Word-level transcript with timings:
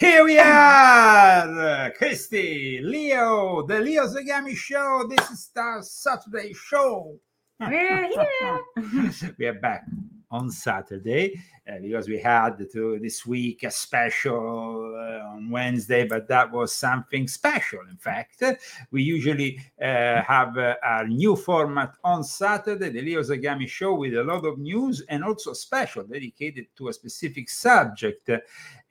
Here 0.00 0.24
we 0.24 0.38
are, 0.38 1.90
Christy, 1.90 2.80
Leo, 2.82 3.66
the 3.66 3.80
Leo 3.80 4.06
Zagami 4.06 4.56
Show. 4.56 5.06
This 5.06 5.30
is 5.30 5.50
our 5.54 5.82
Saturday 5.82 6.54
show. 6.54 7.18
We're 7.60 8.08
here. 8.08 9.34
we 9.38 9.46
are 9.46 9.60
back 9.60 9.84
on 10.30 10.50
Saturday 10.50 11.34
uh, 11.68 11.78
because 11.80 12.08
we 12.08 12.18
had 12.18 12.56
to 12.72 12.98
this 13.00 13.26
week 13.26 13.62
a 13.64 13.70
special 13.70 14.94
uh, 14.96 15.34
on 15.34 15.50
Wednesday, 15.50 16.06
but 16.06 16.28
that 16.28 16.50
was 16.50 16.72
something 16.72 17.26
special. 17.26 17.80
In 17.90 17.96
fact, 17.96 18.42
we 18.90 19.02
usually 19.02 19.58
uh, 19.80 20.22
have 20.22 20.56
uh, 20.56 20.76
our 20.82 21.06
new 21.06 21.36
format 21.36 21.94
on 22.04 22.24
Saturday, 22.24 22.90
the 22.90 23.02
Leo 23.02 23.22
Zagami 23.22 23.68
Show, 23.68 23.94
with 23.94 24.14
a 24.14 24.22
lot 24.22 24.44
of 24.44 24.58
news 24.58 25.02
and 25.08 25.24
also 25.24 25.52
special 25.52 26.04
dedicated 26.04 26.66
to 26.76 26.88
a 26.88 26.92
specific 26.92 27.48
subject. 27.48 28.30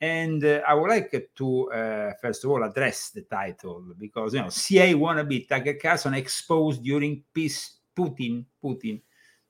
And 0.00 0.44
uh, 0.44 0.60
I 0.66 0.74
would 0.74 0.88
like 0.88 1.30
to 1.36 1.72
uh, 1.72 2.12
first 2.20 2.44
of 2.44 2.50
all 2.50 2.62
address 2.62 3.10
the 3.10 3.22
title 3.22 3.84
because 3.98 4.34
you 4.34 4.40
know 4.40 4.48
CIA 4.48 4.94
wannabe 4.94 5.48
Tucker 5.48 5.74
Carlson 5.74 6.14
exposed 6.14 6.82
during 6.82 7.22
peace 7.34 7.78
Putin 7.96 8.44
Putin 8.62 9.00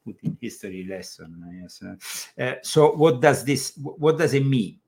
Putin 0.06 0.36
history 0.40 0.86
lesson. 0.88 1.60
Yes. 1.62 1.82
Uh, 1.82 1.94
eh? 2.38 2.44
eh, 2.44 2.54
so 2.62 2.92
what 2.92 3.20
does 3.20 3.44
this? 3.44 3.72
What 3.76 4.18
does 4.18 4.34
it 4.34 4.46
mean? 4.46 4.78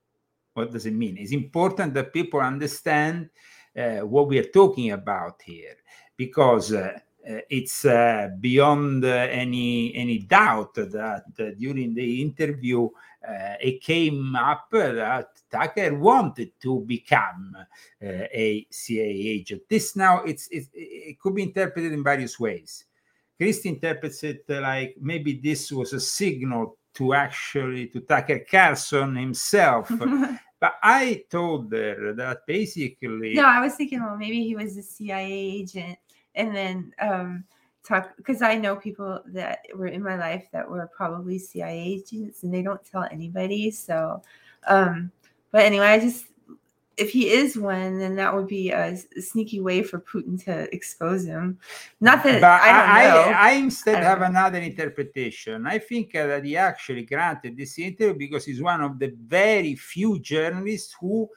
What 0.55 0.73
does 0.73 0.87
it 0.87 0.95
mean? 0.95 1.16
It's 1.19 1.33
important 1.33 1.95
that 1.95 2.12
people 2.12 2.41
understand 2.41 3.30
uh, 3.77 4.01
what 4.01 4.29
we 4.29 4.38
are 4.38 4.51
talking 4.51 4.93
about 4.93 5.41
here 5.43 5.77
because. 6.16 6.75
It's 7.25 7.85
beyond 8.41 9.05
any 9.05 9.95
any 9.95 10.19
doubt 10.19 10.75
that 10.75 11.55
during 11.57 11.95
the 11.95 12.21
interview 12.21 12.88
it 13.60 13.80
came 13.80 14.35
up 14.35 14.66
that 14.73 15.29
Tucker 15.49 15.95
wanted 15.95 16.51
to 16.63 16.80
become 16.80 17.57
a 18.02 18.66
CIA 18.71 19.29
agent. 19.38 19.63
This 19.69 19.95
now 19.95 20.24
it's, 20.24 20.49
it's, 20.51 20.68
it 20.74 21.21
could 21.21 21.37
be 21.37 21.45
interpreted 21.45 21.93
in 21.93 22.02
various 22.02 22.40
ways. 22.40 22.87
Christie 23.43 23.71
interprets 23.71 24.23
it 24.23 24.45
like 24.48 24.95
maybe 25.01 25.40
this 25.43 25.73
was 25.73 25.93
a 25.93 25.98
signal 25.98 26.79
to 26.95 27.12
actually 27.12 27.88
to 27.88 27.99
Tucker 27.99 28.38
Carlson 28.49 29.16
himself. 29.16 29.90
but 30.60 30.74
I 30.80 31.24
told 31.29 31.73
her 31.73 32.12
that 32.12 32.46
basically 32.46 33.34
No, 33.34 33.45
I 33.45 33.59
was 33.60 33.74
thinking, 33.74 34.01
well, 34.01 34.16
maybe 34.16 34.45
he 34.45 34.54
was 34.54 34.76
a 34.76 34.82
CIA 34.82 35.32
agent 35.32 35.99
and 36.37 36.54
then 36.54 36.93
um 37.01 37.43
talk 37.84 38.16
because 38.16 38.43
I 38.43 38.54
know 38.54 38.76
people 38.76 39.21
that 39.26 39.66
were 39.74 39.88
in 39.88 40.04
my 40.04 40.15
life 40.15 40.46
that 40.52 40.71
were 40.71 40.88
probably 40.96 41.40
CIA 41.40 41.77
agents 41.77 42.45
and 42.45 42.54
they 42.54 42.62
don't 42.62 42.84
tell 42.84 43.09
anybody. 43.10 43.73
So 43.73 44.23
um 44.68 45.10
but 45.51 45.62
anyway, 45.62 45.87
I 45.87 45.99
just 45.99 46.27
if 46.96 47.10
he 47.10 47.30
is 47.30 47.57
one, 47.57 47.98
then 47.98 48.16
that 48.16 48.35
would 48.35 48.46
be 48.46 48.71
a, 48.71 48.96
sneaky 49.18 49.60
way 49.60 49.82
for 49.82 50.01
Putin 50.01 50.43
to 50.45 50.73
expose 50.74 51.24
him. 51.24 51.59
Not 52.01 52.23
that 52.24 52.40
but 52.40 52.51
I, 52.51 53.07
I, 53.07 53.32
I, 53.32 53.51
instead 53.52 53.96
I 53.96 54.04
have 54.04 54.21
know. 54.21 54.26
another 54.26 54.59
interpretation. 54.59 55.66
I 55.66 55.79
think 55.79 56.15
uh, 56.15 56.26
that 56.26 56.45
he 56.45 56.57
actually 56.57 57.02
granted 57.04 57.57
this 57.57 57.79
interview 57.79 58.15
because 58.15 58.45
he's 58.45 58.60
one 58.60 58.82
of 58.82 58.99
the 58.99 59.15
very 59.16 59.74
few 59.74 60.18
journalists 60.21 60.95
who 61.01 61.29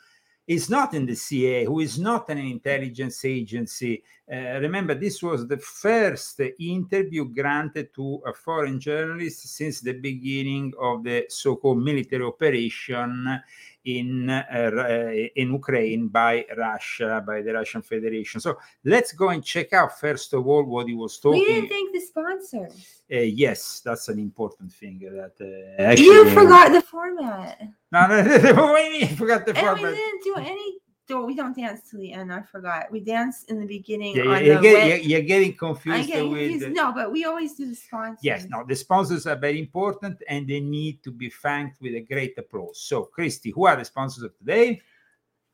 is 0.47 0.69
not 0.69 0.93
in 0.93 1.05
the 1.05 1.15
CIA, 1.15 1.65
who 1.65 1.79
is 1.79 1.97
not 1.97 2.29
an 2.29 2.37
intelligence 2.37 3.25
agency. 3.25 4.03
Uh, 4.31 4.59
remember, 4.59 4.93
this 4.93 5.23
was 5.23 5.47
the 5.47 5.57
first 5.57 6.39
interview 6.59 7.25
granted 7.25 7.93
to 7.95 8.21
a 8.27 8.33
foreign 8.33 8.79
journalist 8.79 9.47
since 9.47 9.81
the 9.81 9.93
beginning 9.93 10.71
of 10.79 11.03
the 11.03 11.25
so 11.29 11.55
called 11.55 11.83
military 11.83 12.23
operation 12.23 13.41
in 13.85 14.29
uh, 14.29 15.11
in 15.35 15.53
Ukraine 15.53 16.07
by 16.07 16.45
Russia, 16.57 17.23
by 17.25 17.41
the 17.41 17.53
Russian 17.53 17.81
Federation. 17.81 18.41
So 18.41 18.57
let's 18.83 19.13
go 19.13 19.29
and 19.29 19.43
check 19.43 19.73
out 19.73 19.99
first 19.99 20.33
of 20.33 20.45
all 20.47 20.63
what 20.63 20.87
he 20.87 20.95
was 20.95 21.17
talking. 21.19 21.39
We 21.39 21.45
didn't 21.45 21.69
thank 21.69 21.93
the 21.93 22.01
sponsors. 22.01 23.03
Uh, 23.11 23.19
yes, 23.19 23.81
that's 23.85 24.09
an 24.09 24.19
important 24.19 24.73
thing. 24.73 24.99
That 24.99 25.35
uh, 25.39 25.81
actually, 25.81 26.05
you 26.05 26.29
forgot 26.31 26.71
the 26.71 26.81
format. 26.81 27.61
No, 27.91 28.07
no, 28.07 28.23
no, 28.53 28.73
wait, 28.73 29.09
forgot 29.17 29.45
the 29.45 29.55
and 29.55 29.65
format. 29.65 29.91
we 29.91 29.97
didn't 29.97 30.23
do 30.23 30.35
any 30.37 30.79
do 31.07 31.25
we 31.25 31.35
don't 31.35 31.55
dance 31.55 31.89
till 31.89 31.99
the 31.99 32.11
end. 32.11 32.33
I 32.33 32.41
forgot. 32.41 32.91
We 32.91 32.99
dance 32.99 33.43
in 33.45 33.59
the 33.59 33.65
beginning. 33.65 34.15
Yeah, 34.15 34.23
yeah 34.23 34.39
you're, 34.39 34.61
getting, 34.61 34.89
you're, 34.89 34.97
you're, 34.97 35.21
getting 35.21 35.55
confused. 35.55 36.11
Confused. 36.11 36.69
no, 36.71 36.91
but 36.91 37.11
we 37.11 37.25
always 37.25 37.53
do 37.53 37.67
the 37.67 37.75
sponsors. 37.75 38.19
Yes, 38.23 38.47
no, 38.49 38.63
the 38.67 38.75
sponsors 38.75 39.27
are 39.27 39.35
very 39.35 39.59
important 39.59 40.21
and 40.27 40.47
they 40.47 40.59
need 40.59 41.03
to 41.03 41.11
be 41.11 41.29
thanked 41.29 41.81
with 41.81 41.93
a 41.95 42.01
great 42.01 42.37
applause. 42.37 42.79
So, 42.79 43.03
Christy, 43.03 43.51
who 43.51 43.65
are 43.65 43.75
the 43.75 43.85
sponsors 43.85 44.23
of 44.23 44.37
today? 44.37 44.81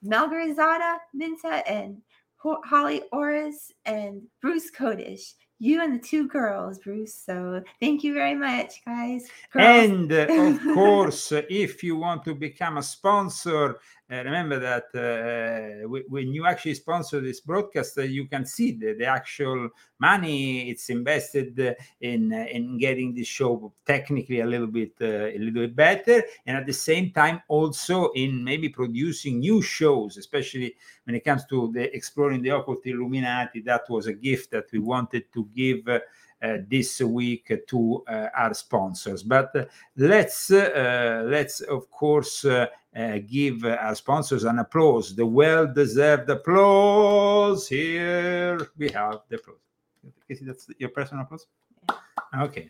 Melgarizada 0.05 0.97
Minta 1.13 1.63
and 1.69 2.01
Holly 2.37 3.03
Oris 3.11 3.71
and 3.85 4.23
Bruce 4.41 4.71
Kodish 4.71 5.33
you 5.61 5.83
and 5.83 5.93
the 5.93 5.99
two 5.99 6.27
girls, 6.27 6.79
Bruce. 6.79 7.13
So 7.13 7.61
thank 7.79 8.03
you 8.03 8.15
very 8.15 8.33
much, 8.33 8.83
guys. 8.83 9.29
Girls. 9.53 9.65
And 9.67 10.11
uh, 10.11 10.25
of 10.27 10.59
course, 10.73 11.31
if 11.31 11.83
you 11.83 11.95
want 11.97 12.25
to 12.25 12.33
become 12.33 12.77
a 12.77 12.83
sponsor, 12.83 13.79
remember 14.19 14.59
that 14.59 14.85
uh, 14.93 15.83
w- 15.83 16.03
when 16.09 16.33
you 16.33 16.45
actually 16.45 16.73
sponsor 16.73 17.21
this 17.21 17.39
broadcast, 17.39 17.97
uh, 17.97 18.01
you 18.01 18.27
can 18.27 18.45
see 18.45 18.73
the, 18.73 18.93
the 18.93 19.05
actual 19.05 19.69
money 19.99 20.69
it's 20.69 20.89
invested 20.89 21.57
uh, 21.59 21.73
in 22.01 22.33
uh, 22.33 22.45
in 22.51 22.77
getting 22.77 23.15
this 23.15 23.27
show 23.27 23.71
technically 23.85 24.41
a 24.41 24.45
little 24.45 24.67
bit 24.67 24.91
a 24.99 25.37
little 25.37 25.61
bit 25.61 25.75
better, 25.75 26.23
and 26.45 26.57
at 26.57 26.65
the 26.65 26.73
same 26.73 27.11
time 27.11 27.41
also 27.47 28.11
in 28.11 28.43
maybe 28.43 28.67
producing 28.67 29.39
new 29.39 29.61
shows, 29.61 30.17
especially 30.17 30.75
when 31.05 31.15
it 31.15 31.23
comes 31.23 31.45
to 31.45 31.71
the 31.71 31.95
exploring 31.95 32.41
the 32.41 32.49
occult 32.49 32.85
Illuminati. 32.85 33.61
That 33.61 33.89
was 33.89 34.07
a 34.07 34.13
gift 34.13 34.51
that 34.51 34.65
we 34.73 34.79
wanted 34.79 35.31
to 35.33 35.47
give. 35.55 35.87
Uh, 36.43 36.57
this 36.67 36.99
week 37.01 37.53
to 37.67 38.03
uh, 38.07 38.29
our 38.35 38.51
sponsors. 38.55 39.21
But 39.21 39.55
uh, 39.55 39.65
let's 39.95 40.49
let's 40.49 41.61
of 41.61 41.91
course 41.91 42.43
Uh, 42.93 43.19
give 43.19 43.63
our 43.63 43.95
sponsors 43.95 44.43
an 44.43 44.59
applause, 44.59 45.15
the 45.15 45.25
well-deserved 45.25 46.29
applause. 46.29 47.67
Here 47.67 48.59
we 48.77 48.89
have 48.89 49.21
the 49.29 49.37
applause. 49.37 49.57
Casey, 50.27 50.43
that's 50.45 50.67
your 50.77 50.89
personal 50.89 51.23
applause. 51.23 51.47
Yeah. 51.89 52.43
Okay. 52.43 52.67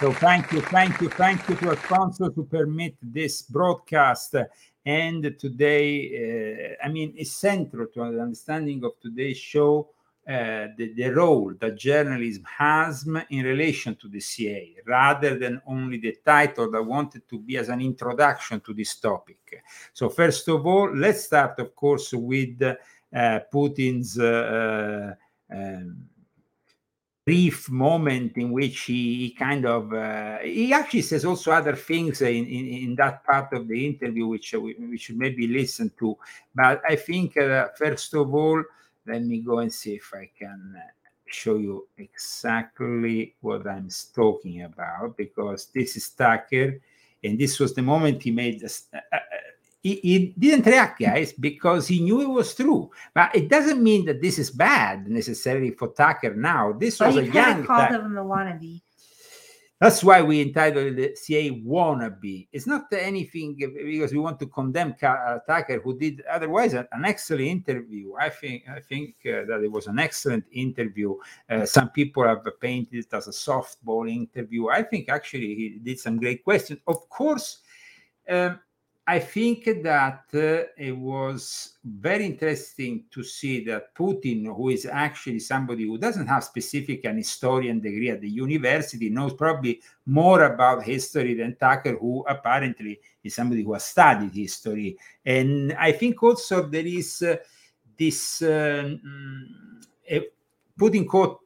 So 0.01 0.11
thank 0.13 0.51
you, 0.51 0.61
thank 0.61 0.99
you, 0.99 1.09
thank 1.09 1.47
you 1.47 1.55
to 1.57 1.69
our 1.69 1.77
sponsor 1.77 2.31
to 2.31 2.43
permit 2.45 2.95
this 3.03 3.43
broadcast. 3.43 4.35
And 4.83 5.35
today, 5.37 6.75
uh, 6.81 6.83
I 6.83 6.89
mean, 6.89 7.13
it's 7.15 7.33
central 7.33 7.85
to 7.85 8.11
the 8.11 8.19
understanding 8.19 8.83
of 8.83 8.99
today's 8.99 9.37
show 9.37 9.89
uh, 10.27 10.73
the, 10.75 10.93
the, 10.95 11.13
role 11.13 11.53
that 11.59 11.77
journalism 11.77 12.43
has 12.45 13.07
in 13.29 13.45
relation 13.45 13.93
to 13.97 14.07
the 14.07 14.19
CIA, 14.19 14.77
rather 14.87 15.37
than 15.37 15.61
only 15.67 15.99
the 15.99 16.17
title 16.25 16.71
that 16.71 16.83
wanted 16.83 17.29
to 17.29 17.37
be 17.37 17.57
as 17.57 17.69
an 17.69 17.81
introduction 17.81 18.59
to 18.61 18.73
this 18.73 18.95
topic. 18.95 19.61
So, 19.93 20.09
first 20.09 20.47
of 20.49 20.65
all, 20.65 20.95
let's 20.95 21.25
start, 21.25 21.59
of 21.59 21.75
course, 21.75 22.11
with 22.11 22.59
uh, 22.63 22.75
Putin's. 23.53 24.17
Uh, 24.17 25.13
uh, 25.51 25.55
um, 25.55 25.97
brief 27.25 27.69
moment 27.69 28.35
in 28.37 28.51
which 28.51 28.81
he, 28.81 29.17
he 29.17 29.31
kind 29.31 29.65
of 29.65 29.93
uh, 29.93 30.39
he 30.39 30.73
actually 30.73 31.03
says 31.03 31.23
also 31.23 31.51
other 31.51 31.75
things 31.75 32.21
in, 32.21 32.45
in, 32.47 32.67
in, 32.67 32.95
that 32.95 33.23
part 33.23 33.53
of 33.53 33.67
the 33.67 33.85
interview 33.85 34.25
which 34.25 34.53
we, 34.53 34.75
we, 34.79 34.97
should 34.97 35.17
maybe 35.17 35.47
listen 35.47 35.91
to. 35.99 36.17
But 36.55 36.81
i 36.87 36.95
think 36.95 37.37
uh, 37.37 37.67
first 37.77 38.13
of 38.15 38.33
all 38.33 38.63
let 39.05 39.23
me 39.23 39.39
go 39.39 39.59
and 39.59 39.71
see 39.71 39.95
if 39.95 40.11
i 40.13 40.29
can 40.37 40.75
uh, 40.75 40.81
show 41.27 41.57
you 41.57 41.87
exactly 41.97 43.35
what 43.41 43.67
i'm 43.67 43.89
talking 44.13 44.63
about 44.63 45.15
because 45.15 45.67
this 45.73 45.95
is 45.95 46.09
tucker 46.09 46.79
and 47.23 47.39
this 47.39 47.59
was 47.59 47.73
the 47.73 47.81
moment 47.81 48.21
he 48.21 48.31
made 48.31 48.63
uh, 48.63 48.99
he, 49.81 49.95
he, 49.95 50.35
didn't 50.37 50.65
react, 50.65 50.99
guys, 50.99 51.33
because 51.33 51.87
he 51.87 52.01
knew 52.01 52.21
it 52.21 52.29
was 52.29 52.53
true. 52.53 52.91
But 53.13 53.35
it 53.35 53.49
doesn't 53.49 53.81
mean 53.81 54.05
that 54.05 54.21
this 54.21 54.37
is 54.37 54.51
bad 54.51 55.07
necessarily 55.07 55.71
for 55.71 55.89
Tucker 55.89 56.35
now. 56.35 56.73
This 56.73 56.99
was 56.99 57.17
a 57.17 57.25
young. 57.25 57.65
Called 57.65 57.89
him 57.89 58.13
the 58.13 58.21
wannabe. 58.21 58.81
That's 59.81 60.03
why 60.03 60.21
we 60.21 60.41
entitled 60.41 60.99
it 60.99 61.17
CIA 61.17 61.49
wannabe. 61.49 62.47
It's 62.53 62.67
not 62.67 62.85
anything 62.93 63.55
because 63.55 64.11
we 64.13 64.19
want 64.19 64.39
to 64.41 64.45
condemn 64.45 64.93
uh, 65.01 65.39
Tucker, 65.47 65.79
who 65.79 65.97
did 65.97 66.21
otherwise 66.29 66.75
an 66.75 66.87
excellent 67.03 67.67
interview. 67.67 68.13
I 68.13 68.29
think 68.29 68.65
I 68.69 68.79
think 68.79 69.15
uh, 69.25 69.45
that 69.49 69.61
it 69.63 69.71
was 69.71 69.87
an 69.87 69.97
excellent 69.97 70.45
interview. 70.51 71.15
Uh, 71.49 71.65
some 71.65 71.89
people 71.89 72.23
have 72.27 72.45
painted 72.59 73.05
it 73.05 73.11
as 73.11 73.27
a 73.27 73.31
softball 73.31 74.07
interview. 74.07 74.69
I 74.69 74.83
think 74.83 75.09
actually 75.09 75.55
he 75.55 75.79
did 75.81 75.99
some 75.99 76.19
great 76.19 76.43
questions. 76.43 76.79
Of 76.85 77.09
course 77.09 77.61
Um, 78.29 78.59
I 79.07 79.19
think 79.19 79.65
that 79.65 80.25
uh, 80.33 80.69
it 80.77 80.95
was 80.95 81.73
very 81.83 82.25
interesting 82.25 83.05
to 83.11 83.23
see 83.23 83.63
that 83.65 83.95
Putin, 83.95 84.45
who 84.45 84.69
is 84.69 84.85
actually 84.85 85.39
somebody 85.39 85.85
who 85.85 85.97
doesn't 85.97 86.27
have 86.27 86.43
specific 86.43 87.03
an 87.05 87.17
historian 87.17 87.79
degree 87.79 88.11
at 88.11 88.21
the 88.21 88.29
university, 88.29 89.09
knows 89.09 89.33
probably 89.33 89.81
more 90.05 90.43
about 90.43 90.83
history 90.83 91.33
than 91.33 91.55
Tucker, 91.55 91.97
who 91.97 92.23
apparently 92.27 92.99
is 93.23 93.33
somebody 93.33 93.63
who 93.63 93.73
has 93.73 93.85
studied 93.85 94.33
history. 94.33 94.97
And 95.25 95.73
I 95.73 95.93
think 95.93 96.21
also 96.21 96.67
there 96.67 96.85
is 96.85 97.23
uh, 97.23 97.37
this 97.97 98.41
uh, 98.43 98.97
Putin 100.79 101.07
caught 101.07 101.39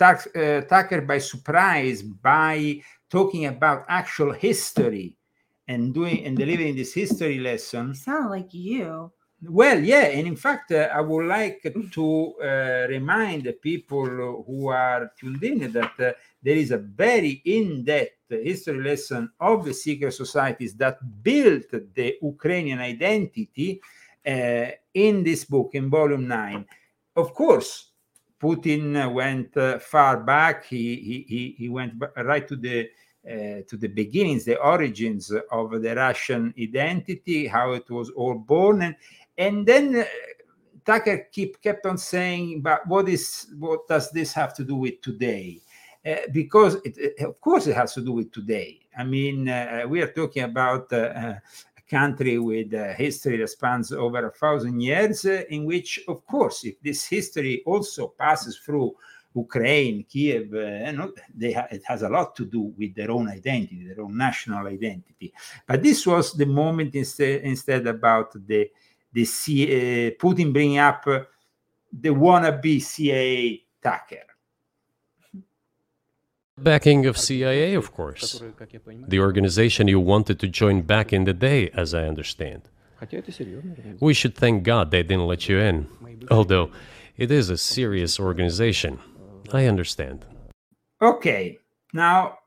uh, 0.00 0.60
Tucker 0.62 1.00
by 1.02 1.18
surprise 1.18 2.02
by 2.02 2.82
talking 3.08 3.46
about 3.46 3.84
actual 3.88 4.32
history 4.32 5.17
and 5.68 5.94
doing 5.94 6.24
and 6.24 6.36
delivering 6.36 6.74
this 6.74 6.94
history 6.94 7.38
lesson. 7.38 7.94
sound 7.94 8.30
like 8.30 8.52
you. 8.52 9.12
Well, 9.40 9.78
yeah, 9.78 10.06
and 10.06 10.26
in 10.26 10.34
fact, 10.34 10.72
uh, 10.72 10.88
I 10.92 11.00
would 11.00 11.26
like 11.26 11.62
to 11.92 12.34
uh, 12.42 12.86
remind 12.88 13.44
the 13.44 13.52
people 13.52 14.44
who 14.44 14.66
are 14.66 15.12
tuned 15.16 15.44
in 15.44 15.70
that 15.72 15.92
uh, 16.00 16.12
there 16.42 16.56
is 16.56 16.72
a 16.72 16.78
very 16.78 17.40
in-depth 17.44 18.30
history 18.30 18.82
lesson 18.82 19.30
of 19.38 19.64
the 19.64 19.72
secret 19.72 20.12
societies 20.12 20.74
that 20.74 20.98
built 21.22 21.70
the 21.70 22.16
Ukrainian 22.20 22.80
identity 22.80 23.80
uh, 24.26 24.70
in 24.92 25.22
this 25.22 25.44
book, 25.44 25.70
in 25.74 25.88
volume 25.88 26.26
nine. 26.26 26.66
Of 27.14 27.32
course, 27.32 27.92
Putin 28.40 29.12
went 29.12 29.56
uh, 29.56 29.78
far 29.78 30.18
back. 30.18 30.64
He, 30.64 30.96
he 30.96 31.24
he 31.28 31.54
he 31.58 31.68
went 31.68 31.94
right 32.16 32.46
to 32.48 32.56
the 32.56 32.88
uh, 33.26 33.62
to 33.66 33.76
the 33.76 33.88
beginnings, 33.88 34.44
the 34.44 34.60
origins 34.60 35.32
of 35.50 35.82
the 35.82 35.94
Russian 35.94 36.54
identity, 36.58 37.46
how 37.46 37.72
it 37.72 37.90
was 37.90 38.10
all 38.10 38.34
born, 38.34 38.82
and 38.82 38.96
and 39.36 39.66
then 39.66 39.96
uh, 39.96 40.04
Tucker 40.84 41.28
keep 41.30 41.60
kept 41.62 41.86
on 41.86 41.98
saying, 41.98 42.62
but 42.62 42.86
what 42.86 43.08
is 43.08 43.46
what 43.58 43.86
does 43.86 44.10
this 44.10 44.32
have 44.32 44.54
to 44.54 44.64
do 44.64 44.74
with 44.74 45.00
today? 45.02 45.60
Uh, 46.04 46.16
because 46.32 46.76
it, 46.84 47.20
of 47.20 47.40
course 47.40 47.66
it 47.66 47.74
has 47.74 47.92
to 47.94 48.00
do 48.00 48.12
with 48.12 48.32
today. 48.32 48.80
I 48.96 49.04
mean, 49.04 49.48
uh, 49.48 49.84
we 49.88 50.00
are 50.02 50.12
talking 50.12 50.44
about 50.44 50.92
uh, 50.92 50.96
a 50.96 51.42
country 51.88 52.38
with 52.38 52.72
a 52.74 52.94
history 52.94 53.36
that 53.36 53.48
spans 53.48 53.92
over 53.92 54.26
a 54.26 54.30
thousand 54.30 54.80
years, 54.80 55.24
uh, 55.24 55.42
in 55.50 55.64
which, 55.64 56.00
of 56.08 56.26
course, 56.26 56.64
if 56.64 56.80
this 56.80 57.04
history 57.04 57.62
also 57.66 58.08
passes 58.18 58.58
through 58.58 58.94
Ukraine, 59.44 60.04
Kiev, 60.10 60.54
uh, 60.54 61.08
they 61.34 61.52
ha- 61.52 61.68
it 61.70 61.82
has 61.90 62.02
a 62.02 62.08
lot 62.08 62.34
to 62.36 62.44
do 62.44 62.62
with 62.78 62.94
their 62.94 63.10
own 63.10 63.28
identity, 63.28 63.86
their 63.86 64.02
own 64.04 64.16
national 64.16 64.66
identity. 64.66 65.32
But 65.66 65.82
this 65.82 66.06
was 66.06 66.32
the 66.40 66.46
moment 66.46 66.94
instead, 66.94 67.42
instead 67.42 67.86
about 67.86 68.28
the 68.50 68.70
the 69.12 69.24
C- 69.24 69.66
uh, 69.66 70.10
Putin 70.22 70.52
bringing 70.52 70.78
up 70.78 71.04
the 72.04 72.10
wannabe 72.10 72.80
CIA 72.82 73.62
Tucker. 73.82 74.26
Backing 76.58 77.06
of 77.06 77.16
CIA, 77.16 77.74
of 77.74 77.92
course. 77.92 78.42
The 79.06 79.20
organization 79.20 79.86
you 79.86 80.00
wanted 80.00 80.40
to 80.40 80.48
join 80.48 80.82
back 80.82 81.12
in 81.12 81.24
the 81.24 81.32
day, 81.32 81.70
as 81.82 81.94
I 81.94 82.04
understand. 82.12 82.62
We 84.00 84.12
should 84.12 84.34
thank 84.34 84.64
God 84.64 84.90
they 84.90 85.04
didn't 85.04 85.26
let 85.26 85.48
you 85.48 85.58
in. 85.58 85.86
Although 86.30 86.70
it 87.16 87.30
is 87.30 87.48
a 87.48 87.56
serious 87.56 88.18
organization. 88.18 88.98
I 89.52 89.66
understand. 89.66 90.26
Okay, 91.00 91.58
now 91.92 92.38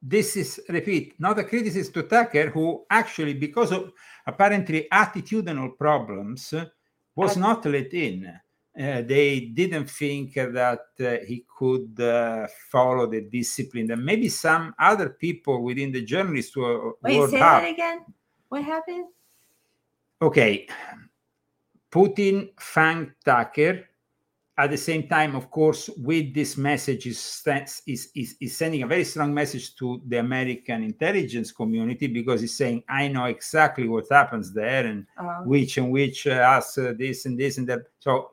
this 0.00 0.36
is, 0.36 0.60
repeat, 0.68 1.14
not 1.18 1.38
a 1.38 1.44
criticism 1.44 1.92
to 1.94 2.02
Tucker, 2.04 2.50
who 2.50 2.84
actually, 2.90 3.34
because 3.34 3.72
of 3.72 3.92
apparently 4.26 4.88
attitudinal 4.92 5.76
problems, 5.78 6.54
was 7.14 7.36
not 7.36 7.64
let 7.66 7.92
in. 7.92 8.26
Uh, 8.78 9.02
they 9.02 9.40
didn't 9.40 9.90
think 9.90 10.32
that 10.34 10.86
uh, 10.98 11.16
he 11.26 11.44
could 11.58 12.00
uh, 12.00 12.46
follow 12.70 13.06
the 13.06 13.20
discipline. 13.20 13.90
And 13.90 14.02
maybe 14.02 14.30
some 14.30 14.74
other 14.78 15.10
people 15.10 15.62
within 15.62 15.92
the 15.92 16.02
journalist 16.02 16.56
were. 16.56 16.92
Wait, 17.02 17.28
say 17.28 17.38
that 17.38 17.68
again. 17.68 18.00
What 18.48 18.64
happened? 18.64 19.06
Okay. 20.22 20.66
Putin 21.90 22.48
thanked 22.58 23.22
Tucker 23.22 23.84
at 24.62 24.70
the 24.70 24.76
same 24.76 25.08
time, 25.08 25.34
of 25.34 25.50
course, 25.50 25.90
with 25.96 26.32
this 26.32 26.56
message 26.56 27.06
is, 27.06 27.42
is, 27.84 28.10
is, 28.14 28.36
is 28.40 28.56
sending 28.56 28.84
a 28.84 28.86
very 28.86 29.02
strong 29.02 29.34
message 29.34 29.74
to 29.74 30.00
the 30.06 30.18
American 30.18 30.84
intelligence 30.84 31.50
community 31.50 32.06
because 32.06 32.42
he's 32.42 32.56
saying, 32.56 32.84
I 32.88 33.08
know 33.08 33.24
exactly 33.24 33.88
what 33.88 34.04
happens 34.08 34.52
there 34.52 34.86
and 34.86 35.04
oh. 35.18 35.42
which 35.46 35.78
and 35.78 35.90
which 35.90 36.28
uh, 36.28 36.54
us 36.56 36.78
uh, 36.78 36.94
this 36.96 37.26
and 37.26 37.36
this 37.36 37.58
and 37.58 37.68
that. 37.70 37.80
So 37.98 38.30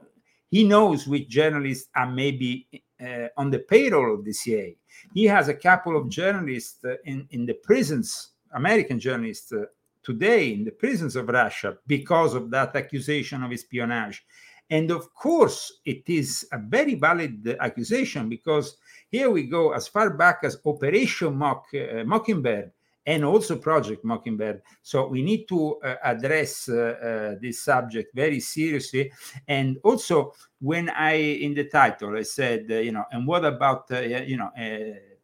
he 0.52 0.66
knows 0.66 1.08
which 1.08 1.30
journalists 1.30 1.90
are 1.96 2.12
maybe 2.12 2.68
uh, 3.04 3.30
on 3.36 3.50
the 3.50 3.60
payroll 3.60 4.14
of 4.14 4.24
the 4.24 4.34
CIA. 4.34 4.78
He 5.16 5.26
has 5.26 5.48
a 5.48 5.56
couple 5.56 5.98
of 5.98 6.10
journalists 6.10 6.86
uh, 6.86 6.98
in, 7.06 7.28
in 7.32 7.48
the 7.48 7.56
prisons, 7.56 8.34
American 8.54 9.00
journalists 9.00 9.52
uh, 9.52 9.66
today 10.04 10.54
in 10.54 10.64
the 10.64 10.72
prisons 10.72 11.16
of 11.16 11.28
Russia 11.28 11.76
because 11.88 12.36
of 12.36 12.52
that 12.52 12.76
accusation 12.76 13.42
of 13.44 13.52
espionage 13.52 14.24
and 14.70 14.92
of 14.92 15.14
course, 15.14 15.80
it 15.86 16.04
is 16.08 16.48
a 16.52 16.60
very 16.60 16.96
valid 16.96 17.58
accusation 17.60 18.30
because 18.30 18.78
here 19.10 19.30
we 19.32 19.44
go 19.44 19.72
as 19.72 19.88
far 19.88 20.12
back 20.12 20.40
as 20.44 20.62
Operation 20.66 21.36
Mock, 21.36 21.66
uh, 21.74 22.04
Mockingbird 22.04 22.72
and 23.06 23.26
also 23.26 23.58
Project 23.58 24.06
Mockingbird. 24.06 24.62
So 24.84 25.08
we 25.08 25.24
need 25.24 25.48
to 25.48 25.80
uh, 25.82 25.96
address 26.04 26.70
uh, 26.70 26.76
uh 26.76 27.36
this 27.42 27.64
subject 27.64 28.14
very 28.14 28.40
seriously. 28.40 29.12
And 29.48 29.78
also, 29.84 30.34
when 30.62 30.90
I 30.90 31.14
in 31.14 31.56
the 31.56 31.64
title 31.64 32.16
I 32.16 32.22
said, 32.22 32.68
uh, 32.70 32.76
you 32.76 32.92
know, 32.92 33.06
and 33.12 33.26
what 33.26 33.46
about 33.46 33.90
uh, 33.92 34.02
you 34.02 34.38
know 34.38 34.52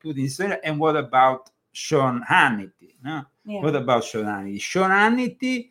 Putin 0.04 0.60
and 0.64 0.80
what 0.80 0.96
about 0.96 1.52
Sean 1.72 2.24
Hannity? 2.28 2.96
No? 3.04 3.24
Yeah. 3.46 3.62
What 3.62 3.76
about 3.76 4.04
Sean 4.04 4.26
Hannity? 4.26 4.60
Sean 4.60 4.90
Hannity 4.90 5.70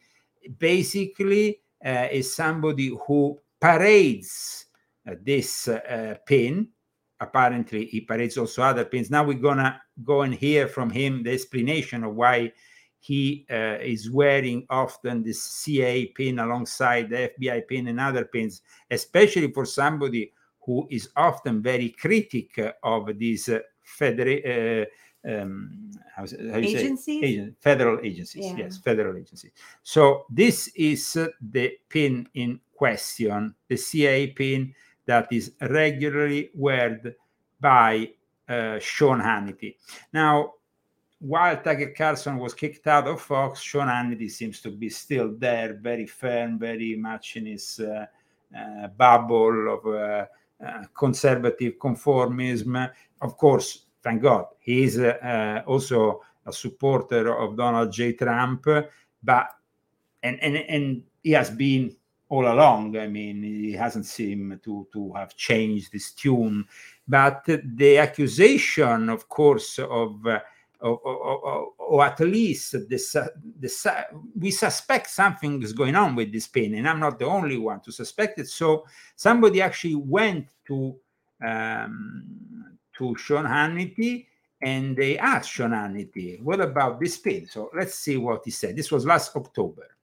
basically 0.58 1.58
is 1.82 2.34
somebody 2.34 2.96
who 3.06 3.38
parades 3.64 4.66
uh, 5.08 5.14
this 5.22 5.68
uh, 5.68 6.16
pin. 6.26 6.68
Apparently, 7.18 7.86
he 7.86 8.02
parades 8.02 8.36
also 8.36 8.62
other 8.62 8.84
pins. 8.84 9.10
Now 9.10 9.24
we're 9.24 9.38
gonna 9.38 9.80
go 10.02 10.20
and 10.20 10.34
hear 10.34 10.68
from 10.68 10.90
him 10.90 11.22
the 11.22 11.32
explanation 11.32 12.04
of 12.04 12.14
why 12.14 12.52
he 12.98 13.46
uh, 13.50 13.78
is 13.80 14.10
wearing 14.10 14.66
often 14.68 15.22
this 15.22 15.42
CIA 15.42 16.06
pin 16.06 16.40
alongside 16.40 17.08
the 17.08 17.30
FBI 17.38 17.66
pin 17.66 17.88
and 17.88 18.00
other 18.00 18.26
pins, 18.26 18.60
especially 18.90 19.50
for 19.50 19.64
somebody 19.64 20.32
who 20.60 20.86
is 20.90 21.08
often 21.16 21.62
very 21.62 21.88
critic 21.88 22.58
of 22.82 23.18
these 23.18 23.48
uh, 23.48 23.60
federal 23.82 24.40
uh, 24.44 24.84
um, 25.26 25.90
how, 26.14 26.26
how 26.26 26.58
agencies? 26.58 27.22
Agent, 27.22 27.56
federal 27.60 27.98
agencies. 28.04 28.44
Yeah. 28.44 28.64
Yes, 28.64 28.76
federal 28.76 29.16
agencies. 29.16 29.52
So 29.82 30.26
this 30.28 30.68
is 30.76 31.16
uh, 31.16 31.28
the 31.40 31.72
pin 31.88 32.28
in 32.34 32.60
question, 32.76 33.54
the 33.68 33.76
CIA 33.76 34.28
pin 34.28 34.74
that 35.06 35.28
is 35.32 35.52
regularly 35.60 36.50
worn 36.54 37.14
by 37.60 38.10
uh, 38.48 38.78
Sean 38.78 39.20
Hannity. 39.20 39.76
Now, 40.12 40.54
while 41.18 41.56
Tucker 41.56 41.94
Carlson 41.96 42.38
was 42.38 42.54
kicked 42.54 42.86
out 42.86 43.08
of 43.08 43.20
Fox, 43.20 43.60
Sean 43.60 43.88
Hannity 43.88 44.30
seems 44.30 44.60
to 44.60 44.70
be 44.70 44.90
still 44.90 45.34
there, 45.38 45.74
very 45.74 46.06
firm, 46.06 46.58
very 46.58 46.96
much 46.96 47.36
in 47.36 47.46
his 47.46 47.80
uh, 47.80 48.06
uh, 48.56 48.88
bubble 48.88 49.74
of 49.74 49.86
uh, 49.86 50.26
uh, 50.64 50.84
conservative 50.96 51.78
conformism. 51.78 52.90
Of 53.20 53.36
course, 53.36 53.86
thank 54.02 54.22
God, 54.22 54.46
he 54.60 54.84
is 54.84 54.98
uh, 54.98 55.62
also 55.66 56.20
a 56.46 56.52
supporter 56.52 57.36
of 57.36 57.56
Donald 57.56 57.90
J. 57.92 58.12
Trump, 58.12 58.66
but 59.22 59.48
and 60.22 60.38
and 60.42 60.56
and 60.56 61.02
he 61.22 61.32
has 61.32 61.50
been 61.50 61.96
all 62.28 62.50
along. 62.50 62.96
I 62.96 63.06
mean, 63.06 63.42
he 63.42 63.72
hasn't 63.72 64.06
seemed 64.06 64.62
to, 64.64 64.86
to 64.92 65.12
have 65.12 65.36
changed 65.36 65.92
his 65.92 66.12
tune. 66.12 66.66
But 67.06 67.44
the 67.46 67.98
accusation, 67.98 69.08
of 69.08 69.28
course, 69.28 69.78
of, 69.78 70.26
uh, 70.26 70.40
or, 70.80 70.98
or, 70.98 71.68
or, 71.78 72.04
at 72.04 72.20
least 72.20 72.72
the, 72.72 73.30
we 74.38 74.50
suspect 74.50 75.08
something 75.08 75.62
is 75.62 75.72
going 75.72 75.94
on 75.94 76.14
with 76.14 76.30
this 76.30 76.46
pain, 76.46 76.74
and 76.74 76.86
I'm 76.86 77.00
not 77.00 77.18
the 77.18 77.26
only 77.26 77.56
one 77.56 77.80
to 77.80 77.92
suspect 77.92 78.38
it. 78.38 78.48
So 78.48 78.84
somebody 79.16 79.62
actually 79.62 79.94
went 79.94 80.48
to 80.66 80.94
um, 81.42 82.76
to 82.98 83.16
Sean 83.16 83.44
Hannity 83.44 84.26
and 84.60 84.96
they 84.96 85.18
asked 85.18 85.50
Sean 85.50 85.70
Hannity, 85.70 86.42
"What 86.42 86.60
about 86.60 87.00
this 87.00 87.16
pain?" 87.18 87.46
So 87.46 87.70
let's 87.74 87.94
see 87.94 88.16
what 88.16 88.42
he 88.44 88.50
said. 88.50 88.76
This 88.76 88.90
was 88.90 89.04
last 89.06 89.34
October. 89.36 89.93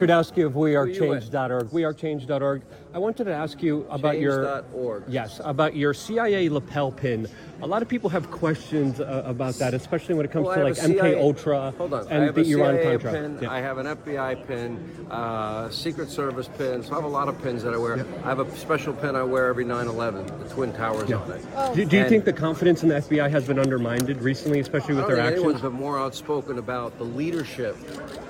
Rudkowski 0.00 0.44
of 0.46 0.52
wearechange.org. 0.54 1.68
Wearechange.org. 1.70 2.62
I 2.94 2.98
wanted 2.98 3.24
to 3.24 3.34
ask 3.34 3.62
you 3.62 3.86
about 3.90 4.12
Change 4.12 4.22
your 4.22 4.42
dot 4.44 4.64
org. 4.72 5.04
yes 5.08 5.40
about 5.44 5.76
your 5.76 5.92
CIA 5.92 6.48
lapel 6.48 6.90
pin. 6.92 7.28
A 7.62 7.66
lot 7.66 7.80
of 7.82 7.88
people 7.88 8.08
have 8.10 8.30
questions 8.30 9.00
uh, 9.00 9.22
about 9.26 9.54
that, 9.56 9.72
especially 9.74 10.14
when 10.14 10.24
it 10.26 10.32
comes 10.32 10.46
Well, 10.46 10.56
to 10.56 10.64
like 10.64 10.76
a 10.78 10.80
MK 10.80 11.00
CIA 11.00 11.20
Ultra 11.22 11.70
Hold 11.78 11.92
on. 11.94 12.06
I 12.08 12.10
and 12.10 12.24
have 12.24 12.34
the 12.34 12.40
a 12.42 12.56
Iran 12.56 12.74
CIA 12.76 12.90
Contra. 12.98 13.12
pin. 13.12 13.38
Yeah. 13.42 13.50
I 13.50 13.60
have 13.60 13.78
an 13.78 13.86
FBI 13.86 14.46
pin, 14.46 15.06
uh, 15.10 15.68
Secret 15.70 16.10
Service 16.10 16.48
pin. 16.58 16.82
So 16.82 16.92
I 16.92 16.96
have 16.96 17.04
a 17.04 17.08
lot 17.08 17.28
of 17.28 17.42
pins 17.42 17.62
that 17.62 17.72
I 17.74 17.78
wear. 17.78 18.04
I 18.24 18.28
have 18.28 18.40
a 18.40 18.56
special 18.56 18.92
pin 18.94 19.14
I 19.16 19.22
wear 19.22 19.46
every 19.48 19.64
9/11. 19.64 20.26
The 20.26 20.54
Twin 20.54 20.72
Towers 20.72 21.10
on 21.12 21.30
it. 21.32 21.42
do, 21.74 21.84
do 21.84 21.96
you 21.96 22.02
And- 22.02 22.08
think 22.10 22.24
the 22.24 22.32
confidence 22.32 22.82
in 22.82 22.88
the 22.90 22.96
FBI 22.96 23.28
has 23.28 23.46
been 23.46 23.58
undermined 23.58 24.08
recently, 24.22 24.60
especially 24.60 24.94
I 24.94 24.96
with 24.98 25.06
don't 25.08 25.16
their 25.16 25.16
think 25.16 25.26
actions? 25.28 25.44
anyone's 25.44 25.62
been 25.62 25.72
more 25.72 25.98
outspoken 25.98 26.58
about 26.58 26.96
the 26.98 27.04
leadership 27.04 27.76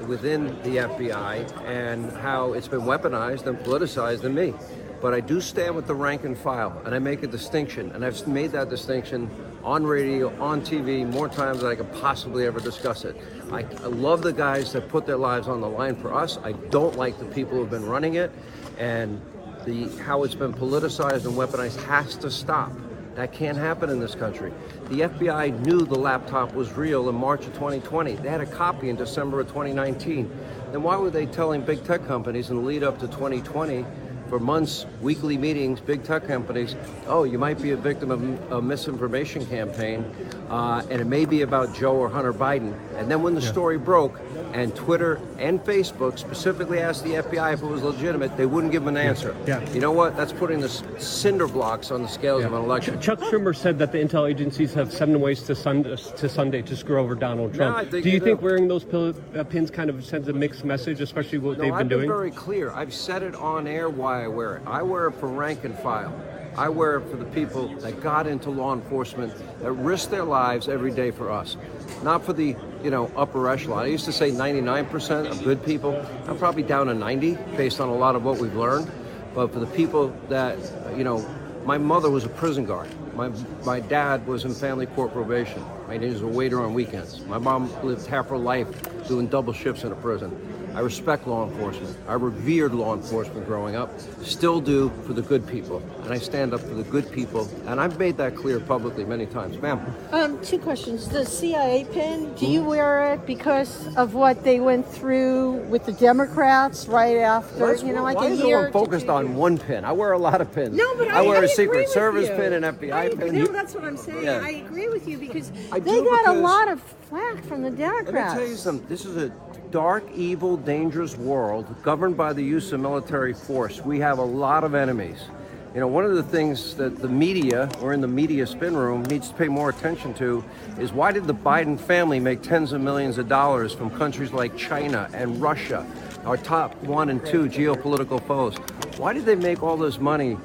within 0.09 0.47
the 0.63 0.79
FBI 0.79 1.45
and 1.65 2.13
how 2.13 2.53
it's 2.53 2.69
been 2.69 2.83
weaponized 2.83 3.47
and 3.47 3.59
politicized 3.59 4.23
than 4.23 4.35
me. 4.35 4.55
But 5.01 5.15
I 5.15 5.21
do 5.21 5.41
stand 5.41 5.77
with 5.77 5.87
the 5.87 5.95
rank 5.95 6.25
and 6.25 6.37
file, 6.37 6.81
and 6.85 6.95
I 6.95 6.99
make 6.99 7.23
a 7.23 7.27
distinction, 7.27 7.93
and 7.93 8.05
I've 8.05 8.27
made 8.27 8.53
that 8.53 8.71
distinction 8.71 9.31
on 9.63 9.85
radio, 9.85 10.35
on 10.41 10.63
TV, 10.63 11.07
more 11.07 11.29
times 11.29 11.61
than 11.61 11.71
I 11.71 11.75
could 11.75 11.93
possibly 11.95 12.47
ever 12.47 12.61
discuss 12.61 13.05
it. 13.05 13.17
I, 13.53 13.61
I 13.61 13.87
love 13.87 14.23
the 14.23 14.33
guys 14.33 14.73
that 14.73 14.89
put 14.89 15.07
their 15.07 15.17
lives 15.17 15.49
on 15.49 15.61
the 15.61 15.69
line 15.69 15.97
for 15.97 16.15
us. 16.15 16.39
I 16.45 16.53
don't 16.53 16.97
like 16.97 17.19
the 17.19 17.25
people 17.27 17.59
who've 17.59 17.71
been 17.71 17.87
running 17.87 18.15
it, 18.15 18.31
and 18.79 19.21
the 19.65 19.89
how 20.03 20.23
it's 20.23 20.35
been 20.35 20.55
politicized 20.55 21.27
and 21.27 21.35
weaponized 21.35 21.83
has 21.85 22.17
to 22.19 22.31
stop. 22.31 22.73
That 23.17 23.33
can't 23.33 23.57
happen 23.57 23.89
in 23.89 23.99
this 23.99 24.15
country. 24.15 24.53
The 24.91 25.01
FBI 25.01 25.65
knew 25.67 25.81
the 25.87 25.99
laptop 25.99 26.53
was 26.55 26.73
real 26.75 27.09
in 27.09 27.15
March 27.15 27.47
of 27.47 27.55
2020. 27.55 28.17
They 28.17 28.29
had 28.29 28.43
a 28.43 28.47
copy 28.47 28.91
in 28.91 28.97
December 28.97 29.41
of 29.41 29.49
2019. 29.49 30.31
Then 30.77 30.83
why 30.83 30.99
were 30.99 31.09
they 31.09 31.25
telling 31.25 31.63
big 31.63 31.83
tech 31.85 32.07
companies 32.07 32.51
in 32.51 32.57
the 32.57 32.63
lead 32.63 32.83
up 32.83 32.99
to 32.99 33.07
2020 33.07 33.87
for 34.29 34.39
months, 34.39 34.87
weekly 35.01 35.37
meetings, 35.37 35.81
big 35.81 36.03
tech 36.05 36.27
companies, 36.27 36.75
oh, 37.07 37.25
you 37.25 37.39
might 37.39 37.61
be 37.61 37.71
a 37.71 37.77
victim 37.77 38.11
of 38.11 38.53
a 38.53 38.61
misinformation 38.63 39.45
campaign, 39.47 40.05
uh, 40.51 40.83
and 40.91 41.01
it 41.01 41.07
may 41.07 41.25
be 41.25 41.43
about 41.43 41.75
Joe 41.75 41.95
or 41.97 42.09
Hunter 42.09 42.33
Biden. 42.33 42.75
And 42.97 43.11
then 43.11 43.23
when 43.23 43.35
the 43.35 43.43
story 43.43 43.79
broke, 43.79 44.21
and 44.53 44.75
Twitter 44.75 45.21
and 45.39 45.61
Facebook 45.61 46.19
specifically 46.19 46.79
asked 46.79 47.05
the 47.05 47.15
FBI 47.17 47.53
if 47.55 47.63
it 47.63 47.67
was 47.67 47.83
legitimate, 47.83 48.37
they 48.39 48.47
wouldn't 48.47 48.73
give 48.73 48.85
them 48.85 48.97
an 48.97 49.07
answer. 49.07 49.37
Yeah. 49.47 49.61
You 49.73 49.81
know 49.81 49.93
what? 49.93 50.17
That's 50.17 50.33
putting 50.33 50.61
the 50.61 50.69
cinder 50.99 51.47
blocks 51.47 51.91
on 51.91 52.01
the 52.03 52.09
scales 52.09 52.43
of 52.45 52.55
an 52.55 52.63
election. 52.63 52.99
Chuck 53.01 53.19
Schumer 53.21 53.55
said 53.55 53.79
that 53.81 53.93
the 53.93 53.99
intel 53.99 54.29
agencies 54.31 54.73
have 54.73 54.93
seven 54.93 55.21
ways 55.21 55.43
to, 55.43 55.55
sun- 55.55 55.83
to 55.85 56.29
Sunday 56.29 56.63
to 56.63 56.75
screw 56.77 56.99
over 56.99 57.15
Donald 57.15 57.53
No, 57.53 57.57
Trump. 57.57 57.77
I 57.77 57.85
think 57.85 58.05
do 58.05 58.11
you 58.11 58.19
they 58.19 58.25
think 58.27 58.41
do. 58.41 58.47
wearing 58.47 58.67
those 58.67 58.85
pill- 58.85 59.15
uh, 59.37 59.45
pins 59.45 59.71
kind 59.71 59.91
of 59.91 60.03
sends 60.05 60.29
a 60.29 60.33
mixed 60.33 60.65
message, 60.65 61.01
especially 61.03 61.39
what 61.39 61.59
No, 61.59 61.65
they've 61.65 61.73
been 61.73 61.75
I've 61.75 61.79
been 61.81 61.89
been 61.89 61.99
doing? 62.09 62.09
very 62.09 62.31
clear. 62.31 62.71
I've 62.71 62.95
said 62.95 63.23
it 63.23 63.35
on 63.35 63.67
air 63.67 63.91
why 63.91 64.16
I 64.25 64.29
wear 64.29 64.57
it. 64.57 64.63
I 64.67 64.83
wear 64.83 65.09
it 65.09 65.13
for 65.13 65.29
rank 65.29 65.65
and 65.65 65.79
file. 65.79 66.15
I 66.57 66.71
wear 66.71 66.97
it 66.97 67.11
for 67.11 67.17
the 67.17 67.27
people 67.27 67.69
that 67.77 68.01
got 68.01 68.27
into 68.27 68.49
law 68.49 68.73
enforcement, 68.73 69.35
that 69.61 69.73
risk 69.73 70.09
their 70.09 70.25
lives 70.25 70.69
every 70.69 70.91
day 70.91 71.11
for 71.11 71.31
us. 71.31 71.57
Not 72.03 72.25
for 72.25 72.33
the, 72.33 72.57
you 72.83 72.91
know, 72.91 73.13
upper 73.15 73.47
echelon. 73.49 73.85
I 73.85 73.89
used 73.89 74.07
to 74.07 74.13
say 74.13 74.31
99% 74.31 75.31
of 75.31 75.45
good 75.45 75.63
people. 75.65 75.95
I'm 76.27 76.39
probably 76.39 76.63
down 76.63 76.87
to 76.87 76.95
90 76.95 77.35
based 77.57 77.79
on 77.79 77.91
a 77.91 77.95
lot 77.95 78.17
of 78.17 78.25
what 78.25 78.39
we've 78.39 78.57
learned. 78.57 78.91
But 79.35 79.53
for 79.53 79.61
the 79.61 79.67
people 79.67 80.17
that, 80.31 80.59
you 80.97 81.05
know, 81.05 81.19
my 81.67 81.77
mother 81.77 82.09
was 82.09 82.25
a 82.25 82.31
prison 82.31 82.65
guard. 82.65 82.89
My, 83.15 83.29
my 83.65 83.81
dad 83.81 84.27
was 84.27 84.47
in 84.47 84.55
family 84.55 84.87
court 84.87 85.13
probation. 85.13 85.63
My 85.89 85.99
dad 85.99 86.13
was 86.13 86.23
a 86.23 86.27
waiter 86.27 86.63
on 86.63 86.73
weekends. 86.73 87.21
My 87.27 87.39
mom 87.39 87.71
lived 87.85 88.07
half 88.07 88.29
her 88.29 88.39
life 88.39 88.69
doing 89.09 89.27
double 89.27 89.53
shifts 89.53 89.85
in 89.85 89.93
a 89.93 89.97
prison. 89.97 90.31
I 90.77 90.81
respect 90.81 91.27
law 91.27 91.49
enforcement. 91.49 91.97
I 92.07 92.13
revered 92.15 92.75
law 92.75 92.95
enforcement 92.95 93.47
growing 93.47 93.77
up, 93.77 93.99
still 94.23 94.61
do 94.61 94.93
for 95.07 95.15
the 95.15 95.23
good 95.23 95.47
people. 95.47 95.83
And 96.05 96.13
I 96.13 96.19
stand 96.19 96.53
up 96.53 96.61
for 96.61 96.75
the 96.75 96.83
good 96.83 97.11
people. 97.11 97.49
And 97.67 97.81
I've 97.81 97.99
made 97.99 98.19
that 98.19 98.37
clear 98.37 98.61
publicly 98.61 99.07
many 99.07 99.25
times. 99.25 99.57
Ma'am, 99.63 99.81
Um, 100.13 100.39
two 100.43 100.59
questions. 100.59 101.09
The 101.09 101.25
CIA 101.25 101.85
pin, 101.93 102.35
do 102.35 102.45
you 102.45 102.63
wear 102.63 103.15
it 103.15 103.25
because 103.25 103.89
of 103.97 104.13
what 104.13 104.45
they 104.45 104.61
went 104.61 104.87
through 104.87 105.53
with 105.71 105.87
the 105.87 105.93
Democrats 105.93 106.87
right 106.89 107.17
after, 107.17 107.75
you 107.77 107.95
know, 107.95 108.03
like 108.03 108.19
why 108.19 108.27
a 108.27 108.33
is 108.33 108.41
year? 108.43 108.71
focused 108.71 109.09
on 109.09 109.35
one 109.35 109.57
pin? 109.57 109.83
I 109.83 109.93
wear 109.93 110.13
a 110.13 110.19
lot 110.19 110.43
of 110.43 110.53
pins. 110.55 110.77
No, 110.77 110.95
but 110.97 111.09
I, 111.09 111.23
wear 111.23 111.41
I 111.41 111.45
a 111.45 111.49
Secret 111.49 111.89
Service 111.89 112.29
you. 112.29 112.37
pin, 112.37 112.53
an 112.53 112.65
FBI 112.65 113.13
agree- 113.13 113.31
pin. 113.31 113.39
No, 113.45 113.47
that's 113.47 113.75
what 113.75 113.85
I'm 113.85 113.97
saying. 113.97 114.25
Yeah. 114.25 114.43
I 114.45 114.51
agree 114.67 114.89
with 114.89 115.09
you 115.09 115.17
because 115.17 115.51
I 115.73 115.81
they 115.81 116.03
got 116.05 116.29
a 116.29 116.33
lot 116.39 116.69
of 116.69 116.83
flack 117.09 117.43
from 117.47 117.63
the 117.63 117.71
Democrats. 117.71 118.13
Let 118.13 118.35
me 118.35 118.41
tell 118.41 118.47
you 118.51 118.57
something. 118.57 118.87
This 118.91 119.07
is 119.07 119.17
a 119.17 119.33
dark, 119.71 120.05
evil, 120.15 120.57
dangerous 120.67 121.17
world 121.17 121.75
governed 121.83 122.17
by 122.17 122.33
the 122.33 122.43
use 122.43 122.73
of 122.73 122.81
military 122.81 123.33
force. 123.33 123.81
We 123.81 124.01
have 124.01 124.19
a 124.19 124.25
lot 124.25 124.65
of 124.65 124.75
enemies. 124.75 125.25
You 125.73 125.81
know, 125.81 125.87
one 125.87 126.05
of 126.05 126.15
the 126.15 126.23
things 126.23 126.75
that 126.75 126.99
the 126.99 127.09
media, 127.09 127.71
or 127.81 127.93
in 127.93 128.01
the 128.01 128.09
media 128.09 128.47
spin 128.47 128.77
room, 128.77 129.05
needs 129.05 129.29
to 129.29 129.35
pay 129.35 129.47
more 129.47 129.71
attention 129.71 130.13
to 130.15 130.45
is 130.79 130.93
why 130.93 131.13
did 131.13 131.27
the 131.27 131.35
Biden 131.35 131.79
family 131.79 132.19
make 132.19 132.43
tens 132.43 132.73
of 132.73 132.81
millions 132.81 133.17
of 133.17 133.29
dollars 133.29 133.73
from 133.73 133.91
countries 133.91 134.33
like 134.33 134.57
China 134.57 135.09
and 135.15 135.41
Russia, 135.41 135.87
our 136.25 136.37
top 136.37 136.75
one 136.83 137.11
and 137.11 137.25
two 137.25 137.45
geopolitical 137.45 138.21
foes? 138.27 138.57
Why 138.99 139.13
did 139.13 139.25
they 139.25 139.37
make 139.37 139.63
all 139.63 139.77
this 139.77 139.99
money 139.99 140.37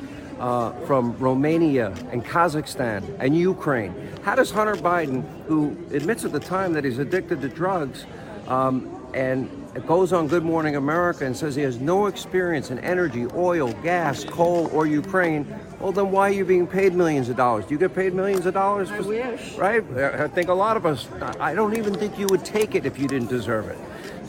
uh, 0.41 0.71
from 0.87 1.15
Romania 1.19 1.93
and 2.11 2.25
Kazakhstan 2.25 3.03
and 3.19 3.37
Ukraine. 3.37 3.93
How 4.23 4.33
does 4.33 4.49
Hunter 4.49 4.75
Biden, 4.75 5.23
who 5.45 5.77
admits 5.93 6.25
at 6.25 6.31
the 6.31 6.39
time 6.39 6.73
that 6.73 6.83
he's 6.83 6.97
addicted 6.97 7.41
to 7.41 7.47
drugs, 7.47 8.05
um, 8.47 8.89
and 9.13 9.60
goes 9.87 10.11
on 10.11 10.27
Good 10.27 10.43
Morning 10.43 10.75
America 10.75 11.25
and 11.25 11.35
says 11.35 11.55
he 11.55 11.61
has 11.61 11.79
no 11.79 12.07
experience 12.07 12.71
in 12.71 12.79
energy, 12.79 13.25
oil, 13.33 13.71
gas, 13.83 14.23
coal, 14.25 14.69
or 14.73 14.85
Ukraine, 14.85 15.47
well, 15.79 15.91
then 15.91 16.11
why 16.11 16.29
are 16.29 16.33
you 16.33 16.45
being 16.45 16.67
paid 16.67 16.93
millions 16.93 17.29
of 17.29 17.37
dollars? 17.37 17.65
Do 17.65 17.73
you 17.73 17.79
get 17.79 17.95
paid 17.95 18.13
millions 18.13 18.45
of 18.45 18.53
dollars? 18.53 18.91
I 18.91 18.99
wish. 18.99 19.55
Right? 19.55 19.83
I 19.97 20.27
think 20.27 20.49
a 20.49 20.53
lot 20.53 20.77
of 20.77 20.85
us, 20.85 21.07
I 21.39 21.53
don't 21.55 21.77
even 21.77 21.93
think 21.93 22.19
you 22.19 22.27
would 22.29 22.43
take 22.43 22.75
it 22.75 22.85
if 22.85 22.99
you 22.99 23.07
didn't 23.07 23.29
deserve 23.29 23.69
it. 23.69 23.77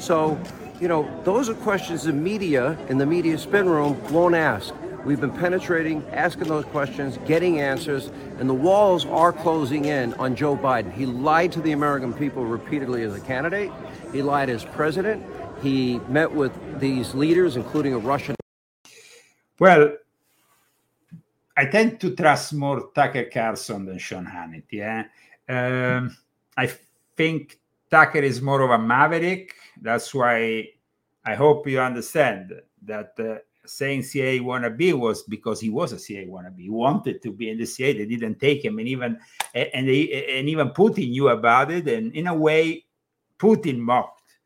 So, 0.01 0.41
you 0.81 0.89
know, 0.89 1.09
those 1.25 1.49
are 1.49 1.55
questions 1.55 2.05
the 2.05 2.13
media 2.13 2.79
in 2.89 2.99
the 2.99 3.07
media 3.07 3.37
spin 3.37 3.69
room 3.69 4.01
won't 4.13 4.35
ask. 4.35 4.73
We've 5.05 5.21
been 5.21 5.33
penetrating, 5.33 6.05
asking 6.13 6.47
those 6.47 6.65
questions, 6.67 7.19
getting 7.27 7.61
answers, 7.61 8.13
and 8.39 8.49
the 8.49 8.55
walls 8.55 9.05
are 9.07 9.33
closing 9.33 9.87
in 9.87 10.15
on 10.15 10.37
Joe 10.37 10.57
Biden. 10.57 10.93
He 10.93 11.07
lied 11.07 11.51
to 11.53 11.61
the 11.61 11.73
American 11.73 12.15
people 12.15 12.45
repeatedly 12.45 13.03
as 13.03 13.13
a 13.15 13.21
candidate. 13.21 13.73
He 14.13 14.23
lied 14.23 14.51
as 14.51 14.65
president. 14.65 15.25
He 15.63 15.99
met 16.09 16.31
with 16.31 16.53
these 16.79 17.15
leaders, 17.15 17.57
including 17.57 17.95
a 17.95 17.99
Russian 17.99 18.35
Well, 19.59 19.95
I 21.57 21.67
tend 21.67 22.01
to 22.01 22.15
trust 22.15 22.53
more 22.55 22.91
Tucker 22.95 23.25
Carlson 23.33 23.87
than 23.87 23.99
Sean 23.99 24.27
Hannity. 24.27 24.81
Eh? 24.81 25.05
Um, 25.49 26.17
I 26.57 26.71
think 27.17 27.59
Tucker 27.91 28.19
is 28.19 28.43
more 28.43 28.63
of 28.63 28.71
a 28.71 28.79
maverick. 28.79 29.55
That's 29.81 30.15
why 30.15 30.69
I 31.25 31.35
hope 31.35 31.67
you 31.69 31.81
understand 31.81 32.53
that 32.85 33.13
uh, 33.19 33.37
saying 33.65 34.03
CIA 34.03 34.41
wannabe 34.41 34.93
was 34.95 35.23
because 35.23 35.61
he 35.61 35.71
was 35.71 35.93
a 35.93 35.99
CIA 35.99 36.27
wannabe. 36.27 36.61
He 36.61 36.71
wanted 36.71 37.23
to 37.23 37.33
be 37.33 37.51
in 37.51 37.59
the 37.59 37.67
CIA. 37.67 37.99
They 37.99 38.07
didn't 38.07 38.41
take 38.41 38.65
him, 38.65 38.79
and 38.79 38.89
even 38.89 39.19
and 39.55 39.89
they, 39.89 40.27
and 40.39 40.49
even 40.49 40.71
Putin 40.71 41.11
knew 41.11 41.29
about 41.29 41.71
it. 41.71 41.87
And 41.87 42.13
in 42.15 42.27
a 42.27 42.35
way, 42.35 42.85
Putin 43.43 43.79
mocked 43.79 44.39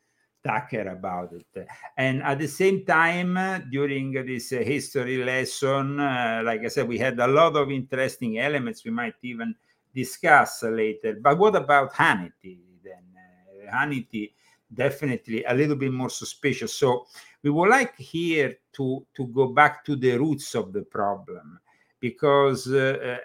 Tucker 0.42 0.88
about 0.88 1.32
it. 1.34 1.68
And 1.98 2.22
at 2.22 2.38
the 2.38 2.48
same 2.48 2.86
time, 2.86 3.36
uh, 3.36 3.58
during 3.70 4.12
this 4.12 4.54
uh, 4.54 4.56
history 4.56 5.22
lesson, 5.22 6.00
uh, 6.00 6.40
like 6.42 6.64
I 6.64 6.68
said, 6.68 6.88
we 6.88 6.96
had 6.96 7.18
a 7.20 7.26
lot 7.26 7.56
of 7.56 7.70
interesting 7.70 8.38
elements 8.38 8.86
we 8.86 8.90
might 8.90 9.16
even 9.20 9.54
discuss 9.94 10.62
later. 10.62 11.18
But 11.20 11.36
what 11.36 11.56
about 11.56 11.92
Hannity 11.92 12.58
then? 12.82 13.04
Uh, 13.14 13.76
Hannity 13.76 14.32
definitely 14.72 15.44
a 15.44 15.52
little 15.52 15.76
bit 15.76 15.92
more 15.92 16.10
suspicious. 16.10 16.72
So 16.74 17.06
we 17.42 17.50
would 17.50 17.68
like 17.68 17.98
here 17.98 18.56
to, 18.76 19.06
to 19.14 19.26
go 19.26 19.48
back 19.48 19.84
to 19.84 19.94
the 19.94 20.16
roots 20.16 20.54
of 20.54 20.72
the 20.72 20.82
problem 20.82 21.60
because 22.00 22.66
uh, 22.68 23.18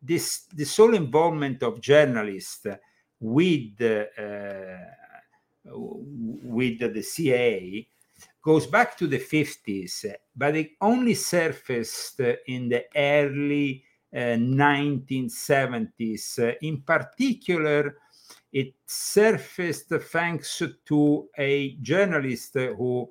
this, 0.00 0.42
this 0.54 0.76
whole 0.76 0.94
involvement 0.94 1.64
of 1.64 1.80
journalists 1.80 2.64
with 3.22 3.80
uh, 3.80 4.04
with 5.64 6.80
the 6.80 7.02
CIA 7.02 7.88
goes 8.44 8.66
back 8.66 8.98
to 8.98 9.06
the 9.06 9.20
50s, 9.20 10.12
but 10.36 10.56
it 10.56 10.70
only 10.80 11.14
surfaced 11.14 12.18
in 12.48 12.68
the 12.68 12.84
early 12.96 13.84
uh, 14.12 14.34
1970s. 14.36 16.40
Uh, 16.40 16.54
in 16.62 16.82
particular, 16.82 17.96
it 18.52 18.74
surfaced 18.84 19.88
thanks 19.88 20.60
to 20.84 21.28
a 21.38 21.76
journalist 21.76 22.54
who 22.54 23.08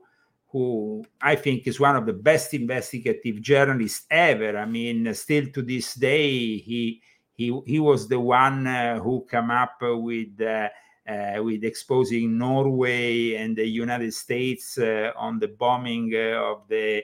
who 0.47 1.01
I 1.21 1.35
think 1.35 1.65
is 1.65 1.79
one 1.79 1.95
of 1.95 2.05
the 2.05 2.11
best 2.11 2.53
investigative 2.53 3.41
journalists 3.41 4.05
ever. 4.11 4.57
I 4.57 4.65
mean, 4.65 5.13
still 5.13 5.45
to 5.53 5.61
this 5.61 5.95
day, 5.95 6.57
he 6.57 7.01
he 7.41 7.61
he 7.65 7.79
was 7.79 8.07
the 8.07 8.19
one 8.19 8.67
uh, 8.67 8.99
who 8.99 9.25
came 9.29 9.51
up 9.51 9.77
with 9.81 10.39
uh, 10.41 10.69
uh, 11.11 11.43
with 11.43 11.63
exposing 11.63 12.37
Norway 12.37 13.35
and 13.35 13.55
the 13.55 13.65
United 13.65 14.13
States 14.13 14.77
uh, 14.77 15.11
on 15.15 15.39
the 15.39 15.47
bombing 15.47 16.11
uh, 16.13 16.51
of 16.51 16.67
the 16.67 17.03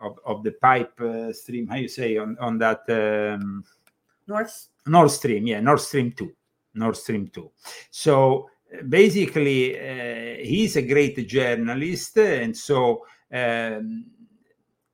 of, 0.00 0.18
of 0.26 0.42
the 0.42 0.52
pipe 0.52 1.00
stream. 1.32 1.66
How 1.66 1.76
you 1.76 1.88
say 1.88 2.18
on 2.18 2.36
on 2.38 2.58
that 2.58 2.82
um, 2.90 3.64
North 4.26 4.68
Nord 4.86 5.10
Stream? 5.10 5.46
Yeah, 5.46 5.60
Nord 5.60 5.80
Stream 5.80 6.12
two, 6.12 6.32
Nord 6.74 6.96
Stream 6.96 7.28
two. 7.28 7.50
So 7.90 8.50
basically, 8.88 9.78
uh, 9.78 10.44
he's 10.44 10.76
a 10.76 10.82
great 10.82 11.16
journalist, 11.26 12.18
and 12.18 12.54
so 12.54 13.06
um, 13.32 14.04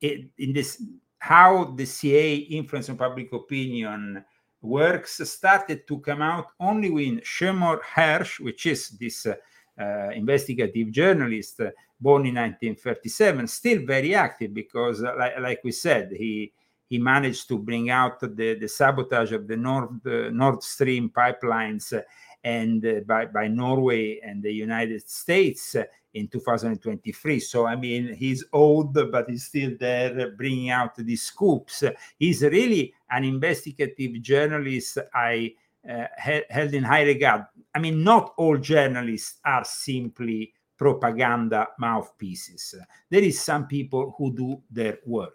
it, 0.00 0.30
in 0.38 0.52
this 0.52 0.80
how 1.22 1.62
the 1.76 1.86
CIA 1.86 2.34
influence 2.34 2.88
on 2.88 2.96
public 2.96 3.32
opinion 3.32 4.24
works 4.60 5.20
started 5.30 5.86
to 5.86 6.00
come 6.00 6.20
out 6.20 6.46
only 6.58 6.90
when 6.90 7.20
Seymour 7.24 7.80
Hersh, 7.94 8.40
which 8.40 8.66
is 8.66 8.88
this 8.98 9.26
uh, 9.26 9.36
uh, 9.80 10.10
investigative 10.16 10.90
journalist 10.90 11.60
uh, 11.60 11.70
born 12.00 12.26
in 12.26 12.34
1937, 12.34 13.46
still 13.46 13.86
very 13.86 14.16
active 14.16 14.52
because, 14.52 15.04
uh, 15.04 15.14
like, 15.16 15.38
like, 15.38 15.60
we 15.62 15.70
said, 15.70 16.10
he 16.10 16.52
he 16.88 16.98
managed 16.98 17.46
to 17.48 17.56
bring 17.56 17.88
out 17.88 18.18
the, 18.18 18.56
the 18.60 18.68
sabotage 18.68 19.30
of 19.30 19.46
the 19.46 19.56
Nord 19.56 20.04
Nord 20.04 20.60
Stream 20.60 21.08
pipelines 21.08 21.96
uh, 21.96 22.02
and 22.42 22.84
uh, 22.84 23.00
by 23.06 23.26
by 23.26 23.46
Norway 23.46 24.18
and 24.24 24.42
the 24.42 24.52
United 24.52 25.08
States 25.08 25.76
in 26.14 26.28
2023. 26.28 27.40
So, 27.40 27.66
I 27.66 27.76
mean, 27.76 28.14
he's 28.14 28.44
old, 28.52 28.94
but 28.94 29.28
he's 29.28 29.44
still 29.44 29.72
there 29.78 30.30
bringing 30.30 30.70
out 30.70 30.96
these 30.96 31.22
scoops. 31.22 31.84
He's 32.18 32.42
really 32.42 32.94
an 33.10 33.24
investigative 33.24 34.20
journalist 34.20 34.98
I 35.14 35.54
uh, 35.88 36.06
held 36.18 36.74
in 36.74 36.84
high 36.84 37.02
regard. 37.02 37.46
I 37.74 37.78
mean, 37.78 38.04
not 38.04 38.34
all 38.36 38.58
journalists 38.58 39.40
are 39.44 39.64
simply 39.64 40.52
propaganda 40.76 41.68
mouthpieces. 41.78 42.74
There 43.08 43.22
is 43.22 43.40
some 43.40 43.66
people 43.66 44.14
who 44.18 44.34
do 44.34 44.62
their 44.70 44.98
work. 45.06 45.34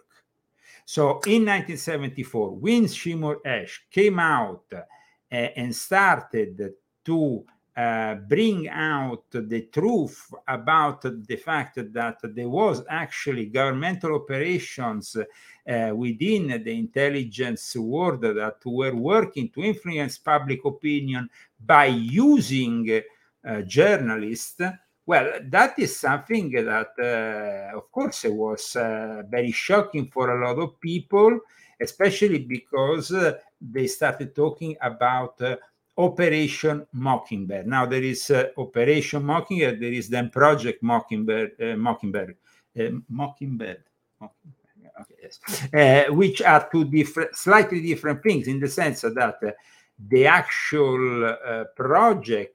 So 0.86 1.20
in 1.26 1.46
1974, 1.46 2.56
when 2.56 2.88
Seymour 2.88 3.40
Hersh 3.46 3.80
came 3.92 4.20
out 4.20 4.64
uh, 4.74 4.82
and 5.32 5.76
started 5.76 6.74
to 7.06 7.46
uh, 7.78 8.16
bring 8.16 8.68
out 8.70 9.26
the 9.30 9.68
truth 9.72 10.34
about 10.48 11.04
the 11.04 11.36
fact 11.36 11.76
that 11.76 12.18
there 12.24 12.50
was 12.50 12.84
actually 12.90 13.46
governmental 13.46 14.16
operations 14.16 15.16
uh, 15.16 15.92
within 15.94 16.48
the 16.64 16.72
intelligence 16.72 17.76
world 17.76 18.22
that 18.22 18.58
were 18.66 18.96
working 18.96 19.48
to 19.50 19.62
influence 19.62 20.18
public 20.18 20.66
opinion 20.66 21.30
by 21.64 21.86
using 21.86 23.00
uh, 23.48 23.62
journalists. 23.62 24.60
Well 25.06 25.34
that 25.44 25.78
is 25.78 26.00
something 26.00 26.50
that 26.54 26.94
uh, 26.98 27.78
of 27.78 27.92
course 27.92 28.26
it 28.26 28.34
was 28.34 28.76
uh, 28.76 29.22
very 29.30 29.52
shocking 29.52 30.10
for 30.12 30.32
a 30.32 30.48
lot 30.48 30.58
of 30.58 30.80
people 30.82 31.40
especially 31.80 32.40
because 32.40 33.14
they 33.62 33.86
started 33.86 34.36
talking 34.36 34.76
about 34.82 35.40
Operation 35.98 36.86
Mockingbird. 36.94 37.66
Now 37.66 37.86
there 37.86 38.04
is 38.04 38.30
uh, 38.30 38.50
Operation 38.58 39.24
Mockingbird. 39.24 39.80
There 39.80 39.94
is 39.94 40.10
then 40.10 40.30
Project 40.30 40.84
Mockingbird. 40.84 41.52
Uh, 41.60 41.76
Mockingbird. 41.76 42.36
Uh, 42.80 42.90
Mockingbird. 43.10 43.84
Okay, 44.22 45.16
yes. 45.22 45.40
Uh, 45.74 46.14
which 46.14 46.42
are 46.42 46.70
two 46.72 46.86
different, 46.86 47.36
slightly 47.36 47.82
different 47.82 48.22
things 48.24 48.48
in 48.48 48.60
the 48.60 48.68
sense 48.68 49.02
that 49.02 49.38
uh, 49.44 49.52
the 50.10 50.28
actual 50.28 51.26
uh, 51.26 51.64
project 51.76 52.54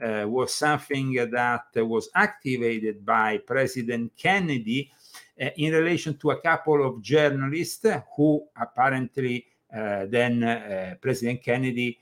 was 0.00 0.54
something 0.54 1.14
that 1.14 1.64
was 1.76 2.08
activated 2.14 3.04
by 3.04 3.38
President 3.38 4.12
Kennedy 4.16 4.90
in 5.36 5.72
relation 5.72 6.16
to 6.18 6.30
a 6.30 6.40
couple 6.40 6.86
of 6.86 7.02
journalists 7.02 7.84
who 8.16 8.44
apparently 8.56 9.46
then 9.70 10.98
President 11.00 11.42
Kennedy 11.42 11.98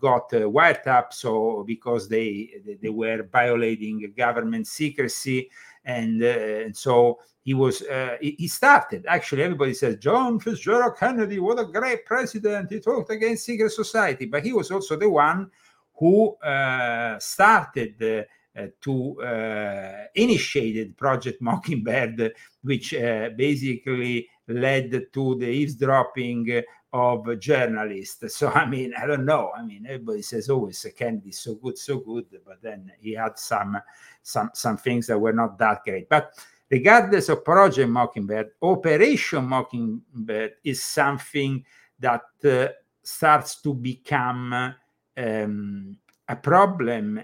got 0.00 0.32
uh, 0.34 0.40
wiretapped 0.40 1.12
so 1.12 1.64
because 1.66 2.08
they, 2.08 2.50
they, 2.66 2.74
they 2.82 2.88
were 2.88 3.28
violating 3.32 4.12
government 4.16 4.66
secrecy 4.66 5.50
and, 5.84 6.22
uh, 6.22 6.26
and 6.26 6.76
so 6.76 7.18
he 7.44 7.52
was 7.52 7.82
uh, 7.82 8.16
he 8.20 8.48
started. 8.48 9.04
Actually 9.06 9.42
everybody 9.42 9.74
says 9.74 9.96
john 9.96 10.40
fitzgerald 10.40 10.96
kennedy 10.98 11.38
what 11.38 11.58
a 11.58 11.64
great 11.64 12.04
president. 12.06 12.70
He 12.70 12.80
talked 12.80 13.10
against 13.10 13.44
secret 13.44 13.70
society. 13.70 14.24
But 14.26 14.44
he 14.44 14.52
was 14.52 14.70
also 14.70 14.96
the 14.96 15.10
one 15.10 15.50
who 15.96 16.34
uh, 16.36 17.18
started 17.18 18.26
uh, 18.56 18.66
to 18.80 19.20
uh, 19.20 20.06
initiated 20.14 20.96
project 20.96 21.42
mockingbird 21.42 22.32
which 22.62 22.92
basically 23.36 24.28
led 24.48 25.12
to 25.12 25.34
the 25.36 25.48
eavesdropping 25.48 26.62
of 26.92 27.38
journalists. 27.40 28.36
So 28.36 28.48
I 28.50 28.66
mean, 28.66 28.94
I 28.96 29.06
don't 29.06 29.24
know. 29.24 29.50
I 29.56 29.62
mean, 29.62 29.84
everybody 29.86 30.22
says 30.22 30.48
always 30.48 30.86
oh, 30.86 30.90
Kennedy 30.96 31.32
so 31.32 31.56
good, 31.56 31.76
so 31.76 31.98
good, 31.98 32.26
but 32.46 32.62
then 32.62 32.92
he 33.00 33.12
had 33.14 33.38
some 33.38 33.78
some 34.22 34.50
some 34.54 34.76
things 34.76 35.08
that 35.08 35.18
were 35.18 35.32
not 35.32 35.58
that 35.58 35.82
great. 35.84 36.08
But 36.08 36.32
regardless 36.70 37.28
of 37.28 37.44
Project 37.44 37.90
Mockingbird, 37.90 38.50
Operation 38.62 39.44
Mockingbird 39.44 40.52
is 40.62 40.82
something 40.82 41.64
that 41.98 42.22
uh, 42.44 42.68
starts 43.02 43.60
to 43.62 43.74
become 43.74 44.74
um, 45.16 45.96
a 46.28 46.36
problem 46.36 47.22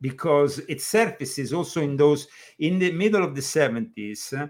because 0.00 0.60
it 0.68 0.80
surfaces 0.80 1.52
also 1.52 1.80
in 1.80 1.96
those 1.96 2.28
in 2.58 2.78
the 2.78 2.92
middle 2.92 3.24
of 3.24 3.34
the 3.34 3.40
70s 3.40 4.32
uh, 4.40 4.46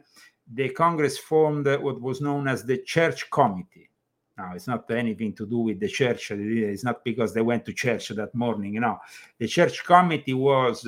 the 0.55 0.69
congress 0.71 1.19
formed 1.19 1.67
what 1.67 2.01
was 2.01 2.21
known 2.21 2.49
as 2.49 2.65
the 2.65 2.79
church 2.79 3.31
committee 3.31 3.89
now, 4.39 4.53
it's 4.55 4.69
not 4.69 4.89
anything 4.93 5.33
to 5.35 5.47
do 5.47 5.59
with 5.59 5.81
the 5.81 5.89
church. 5.89 6.31
It's 6.31 6.85
not 6.85 7.03
because 7.03 7.35
they 7.35 7.41
went 7.43 7.65
to 7.67 7.73
church 7.73 8.11
that 8.11 8.33
morning. 8.37 8.75
No, 8.75 8.99
the 9.37 9.49
church 9.49 9.85
committee 9.85 10.33
was 10.33 10.87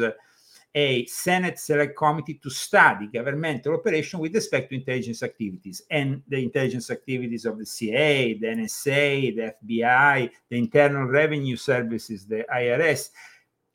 a 0.72 1.04
Senate 1.06 1.58
Select 1.58 1.96
Committee 1.96 2.34
to 2.34 2.48
study 2.48 3.08
governmental 3.08 3.74
operation 3.74 4.20
with 4.20 4.32
respect 4.36 4.70
to 4.70 4.76
intelligence 4.76 5.24
activities 5.24 5.82
and 5.90 6.22
the 6.28 6.44
intelligence 6.44 6.92
activities 6.92 7.44
of 7.44 7.58
the 7.58 7.66
CIA, 7.66 8.34
the 8.34 8.46
NSA, 8.46 9.34
the 9.34 9.54
FBI, 9.66 10.30
the 10.48 10.56
Internal 10.56 11.06
Revenue 11.06 11.56
Services, 11.56 12.26
the 12.26 12.46
IRS 12.54 13.10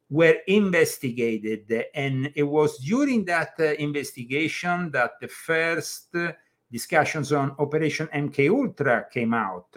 were 0.10 0.38
investigated. 0.48 1.86
And 1.94 2.32
it 2.36 2.44
was 2.44 2.78
during 2.78 3.26
that 3.26 3.54
uh, 3.60 3.74
investigation 3.74 4.91
that 4.91 5.13
the 5.20 5.28
first 5.28 6.15
uh, 6.15 6.32
discussions 6.72 7.32
on 7.32 7.56
Operation 7.60 8.08
MK 8.13 8.50
Ultra 8.50 9.06
came 9.12 9.34
out, 9.34 9.76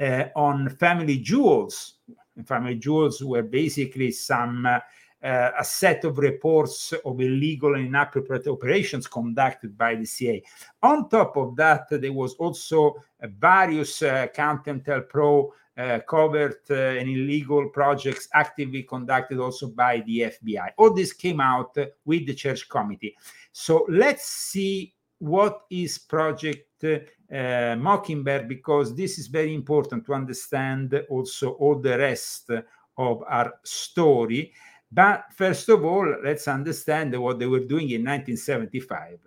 uh, 0.00 0.24
on 0.36 0.68
family 0.68 1.18
jewels. 1.18 1.94
Family 2.44 2.74
jewels 2.74 3.22
were 3.22 3.42
basically 3.42 4.10
some 4.10 4.66
uh, 5.24 5.50
a 5.58 5.64
set 5.64 6.04
of 6.04 6.18
reports 6.18 6.92
of 7.04 7.20
illegal 7.20 7.74
and 7.74 7.86
inappropriate 7.86 8.46
operations 8.46 9.06
conducted 9.06 9.76
by 9.76 9.94
the 9.94 10.04
CIA. 10.04 10.42
On 10.82 11.08
top 11.08 11.36
of 11.36 11.56
that, 11.56 11.88
there 11.88 12.12
was 12.12 12.34
also 12.34 12.94
uh, 13.22 13.26
various 13.38 14.02
uh, 14.02 14.26
COINTELPRO 14.34 15.50
uh, 15.76 15.98
covert 16.08 16.62
uh, 16.70 16.74
and 16.74 17.08
illegal 17.08 17.68
projects 17.68 18.28
actively 18.32 18.82
conducted 18.84 19.38
also 19.38 19.68
by 19.68 20.00
the 20.06 20.20
FBI. 20.20 20.70
All 20.76 20.92
this 20.92 21.12
came 21.12 21.40
out 21.40 21.76
with 22.04 22.26
the 22.26 22.34
Church 22.34 22.68
Committee. 22.68 23.16
So 23.52 23.86
let's 23.88 24.26
see 24.26 24.94
what 25.18 25.62
is 25.70 25.98
Project 25.98 26.84
uh, 26.84 27.76
Mockingbird, 27.78 28.48
because 28.48 28.94
this 28.94 29.18
is 29.18 29.26
very 29.26 29.54
important 29.54 30.04
to 30.06 30.14
understand 30.14 30.94
also 31.08 31.52
all 31.52 31.80
the 31.80 31.98
rest 31.98 32.50
of 32.96 33.22
our 33.28 33.54
story. 33.64 34.52
But 34.92 35.24
first 35.34 35.68
of 35.68 35.84
all, 35.84 36.14
let's 36.22 36.46
understand 36.46 37.18
what 37.20 37.38
they 37.40 37.46
were 37.46 37.64
doing 37.64 37.90
in 37.90 38.04
1975. 38.04 39.18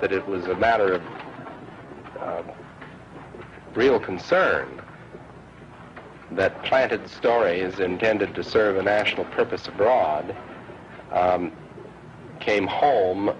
That 0.00 0.12
it 0.12 0.26
was 0.28 0.44
a 0.46 0.56
matter 0.56 0.94
of 0.94 1.02
uh, 2.20 2.51
real 3.74 3.98
concern 3.98 4.80
that 6.32 6.62
planted 6.64 7.08
stories 7.08 7.78
intended 7.78 8.34
to 8.34 8.42
serve 8.42 8.76
a 8.76 8.82
national 8.82 9.24
purpose 9.26 9.68
abroad 9.68 10.34
um, 11.12 11.52
came 12.40 12.66
home 12.66 13.34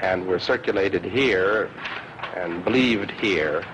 and 0.00 0.26
were 0.26 0.38
circulated 0.38 1.04
here 1.04 1.70
and 2.36 2.64
believed 2.64 3.10
here 3.10 3.64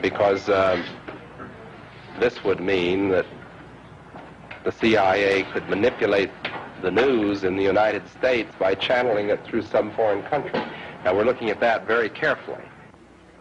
because 0.00 0.48
uh, 0.48 0.82
this 2.20 2.42
would 2.44 2.60
mean 2.60 3.08
that 3.08 3.26
the 4.64 4.72
CIA 4.72 5.44
could 5.52 5.68
manipulate 5.68 6.30
the 6.82 6.90
news 6.90 7.44
in 7.44 7.56
the 7.56 7.62
United 7.62 8.08
States 8.08 8.52
by 8.58 8.74
channeling 8.74 9.28
it 9.28 9.44
through 9.44 9.62
some 9.62 9.92
foreign 9.94 10.22
country. 10.24 10.60
Now 11.04 11.14
we're 11.14 11.24
looking 11.24 11.50
at 11.50 11.60
that 11.60 11.86
very 11.86 12.08
carefully. 12.08 12.62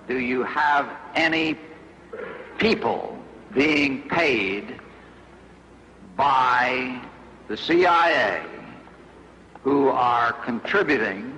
Do 0.07 0.19
you 0.19 0.43
have 0.43 0.89
any 1.15 1.57
people 2.57 3.17
being 3.53 4.07
paid 4.09 4.79
by 6.15 7.01
the 7.47 7.57
CIA 7.57 8.43
who 9.63 9.89
are 9.89 10.33
contributing 10.33 11.35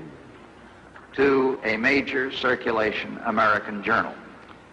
to 1.13 1.59
a 1.63 1.77
major 1.77 2.31
circulation 2.31 3.19
American 3.25 3.83
journal. 3.83 4.13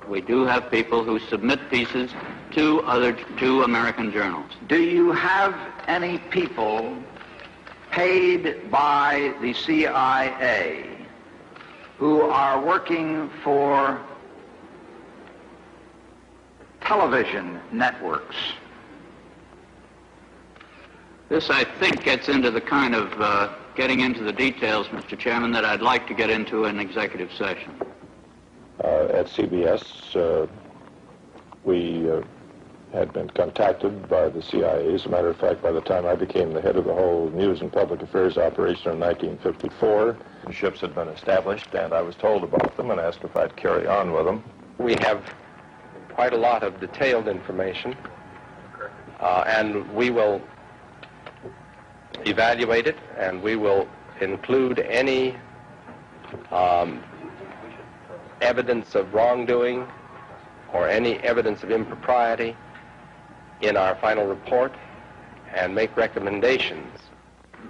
We 0.09 0.21
do 0.21 0.45
have 0.45 0.71
people 0.71 1.03
who 1.03 1.19
submit 1.19 1.71
pieces 1.71 2.11
to 2.53 2.83
other 2.83 3.15
to 3.15 3.63
American 3.63 4.13
journals. 4.13 4.51
Do 4.69 4.83
you 4.83 5.13
have 5.13 5.55
any 5.89 6.19
people 6.19 6.97
paid 7.91 8.71
by 8.71 9.33
the 9.41 9.55
CIA 9.55 10.94
who 11.99 12.23
are 12.23 12.65
working 12.65 13.31
for 13.43 14.01
television 16.81 17.61
networks? 17.73 18.37
This, 21.29 21.51
I 21.51 21.65
think, 21.65 22.05
gets 22.05 22.29
into 22.29 22.51
the 22.51 22.61
kind 22.61 22.95
of 22.95 23.21
uh, 23.21 23.55
getting 23.75 24.01
into 24.01 24.23
the 24.23 24.33
details, 24.33 24.87
Mr. 24.89 25.19
Chairman, 25.19 25.53
that 25.53 25.65
I'd 25.65 25.83
like 25.83 26.07
to 26.09 26.15
get 26.15 26.31
into 26.31 26.65
in 26.65 26.79
executive 26.79 27.33
session. 27.33 27.81
Uh, 28.83 29.07
at 29.13 29.27
CBS, 29.27 30.15
uh, 30.17 30.47
we 31.65 32.11
uh, 32.11 32.21
had 32.95 33.13
been 33.13 33.29
contacted 33.31 34.09
by 34.09 34.29
the 34.29 34.41
CIA. 34.41 34.95
As 34.95 35.05
a 35.05 35.09
matter 35.09 35.29
of 35.29 35.37
fact, 35.37 35.61
by 35.61 35.73
the 35.73 35.81
time 35.81 36.07
I 36.07 36.15
became 36.15 36.53
the 36.53 36.61
head 36.61 36.77
of 36.77 36.85
the 36.85 36.95
whole 36.95 37.29
news 37.31 37.61
and 37.61 37.73
public 37.73 38.01
affairs 38.03 38.39
operation 38.39 38.93
in 38.93 39.01
1954, 39.01 40.17
ships 40.53 40.81
had 40.81 40.95
been 40.95 41.09
established, 41.09 41.75
and 41.75 41.93
I 41.93 42.01
was 42.03 42.15
told 42.15 42.45
about 42.45 42.77
them 42.77 42.93
and 42.93 43.01
asked 43.01 43.25
if 43.25 43.37
I'd 43.37 43.57
carry 43.57 43.89
on 43.89 44.13
with 44.13 44.27
them. 44.27 44.45
We 44.79 44.95
have 45.01 45.23
quite 46.11 46.33
a 46.33 46.37
lot 46.37 46.63
of 46.63 46.79
detailed 46.79 47.27
information, 47.27 47.97
uh, 49.19 49.43
and 49.47 49.93
we 49.93 50.11
will 50.11 50.41
evaluate 52.25 52.87
it, 52.87 52.97
and 53.19 53.43
we 53.43 53.57
will 53.57 53.89
include 54.21 54.79
any 54.79 55.37
um, 56.53 57.03
evidence 58.41 58.95
of 58.95 59.13
wrongdoing 59.13 59.85
or 60.73 60.89
any 60.89 61.19
evidence 61.19 61.65
of 61.65 61.73
impropriety 61.73 62.57
in 63.67 63.77
our 63.77 63.95
final 63.97 64.27
report 64.27 64.73
and 65.55 65.75
make 65.75 65.97
recommendations. 65.97 66.99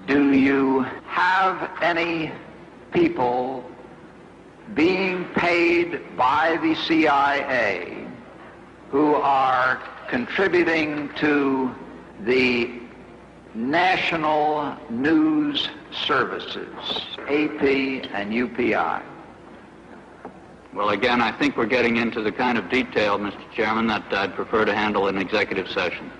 Do 0.06 0.32
you 0.32 0.80
have 1.06 1.70
any 1.80 2.32
people 2.92 3.64
being 4.74 5.24
paid 5.34 6.16
by 6.16 6.58
the 6.62 6.74
CIA 6.74 8.06
who 8.90 9.14
are 9.14 9.82
contributing 10.08 11.10
to 11.16 11.74
the 12.20 12.80
national 13.54 14.76
news 14.90 15.68
services, 15.92 16.66
AP 17.28 17.62
and 18.12 18.32
UPI? 18.32 19.02
Well, 20.74 20.88
again, 20.88 21.20
I 21.20 21.30
think 21.30 21.56
we're 21.56 21.66
getting 21.66 21.98
into 21.98 22.20
the 22.20 22.32
kind 22.32 22.58
of 22.58 22.68
detail, 22.68 23.16
Mr. 23.16 23.40
Chairman, 23.52 23.86
that 23.86 24.12
I'd 24.12 24.34
prefer 24.34 24.64
to 24.64 24.74
handle 24.74 25.06
in 25.06 25.18
executive 25.18 25.68
session. 25.68 26.10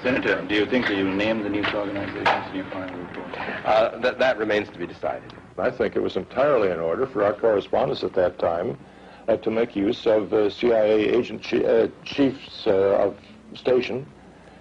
Senator, 0.00 0.42
do 0.42 0.54
you 0.54 0.64
think 0.64 0.86
that 0.86 0.96
you 0.96 1.12
named 1.12 1.44
the 1.44 1.48
news 1.48 1.66
organizations 1.74 2.28
in 2.50 2.56
your 2.56 2.66
final 2.66 2.96
report? 2.96 3.36
Uh, 3.66 3.98
that, 3.98 4.20
that 4.20 4.38
remains 4.38 4.68
to 4.68 4.78
be 4.78 4.86
decided. 4.86 5.32
I 5.58 5.70
think 5.70 5.96
it 5.96 6.00
was 6.00 6.16
entirely 6.16 6.70
in 6.70 6.78
order 6.78 7.04
for 7.04 7.24
our 7.24 7.32
correspondents 7.32 8.04
at 8.04 8.12
that 8.12 8.38
time 8.38 8.78
uh, 9.26 9.38
to 9.38 9.50
make 9.50 9.74
use 9.74 10.06
of 10.06 10.32
uh, 10.32 10.50
CIA 10.50 11.08
agent 11.08 11.42
chi- 11.42 11.64
uh, 11.64 11.88
chiefs 12.04 12.68
uh, 12.68 12.70
of 12.70 13.16
station 13.54 14.06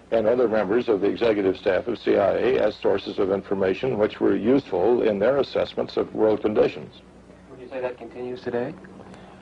and 0.09 0.25
other 0.25 0.47
members 0.47 0.89
of 0.89 1.01
the 1.01 1.07
executive 1.07 1.57
staff 1.57 1.87
of 1.87 1.99
CIA 1.99 2.57
as 2.57 2.75
sources 2.75 3.19
of 3.19 3.31
information 3.31 3.99
which 3.99 4.19
were 4.19 4.35
useful 4.35 5.03
in 5.03 5.19
their 5.19 5.37
assessments 5.37 5.97
of 5.97 6.13
world 6.15 6.41
conditions. 6.41 7.01
Would 7.51 7.59
you 7.59 7.67
say 7.67 7.79
that 7.79 7.97
continues 7.97 8.41
today? 8.41 8.73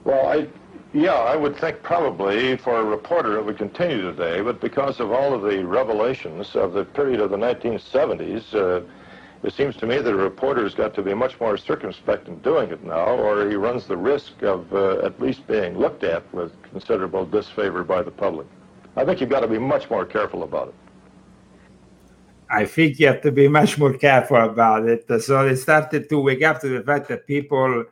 Well, 0.03 0.27
I, 0.27 0.47
yeah, 0.93 1.13
I 1.13 1.35
would 1.35 1.55
think 1.57 1.83
probably 1.83 2.57
for 2.57 2.79
a 2.79 2.83
reporter 2.83 3.37
it 3.37 3.45
would 3.45 3.57
continue 3.57 4.01
today, 4.01 4.41
but 4.41 4.59
because 4.59 4.99
of 4.99 5.11
all 5.11 5.33
of 5.33 5.43
the 5.43 5.63
revelations 5.65 6.55
of 6.55 6.73
the 6.73 6.85
period 6.85 7.19
of 7.19 7.29
the 7.29 7.37
1970s, 7.37 8.53
uh, 8.53 8.85
it 9.43 9.53
seems 9.53 9.75
to 9.77 9.87
me 9.87 9.97
that 9.97 10.11
a 10.11 10.15
reporter's 10.15 10.75
got 10.75 10.93
to 10.95 11.01
be 11.01 11.13
much 11.13 11.39
more 11.39 11.57
circumspect 11.57 12.27
in 12.27 12.37
doing 12.39 12.69
it 12.71 12.83
now, 12.83 13.15
or 13.15 13.49
he 13.49 13.55
runs 13.55 13.87
the 13.87 13.97
risk 13.97 14.41
of 14.43 14.71
uh, 14.73 14.99
at 14.99 15.19
least 15.19 15.47
being 15.47 15.77
looked 15.77 16.03
at 16.03 16.21
with 16.33 16.51
considerable 16.63 17.25
disfavor 17.25 17.83
by 17.83 18.03
the 18.03 18.11
public. 18.11 18.47
I 18.95 19.05
think 19.05 19.19
you've 19.19 19.29
got 19.29 19.39
to 19.39 19.47
be 19.47 19.57
much 19.57 19.89
more 19.89 20.05
careful 20.05 20.43
about 20.43 20.67
it. 20.69 20.75
I 22.51 22.65
think 22.65 22.99
you 22.99 23.07
have 23.07 23.21
to 23.21 23.31
be 23.31 23.47
much 23.47 23.77
more 23.77 23.93
careful 23.93 24.37
about 24.37 24.87
it. 24.87 25.05
So 25.21 25.47
they 25.47 25.55
started 25.55 26.09
to 26.09 26.19
wake 26.19 26.43
up 26.43 26.59
to 26.61 26.67
the 26.67 26.83
fact 26.83 27.07
that 27.07 27.25
people 27.25 27.85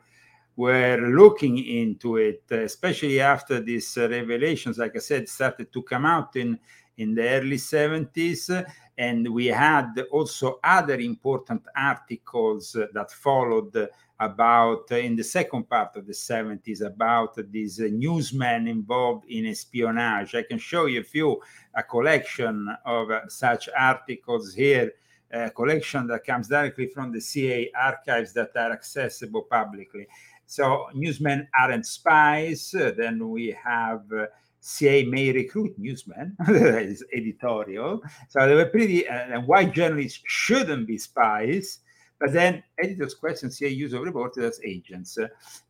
were 0.56 0.98
looking 1.08 1.58
into 1.58 2.16
it, 2.16 2.42
especially 2.50 3.20
after 3.20 3.60
these 3.60 3.96
uh, 3.96 4.08
revelations, 4.08 4.78
like 4.78 4.96
I 4.96 4.98
said, 4.98 5.28
started 5.28 5.72
to 5.72 5.82
come 5.82 6.04
out 6.04 6.36
in, 6.36 6.58
in 6.98 7.14
the 7.14 7.28
early 7.28 7.56
70s. 7.56 8.66
And 8.98 9.32
we 9.32 9.46
had 9.46 9.94
also 10.10 10.60
other 10.62 11.00
important 11.00 11.62
articles 11.74 12.72
that 12.72 13.10
followed 13.10 13.88
about, 14.18 14.90
in 14.90 15.16
the 15.16 15.24
second 15.24 15.68
part 15.70 15.96
of 15.96 16.06
the 16.06 16.12
70s, 16.12 16.84
about 16.84 17.38
these 17.50 17.78
newsmen 17.78 18.68
involved 18.68 19.24
in 19.30 19.46
espionage. 19.46 20.34
I 20.34 20.42
can 20.42 20.58
show 20.58 20.86
you 20.86 21.00
a 21.00 21.04
few, 21.04 21.40
a 21.74 21.82
collection 21.82 22.68
of 22.84 23.10
uh, 23.10 23.28
such 23.28 23.70
articles 23.74 24.52
here 24.52 24.92
a 25.32 25.50
collection 25.50 26.06
that 26.08 26.24
comes 26.24 26.48
directly 26.48 26.86
from 26.86 27.12
the 27.12 27.20
CIA 27.20 27.70
archives 27.80 28.32
that 28.32 28.50
are 28.56 28.72
accessible 28.72 29.42
publicly. 29.42 30.06
So 30.50 30.88
newsmen 30.94 31.46
aren't 31.56 31.86
spies. 31.86 32.74
Uh, 32.74 32.90
then 32.96 33.28
we 33.28 33.56
have 33.64 34.02
uh, 34.12 34.26
CIA 34.58 35.04
may 35.04 35.30
recruit 35.30 35.78
newsmen. 35.78 36.36
is 36.48 37.04
editorial. 37.14 38.02
So 38.28 38.48
they 38.48 38.56
were 38.56 38.66
pretty. 38.66 39.08
Uh, 39.08 39.42
why 39.42 39.66
journalists 39.66 40.20
shouldn't 40.26 40.88
be 40.88 40.98
spies. 40.98 41.78
But 42.18 42.32
then 42.32 42.64
editors 42.82 43.14
question 43.14 43.52
CIA 43.52 43.70
use 43.70 43.92
of 43.92 44.02
reporters 44.02 44.44
as 44.44 44.60
agents. 44.64 45.18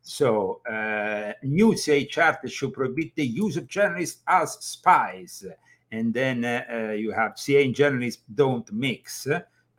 So 0.01 0.61
uh, 0.67 1.33
new 1.43 1.77
CIA 1.77 2.05
charter 2.05 2.49
should 2.49 2.73
prohibit 2.73 3.13
the 3.15 3.27
use 3.27 3.57
of 3.57 3.67
journalists 3.67 4.23
as 4.27 4.53
spies. 4.53 5.45
And 5.91 6.11
then 6.11 6.43
uh, 6.43 6.93
you 6.93 7.11
have 7.11 7.37
CIA 7.37 7.65
and 7.65 7.75
journalists 7.75 8.23
don't 8.33 8.69
mix 8.73 9.27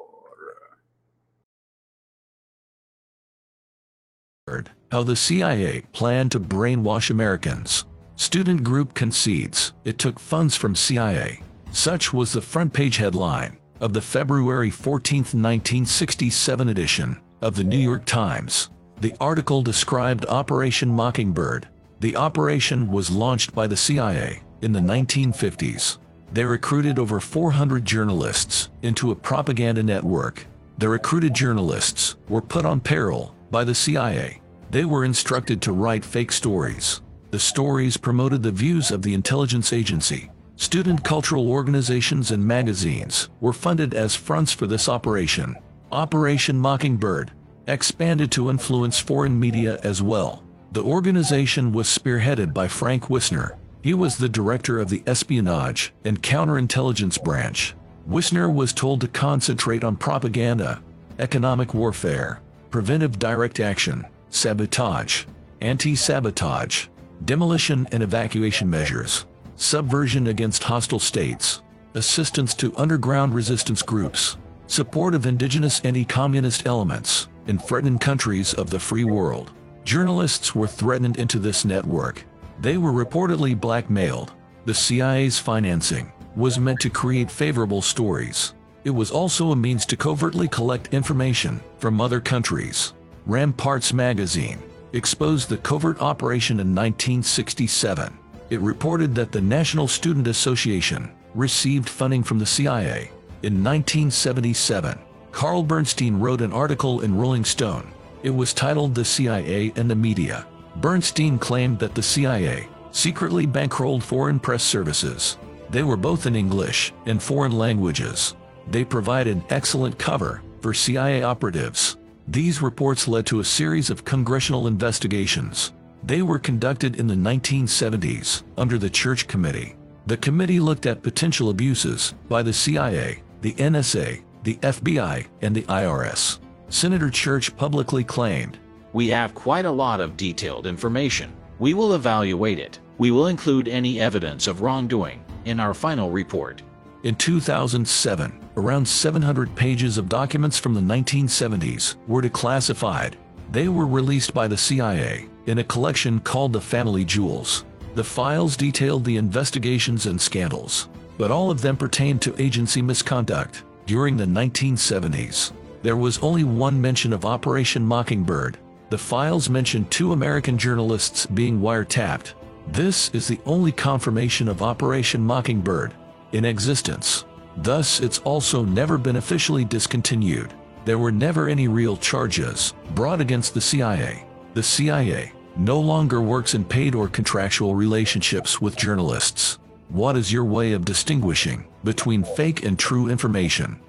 How 4.92 5.02
the 5.02 5.16
CIA 5.16 5.82
planned 5.92 6.32
to 6.34 6.40
brainwash 6.40 7.10
Americans. 7.10 7.86
Student 8.16 8.64
group 8.64 8.94
concedes 8.94 9.74
it 9.86 9.98
took 9.98 10.20
funds 10.20 10.56
from 10.56 10.76
CIA. 10.76 11.42
Such 11.72 12.14
was 12.14 12.32
the 12.32 12.42
front 12.42 12.72
page 12.72 12.98
headline 12.98 13.58
of 13.80 13.94
the 13.94 14.02
February 14.02 14.70
14, 14.70 15.18
1967 15.18 16.70
edition 16.70 17.20
of 17.42 17.56
the 17.56 17.64
New 17.64 17.80
York 17.80 18.06
Times. 18.06 18.70
The 19.02 19.16
article 19.20 19.64
described 19.64 20.28
Operation 20.28 20.90
Mockingbird. 20.90 21.68
The 22.02 22.16
operation 22.16 22.92
was 22.92 23.10
launched 23.10 23.56
by 23.56 23.66
the 23.66 23.76
CIA 23.76 24.44
in 24.62 24.72
the 24.74 24.80
1950s. 24.80 25.98
They 26.32 26.46
recruited 26.46 27.00
over 27.00 27.20
400 27.20 27.84
journalists 27.84 28.70
into 28.84 29.10
a 29.10 29.16
propaganda 29.16 29.82
network 29.82 30.46
The 30.78 30.90
recruited 30.90 31.34
journalists 31.34 32.16
were 32.28 32.42
put 32.42 32.66
on 32.66 32.82
peril 32.82 33.35
by 33.56 33.64
the 33.64 33.74
CIA. 33.74 34.42
They 34.70 34.84
were 34.84 35.06
instructed 35.06 35.62
to 35.62 35.72
write 35.72 36.04
fake 36.04 36.34
stories. 36.34 37.00
The 37.32 37.40
stories 37.40 37.96
promoted 37.96 38.44
the 38.44 38.52
views 38.52 38.92
of 38.92 39.02
the 39.02 39.14
intelligence 39.14 39.72
agency. 39.72 40.30
Student 40.58 41.06
cultural 41.06 41.50
organizations 41.50 42.32
and 42.32 42.46
magazines 42.46 43.30
were 43.40 43.54
funded 43.54 43.94
as 43.94 44.14
fronts 44.14 44.52
for 44.52 44.68
this 44.68 44.90
operation. 44.90 45.56
Operation 45.94 46.60
Mockingbird 46.60 47.32
expanded 47.68 48.30
to 48.34 48.50
influence 48.50 49.00
foreign 49.00 49.40
media 49.40 49.80
as 49.84 50.02
well. 50.02 50.44
The 50.74 50.84
organization 50.84 51.72
was 51.72 51.88
spearheaded 51.88 52.54
by 52.54 52.68
Frank 52.68 53.10
Wisner. 53.10 53.58
He 53.82 53.94
was 53.94 54.18
the 54.18 54.28
director 54.28 54.82
of 54.82 54.90
the 54.90 55.02
espionage 55.08 55.94
and 56.04 56.22
counterintelligence 56.22 57.24
branch. 57.24 57.74
Wisner 58.06 58.50
was 58.50 58.74
told 58.74 59.00
to 59.00 59.08
concentrate 59.08 59.86
on 59.86 59.96
propaganda, 59.96 60.84
economic 61.20 61.74
warfare, 61.74 62.42
preventive 62.70 63.20
direct 63.20 63.60
action, 63.60 64.06
sabotage, 64.30 65.26
anti-sabotage, 65.62 66.88
demolition 67.24 67.88
and 67.92 68.04
evacuation 68.04 68.70
measures, 68.70 69.26
subversion 69.56 70.28
against 70.28 70.64
hostile 70.64 71.00
states, 71.00 71.62
assistance 71.94 72.54
to 72.54 72.76
underground 72.76 73.34
resistance 73.34 73.82
groups, 73.82 74.38
support 74.68 75.16
of 75.16 75.26
indigenous 75.26 75.80
anti-communist 75.82 76.66
elements 76.66 77.28
in 77.48 77.58
threatened 77.58 78.02
countries 78.02 78.54
of 78.56 78.70
the 78.70 78.80
free 78.80 79.06
world. 79.06 79.52
Journalists 79.84 80.56
were 80.56 80.68
threatened 80.68 81.18
into 81.18 81.40
this 81.40 81.64
network. 81.64 82.26
They 82.60 82.78
were 82.78 82.92
reportedly 82.92 83.60
blackmailed. 83.60 84.34
The 84.66 84.74
CIA's 84.74 85.38
financing 85.38 86.12
was 86.36 86.60
meant 86.60 86.80
to 86.82 86.90
create 86.90 87.32
favorable 87.32 87.82
stories. 87.82 88.54
It 88.86 88.92
was 88.92 89.10
also 89.10 89.52
a 89.52 89.56
means 89.56 89.84
to 89.88 89.98
covertly 89.98 90.48
collect 90.48 90.94
information 90.94 91.60
from 91.80 92.00
other 92.00 92.22
countries. 92.22 92.94
Ramparts 93.26 93.94
magazine 93.94 94.60
exposed 94.94 95.50
the 95.50 95.58
covert 95.58 96.00
operation 96.04 96.60
in 96.60 96.68
1967. 96.68 98.16
It 98.52 98.62
reported 98.62 99.16
that 99.16 99.32
the 99.32 99.42
National 99.42 99.88
Student 99.88 100.28
Association 100.28 101.12
received 101.34 101.90
funding 101.90 102.22
from 102.22 102.38
the 102.38 102.46
CIA. 102.46 103.10
In 103.42 103.64
1977, 103.64 105.00
Carl 105.32 105.64
Bernstein 105.64 106.20
wrote 106.20 106.42
an 106.42 106.54
article 106.54 107.02
in 107.02 107.18
Rolling 107.18 107.44
Stone. 107.44 107.92
It 108.22 108.30
was 108.30 108.54
titled 108.54 108.94
The 108.94 109.04
CIA 109.04 109.74
and 109.76 109.90
the 109.90 109.96
Media. 109.96 110.46
Bernstein 110.76 111.40
claimed 111.40 111.80
that 111.80 111.96
the 111.96 112.04
CIA 112.04 112.68
secretly 112.92 113.48
bankrolled 113.48 114.04
foreign 114.04 114.40
press 114.40 114.64
services. 114.64 115.38
They 115.72 115.82
were 115.82 115.98
both 115.98 116.28
in 116.28 116.36
English 116.36 116.94
and 117.08 117.22
foreign 117.22 117.58
languages. 117.58 118.36
They 118.68 118.84
provided 118.84 119.44
excellent 119.50 119.98
cover 119.98 120.42
for 120.62 120.74
CIA 120.74 121.24
operatives. 121.24 121.98
These 122.28 122.62
reports 122.62 123.08
led 123.08 123.26
to 123.28 123.40
a 123.40 123.46
series 123.46 123.90
of 123.90 124.06
congressional 124.06 124.68
investigations. 124.68 125.74
They 126.04 126.22
were 126.22 126.40
conducted 126.40 126.96
in 126.98 127.08
the 127.08 127.16
1970s 127.16 128.44
under 128.58 128.78
the 128.78 128.90
Church 128.90 129.28
Committee. 129.28 129.76
The 130.08 130.18
committee 130.18 130.60
looked 130.60 130.86
at 130.86 131.04
potential 131.04 131.50
abuses 131.50 132.14
by 132.30 132.44
the 132.44 132.54
CIA, 132.54 133.24
the 133.42 133.54
NSA, 133.54 134.24
the 134.44 134.56
FBI, 134.58 135.28
and 135.42 135.56
the 135.56 135.64
IRS. 135.64 136.40
Senator 136.70 137.10
Church 137.10 137.56
publicly 137.56 138.04
claimed, 138.04 138.58
We 138.94 139.08
have 139.10 139.36
quite 139.36 139.66
a 139.66 139.72
lot 139.72 140.02
of 140.02 140.18
detailed 140.18 140.68
information. 140.68 141.32
We 141.60 141.74
will 141.74 141.94
evaluate 141.94 142.60
it. 142.60 142.80
We 142.98 143.12
will 143.12 143.28
include 143.28 143.68
any 143.68 144.00
evidence 144.00 144.48
of 144.48 144.62
wrongdoing 144.62 145.24
in 145.46 145.60
our 145.60 145.74
final 145.74 146.10
report. 146.10 146.62
In 147.04 147.16
2007, 147.16 148.45
around 148.58 148.88
700 148.88 149.54
pages 149.56 149.98
of 149.98 150.10
documents 150.10 150.58
from 150.58 150.74
the 150.74 150.82
1970s 150.82 151.96
were 152.08 152.22
declassified. 152.22 153.14
They 153.52 153.68
were 153.68 153.88
released 153.88 154.34
by 154.34 154.48
the 154.48 154.58
CIA 154.58 155.28
in 155.46 155.60
a 155.60 155.64
collection 155.64 156.20
called 156.20 156.54
the 156.54 156.62
Family 156.62 157.06
Jewels. 157.06 157.66
The 157.96 158.04
files 158.04 158.58
detailed 158.58 159.06
the 159.06 159.18
investigations 159.18 160.06
and 160.06 160.20
scandals, 160.20 160.90
but 161.18 161.32
all 161.32 161.52
of 161.52 161.62
them 161.62 161.78
pertained 161.78 162.22
to 162.24 162.42
agency 162.42 162.82
misconduct. 162.82 163.64
During 163.86 164.18
the 164.18 164.26
1970s, 164.26 165.52
there 165.84 165.96
was 165.96 166.18
only 166.20 166.44
one 166.44 166.82
mention 166.82 167.14
of 167.14 167.26
Operation 167.26 167.86
Mockingbird. 167.86 168.58
The 168.90 168.98
files 168.98 169.50
mentioned 169.50 169.92
two 169.92 170.14
American 170.14 170.58
journalists 170.58 171.26
being 171.26 171.62
wiretapped. 171.62 172.34
This 172.68 173.10
is 173.14 173.28
the 173.28 173.40
only 173.46 173.72
confirmation 173.72 174.48
of 174.48 174.64
Operation 174.64 175.22
Mockingbird 175.22 175.94
in 176.32 176.46
existence. 176.46 177.26
Thus, 177.58 178.00
it's 178.02 178.20
also 178.20 178.64
never 178.64 178.98
been 178.98 179.16
officially 179.18 179.66
discontinued. 179.66 180.54
There 180.86 180.98
were 181.00 181.12
never 181.12 181.48
any 181.48 181.68
real 181.68 181.98
charges 181.98 182.74
brought 182.94 183.22
against 183.22 183.54
the 183.54 183.62
CIA. 183.62 184.26
The 184.54 184.64
CIA 184.64 185.32
no 185.58 185.80
longer 185.80 186.22
works 186.22 186.54
in 186.54 186.66
paid 186.66 186.96
or 186.96 187.08
contractual 187.08 187.76
relationships 187.76 188.62
with 188.62 188.76
journalists. 188.78 189.58
What 189.90 190.18
is 190.18 190.32
your 190.34 190.46
way 190.46 190.74
of 190.74 190.86
distinguishing 190.86 191.68
between 191.84 192.24
fake 192.24 192.64
and 192.66 192.78
true 192.78 193.08
information? 193.10 193.80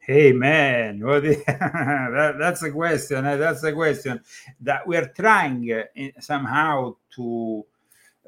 Hey 0.00 0.32
man, 0.32 1.02
is, 1.24 1.44
that, 1.46 2.36
that's 2.38 2.62
a 2.62 2.70
question. 2.70 3.24
eh, 3.24 3.36
That's 3.36 3.62
a 3.64 3.72
question 3.72 4.20
that 4.60 4.86
we're 4.86 5.08
trying 5.08 5.70
uh, 5.72 5.84
somehow 6.20 6.96
to 7.16 7.64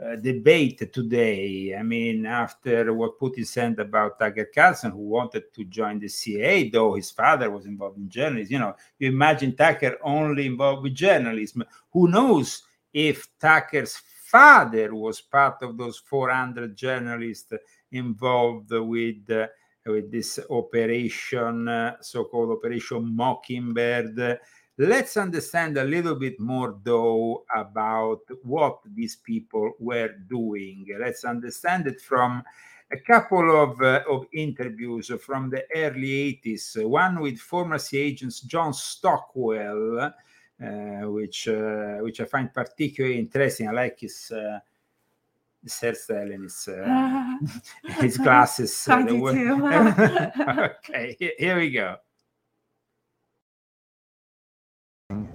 uh, 0.03 0.17
debate 0.17 0.93
today. 0.93 1.75
I 1.79 1.83
mean, 1.83 2.27
after 2.27 2.93
what 2.93 3.19
Putin 3.19 3.47
said 3.47 3.79
about 3.79 4.19
Tucker 4.19 4.51
Carlson, 4.55 4.91
who 4.91 4.99
wanted 4.99 5.53
to 5.55 5.65
join 5.65 5.99
the 5.99 6.09
CIA, 6.09 6.69
though 6.69 6.95
his 6.95 7.11
father 7.11 7.51
was 7.51 7.67
involved 7.67 7.99
in 7.99 8.09
journalism. 8.09 8.53
You 8.53 8.59
know, 8.59 8.77
you 8.99 9.09
imagine 9.09 9.57
Tucker 9.57 9.97
only 10.03 10.47
involved 10.47 10.83
with 10.83 10.95
journalism. 10.95 11.65
Who 11.93 12.09
knows 12.09 12.63
if 12.93 13.27
Tucker's 13.39 13.97
father 13.97 14.95
was 14.95 15.21
part 15.21 15.63
of 15.63 15.77
those 15.77 15.99
400 15.99 16.77
journalists 16.77 17.53
involved 17.91 18.71
with 18.71 19.31
uh, 19.31 19.47
with 19.87 20.11
this 20.11 20.41
operation, 20.51 21.69
uh, 21.69 21.97
so-called 22.01 22.51
Operation 22.51 23.15
Mockingbird. 23.15 24.41
Let's 24.79 25.17
understand 25.17 25.79
a 25.79 25.85
little 25.85 26.17
bit 26.17 26.39
more, 26.39 26.79
though, 26.83 27.45
about 27.55 28.21
what 28.43 28.81
these 28.95 29.17
people 29.17 29.73
were 29.79 30.11
doing. 30.29 30.87
Let's 31.01 31.25
understand 31.25 31.87
it 31.87 32.01
from 32.01 32.43
a 32.93 32.99
couple 32.99 33.63
of, 33.63 33.81
uh, 33.81 34.03
of 34.09 34.27
interviews 34.33 35.11
from 35.23 35.49
the 35.49 35.65
early 35.75 36.41
80s. 36.45 36.87
One 36.87 37.21
with 37.21 37.39
former 37.39 37.79
CIA 37.79 38.03
agents 38.03 38.41
John 38.41 38.75
Stockwell, 38.75 40.13
uh, 40.63 41.11
which 41.11 41.49
uh, 41.49 41.97
which 41.99 42.21
I 42.21 42.25
find 42.25 42.53
particularly 42.53 43.19
interesting. 43.19 43.69
I 43.69 43.73
like 43.73 44.01
his 44.01 44.31
uh, 44.31 44.61
hairstyle 45.67 46.35
and 46.35 46.45
his 46.45 46.69
uh, 46.69 47.37
his 48.01 48.17
glasses. 48.19 48.89
I 48.89 49.03
do 49.03 49.29
okay, 50.89 51.35
here 51.39 51.59
we 51.59 51.71
go. 51.71 51.97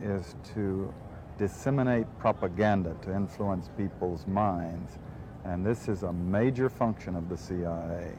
Is 0.01 0.35
to 0.53 0.93
disseminate 1.37 2.05
propaganda 2.19 2.95
to 3.01 3.15
influence 3.15 3.69
people's 3.77 4.27
minds. 4.27 4.99
And 5.45 5.65
this 5.65 5.87
is 5.87 6.03
a 6.03 6.13
major 6.13 6.69
function 6.69 7.15
of 7.15 7.29
the 7.29 7.37
CIA. 7.37 8.13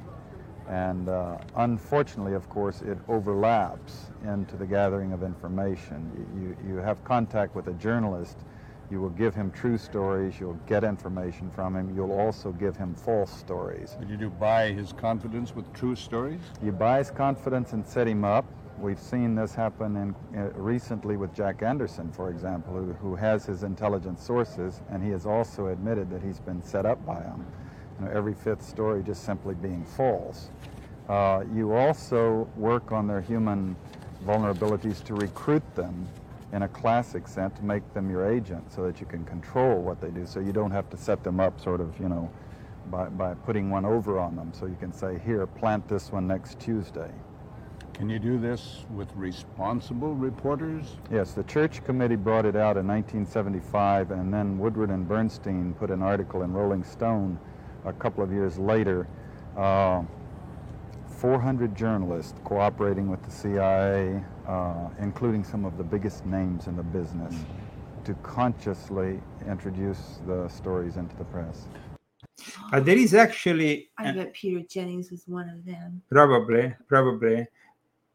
And 0.69 1.09
uh, 1.09 1.39
unfortunately, 1.57 2.35
of 2.35 2.49
course, 2.49 2.83
it 2.83 2.99
overlaps 3.09 4.11
into 4.25 4.57
the 4.57 4.67
gathering 4.67 5.13
of 5.13 5.23
information. 5.23 6.11
You, 6.35 6.41
you, 6.41 6.75
you 6.75 6.77
have 6.81 7.03
contact 7.05 7.55
with 7.55 7.67
a 7.67 7.75
journalist, 7.75 8.39
you 8.91 9.01
will 9.01 9.11
give 9.11 9.35
him 9.35 9.51
true 9.51 9.79
stories, 9.79 10.39
you'll 10.39 10.61
get 10.67 10.85
information 10.85 11.51
from 11.51 11.77
him, 11.77 11.95
you'll 11.95 12.13
also 12.13 12.53
give 12.53 12.77
him 12.77 12.95
false 12.95 13.33
stories. 13.33 13.97
Did 14.09 14.21
you 14.21 14.31
buy 14.31 14.73
his 14.73 14.93
confidence 14.93 15.55
with 15.55 15.71
true 15.73 15.97
stories? 15.97 16.41
You 16.63 16.73
buy 16.73 16.99
his 16.99 17.11
confidence 17.11 17.73
and 17.73 17.87
set 17.87 18.07
him 18.07 18.25
up. 18.25 18.45
We've 18.79 18.99
seen 18.99 19.35
this 19.35 19.55
happen 19.55 19.97
in, 19.97 20.15
uh, 20.39 20.51
recently 20.55 21.17
with 21.17 21.35
Jack 21.35 21.63
Anderson, 21.63 22.11
for 22.11 22.31
example, 22.31 22.73
who, 22.73 22.93
who 22.95 23.15
has 23.15 23.47
his 23.47 23.63
intelligence 23.63 24.23
sources, 24.23 24.81
and 24.91 25.03
he 25.03 25.11
has 25.11 25.25
also 25.25 25.69
admitted 25.69 26.11
that 26.11 26.23
he's 26.23 26.41
been 26.41 26.63
set 26.63 26.85
up 26.85 27.05
by 27.07 27.21
them. 27.21 27.47
You 28.01 28.07
know, 28.07 28.13
every 28.13 28.35
fifth 28.35 28.63
story 28.63 29.03
just 29.03 29.25
simply 29.25 29.55
being 29.55 29.85
false. 29.85 30.51
Uh, 31.09 31.45
you 31.55 31.75
also 31.75 32.49
work 32.57 32.93
on 32.93 33.07
their 33.07 33.21
human 33.21 33.77
vulnerabilities 34.27 35.03
to 35.05 35.15
recruit 35.15 35.63
them 35.75 36.09
in 36.53 36.63
a 36.63 36.69
classic 36.69 37.29
sense, 37.29 37.57
to 37.59 37.65
make 37.65 37.95
them 37.95 38.11
your 38.11 38.31
agent 38.31 38.71
so 38.73 38.85
that 38.85 39.01
you 39.01 39.07
can 39.07 39.25
control 39.25 39.81
what 39.81 40.01
they 40.01 40.11
do, 40.11 40.27
so 40.27 40.41
you 40.41 40.53
don't 40.53 40.71
have 40.71 40.89
to 40.91 40.97
set 40.97 41.23
them 41.25 41.41
up 41.41 41.61
sort 41.61 41.81
of, 41.81 41.99
you 41.99 42.09
know, 42.09 42.31
by, 42.91 43.07
by 43.09 43.35
putting 43.35 43.71
one 43.71 43.85
over 43.85 44.19
on 44.19 44.37
them. 44.37 44.53
So 44.53 44.67
you 44.67 44.77
can 44.79 44.93
say, 44.93 45.19
here, 45.25 45.47
plant 45.47 45.89
this 45.89 46.13
one 46.13 46.27
next 46.27 46.59
Tuesday. 46.59 47.11
Can 47.95 48.09
you 48.09 48.19
do 48.19 48.39
this 48.39 48.85
with 48.95 49.09
responsible 49.15 50.15
reporters? 50.15 50.97
Yes, 51.11 51.33
the 51.33 51.45
Church 51.45 51.85
Committee 51.85 52.17
brought 52.17 52.47
it 52.47 52.57
out 52.57 52.77
in 52.77 52.87
1975, 52.87 54.11
and 54.11 54.33
then 54.33 54.59
Woodward 54.59 54.91
and 54.91 55.07
Bernstein 55.07 55.75
put 55.75 55.91
an 55.91 56.03
article 56.03 56.43
in 56.43 56.53
Rolling 56.53 56.85
Stone 56.85 57.39
a 57.85 57.93
couple 57.93 58.25
of 58.25 58.33
years 58.33 58.59
later, 58.59 59.07
uh, 59.57 60.03
400 61.09 61.77
journalists 61.77 62.35
cooperating 62.45 63.09
with 63.09 63.23
the 63.23 63.31
CIA, 63.31 64.25
uh, 64.49 64.89
including 64.99 65.45
some 65.45 65.65
of 65.65 65.77
the 65.77 65.85
biggest 65.85 66.25
names 66.27 66.67
in 66.67 66.77
the 66.77 66.83
business, 66.83 67.35
to 68.05 68.15
consciously 68.23 69.21
introduce 69.47 70.19
the 70.27 70.49
stories 70.49 70.97
into 70.97 71.15
the 71.17 71.25
press. 71.25 71.69
But 72.71 72.85
there 72.87 72.97
is 72.97 73.15
actually 73.15 73.91
I 73.99 74.11
bet 74.13 74.33
Peter 74.33 74.65
Jennings 74.69 75.11
was 75.11 75.29
one 75.29 75.49
of 75.49 75.65
them. 75.65 76.03
probably, 76.11 76.75
probably, 76.89 77.47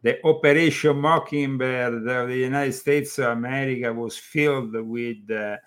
the 0.02 0.26
Operation 0.26 1.00
Mockingbird 1.00 2.08
of 2.08 2.30
the 2.30 2.38
United 2.38 2.74
States 2.74 3.18
of 3.20 3.32
America 3.32 3.92
was 3.92 4.18
filled 4.18 4.74
with 4.74 5.18
uh, 5.32 5.58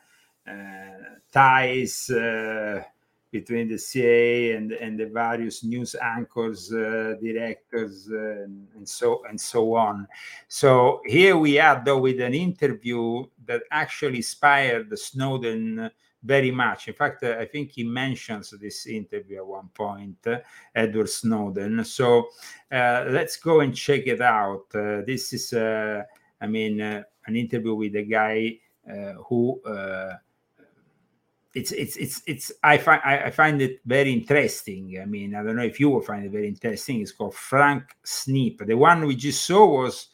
uh, 0.49 0.53
ties 1.33 2.11
uh, 2.11 2.83
between 3.31 3.69
the 3.69 3.79
CIA 3.79 4.53
and, 4.53 4.73
and 4.73 4.99
the 4.99 5.07
various 5.07 5.63
news 5.63 5.95
anchors, 5.95 6.73
uh, 6.73 7.15
directors, 7.23 8.09
uh, 8.11 8.45
and, 8.45 8.67
and 8.75 8.89
so 8.89 9.23
and 9.29 9.41
so 9.41 9.75
on. 9.75 10.07
So 10.49 11.01
here 11.07 11.37
we 11.37 11.59
are, 11.59 11.81
though, 11.85 11.99
with 11.99 12.21
an 12.21 12.35
interview 12.35 13.25
that 13.47 13.63
actually 13.71 14.17
inspired 14.17 14.97
Snowden 14.99 15.91
very 16.23 16.51
much. 16.51 16.89
In 16.89 16.95
fact, 16.95 17.23
uh, 17.23 17.37
I 17.39 17.47
think 17.47 17.73
he 17.73 17.85
mentions 17.85 18.51
this 18.51 18.87
interview 18.87 19.39
at 19.39 19.47
one 19.47 19.69
point, 19.73 20.19
uh, 20.27 20.39
Edward 20.75 21.09
Snowden. 21.09 21.85
So 21.85 22.29
uh, 22.71 23.07
let's 23.09 23.37
go 23.37 23.61
and 23.61 23.75
check 23.75 24.07
it 24.07 24.21
out. 24.21 24.67
Uh, 24.75 25.03
this 25.07 25.33
is, 25.33 25.53
uh, 25.53 26.03
I 26.41 26.47
mean, 26.47 26.81
uh, 26.81 27.03
an 27.27 27.37
interview 27.37 27.75
with 27.75 27.97
a 27.97 28.03
guy 28.03 28.59
who. 29.29 29.61
it's 31.53 31.73
it's 31.73 31.97
it's 31.97 32.23
it's 32.27 32.53
I 32.63 32.79
find 32.79 33.01
I 33.03 33.31
find 33.31 33.61
it 33.61 33.81
very 33.85 34.13
interesting. 34.13 35.01
I 35.03 35.05
mean, 35.05 35.35
I 35.35 35.43
don't 35.43 35.57
know 35.57 35.65
if 35.65 35.81
you 35.81 35.91
will 35.91 36.01
find 36.01 36.25
it 36.25 36.31
very 36.31 36.47
interesting. 36.47 37.01
It's 37.01 37.11
called 37.11 37.35
Frank 37.35 37.83
Snepp. 38.05 38.65
The 38.65 38.77
one 38.77 39.05
we 39.05 39.17
just 39.17 39.45
saw 39.45 39.67
was 39.83 40.11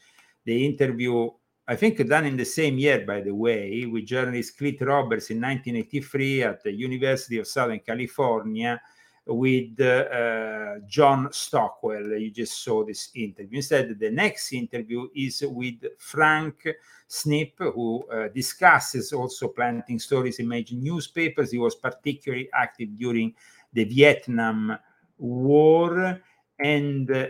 the 0.47 0.65
interview 0.65 1.29
I 1.69 1.75
think 1.75 2.07
done 2.07 2.27
in 2.27 2.37
the 2.37 2.45
same 2.45 2.79
year, 2.79 3.05
by 3.05 3.21
the 3.21 3.35
way, 3.35 3.87
with 3.87 4.07
journalist 4.07 4.57
Clyde 4.57 4.83
Roberts 4.83 5.31
in 5.31 5.41
1983 5.41 6.43
at 6.45 6.63
the 6.63 6.73
University 6.73 7.39
of 7.39 7.49
Southern 7.49 7.81
California 7.81 8.81
with 9.27 9.81
uh, 9.81 10.79
John 10.87 11.33
Stockwell. 11.33 12.17
You 12.19 12.31
just 12.31 12.63
saw 12.63 12.85
this 12.85 13.11
interview. 13.17 13.57
Instead, 13.57 13.99
the 13.99 14.11
next 14.11 14.53
interview 14.53 15.09
is 15.17 15.43
with 15.45 15.85
Frank 15.99 16.69
Snepp, 17.09 17.55
who 17.59 18.05
uh, 18.13 18.29
discusses 18.29 19.13
also 19.13 19.49
planting 19.49 19.99
stories 19.99 20.39
in 20.39 20.47
major 20.47 20.77
newspapers. 20.77 21.51
He 21.51 21.59
was 21.59 21.75
particularly 21.75 22.49
active 22.55 22.97
during 22.97 23.35
the 23.73 23.85
Vietnam 23.85 24.79
War 25.19 26.21
and 26.59 27.11
uh, 27.11 27.29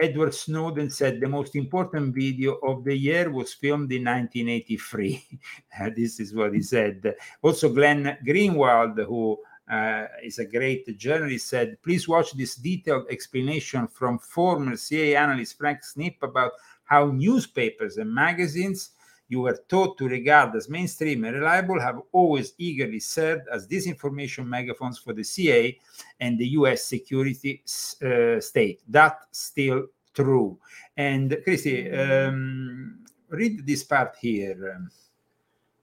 Edward 0.00 0.34
Snowden 0.34 0.90
said 0.90 1.20
the 1.20 1.28
most 1.28 1.56
important 1.56 2.14
video 2.14 2.54
of 2.56 2.84
the 2.84 2.94
year 2.94 3.30
was 3.30 3.54
filmed 3.54 3.90
in 3.92 4.04
1983. 4.04 5.40
this 5.96 6.20
is 6.20 6.34
what 6.34 6.54
he 6.54 6.60
said. 6.60 7.14
Also, 7.40 7.72
Glenn 7.72 8.18
Greenwald, 8.26 9.02
who 9.06 9.38
uh, 9.70 10.06
is 10.22 10.38
a 10.38 10.44
great 10.44 10.98
journalist, 10.98 11.48
said, 11.48 11.80
Please 11.82 12.06
watch 12.06 12.32
this 12.32 12.56
detailed 12.56 13.06
explanation 13.10 13.86
from 13.88 14.18
former 14.18 14.76
CIA 14.76 15.16
analyst 15.16 15.56
Frank 15.56 15.80
Snepp 15.82 16.16
about 16.22 16.52
how 16.84 17.06
newspapers 17.06 17.96
and 17.96 18.12
magazines 18.12 18.90
you 19.28 19.42
were 19.42 19.58
taught 19.68 19.98
to 19.98 20.08
regard 20.08 20.56
as 20.56 20.68
mainstream 20.68 21.24
and 21.24 21.36
reliable 21.36 21.78
have 21.80 22.00
always 22.12 22.54
eagerly 22.58 23.00
served 23.00 23.46
as 23.52 23.66
disinformation 23.66 24.46
megaphones 24.46 24.98
for 24.98 25.12
the 25.12 25.22
CIA 25.22 25.78
and 26.20 26.38
the 26.38 26.48
US 26.48 26.84
security 26.84 27.62
uh, 28.02 28.40
state. 28.40 28.80
That's 28.88 29.26
still 29.32 29.86
true. 30.14 30.58
And 30.96 31.38
Christy, 31.44 31.90
um, 31.92 33.04
read 33.28 33.66
this 33.66 33.84
part 33.84 34.16
here. 34.20 34.88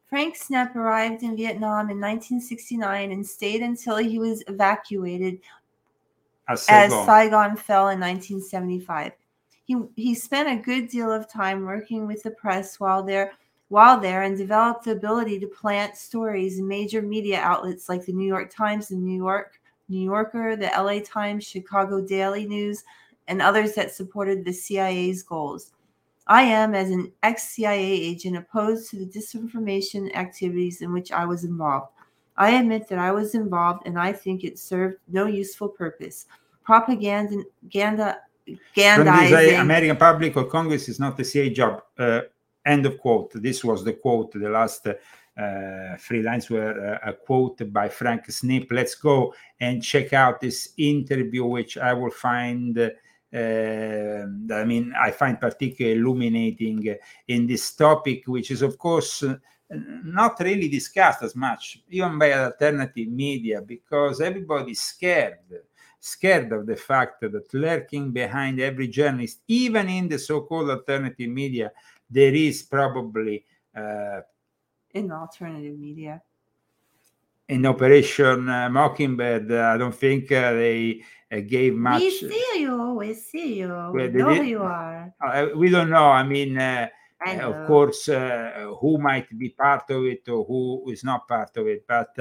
Frank 0.09 0.37
Snepp 0.37 0.75
arrived 0.75 1.23
in 1.23 1.35
Vietnam 1.35 1.89
in 1.89 1.99
1969 1.99 3.11
and 3.11 3.25
stayed 3.25 3.61
until 3.61 3.97
he 3.97 4.19
was 4.19 4.43
evacuated 4.47 5.39
as 6.47 6.63
Saigon, 6.63 6.99
as 6.99 7.05
Saigon 7.05 7.55
fell 7.55 7.89
in 7.89 7.99
1975. 7.99 9.11
He, 9.65 9.75
he 9.95 10.15
spent 10.15 10.47
a 10.47 10.63
good 10.63 10.89
deal 10.89 11.11
of 11.11 11.29
time 11.29 11.65
working 11.65 12.07
with 12.07 12.23
the 12.23 12.31
press 12.31 12.79
while 12.79 13.03
there 13.03 13.33
while 13.69 13.99
there 13.99 14.21
and 14.21 14.37
developed 14.37 14.85
the 14.85 14.91
ability 14.91 15.39
to 15.39 15.47
plant 15.47 15.97
stories 15.97 16.59
in 16.59 16.67
major 16.67 17.01
media 17.01 17.39
outlets 17.39 17.89
like 17.89 18.05
the 18.05 18.13
New 18.13 18.27
York 18.27 18.53
Times, 18.53 18.89
the 18.89 18.95
New 18.95 19.17
York 19.17 19.59
New 19.89 20.01
Yorker, 20.01 20.55
the 20.55 20.71
LA 20.75 20.99
Times, 21.03 21.45
Chicago 21.45 22.01
Daily 22.01 22.45
News, 22.45 22.83
and 23.27 23.41
others 23.41 23.73
that 23.73 23.91
supported 23.93 24.43
the 24.43 24.53
CIA's 24.53 25.23
goals. 25.23 25.73
I 26.27 26.41
am, 26.41 26.73
as 26.73 26.89
an 26.89 27.11
ex 27.21 27.49
CIA 27.49 27.83
agent, 27.83 28.35
opposed 28.35 28.89
to 28.89 28.97
the 28.97 29.05
disinformation 29.05 30.13
activities 30.15 30.81
in 30.81 30.91
which 30.91 31.11
I 31.11 31.25
was 31.25 31.43
involved. 31.43 31.91
I 32.37 32.51
admit 32.51 32.87
that 32.89 32.99
I 32.99 33.11
was 33.11 33.35
involved 33.35 33.83
and 33.85 33.97
I 33.97 34.11
think 34.11 34.43
it 34.43 34.57
served 34.57 34.97
no 35.07 35.27
useful 35.27 35.69
purpose. 35.69 36.25
Propaganda, 36.63 38.17
ganda, 38.73 39.11
gandizing. 39.11 39.59
American 39.59 39.97
public 39.97 40.37
or 40.37 40.45
Congress 40.45 40.89
is 40.89 40.99
not 40.99 41.17
the 41.17 41.23
CIA 41.23 41.49
job. 41.49 41.81
Uh, 41.97 42.21
end 42.65 42.85
of 42.85 42.97
quote. 42.99 43.31
This 43.35 43.63
was 43.63 43.83
the 43.83 43.93
quote. 43.93 44.31
The 44.33 44.49
last 44.49 44.87
uh, 44.87 45.97
three 45.99 46.23
lines 46.23 46.49
were 46.49 46.99
uh, 47.03 47.09
a 47.09 47.13
quote 47.13 47.71
by 47.71 47.89
Frank 47.89 48.27
Snepp. 48.27 48.71
Let's 48.71 48.95
go 48.95 49.33
and 49.59 49.83
check 49.83 50.13
out 50.13 50.41
this 50.41 50.69
interview, 50.77 51.45
which 51.45 51.77
I 51.77 51.93
will 51.93 52.11
find. 52.11 52.77
Uh, 52.77 53.37
I 53.37 54.63
mean, 54.63 54.93
I 54.97 55.11
find 55.11 55.39
particularly 55.39 55.99
illuminating 55.99 56.95
in 57.27 57.47
this 57.47 57.73
topic, 57.73 58.23
which 58.27 58.49
is, 58.49 58.61
of 58.61 58.77
course, 58.77 59.23
not 59.69 60.39
really 60.39 60.69
discussed 60.69 61.23
as 61.23 61.35
much, 61.35 61.81
even 61.89 62.17
by 62.17 62.31
alternative 62.31 63.09
media, 63.09 63.61
because 63.61 64.21
everybody's 64.21 64.81
scared 64.81 65.39
scared 66.05 66.51
of 66.51 66.67
the 66.67 66.75
fact 66.75 67.19
that 67.21 67.51
lurking 67.51 68.11
behind 68.11 68.59
every 68.59 68.87
journalist, 68.87 69.39
even 69.47 69.89
in 69.89 70.07
the 70.07 70.19
so 70.19 70.41
called 70.41 70.69
alternative 70.69 71.29
media, 71.29 71.71
there 72.07 72.33
is 72.33 72.61
probably 72.61 73.43
uh, 73.75 74.21
in 74.91 75.11
alternative 75.11 75.77
media. 75.79 76.21
In 77.49 77.65
Operation 77.65 78.47
uh, 78.47 78.69
Mockingbird, 78.69 79.51
uh, 79.51 79.71
I 79.73 79.77
don't 79.77 79.95
think 79.95 80.31
uh, 80.31 80.53
they 80.53 81.01
uh, 81.31 81.39
gave 81.39 81.73
much. 81.73 82.01
We 82.01 82.11
see 82.11 82.59
you. 82.59 82.93
We 82.93 83.13
see 83.15 83.59
you. 83.59 83.91
We 83.91 84.07
know 84.09 84.41
you 84.41 84.61
are. 84.61 85.13
Uh, 85.19 85.47
we 85.55 85.69
don't 85.71 85.89
know. 85.89 86.09
I 86.09 86.23
mean, 86.23 86.57
of 86.59 87.67
course, 87.67 88.05
who 88.05 88.97
might 88.99 89.27
be 89.37 89.49
part 89.49 89.89
of 89.89 90.05
it 90.05 90.29
or 90.29 90.43
who 90.45 90.91
is 90.91 91.03
not 91.03 91.27
part 91.27 91.57
of 91.57 91.65
it. 91.67 91.85
But 91.87 92.15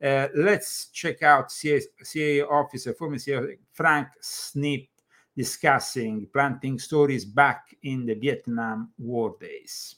let's 0.00 0.88
check 0.92 1.22
out 1.22 1.50
CIA, 1.50 1.82
CIA 2.02 2.42
officer, 2.42 2.94
former 2.94 3.18
CIA 3.18 3.58
Frank 3.72 4.08
Snepp 4.22 4.88
discussing 5.36 6.26
planting 6.32 6.78
stories 6.80 7.24
back 7.24 7.76
in 7.84 8.04
the 8.04 8.14
Vietnam 8.14 8.90
War 8.98 9.36
days. 9.40 9.94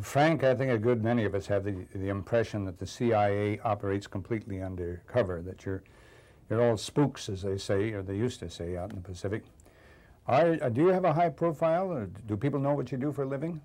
Frank, 0.00 0.44
I 0.44 0.54
think 0.54 0.70
a 0.70 0.78
good 0.78 1.02
many 1.02 1.24
of 1.24 1.34
us 1.34 1.46
have 1.48 1.64
the, 1.64 1.84
the 1.94 2.08
impression 2.08 2.64
that 2.64 2.78
the 2.78 2.86
CIA 2.86 3.58
operates 3.60 4.06
completely 4.06 4.62
undercover, 4.62 5.42
that 5.42 5.66
you're, 5.66 5.82
you're 6.48 6.62
all 6.62 6.76
spooks, 6.76 7.28
as 7.28 7.42
they 7.42 7.58
say, 7.58 7.90
or 7.90 8.02
they 8.02 8.16
used 8.16 8.40
to 8.40 8.48
say 8.48 8.76
out 8.76 8.90
in 8.90 8.96
the 8.96 9.02
Pacific. 9.02 9.42
Are, 10.26 10.56
uh, 10.62 10.68
do 10.68 10.82
you 10.82 10.88
have 10.88 11.04
a 11.04 11.12
high 11.12 11.28
profile? 11.28 11.92
Or 11.92 12.06
do 12.06 12.36
people 12.36 12.60
know 12.60 12.74
what 12.74 12.92
you 12.92 12.98
do 12.98 13.12
for 13.12 13.24
a 13.24 13.28
living? 13.28 13.60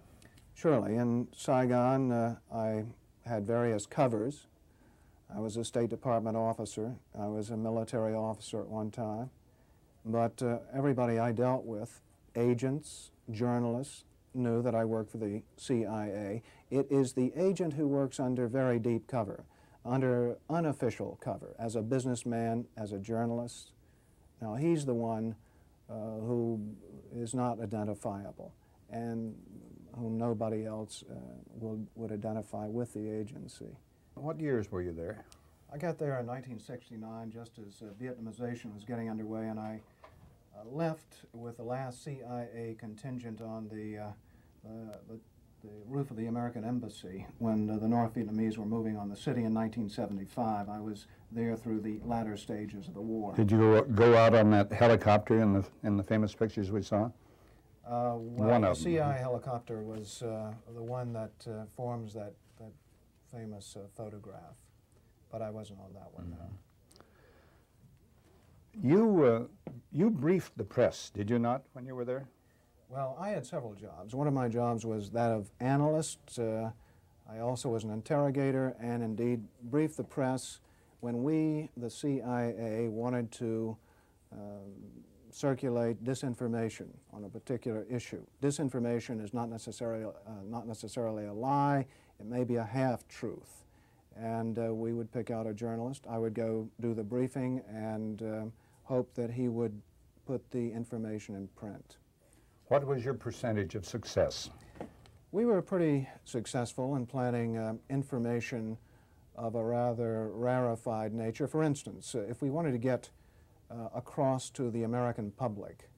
Surely. 0.55 0.95
In 0.95 1.27
Saigon, 1.31 2.11
uh, 2.11 2.35
I 2.51 2.85
had 3.25 3.45
various 3.45 3.85
covers. 3.85 4.47
I 5.35 5.39
was 5.39 5.57
a 5.57 5.65
State 5.65 5.89
Department 5.89 6.37
officer. 6.37 6.95
I 7.17 7.27
was 7.27 7.49
a 7.49 7.57
military 7.57 8.13
officer 8.13 8.61
at 8.61 8.67
one 8.67 8.91
time. 8.91 9.31
But 10.05 10.41
uh, 10.43 10.59
everybody 10.73 11.17
I 11.17 11.31
dealt 11.31 11.65
with, 11.65 12.01
agents, 12.35 13.11
journalists, 13.31 14.03
knew 14.35 14.61
that 14.61 14.75
I 14.75 14.85
worked 14.85 15.11
for 15.11 15.17
the 15.17 15.41
CIA. 15.57 16.43
It 16.69 16.87
is 16.91 17.13
the 17.13 17.31
agent 17.35 17.73
who 17.73 17.87
works 17.87 18.19
under 18.19 18.47
very 18.47 18.77
deep 18.77 19.07
cover, 19.07 19.45
under 19.83 20.37
unofficial 20.49 21.17
cover, 21.21 21.55
as 21.57 21.75
a 21.75 21.81
businessman, 21.81 22.65
as 22.77 22.91
a 22.91 22.99
journalist. 22.99 23.71
Now, 24.41 24.55
he's 24.55 24.85
the 24.85 24.93
one 24.93 25.35
uh, 25.89 25.93
who 25.93 26.59
is 27.15 27.33
not 27.33 27.59
identifiable 27.59 28.53
and 28.91 29.35
whom 29.97 30.17
nobody 30.17 30.65
else 30.65 31.03
uh, 31.09 31.15
will, 31.59 31.79
would 31.95 32.11
identify 32.11 32.67
with 32.67 32.93
the 32.93 33.09
agency. 33.09 33.77
What 34.15 34.39
years 34.39 34.71
were 34.71 34.81
you 34.81 34.93
there? 34.93 35.25
I 35.73 35.77
got 35.77 35.97
there 35.97 36.19
in 36.19 36.27
1969, 36.27 37.31
just 37.31 37.59
as 37.59 37.81
uh, 37.81 37.91
Vietnamization 38.01 38.73
was 38.73 38.85
getting 38.85 39.09
underway, 39.09 39.47
and 39.47 39.59
I 39.59 39.81
uh, 40.55 40.63
left 40.69 41.25
with 41.33 41.57
the 41.57 41.63
last 41.63 42.03
CIA 42.03 42.75
contingent 42.79 43.41
on 43.41 43.67
the, 43.67 43.97
uh, 43.97 44.11
the, 45.09 45.19
the 45.63 45.69
roof 45.87 46.11
of 46.11 46.17
the 46.17 46.27
American 46.27 46.63
Embassy 46.63 47.25
when 47.39 47.69
uh, 47.69 47.77
the 47.77 47.87
North 47.87 48.13
Vietnamese 48.13 48.57
were 48.57 48.65
moving 48.65 48.95
on 48.95 49.09
the 49.09 49.15
city 49.15 49.43
in 49.43 49.53
1975. 49.53 50.69
I 50.69 50.79
was 50.79 51.07
there 51.31 51.57
through 51.57 51.81
the 51.81 51.99
latter 52.05 52.37
stages 52.37 52.87
of 52.87 52.93
the 52.93 53.01
war. 53.01 53.33
Did 53.35 53.51
you 53.51 53.57
go, 53.57 53.81
go 53.81 54.15
out 54.15 54.33
on 54.33 54.51
that 54.51 54.71
helicopter 54.71 55.41
in 55.41 55.53
the, 55.53 55.65
in 55.83 55.97
the 55.97 56.03
famous 56.03 56.33
pictures 56.33 56.71
we 56.71 56.83
saw? 56.83 57.09
Uh, 57.87 58.15
well, 58.17 58.59
the. 58.59 58.73
CI 58.73 58.97
helicopter 58.97 59.83
was 59.83 60.23
uh, 60.23 60.51
the 60.73 60.81
one 60.81 61.13
that 61.13 61.31
uh, 61.47 61.65
forms 61.75 62.13
that, 62.13 62.33
that 62.59 62.71
famous 63.31 63.77
uh, 63.77 63.81
photograph, 63.95 64.55
but 65.31 65.41
I 65.41 65.51
wasn't 65.51 65.79
on 65.79 65.93
that 65.93 66.09
one. 66.11 66.31
no. 66.31 66.37
You, 68.83 69.23
uh, 69.23 69.71
you 69.91 70.09
briefed 70.09 70.57
the 70.57 70.63
press, 70.63 71.09
did 71.09 71.29
you 71.29 71.39
not, 71.39 71.63
when 71.73 71.85
you 71.85 71.95
were 71.95 72.05
there? 72.05 72.27
Well, 72.89 73.17
I 73.19 73.29
had 73.29 73.45
several 73.45 73.73
jobs. 73.73 74.13
One 74.13 74.27
of 74.27 74.33
my 74.33 74.49
jobs 74.49 74.85
was 74.85 75.11
that 75.11 75.31
of 75.31 75.49
analyst. 75.59 76.19
Uh, 76.37 76.71
I 77.29 77.39
also 77.39 77.69
was 77.69 77.83
an 77.83 77.91
interrogator 77.91 78.75
and 78.79 79.03
indeed 79.03 79.41
briefed 79.63 79.97
the 79.97 80.03
press 80.03 80.59
when 80.99 81.23
we, 81.23 81.69
the 81.77 81.89
CIA, 81.89 82.87
wanted 82.89 83.31
to 83.33 83.77
um, 84.31 84.73
circulate 85.35 86.03
disinformation 86.03 86.87
on 87.11 87.25
a 87.25 87.29
particular 87.29 87.85
issue. 87.89 88.25
Disinformation 88.41 89.23
is 89.23 89.33
not 89.33 89.49
necessarily, 89.49 90.05
uh, 90.05 90.31
not 90.45 90.67
necessarily 90.67 91.25
a 91.25 91.33
lie. 91.33 91.85
It 92.19 92.25
may 92.25 92.43
be 92.43 92.55
a 92.55 92.63
half-truth. 92.63 93.63
And 94.15 94.57
uh, 94.57 94.73
we 94.73 94.93
would 94.93 95.11
pick 95.11 95.31
out 95.31 95.45
a 95.45 95.53
journalist. 95.53 96.05
I 96.09 96.17
would 96.17 96.33
go 96.33 96.69
do 96.79 96.93
the 96.93 97.03
briefing 97.03 97.61
and 97.69 98.21
um 98.21 98.53
hope 98.85 99.13
that 99.15 99.31
he 99.31 99.49
would 99.49 99.81
put 100.25 100.49
the 100.51 100.71
information 100.71 101.35
in 101.35 101.47
print. 101.49 101.97
What 102.67 102.85
was 102.85 103.03
your 103.03 103.13
percentage 103.13 103.75
of 103.75 103.85
success? 103.85 104.49
We 105.31 105.45
were 105.45 105.61
pretty 105.61 106.07
successful 106.23 106.95
in 106.95 107.05
planning 107.05 107.57
uh, 107.57 107.73
information 107.89 108.77
of 109.35 109.55
a 109.55 109.63
rather 109.63 110.29
rarefied 110.29 111.13
nature. 111.13 111.47
For 111.47 111.61
instance, 111.61 112.15
uh, 112.15 112.19
if 112.29 112.41
we 112.41 112.49
wanted 112.49 112.71
to 112.71 112.77
get 112.77 113.09
uh, 113.71 113.89
across 113.95 114.49
to 114.51 114.69
the 114.71 114.83
American 114.83 115.31
public 115.31 115.89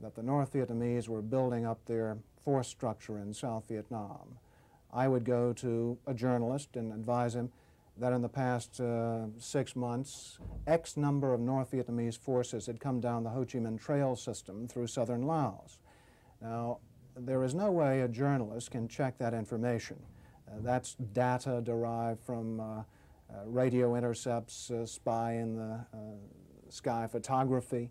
that 0.00 0.14
the 0.14 0.22
North 0.22 0.52
Vietnamese 0.52 1.08
were 1.08 1.22
building 1.22 1.64
up 1.64 1.84
their 1.86 2.18
force 2.44 2.68
structure 2.68 3.18
in 3.18 3.32
South 3.32 3.64
Vietnam, 3.68 4.38
I 4.92 5.08
would 5.08 5.24
go 5.24 5.52
to 5.54 5.98
a 6.06 6.14
journalist 6.14 6.76
and 6.76 6.92
advise 6.92 7.34
him 7.34 7.50
that 7.96 8.12
in 8.12 8.22
the 8.22 8.28
past 8.28 8.80
uh, 8.80 9.26
six 9.38 9.76
months, 9.76 10.38
X 10.66 10.96
number 10.96 11.32
of 11.32 11.40
North 11.40 11.70
Vietnamese 11.70 12.18
forces 12.18 12.66
had 12.66 12.80
come 12.80 13.00
down 13.00 13.22
the 13.22 13.30
Ho 13.30 13.44
Chi 13.44 13.58
Minh 13.58 13.80
Trail 13.80 14.16
system 14.16 14.66
through 14.66 14.88
southern 14.88 15.22
Laos. 15.22 15.78
Now, 16.40 16.78
there 17.16 17.44
is 17.44 17.54
no 17.54 17.70
way 17.70 18.00
a 18.00 18.08
journalist 18.08 18.72
can 18.72 18.88
check 18.88 19.16
that 19.18 19.32
information. 19.32 19.96
Uh, 20.48 20.56
that's 20.60 20.94
data 21.12 21.60
derived 21.62 22.20
from 22.20 22.60
uh, 22.60 22.64
uh, 22.64 22.82
radio 23.46 23.96
intercepts, 23.96 24.70
uh, 24.70 24.84
spy 24.84 25.34
in 25.34 25.56
the 25.56 25.86
uh, 25.94 25.96
sky 26.74 27.06
photography. 27.06 27.90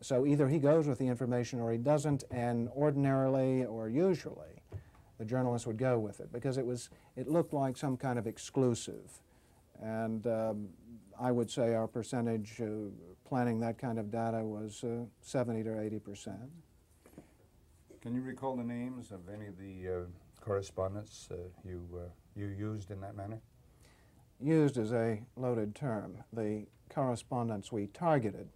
So 0.00 0.26
either 0.26 0.48
he 0.48 0.58
goes 0.58 0.86
with 0.86 0.98
the 0.98 1.06
information 1.06 1.60
or 1.60 1.72
he 1.72 1.78
doesn't, 1.78 2.24
and 2.30 2.68
ordinarily 2.70 3.64
or 3.64 3.88
usually, 3.88 4.62
the 5.18 5.24
journalist 5.24 5.66
would 5.66 5.78
go 5.78 5.98
with 5.98 6.20
it 6.20 6.30
because 6.32 6.58
it 6.58 6.66
was 6.66 6.90
it 7.16 7.28
looked 7.28 7.54
like 7.54 7.76
some 7.76 7.96
kind 7.96 8.18
of 8.18 8.26
exclusive. 8.26 9.20
And 9.80 10.26
um, 10.26 10.68
I 11.18 11.32
would 11.32 11.50
say 11.50 11.74
our 11.74 11.88
percentage 11.88 12.60
uh, 12.60 12.90
planning 13.26 13.60
that 13.60 13.78
kind 13.78 13.98
of 13.98 14.10
data 14.10 14.44
was 14.44 14.84
uh, 14.84 15.04
70 15.22 15.62
to 15.64 15.80
80 15.80 15.98
percent. 16.00 16.50
Can 18.02 18.14
you 18.14 18.20
recall 18.20 18.56
the 18.56 18.64
names 18.64 19.10
of 19.10 19.20
any 19.32 19.46
of 19.46 19.58
the 19.58 19.88
uh, 19.88 20.44
correspondents 20.44 21.28
uh, 21.30 21.36
you, 21.64 21.82
uh, 21.96 22.08
you 22.36 22.46
used 22.46 22.90
in 22.90 23.00
that 23.00 23.16
manner? 23.16 23.40
Used 24.40 24.76
as 24.76 24.92
a 24.92 25.22
loaded 25.36 25.74
term. 25.74 26.18
The 26.32 26.66
correspondents 26.90 27.72
we 27.72 27.86
targeted 27.86 28.48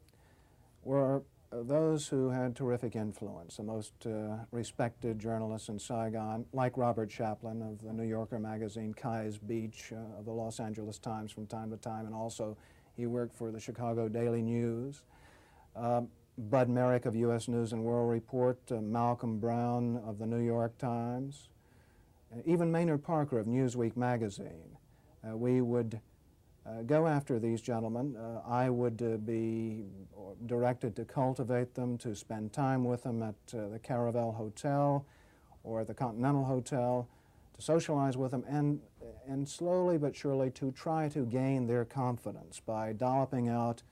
were 0.85 1.23
uh, 1.53 1.63
those 1.63 2.07
who 2.07 2.31
had 2.31 2.55
terrific 2.55 2.95
influence, 2.95 3.57
the 3.57 3.63
most 3.63 3.93
uh, 4.07 4.37
respected 4.53 5.19
journalists 5.19 5.69
in 5.69 5.79
Saigon, 5.79 6.45
like 6.53 6.77
Robert 6.77 7.11
Shaplen 7.11 7.63
of 7.63 7.83
the 7.83 7.93
New 7.93 8.05
Yorker 8.05 8.39
magazine, 8.39 8.95
Keyes 8.95 9.39
Beech 9.39 9.93
uh, 9.93 10.19
of 10.19 10.27
the 10.27 10.33
Los 10.33 10.61
Angeles 10.61 10.99
Times 10.99 11.33
from 11.33 11.47
time 11.47 11.71
to 11.71 11.77
time, 11.77 12.07
and 12.07 12.15
also 12.15 12.57
he 12.97 13.07
worked 13.07 13.35
for 13.35 13.51
the 13.51 13.59
Chicago 13.59 14.09
Daily 14.09 14.43
News. 14.43 15.03
Um, 15.75 16.09
Bud 16.39 16.69
Merick 16.69 17.05
of 17.05 17.17
U.S. 17.17 17.49
News 17.49 17.73
and 17.73 17.83
World 17.83 18.11
Report, 18.11 18.59
uh, 18.71 18.77
Malcolm 18.77 19.39
Browne 19.39 20.01
of 20.07 20.19
the 20.19 20.27
New 20.27 20.41
York 20.41 20.79
Times, 20.79 21.49
uh, 22.33 22.41
even 22.45 22.71
Maynard 22.71 23.03
Parker 23.03 23.39
of 23.39 23.47
Newsweek 23.47 23.97
magazine. 23.97 24.77
Uh, 25.29 25.37
we 25.37 25.61
would 25.61 26.01
uh, 26.67 26.83
go 26.83 27.07
after 27.07 27.39
these 27.39 27.61
gentlemen. 27.61 28.17
Uh, 28.17 28.41
I 28.47 28.71
would 28.71 29.27
be 29.27 29.85
directed 30.47 30.97
to 30.97 31.05
cultivate 31.05 31.75
them, 31.75 31.99
to 31.99 32.15
spend 32.15 32.53
time 32.53 32.85
with 32.85 33.03
them 33.03 33.23
at 33.23 33.35
the 33.49 33.81
Caravelle 33.83 34.35
Hotel 34.35 35.05
or 35.65 35.85
the 35.85 35.95
Continental 35.95 36.45
Hotel, 36.45 37.09
to 37.55 37.63
socialize 37.63 38.17
with 38.17 38.31
them, 38.31 38.45
and, 38.49 38.81
and 39.27 39.49
slowly 39.49 39.99
but 39.99 40.17
surely 40.17 40.51
to 40.53 40.73
try 40.73 41.09
to 41.11 41.27
gain 41.27 41.67
their 41.67 41.85
confidence 41.85 42.61
by 42.61 42.93
dolloping 42.93 43.49
out 43.49 43.83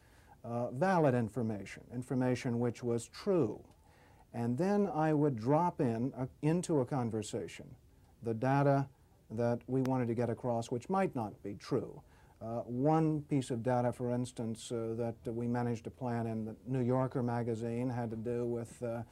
uh, 0.44 0.70
valid 0.70 1.14
information, 1.14 1.82
information 1.92 2.58
which 2.58 2.82
was 2.82 3.08
true. 3.08 3.60
And 4.32 4.56
then 4.56 4.88
I 4.94 5.12
would 5.12 5.36
drop 5.36 5.80
in 5.80 6.12
uh, 6.16 6.26
into 6.42 6.80
a 6.80 6.86
conversation 6.86 7.66
the 8.22 8.34
data 8.34 8.86
that 9.30 9.60
we 9.66 9.82
wanted 9.82 10.08
to 10.08 10.14
get 10.14 10.30
across, 10.30 10.70
which 10.70 10.88
might 10.88 11.14
not 11.14 11.42
be 11.42 11.54
true. 11.54 12.00
Uh, 12.40 12.60
one 12.60 13.22
piece 13.22 13.50
of 13.50 13.62
data, 13.62 13.92
for 13.92 14.12
instance, 14.12 14.70
uh, 14.70 14.94
that 14.96 15.32
we 15.32 15.48
managed 15.48 15.84
to 15.84 15.90
plan 15.90 16.26
in 16.26 16.44
the 16.44 16.54
New 16.66 16.80
Yorker 16.82 17.22
magazine 17.22 17.90
had 17.90 18.10
to 18.10 18.16
do 18.16 18.44
with 18.46 18.80
uh, 18.82 19.02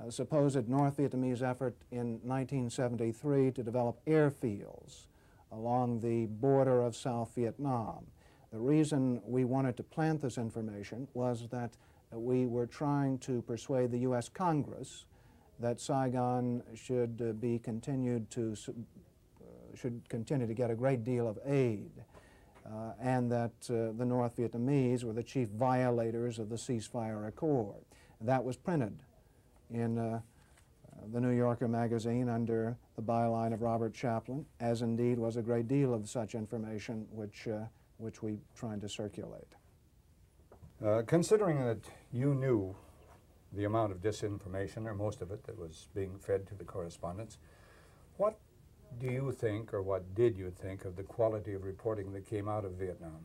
a 0.00 0.12
supposed 0.12 0.68
North 0.68 0.98
Vietnamese 0.98 1.42
effort 1.42 1.74
in 1.90 2.20
1973 2.22 3.52
to 3.52 3.62
develop 3.62 3.98
airfields 4.06 5.06
along 5.50 6.00
the 6.00 6.26
border 6.26 6.82
of 6.82 6.94
South 6.94 7.32
Vietnam. 7.34 8.06
The 8.52 8.58
reason 8.58 9.20
we 9.26 9.44
wanted 9.44 9.76
to 9.78 9.82
plant 9.82 10.20
this 10.20 10.38
information 10.38 11.08
was 11.14 11.48
that 11.50 11.72
we 12.12 12.46
were 12.46 12.66
trying 12.66 13.18
to 13.20 13.42
persuade 13.42 13.90
the 13.90 13.98
U.S. 14.00 14.28
Congress 14.28 15.06
that 15.60 15.80
Saigon 15.80 16.62
should 16.74 17.22
uh, 17.26 17.32
be 17.32 17.58
continued 17.58 18.30
to 18.30 18.54
uh, 18.68 18.72
should 19.78 20.08
continue 20.08 20.46
to 20.46 20.54
get 20.54 20.70
a 20.70 20.74
great 20.74 21.04
deal 21.04 21.28
of 21.28 21.38
aid, 21.46 21.90
uh, 22.66 22.92
and 23.00 23.30
that 23.30 23.52
uh, 23.70 23.96
the 23.96 24.04
North 24.04 24.36
Vietnamese 24.36 25.04
were 25.04 25.12
the 25.12 25.22
chief 25.22 25.48
violators 25.48 26.38
of 26.38 26.48
the 26.48 26.56
ceasefire 26.56 27.28
accord. 27.28 27.84
That 28.20 28.42
was 28.42 28.56
printed 28.56 28.98
in 29.70 29.98
uh, 29.98 30.20
the 31.12 31.20
New 31.20 31.30
Yorker 31.30 31.68
magazine 31.68 32.28
under 32.28 32.76
the 32.96 33.02
byline 33.02 33.54
of 33.54 33.62
Robert 33.62 33.94
Shaplen, 33.94 34.44
as 34.60 34.82
indeed 34.82 35.18
was 35.18 35.36
a 35.36 35.42
great 35.42 35.68
deal 35.68 35.94
of 35.94 36.08
such 36.08 36.34
information 36.34 37.06
which 37.12 37.46
uh, 37.46 37.60
which 37.98 38.22
we 38.22 38.38
tried 38.54 38.80
to 38.80 38.88
circulate. 38.88 39.54
Uh, 40.84 41.02
considering 41.06 41.64
that 41.64 41.80
you 42.12 42.34
knew 42.34 42.74
the 43.52 43.64
amount 43.64 43.90
of 43.90 43.98
disinformation, 44.00 44.86
or 44.86 44.94
most 44.94 45.20
of 45.20 45.30
it, 45.32 45.44
that 45.44 45.58
was 45.58 45.88
being 45.94 46.16
fed 46.18 46.46
to 46.46 46.54
the 46.54 46.64
correspondents, 46.64 47.38
what 48.16 48.38
do 49.00 49.06
you 49.06 49.32
think, 49.32 49.72
or 49.72 49.82
what 49.82 50.14
did 50.14 50.36
you 50.36 50.50
think, 50.50 50.84
of 50.84 50.96
the 50.96 51.02
quality 51.02 51.54
of 51.54 51.64
reporting 51.64 52.12
that 52.12 52.26
came 52.26 52.48
out 52.48 52.64
of 52.64 52.72
Vietnam? 52.72 53.18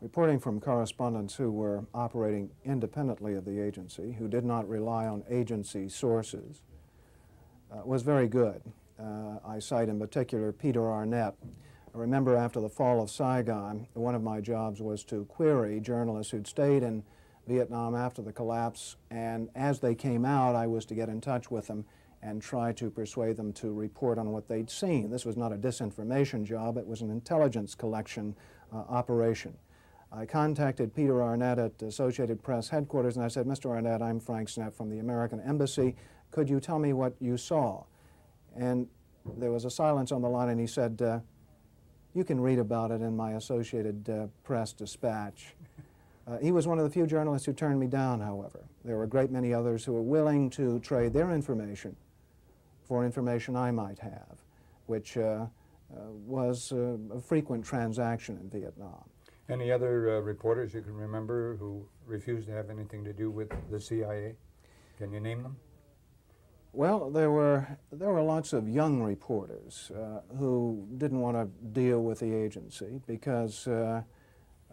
Reporting 0.00 0.38
from 0.38 0.60
correspondents 0.60 1.34
who 1.34 1.50
were 1.50 1.84
operating 1.94 2.50
independently 2.64 3.34
of 3.34 3.44
the 3.44 3.60
agency, 3.60 4.12
who 4.12 4.28
did 4.28 4.44
not 4.44 4.68
rely 4.68 5.06
on 5.06 5.22
agency 5.28 5.88
sources, 5.88 6.62
uh, 7.70 7.82
was 7.84 8.02
very 8.02 8.26
good. 8.26 8.62
Uh, 8.98 9.38
I 9.46 9.58
cite 9.58 9.88
in 9.88 9.98
particular 9.98 10.52
Peter 10.52 10.90
Arnett, 10.90 11.34
I 11.92 11.98
remember 11.98 12.36
after 12.36 12.60
the 12.60 12.68
fall 12.68 13.02
of 13.02 13.10
Saigon, 13.10 13.88
one 13.94 14.14
of 14.14 14.22
my 14.22 14.40
jobs 14.40 14.80
was 14.80 15.02
to 15.04 15.24
query 15.24 15.80
journalists 15.80 16.30
who'd 16.30 16.46
stayed 16.46 16.84
in 16.84 17.02
Vietnam 17.48 17.96
after 17.96 18.22
the 18.22 18.32
collapse, 18.32 18.94
and 19.10 19.48
as 19.56 19.80
they 19.80 19.96
came 19.96 20.24
out, 20.24 20.54
I 20.54 20.68
was 20.68 20.84
to 20.86 20.94
get 20.94 21.08
in 21.08 21.20
touch 21.20 21.50
with 21.50 21.66
them 21.66 21.84
and 22.22 22.42
try 22.42 22.72
to 22.72 22.90
persuade 22.90 23.36
them 23.36 23.52
to 23.54 23.72
report 23.72 24.18
on 24.18 24.30
what 24.30 24.46
they'd 24.48 24.70
seen. 24.70 25.10
This 25.10 25.24
was 25.24 25.36
not 25.36 25.52
a 25.52 25.56
disinformation 25.56 26.44
job, 26.44 26.76
it 26.76 26.86
was 26.86 27.00
an 27.00 27.10
intelligence 27.10 27.74
collection 27.74 28.34
uh, 28.72 28.76
operation. 28.88 29.56
I 30.12 30.26
contacted 30.26 30.94
Peter 30.94 31.22
Arnett 31.22 31.58
at 31.58 31.80
Associated 31.82 32.42
Press 32.42 32.68
headquarters 32.68 33.16
and 33.16 33.24
I 33.24 33.28
said, 33.28 33.46
Mr. 33.46 33.70
Arnett, 33.70 34.02
I'm 34.02 34.18
Frank 34.18 34.48
Snepp 34.48 34.74
from 34.74 34.90
the 34.90 34.98
American 34.98 35.40
Embassy. 35.40 35.94
Could 36.32 36.50
you 36.50 36.58
tell 36.58 36.80
me 36.80 36.92
what 36.92 37.14
you 37.20 37.36
saw? 37.36 37.84
And 38.56 38.88
there 39.36 39.52
was 39.52 39.64
a 39.64 39.70
silence 39.70 40.10
on 40.10 40.20
the 40.20 40.28
line 40.28 40.48
and 40.48 40.60
he 40.60 40.66
said, 40.66 41.00
uh, 41.00 41.20
you 42.12 42.24
can 42.24 42.40
read 42.40 42.58
about 42.58 42.90
it 42.90 43.02
in 43.02 43.16
my 43.16 43.32
Associated 43.32 44.10
uh, 44.10 44.26
Press 44.42 44.72
dispatch. 44.72 45.54
Uh, 46.26 46.38
he 46.38 46.50
was 46.50 46.66
one 46.66 46.78
of 46.78 46.84
the 46.84 46.90
few 46.90 47.06
journalists 47.06 47.46
who 47.46 47.52
turned 47.52 47.78
me 47.78 47.86
down, 47.86 48.20
however. 48.20 48.64
There 48.84 48.96
were 48.96 49.04
a 49.04 49.08
great 49.08 49.30
many 49.30 49.54
others 49.54 49.84
who 49.84 49.92
were 49.92 50.02
willing 50.02 50.50
to 50.50 50.80
trade 50.80 51.12
their 51.12 51.30
information 51.30 51.94
for 52.90 53.04
information 53.04 53.54
I 53.54 53.70
might 53.70 54.00
have, 54.00 54.36
which 54.86 55.16
uh, 55.16 55.20
uh, 55.20 55.46
was 56.26 56.72
uh, 56.72 56.96
a 57.14 57.20
frequent 57.20 57.64
transaction 57.64 58.36
in 58.42 58.50
Vietnam. 58.50 59.04
Any 59.48 59.70
other 59.70 60.16
uh, 60.16 60.20
reporters 60.22 60.74
you 60.74 60.82
can 60.82 60.96
remember 60.96 61.54
who 61.54 61.86
refused 62.04 62.48
to 62.48 62.52
have 62.52 62.68
anything 62.68 63.04
to 63.04 63.12
do 63.12 63.30
with 63.30 63.52
the 63.70 63.80
CIA? 63.80 64.34
Can 64.98 65.12
you 65.12 65.20
name 65.20 65.44
them? 65.44 65.56
Well, 66.72 67.10
there 67.10 67.30
were 67.30 67.78
there 67.92 68.10
were 68.10 68.22
lots 68.22 68.52
of 68.52 68.68
young 68.68 69.00
reporters 69.00 69.92
uh, 69.92 70.22
who 70.36 70.84
didn't 70.98 71.20
want 71.20 71.36
to 71.36 71.46
deal 71.80 72.02
with 72.02 72.18
the 72.18 72.34
agency 72.34 73.00
because 73.06 73.68
uh, 73.68 74.02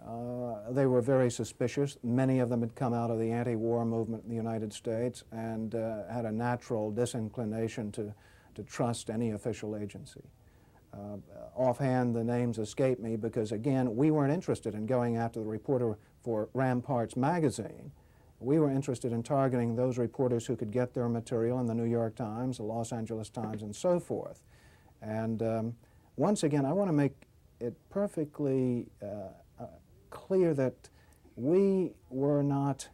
uh, 0.06 0.72
they 0.72 0.86
were 0.86 1.02
very 1.02 1.30
suspicious. 1.30 1.98
Many 2.04 2.40
of 2.40 2.50
them 2.50 2.62
had 2.62 2.76
come 2.76 2.94
out 2.94 3.10
of 3.12 3.20
the 3.20 3.32
anti-war 3.32 3.86
movement 3.86 4.24
in 4.24 4.30
the 4.30 4.36
United 4.36 4.74
States 4.74 5.24
and 5.32 5.76
uh, 5.76 6.08
had 6.12 6.26
a 6.26 6.32
natural 6.32 6.92
disinclination 6.92 7.92
to 7.94 8.14
to 8.56 8.64
trust 8.64 9.12
any 9.12 9.32
official 9.32 9.76
agency. 9.76 10.24
Uh, 10.92 11.18
offhand, 11.56 12.16
the 12.16 12.24
names 12.24 12.58
escape 12.58 13.00
me 13.00 13.16
because 13.16 13.52
again, 13.52 13.96
we 13.96 14.10
weren't 14.10 14.34
interested 14.34 14.74
in 14.74 14.88
going 14.88 15.16
after 15.16 15.40
the 15.40 15.46
reporter 15.46 15.96
for 16.24 16.50
Ramparts 16.54 17.16
magazine 17.16 17.92
we 18.40 18.60
were 18.60 18.70
interested 18.70 19.12
in 19.12 19.24
targeting 19.24 19.76
those 19.76 19.98
reporters 19.98 20.46
who 20.46 20.56
could 20.56 20.72
get 20.72 20.94
their 20.94 21.10
material 21.10 21.60
in 21.60 21.66
the 21.66 21.74
New 21.74 21.86
York 21.86 22.16
Times, 22.16 22.58
the 22.58 22.64
Los 22.64 22.92
Angeles 22.92 23.30
Times, 23.30 23.64
and 23.64 23.76
so 23.76 24.00
forth. 24.00 24.44
And 25.02 25.42
um, 25.42 25.76
once 26.16 26.44
again, 26.44 26.66
I 26.66 26.74
want 26.74 26.90
to 26.90 26.94
make 26.94 27.14
it 27.60 27.76
perfectly 27.90 28.88
uh, 29.02 29.30
clear 30.10 30.54
that 30.54 30.90
we 31.36 31.94
were 32.10 32.44
not 32.44 32.88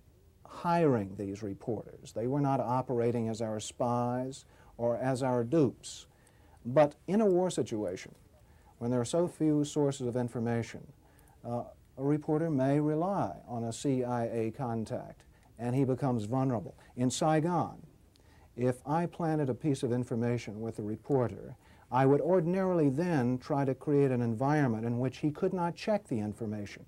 hiring 0.46 1.16
these 1.18 1.42
reporters. 1.42 2.14
They 2.14 2.28
were 2.28 2.42
not 2.42 2.60
operating 2.60 3.30
as 3.30 3.42
our 3.42 3.60
spies 3.60 4.46
or 4.78 4.98
as 4.98 5.24
our 5.24 5.44
dupes. 5.44 6.06
But 6.66 6.96
in 7.08 7.22
a 7.22 7.26
war 7.26 7.50
situation, 7.50 8.14
when 8.78 8.92
there 8.92 9.02
are 9.02 9.06
so 9.06 9.28
few 9.28 9.64
sources 9.64 10.08
of 10.08 10.16
information, 10.16 10.86
uh, 11.46 11.64
a 11.98 12.04
reporter 12.04 12.50
may 12.50 12.80
rely 12.80 13.36
on 13.48 13.64
a 13.66 13.74
CIA 13.74 14.52
contact 14.56 15.24
and 15.60 15.76
he 15.76 15.84
becomes 15.84 16.26
vulnerable. 16.26 16.76
In 16.96 17.10
Saigon, 17.10 17.82
if 18.56 18.78
I 18.86 19.06
planted 19.06 19.50
a 19.50 19.54
piece 19.54 19.84
of 19.84 19.92
information 19.92 20.62
with 20.62 20.80
a 20.80 20.84
reporter, 20.84 21.56
I 21.92 22.06
would 22.06 22.22
ordinarily 22.22 22.90
then 22.90 23.38
try 23.38 23.66
to 23.66 23.76
create 23.76 24.12
an 24.12 24.22
environment 24.22 24.86
in 24.86 25.00
which 25.00 25.18
he 25.18 25.32
could 25.32 25.54
not 25.54 25.76
check 25.76 26.08
the 26.08 26.20
information. 26.20 26.86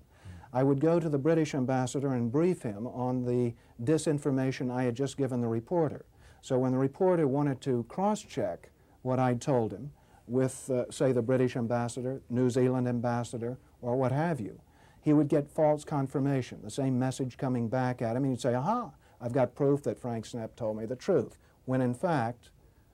I 0.52 0.62
would 0.62 0.80
go 0.80 0.98
to 1.00 1.08
the 1.08 1.18
British 1.18 1.54
ambassador 1.54 2.14
and 2.14 2.30
brief 2.30 2.62
him 2.62 2.86
on 2.86 3.24
the 3.24 3.54
disinformation 3.82 4.70
I 4.70 4.84
had 4.84 4.94
just 4.94 5.16
given 5.16 5.40
the 5.40 5.48
reporter. 5.48 6.06
So 6.40 6.58
when 6.58 6.72
the 6.72 6.78
reporter 6.78 7.26
wanted 7.26 7.60
to 7.62 7.84
cross-check 7.88 8.70
what 9.02 9.18
I'd 9.18 9.40
told 9.40 9.72
him 9.72 9.92
with, 10.26 10.70
uh, 10.70 10.90
say, 10.90 11.12
the 11.12 11.22
British 11.22 11.56
ambassador, 11.56 12.22
New 12.30 12.50
Zealand 12.50 12.88
ambassador, 12.88 13.58
or 13.82 13.96
what 13.96 14.12
have 14.12 14.40
you, 14.40 14.60
he 15.00 15.12
would 15.12 15.28
get 15.28 15.48
false 15.48 15.84
confirmation, 15.84 16.60
the 16.62 16.70
same 16.70 16.98
message 16.98 17.36
coming 17.36 17.68
back 17.68 18.02
at 18.02 18.16
him. 18.16 18.24
He'd 18.24 18.40
say, 18.40 18.54
aha, 18.54 18.90
I've 19.20 19.32
got 19.32 19.54
proof 19.54 19.82
that 19.84 20.00
Frank 20.00 20.24
Snepp 20.24 20.56
told 20.56 20.76
me 20.76 20.86
the 20.86 20.96
truth. 20.96 21.38
When 21.64 21.80
in 21.80 21.94
fact, 21.94 22.50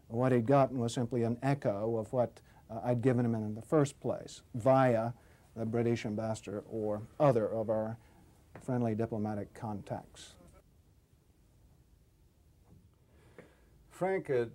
what 0.08 0.32
he'd 0.32 0.46
gotten 0.46 0.78
was 0.78 0.92
simply 0.92 1.22
an 1.22 1.38
echo 1.42 1.96
of 1.96 2.12
what 2.12 2.40
uh, 2.70 2.80
I'd 2.84 3.02
given 3.02 3.24
him 3.24 3.34
in 3.34 3.54
the 3.54 3.62
first 3.62 3.98
place 4.00 4.42
via 4.54 5.12
the 5.56 5.66
British 5.66 6.06
ambassador 6.06 6.62
or 6.70 7.02
other 7.20 7.46
of 7.48 7.70
our 7.70 7.96
friendly 8.60 8.94
diplomatic 8.94 9.52
contacts. 9.54 10.34
Frank, 13.90 14.30
a, 14.30 14.48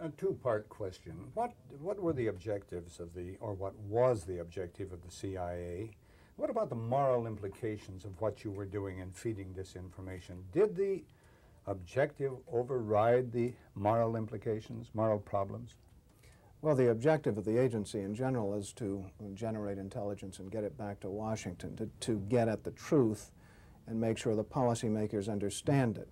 a 0.00 0.08
two-part 0.10 0.68
question. 0.68 1.14
What, 1.34 1.52
what 1.80 2.00
were 2.00 2.12
the 2.12 2.28
objectives 2.28 3.00
of 3.00 3.14
the, 3.14 3.36
or 3.40 3.52
what 3.52 3.74
was 3.88 4.24
the 4.24 4.40
objective 4.40 4.92
of 4.92 5.04
the 5.04 5.10
CIA 5.10 5.90
what 6.36 6.50
about 6.50 6.68
the 6.68 6.76
moral 6.76 7.26
implications 7.26 8.04
of 8.04 8.20
what 8.20 8.44
you 8.44 8.50
were 8.50 8.66
doing 8.66 8.98
in 8.98 9.10
feeding 9.10 9.54
this 9.54 9.74
information? 9.74 10.44
Did 10.52 10.76
the 10.76 11.02
objective 11.66 12.32
override 12.52 13.32
the 13.32 13.54
moral 13.74 14.16
implications, 14.16 14.90
moral 14.92 15.18
problems? 15.18 15.76
Well, 16.66 16.74
the 16.74 16.90
objective 16.90 17.38
of 17.38 17.44
the 17.44 17.58
agency 17.58 18.00
in 18.00 18.12
general 18.12 18.52
is 18.52 18.72
to 18.72 19.04
generate 19.34 19.78
intelligence 19.78 20.40
and 20.40 20.50
get 20.50 20.64
it 20.64 20.76
back 20.76 20.98
to 20.98 21.08
Washington, 21.08 21.76
to, 21.76 21.88
to 22.00 22.18
get 22.28 22.48
at 22.48 22.64
the 22.64 22.72
truth 22.72 23.30
and 23.86 24.00
make 24.00 24.18
sure 24.18 24.34
the 24.34 24.42
policymakers 24.42 25.30
understand 25.30 25.96
it. 25.96 26.08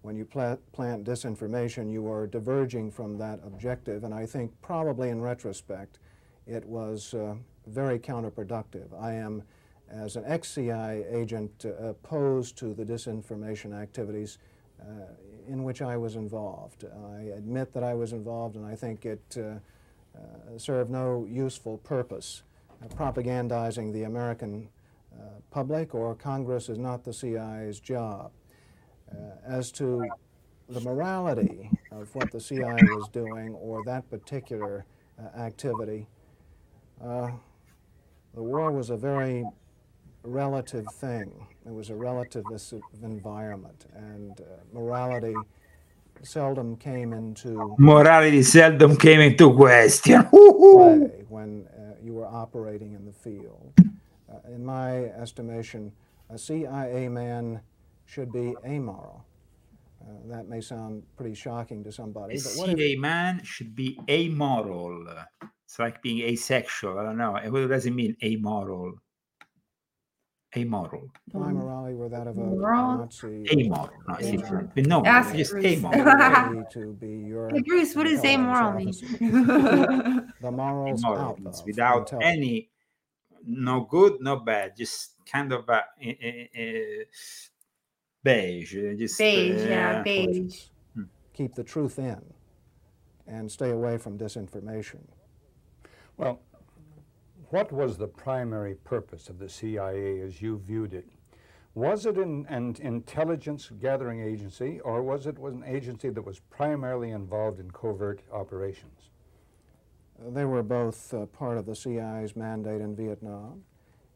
When 0.00 0.16
you 0.16 0.24
plant 0.24 1.04
disinformation, 1.04 1.92
you 1.92 2.10
are 2.10 2.26
diverging 2.26 2.90
from 2.90 3.18
that 3.18 3.40
objective, 3.44 4.02
and 4.02 4.14
I 4.14 4.24
think 4.24 4.50
probably 4.62 5.10
in 5.10 5.20
retrospect, 5.20 5.98
it 6.46 6.64
was 6.64 7.12
uh, 7.12 7.34
very 7.66 7.98
counterproductive. 7.98 8.98
I 8.98 9.12
am 9.12 9.42
as 9.90 10.16
an 10.16 10.24
ex-CIA 10.24 11.04
agent 11.10 11.66
uh, 11.66 11.88
opposed 11.88 12.56
to 12.60 12.72
the 12.72 12.82
disinformation 12.82 13.78
activities 13.78 14.38
uh, 14.80 14.84
in 15.46 15.64
which 15.64 15.82
I 15.82 15.98
was 15.98 16.16
involved. 16.16 16.86
I 17.14 17.24
admit 17.36 17.74
that 17.74 17.84
I 17.84 17.92
was 17.92 18.14
involved 18.14 18.56
and 18.56 18.64
I 18.64 18.74
think 18.74 19.04
it 19.04 19.36
uh, 20.18 20.72
uh 20.72 20.84
no 20.88 21.26
useful 21.28 21.78
purpose. 21.78 22.42
Uh, 22.82 22.86
propagandizing 22.88 23.92
the 23.92 24.04
American 24.04 24.68
uh, 25.12 25.24
public 25.50 25.94
or 25.94 26.14
Congress 26.14 26.68
is 26.68 26.78
not 26.78 27.04
the 27.04 27.12
CIA's 27.12 27.80
job. 27.80 28.30
as 29.46 29.72
to 29.72 30.06
the 30.68 30.80
morality 30.80 31.70
of 31.92 32.14
what 32.14 32.30
the 32.30 32.40
CIA 32.40 32.78
was 32.96 33.08
doing 33.08 33.54
or 33.54 33.82
that 33.84 34.08
particular 34.10 34.84
activity, 35.36 36.06
the 37.00 38.42
war 38.42 38.70
was 38.70 38.90
a 38.90 38.96
very 38.96 39.44
relative 40.22 40.86
thing. 40.94 41.46
It 41.66 41.72
was 41.72 41.90
a 41.90 41.94
relativist 41.94 42.80
environment, 43.02 43.86
and 43.94 44.40
uh, 44.40 44.44
morality 44.72 45.34
seldom 46.22 46.76
came 46.76 47.12
into 47.12 47.74
morality 47.78 48.42
seldom 48.42 48.96
came 48.96 49.20
into 49.20 49.54
question 49.54 50.20
when 51.28 51.66
uh, 51.66 51.94
you 52.02 52.14
were 52.14 52.26
operating 52.26 52.94
in 52.94 53.04
the 53.04 53.12
field. 53.12 53.72
Uh, 53.78 54.54
in 54.54 54.64
my 54.64 55.04
estimation, 55.20 55.92
a 56.30 56.38
CIA 56.38 57.08
man 57.08 57.60
should 58.06 58.32
be 58.32 58.54
amoral. 58.64 59.24
Uh, 60.00 60.12
that 60.26 60.48
may 60.48 60.60
sound 60.60 61.02
pretty 61.16 61.34
shocking 61.34 61.82
to 61.84 61.92
somebody. 61.92 62.34
A 62.34 62.38
CIA 62.38 62.92
if... 62.92 62.98
man 62.98 63.42
should 63.44 63.74
be 63.74 63.98
amoral. 64.08 65.06
It's 65.64 65.78
like 65.78 66.02
being 66.02 66.20
asexual. 66.22 66.98
I 66.98 67.02
don't 67.02 67.18
know. 67.18 67.32
What 67.32 67.68
does 67.68 67.86
it 67.86 67.92
mean, 67.92 68.16
amoral? 68.22 68.94
Amoral. 70.56 71.10
My 71.32 71.52
morality 71.52 71.94
were 71.94 72.08
that 72.08 72.26
of 72.26 72.38
a 72.38 72.40
Nazi. 72.40 73.46
Amoral, 73.50 73.90
no, 74.08 74.14
it's 74.14 74.30
different. 74.30 74.76
No, 74.86 75.04
Ask 75.04 75.34
just 75.34 75.54
amoral. 75.54 76.64
to 76.72 76.92
be 76.94 77.08
your 77.26 77.50
hey, 77.50 77.62
Bruce, 77.62 77.94
what 77.94 78.04
does 78.04 78.24
amoral 78.24 78.72
mean? 78.72 78.92
the 80.40 80.50
morals 80.50 81.04
out 81.04 81.38
of, 81.44 81.66
without 81.66 82.12
any, 82.22 82.70
no 83.46 83.82
good, 83.82 84.18
no 84.20 84.36
bad, 84.36 84.76
just 84.76 85.14
kind 85.26 85.52
of 85.52 85.68
a, 85.68 85.84
a, 86.02 86.50
a 86.56 87.04
beige. 88.22 88.72
Just, 88.98 89.18
beige, 89.18 89.62
uh, 89.62 89.68
yeah, 89.68 90.02
beige. 90.02 90.64
Hmm. 90.94 91.02
Keep 91.34 91.54
the 91.54 91.64
truth 91.64 91.98
in 91.98 92.20
and 93.26 93.50
stay 93.50 93.70
away 93.70 93.98
from 93.98 94.18
disinformation. 94.18 95.00
Well, 96.16 96.40
what 97.50 97.72
was 97.72 97.96
the 97.96 98.06
primary 98.06 98.74
purpose 98.74 99.28
of 99.28 99.38
the 99.38 99.48
CIA 99.48 100.20
as 100.20 100.42
you 100.42 100.58
viewed 100.58 100.92
it? 100.92 101.08
Was 101.74 102.06
it 102.06 102.16
an, 102.16 102.44
an 102.48 102.76
intelligence 102.80 103.70
gathering 103.80 104.20
agency, 104.20 104.80
or 104.80 105.02
was 105.02 105.26
it 105.26 105.38
was 105.38 105.54
an 105.54 105.64
agency 105.64 106.10
that 106.10 106.24
was 106.24 106.40
primarily 106.50 107.10
involved 107.10 107.60
in 107.60 107.70
covert 107.70 108.20
operations? 108.32 109.10
They 110.18 110.44
were 110.44 110.62
both 110.62 111.14
uh, 111.14 111.26
part 111.26 111.56
of 111.56 111.64
the 111.64 111.76
CIA's 111.76 112.34
mandate 112.34 112.80
in 112.80 112.96
Vietnam, 112.96 113.62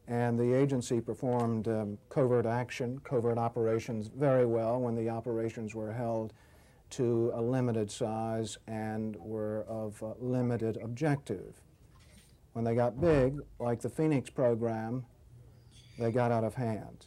and 0.09 0.39
the 0.39 0.53
agency 0.53 1.01
performed 1.01 1.68
um, 1.68 1.99
covert 2.09 2.45
action, 2.45 2.99
covert 3.05 3.39
operations 3.39 4.09
very 4.09 4.45
well 4.45 4.80
when 4.80 4.97
the 4.97 5.09
operations 5.09 5.74
were 5.74 5.93
held 5.93 6.33
to 6.91 7.30
a 7.35 7.41
limited 7.41 7.91
size 7.91 8.59
and 8.66 9.16
were 9.16 9.64
of 9.68 10.03
uh, 10.03 10.12
limited 10.18 10.76
objective. 10.83 11.62
When 12.53 12.64
they 12.64 12.74
got 12.74 13.00
big, 13.00 13.40
like 13.59 13.80
the 13.80 13.88
Phoenix 13.88 14.28
program, 14.28 15.05
they 15.98 16.12
got 16.12 16.30
out 16.30 16.44
of 16.44 16.55
hand. 16.55 17.07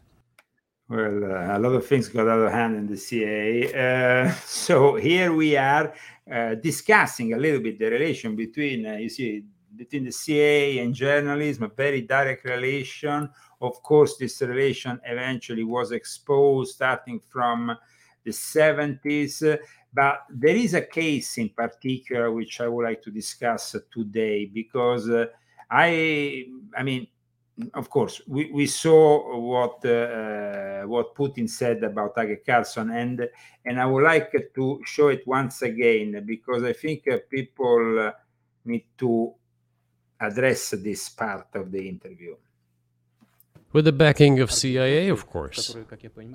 Well, 0.87 1.23
uh, 1.23 1.57
a 1.57 1.59
lot 1.59 1.73
of 1.73 1.85
things 1.85 2.09
got 2.09 2.27
out 2.27 2.39
of 2.39 2.51
hand 2.51 2.75
in 2.75 2.87
the 2.87 2.97
CIA. 2.97 3.73
Uh, 3.73 4.31
so 4.45 4.95
here 4.95 5.33
we 5.33 5.57
are 5.57 5.93
uh, 6.31 6.55
discussing 6.55 7.33
a 7.33 7.37
little 7.37 7.59
bit 7.59 7.79
the 7.79 7.89
relation 7.89 8.35
between, 8.35 8.85
uh, 8.85 8.93
you 8.93 9.09
see, 9.09 9.43
between 9.75 10.05
the 10.05 10.11
CIA 10.11 10.79
and 10.79 10.93
journalism, 10.93 11.63
a 11.63 11.67
very 11.69 12.01
direct 12.01 12.45
relation. 12.45 13.29
Of 13.61 13.81
course, 13.83 14.17
this 14.17 14.41
relation 14.41 14.99
eventually 15.05 15.63
was 15.63 15.91
exposed 15.91 16.75
starting 16.75 17.19
from 17.19 17.75
the 18.23 18.31
70s 18.31 19.57
But 19.95 20.25
there 20.29 20.55
is 20.55 20.73
a 20.73 20.81
case 20.81 21.37
in 21.37 21.49
particular 21.49 22.29
which 22.29 22.59
I 22.59 22.67
would 22.67 22.83
like 22.83 23.01
to 23.03 23.11
discuss 23.11 23.77
today 23.93 24.45
because 24.45 25.09
uh, 25.09 25.27
I, 25.71 26.47
I 26.77 26.83
mean, 26.83 27.07
of 27.73 27.89
course, 27.89 28.21
we, 28.27 28.51
we 28.51 28.65
saw 28.67 29.39
what 29.39 29.85
uh, 29.85 30.83
what 30.83 31.15
Putin 31.15 31.49
said 31.49 31.81
about 31.83 32.13
Tucker 32.13 32.41
Carlson, 32.45 32.89
and 32.91 33.29
and 33.63 33.79
I 33.79 33.85
would 33.85 34.03
like 34.03 34.33
to 34.55 34.81
show 34.83 35.07
it 35.07 35.25
once 35.25 35.61
again 35.61 36.21
because 36.25 36.63
I 36.63 36.73
think 36.73 37.07
uh, 37.07 37.19
people 37.29 38.07
uh, 38.07 38.11
need 38.65 38.83
to 38.97 39.33
address 40.19 40.71
this 40.71 41.07
part 41.07 41.47
of 41.53 41.71
the 41.71 41.87
interview. 41.87 42.35
With 43.75 43.83
the 43.83 43.91
backing 43.91 44.39
of 44.39 44.53
CIA, 44.53 45.09
of 45.09 45.27
course. 45.27 45.75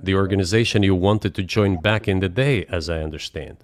The 0.02 0.14
organization 0.14 0.82
you 0.82 0.94
wanted 0.94 1.34
to 1.36 1.42
join 1.42 1.80
back 1.80 2.06
in 2.06 2.20
the 2.20 2.28
day, 2.28 2.66
as 2.68 2.90
I 2.90 2.98
understand. 3.00 3.56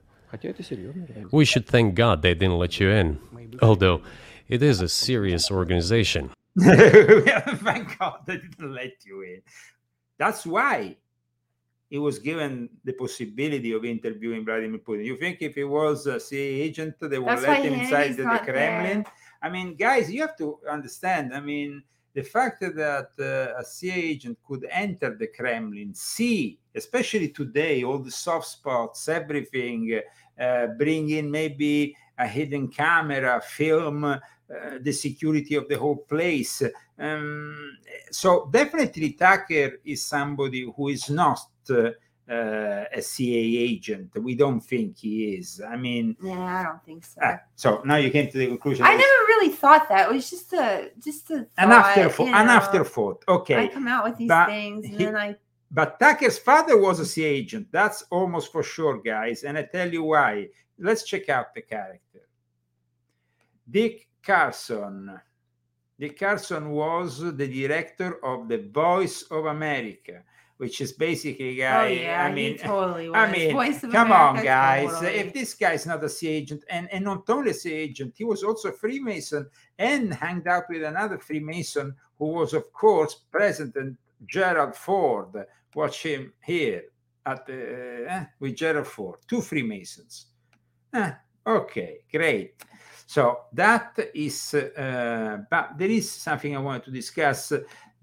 We 1.31 1.45
should 1.45 1.67
thank 1.67 1.95
God 1.95 2.23
they 2.23 2.33
didn't 2.33 2.57
let 2.57 2.81
you 2.81 2.89
in. 2.89 3.19
Although, 3.61 4.01
it 4.49 4.63
is 4.63 4.81
a 4.81 4.89
serious 4.89 5.51
organization. 5.51 6.31
thank 6.59 7.99
God 7.99 8.21
they 8.25 8.39
didn't 8.39 8.73
let 8.73 8.95
you 9.05 9.21
in. 9.21 9.43
That's 10.17 10.47
why 10.47 10.97
he 11.91 11.99
was 11.99 12.19
given 12.19 12.71
the 12.83 12.95
possibility 12.95 13.73
of 13.73 13.85
interviewing 13.85 14.47
Vladimir 14.47 14.81
Putin. 14.81 15.05
You 15.05 15.19
think 15.19 15.43
if 15.43 15.55
he 15.55 15.65
was 15.65 16.07
a 16.07 16.19
CIA 16.19 16.63
agent, 16.63 16.95
they 16.99 17.19
would 17.19 17.43
let 17.43 17.63
him 17.63 17.75
inside 17.75 18.17
the, 18.17 18.23
the 18.23 18.41
Kremlin? 18.43 19.03
There. 19.03 19.13
I 19.43 19.51
mean, 19.51 19.77
guys, 19.77 20.11
you 20.11 20.23
have 20.23 20.35
to 20.39 20.61
understand. 20.67 21.35
I 21.35 21.41
mean, 21.41 21.83
the 22.17 22.23
fact 22.23 22.61
that 22.63 23.11
uh, 23.21 23.61
a 23.61 23.63
CIA 23.63 24.03
agent 24.03 24.39
could 24.43 24.67
enter 24.71 25.15
the 25.15 25.27
Kremlin, 25.27 25.93
see, 25.93 26.59
especially 26.75 27.29
today, 27.29 27.85
all 27.85 27.99
the 27.99 28.11
soft 28.11 28.47
spots, 28.47 29.07
everything, 29.11 30.01
uh, 30.41 30.69
bring 30.79 31.11
in 31.11 31.31
maybe 31.31 31.95
a 32.17 32.27
hidden 32.27 32.69
camera, 32.69 33.43
film 33.47 34.05
uh, 34.05 34.19
the 34.81 34.93
security 34.93 35.57
of 35.57 35.69
the 35.69 35.77
whole 35.77 35.99
place. 36.09 36.63
Um, 36.99 37.77
so 38.11 38.49
definitely 38.51 39.13
Tucker 39.13 39.73
is 39.85 40.03
somebody 40.03 40.73
who 40.75 40.89
is 40.89 41.11
not 41.11 41.41
uh, 42.31 42.85
a 42.93 43.01
CIA 43.01 43.57
agent. 43.59 44.11
We 44.21 44.35
don't 44.35 44.61
think 44.61 44.99
he 44.99 45.35
is. 45.35 45.61
I 45.67 45.77
mean, 45.77 46.17
yeah, 46.23 46.61
I 46.61 46.63
don't 46.65 46.85
think 46.85 47.05
so. 47.05 47.21
Uh, 47.21 47.37
so 47.55 47.83
now 47.85 47.97
you 47.97 48.11
came 48.11 48.31
to 48.31 48.39
the 48.39 48.47
conclusion. 48.49 48.85
I 48.85 48.91
never 48.91 49.27
really 49.29 49.51
thought 49.51 49.89
that. 49.89 50.11
It 50.11 50.15
was 50.15 50.29
just 50.29 50.53
a 50.53 50.91
just 50.99 51.31
a 51.31 51.47
an 51.59 51.73
afterthought. 51.73 52.29
An 52.29 52.49
afterthought. 52.49 53.25
Okay. 53.29 53.65
I 53.65 53.69
come 53.69 53.89
out 53.89 54.05
with 54.05 54.17
these 54.19 54.29
but 54.29 54.47
things, 54.47 54.85
and 54.87 54.95
he, 54.95 55.05
then 55.05 55.17
I. 55.17 55.37
But 55.71 55.99
Tucker's 55.99 56.39
father 56.39 56.79
was 56.79 57.01
a 57.01 57.07
CIA 57.07 57.29
agent. 57.29 57.69
That's 57.71 58.03
almost 58.11 58.53
for 58.53 58.63
sure, 58.63 58.99
guys. 58.99 59.43
And 59.43 59.59
I 59.59 59.63
tell 59.63 59.93
you 59.93 60.05
why. 60.05 60.49
Let's 60.79 61.05
check 61.05 61.29
out 61.29 61.55
the 61.55 61.63
character. 61.63 62.29
Dick 63.71 64.09
Carlson. 64.23 65.19
Dick 65.99 66.19
Carlson 66.19 66.71
was 66.71 67.21
the 67.21 67.33
director 67.49 68.23
of 68.23 68.49
The 68.49 68.59
Voice 68.59 69.23
of 69.31 69.47
America 69.47 70.23
which 70.59 70.81
is 70.81 70.93
basically 70.93 71.57
guy. 71.57 71.85
Oh, 71.85 71.89
yeah, 71.89 72.25
I 72.25 72.33
mean, 72.33 72.59
totally 72.59 73.11
I 73.13 73.31
mean, 73.31 73.53
come 73.91 74.11
America, 74.11 74.15
on, 74.15 74.45
guys. 74.45 74.91
Totally. 74.91 75.15
If 75.15 75.35
this 75.35 75.55
guy's 75.55 75.87
not 75.87 76.05
a 76.05 76.09
CIA 76.09 76.35
agent, 76.35 76.65
and, 76.71 76.89
and 76.93 77.05
not 77.05 77.29
only 77.29 77.51
a 77.51 77.55
CIA 77.55 77.79
agent, 77.79 78.15
he 78.17 78.25
was 78.25 78.43
also 78.43 78.71
a 78.71 78.73
Freemason 78.73 79.49
and 79.79 80.15
hanged 80.15 80.47
out 80.47 80.65
with 80.69 80.83
another 80.83 81.19
Freemason 81.19 81.95
who 82.19 82.27
was, 82.27 82.55
of 82.55 82.73
course, 82.73 83.15
President 83.31 83.99
Gerald 84.27 84.75
Ford. 84.75 85.47
Watch 85.75 86.03
him 86.03 86.33
here 86.43 86.85
at 87.27 87.45
the, 87.45 88.07
uh, 88.09 88.25
with 88.41 88.57
Gerald 88.57 88.87
Ford, 88.87 89.19
two 89.29 89.43
Freemasons. 89.43 90.27
Ah, 90.95 91.19
okay, 91.47 91.99
great. 92.11 92.55
So 93.07 93.43
that 93.53 93.99
is, 94.15 94.55
uh, 94.55 95.39
but 95.49 95.79
there 95.79 95.91
is 95.91 96.11
something 96.11 96.57
I 96.57 96.61
wanted 96.61 96.85
to 96.85 96.91
discuss 96.91 97.53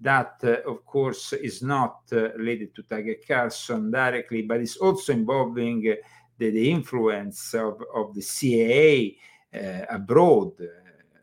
that, 0.00 0.36
uh, 0.44 0.70
of 0.70 0.84
course, 0.84 1.32
is 1.32 1.62
not 1.62 2.00
uh, 2.12 2.32
related 2.32 2.74
to 2.74 2.82
Tucker 2.82 3.16
Carlson 3.26 3.90
directly, 3.90 4.42
but 4.42 4.60
is 4.60 4.76
also 4.76 5.12
involving 5.12 5.88
uh, 5.88 5.94
the, 6.38 6.50
the, 6.50 6.70
influence 6.70 7.54
of, 7.54 7.82
of 7.94 8.14
the 8.14 8.22
CIA 8.22 9.16
abroad, 9.88 10.50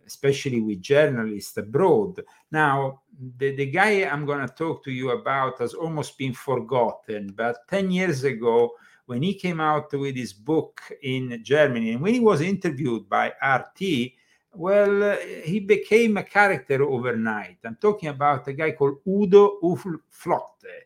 especially 0.08 0.62
with 0.62 0.82
journalists 0.82 1.58
abroad. 1.58 2.22
Now, 2.50 3.02
the, 3.38 3.54
the 3.56 3.66
guy 3.66 4.06
I'm 4.06 4.26
going 4.26 4.48
to 4.48 4.54
talk 4.54 4.86
to 4.86 4.92
you 4.92 5.12
about 5.12 5.60
has 5.60 5.74
almost 5.74 6.18
been 6.18 6.34
forgotten, 6.34 7.34
but 7.36 7.68
10 7.68 7.92
years 7.92 8.24
ago, 8.24 8.72
when 9.06 9.22
he 9.22 9.34
came 9.34 9.60
out 9.60 9.92
with 9.92 10.16
his 10.16 10.32
book 10.32 10.82
in 11.04 11.42
Germany, 11.44 11.92
and 11.92 12.02
when 12.02 12.14
he 12.14 12.22
was 12.22 12.40
interviewed 12.40 13.10
by 13.10 13.34
RT, 13.44 14.14
well, 14.54 15.04
uh, 15.04 15.18
he 15.44 15.60
became 15.60 16.18
a 16.18 16.24
character 16.24 16.84
overnight. 16.84 17.58
I'm 17.64 17.78
talking 17.78 18.10
about 18.10 18.48
a 18.48 18.54
guy 18.54 18.72
called 18.72 18.98
Udo 19.08 19.60
Ulfkotte. 19.64 20.86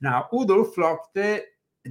Now, 0.00 0.28
Udo 0.32 0.64
Ulfkotte 0.64 1.42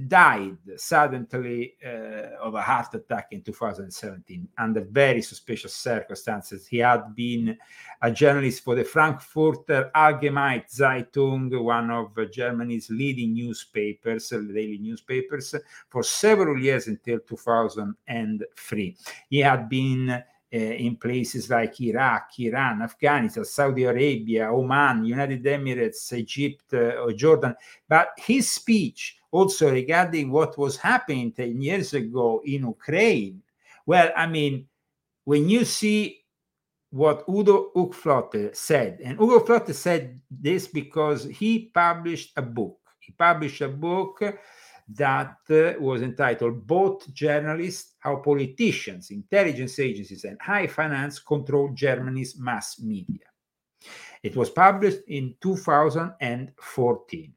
died 0.08 0.56
suddenly 0.76 1.74
uh, 1.84 2.42
of 2.42 2.54
a 2.54 2.60
heart 2.60 2.92
attack 2.94 3.28
in 3.30 3.42
2017 3.42 4.48
under 4.58 4.80
very 4.80 5.22
suspicious 5.22 5.74
circumstances. 5.74 6.66
He 6.66 6.78
had 6.78 7.14
been 7.14 7.56
a 8.02 8.10
journalist 8.10 8.64
for 8.64 8.74
the 8.74 8.84
Frankfurter 8.84 9.92
Allgemeine 9.94 10.64
Zeitung, 10.68 11.62
one 11.62 11.90
of 11.90 12.12
Germany's 12.32 12.90
leading 12.90 13.34
newspapers, 13.34 14.28
daily 14.30 14.78
newspapers, 14.78 15.54
for 15.88 16.02
several 16.02 16.60
years 16.60 16.88
until 16.88 17.20
2003. 17.20 18.96
He 19.30 19.38
had 19.38 19.68
been 19.68 20.22
in 20.58 20.96
places 20.96 21.50
like 21.50 21.80
Iraq, 21.80 22.38
Iran, 22.38 22.82
Afghanistan, 22.82 23.44
Saudi 23.44 23.84
Arabia, 23.84 24.50
Oman, 24.52 25.04
United 25.04 25.42
Emirates, 25.44 26.12
Egypt, 26.12 26.74
uh, 26.74 27.02
or 27.02 27.12
Jordan. 27.12 27.54
But 27.88 28.10
his 28.16 28.50
speech 28.50 29.18
also 29.30 29.72
regarding 29.72 30.30
what 30.30 30.56
was 30.56 30.76
happening 30.76 31.32
10 31.32 31.60
years 31.60 31.94
ago 31.94 32.40
in 32.44 32.66
Ukraine, 32.66 33.42
well, 33.84 34.10
I 34.16 34.26
mean, 34.26 34.68
when 35.24 35.48
you 35.48 35.64
see 35.64 36.24
what 36.90 37.24
Udo 37.28 37.72
Ulfkotte 37.74 38.54
said, 38.54 39.00
and 39.04 39.20
Udo 39.20 39.40
Ulfkotte 39.40 39.74
said 39.74 40.20
this 40.30 40.68
because 40.68 41.24
he 41.24 41.70
published 41.74 42.32
a 42.36 42.42
book. 42.42 42.78
He 43.00 43.12
published 43.12 43.60
a 43.60 43.68
book 43.68 44.22
that 44.88 45.36
uh, 45.50 45.72
was 45.80 46.02
entitled 46.02 46.66
Bought 46.66 47.12
Journalists, 47.12 47.94
How 47.98 48.16
Politicians, 48.16 49.10
Intelligence 49.10 49.78
Agencies, 49.78 50.24
and 50.24 50.40
High 50.40 50.66
Finance 50.66 51.18
Control 51.20 51.70
Germany's 51.74 52.38
Mass 52.38 52.80
Media. 52.80 53.26
It 54.22 54.36
was 54.36 54.50
published 54.50 55.00
in 55.08 55.34
2014. 55.40 57.34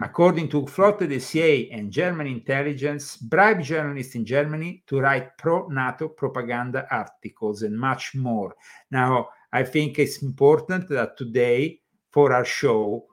According 0.00 0.48
to 0.48 0.62
Ulfkotte 0.62 1.08
the 1.08 1.20
CIA 1.20 1.70
and 1.70 1.92
German 1.92 2.26
intelligence, 2.26 3.16
bribed 3.16 3.62
journalists 3.62 4.16
in 4.16 4.24
Germany 4.24 4.82
to 4.88 4.98
write 4.98 5.38
pro 5.38 5.68
NATO 5.68 6.08
propaganda 6.08 6.86
articles 6.90 7.62
and 7.62 7.78
much 7.78 8.14
more. 8.14 8.54
Now, 8.90 9.28
I 9.52 9.62
think 9.62 10.00
it's 10.00 10.22
important 10.22 10.88
that 10.88 11.16
today, 11.16 11.80
for 12.10 12.32
our 12.32 12.44
show, 12.44 13.06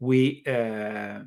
we 0.00 0.42
uh, 0.46 1.20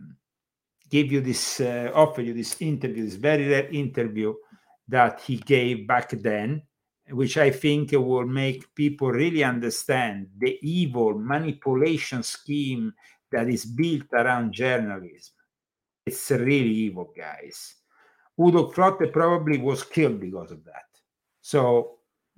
give 0.90 1.12
you 1.12 1.22
this, 1.22 1.60
uh, 1.60 1.92
offer 1.94 2.22
you 2.22 2.34
this 2.34 2.62
interview, 2.62 3.06
this 3.06 3.16
very 3.16 3.48
rare 3.48 3.68
interview 3.70 4.34
that 4.88 5.22
he 5.22 5.38
gave 5.38 5.88
back 5.88 6.10
then, 6.12 6.62
which 7.10 7.38
I 7.38 7.52
think 7.52 7.92
will 7.92 8.26
make 8.26 8.74
people 8.76 9.12
really 9.12 9.44
understand 9.44 10.28
the 10.38 10.58
evil 10.62 11.18
manipulation 11.18 12.24
scheme 12.24 12.94
that 13.32 13.50
is 13.50 13.66
built 13.66 14.08
around 14.14 14.54
journalism. 14.54 15.34
It's 16.06 16.32
really 16.32 16.70
evil, 16.70 17.14
guys. 17.16 17.76
Udo 18.40 18.72
Ulfkotte 18.72 19.12
probably 19.12 19.58
was 19.58 19.84
killed 19.84 20.20
because 20.20 20.52
of 20.52 20.64
that. 20.66 20.86
So 21.42 21.98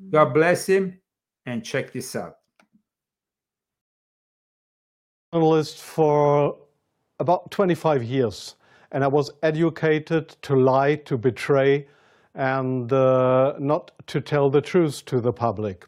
God 0.09 0.33
bless 0.33 0.65
him 0.67 0.99
and 1.45 1.63
check 1.63 1.91
this 1.91 2.15
out. 2.15 2.35
Journalist 5.33 5.77
for 5.77 6.57
about 7.19 7.51
25 7.51 8.03
years. 8.03 8.55
And 8.91 9.03
I 9.03 9.07
was 9.07 9.31
educated 9.43 10.29
to 10.41 10.55
lie, 10.55 10.95
to 10.95 11.17
betray, 11.17 11.87
and 12.33 12.91
uh, 12.91 13.53
not 13.59 13.91
to 14.07 14.21
tell 14.21 14.49
the 14.49 14.61
truth 14.61 15.05
to 15.05 15.19
the 15.21 15.33
public. 15.33 15.85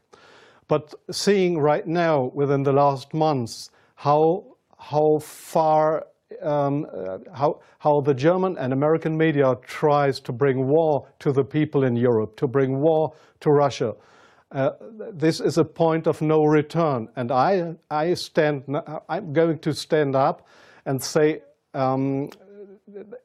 But 0.67 0.93
seeing 1.09 1.57
right 1.59 1.86
now, 1.86 2.32
within 2.34 2.63
the 2.63 2.73
last 2.73 3.13
months, 3.13 3.71
how, 3.95 4.45
how 4.77 5.19
far 5.19 6.05
um, 6.41 6.88
uh, 6.93 7.17
how, 7.34 7.59
how 7.79 8.01
the 8.01 8.13
German 8.13 8.57
and 8.57 8.73
American 8.73 9.17
media 9.17 9.55
tries 9.63 10.19
to 10.21 10.32
bring 10.32 10.67
war 10.67 11.07
to 11.19 11.32
the 11.32 11.43
people 11.43 11.84
in 11.84 11.95
Europe, 11.95 12.38
to 12.38 12.47
bring 12.47 12.79
war 12.79 13.13
to 13.41 13.51
Russia. 13.51 13.93
Uh, 14.51 14.71
this 15.13 15.39
is 15.39 15.57
a 15.57 15.63
point 15.63 16.07
of 16.07 16.21
no 16.21 16.43
return. 16.43 17.07
And 17.15 17.32
I, 17.32 17.75
I 17.89 18.13
stand, 18.15 18.63
I'm 19.07 19.34
going 19.34 19.59
to 19.59 19.73
stand 19.73 20.15
up 20.15 20.47
and 20.86 21.01
say 21.01 21.41
um, 21.73 22.29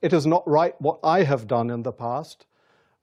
it 0.02 0.12
is 0.12 0.26
not 0.26 0.46
right 0.48 0.74
what 0.80 0.98
I 1.02 1.22
have 1.22 1.46
done 1.46 1.70
in 1.70 1.82
the 1.82 1.92
past. 1.92 2.46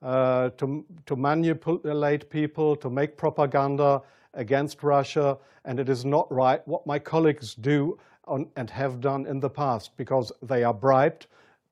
uh, 0.04 0.50
to, 0.58 0.86
to 1.06 1.16
manipulate 1.16 2.30
people, 2.30 2.76
to 2.76 2.90
make 2.90 3.18
propaganda 3.18 4.02
against 4.34 4.84
Russia, 4.84 5.38
and 5.66 5.80
it 5.80 5.88
is 5.88 6.04
not 6.04 6.30
right 6.32 6.68
what 6.68 6.86
my 6.86 7.00
colleagues 7.00 7.56
do 7.56 7.98
on, 8.26 8.48
and 8.58 8.70
have 8.70 9.00
done 9.00 9.26
in 9.26 9.40
the 9.40 9.50
past 9.50 9.96
because 9.96 10.32
they 10.42 10.64
are 10.64 10.74
bribed 10.74 11.28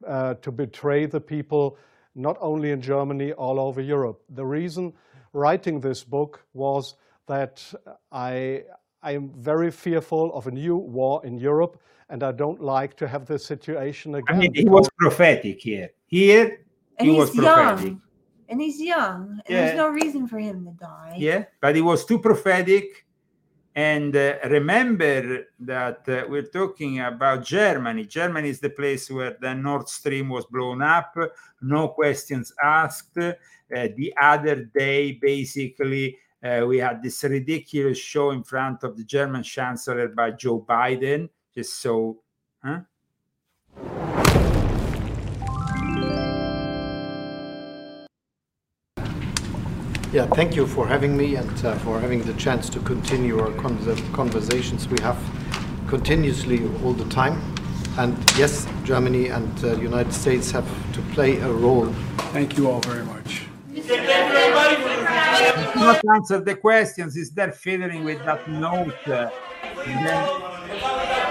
uh, 0.07 0.33
to 0.35 0.51
betray 0.51 1.05
the 1.05 1.19
people 1.19 1.77
not 2.15 2.37
only 2.41 2.71
in 2.71 2.81
Germany, 2.81 3.31
all 3.33 3.59
over 3.59 3.81
Europe. 3.81 4.21
The 4.29 4.45
reason 4.45 4.93
writing 5.33 5.79
this 5.79 6.03
book 6.03 6.43
was 6.53 6.95
that 7.27 7.63
I, 8.11 8.63
I 9.01 9.13
am 9.13 9.29
very 9.29 9.71
fearful 9.71 10.33
of 10.33 10.47
a 10.47 10.51
new 10.51 10.75
war 10.75 11.25
in 11.25 11.37
Europe, 11.37 11.81
and 12.11 12.23
I 12.23 12.31
don't 12.33 12.61
like 12.61 12.95
to 12.97 13.07
have 13.07 13.25
this 13.25 13.45
situation 13.45 14.15
again. 14.15 14.35
I 14.35 14.37
mean, 14.37 14.53
he 14.53 14.65
was 14.65 14.89
prophetic 14.99 15.61
here. 15.61 15.89
Here, 16.07 16.59
and 16.99 17.07
he 17.07 17.15
he's 17.15 17.19
was 17.19 17.31
prophetic. 17.31 17.85
young. 17.85 18.01
And 18.49 18.61
he's 18.61 18.81
young. 18.81 19.21
And 19.45 19.49
Yeah. 19.49 19.61
there's 19.65 19.77
no 19.77 19.87
reason 19.89 20.27
for 20.27 20.37
him 20.37 20.65
to 20.65 20.71
die. 20.71 21.15
Yeah, 21.17 21.45
but 21.61 21.73
he 21.73 21.81
was 21.81 22.05
too 22.05 22.19
prophetic. 22.19 23.05
And 23.73 24.13
uh, 24.13 24.35
remember 24.49 25.45
that 25.61 26.03
uh, 26.09 26.25
we're 26.27 26.51
talking 26.59 26.99
about 26.99 27.45
Germany. 27.45 28.03
Germany 28.05 28.49
is 28.49 28.59
the 28.59 28.71
place 28.71 29.09
where 29.09 29.37
the 29.39 29.55
Nord 29.55 29.87
Stream 29.87 30.27
was 30.27 30.45
blown 30.47 30.81
up, 30.81 31.15
no 31.61 31.87
questions 31.87 32.51
asked. 32.61 33.17
Uh, 33.17 33.31
the 33.71 34.13
other 34.21 34.65
day, 34.65 35.13
basically, 35.13 36.17
uh, 36.43 36.65
we 36.67 36.79
had 36.79 37.01
this 37.01 37.23
ridiculous 37.23 37.97
show 37.97 38.31
in 38.31 38.43
front 38.43 38.83
of 38.83 38.97
the 38.97 39.05
German 39.05 39.43
Chancellor 39.43 40.09
by 40.09 40.31
Joe 40.31 40.59
Biden. 40.67 41.29
Just 41.53 41.81
so, 41.81 42.21
huh? 42.63 42.81
Yeah, 50.13 50.25
thank 50.27 50.55
you 50.55 50.67
for 50.67 50.87
having 50.87 51.15
me 51.15 51.35
and 51.35 51.65
uh, 51.65 51.75
for 51.79 51.99
having 51.99 52.21
the 52.23 52.33
chance 52.33 52.69
to 52.69 52.79
continue 52.79 53.39
our 53.39 53.51
conver- 53.51 54.13
conversations 54.13 54.87
we 54.87 54.99
have 55.01 55.17
continuously 55.87 56.65
all 56.83 56.93
the 56.93 57.05
time. 57.09 57.41
And 57.97 58.17
yes, 58.37 58.67
Germany 58.83 59.27
and 59.27 59.57
uh, 59.63 59.75
the 59.75 59.81
United 59.81 60.13
States 60.13 60.51
have 60.51 60.67
to 60.93 61.01
play 61.13 61.37
a 61.37 61.51
role. 61.51 61.87
Thank 62.33 62.57
you 62.57 62.69
all 62.69 62.81
very 62.81 63.05
much. 63.05 63.43
He 63.73 63.81
not 65.75 66.01
answer 66.13 66.39
the 66.41 66.55
questions. 66.55 67.15
Is 67.17 67.31
there 67.31 67.51
fiddling 67.51 68.03
with 68.03 68.23
that 68.25 68.47
note? 68.49 69.07
uh, 69.07 69.29
and 69.85 70.07
then- 70.07 71.30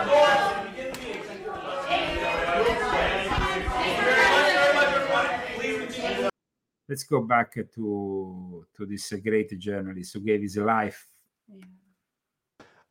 Let's 6.91 7.05
go 7.05 7.23
back 7.23 7.55
to 7.55 8.67
to 8.77 8.87
this 8.87 9.13
uh, 9.13 9.17
great 9.29 9.51
journalist 9.59 10.13
who 10.15 10.21
gave 10.21 10.43
his 10.43 10.57
life. 10.57 11.07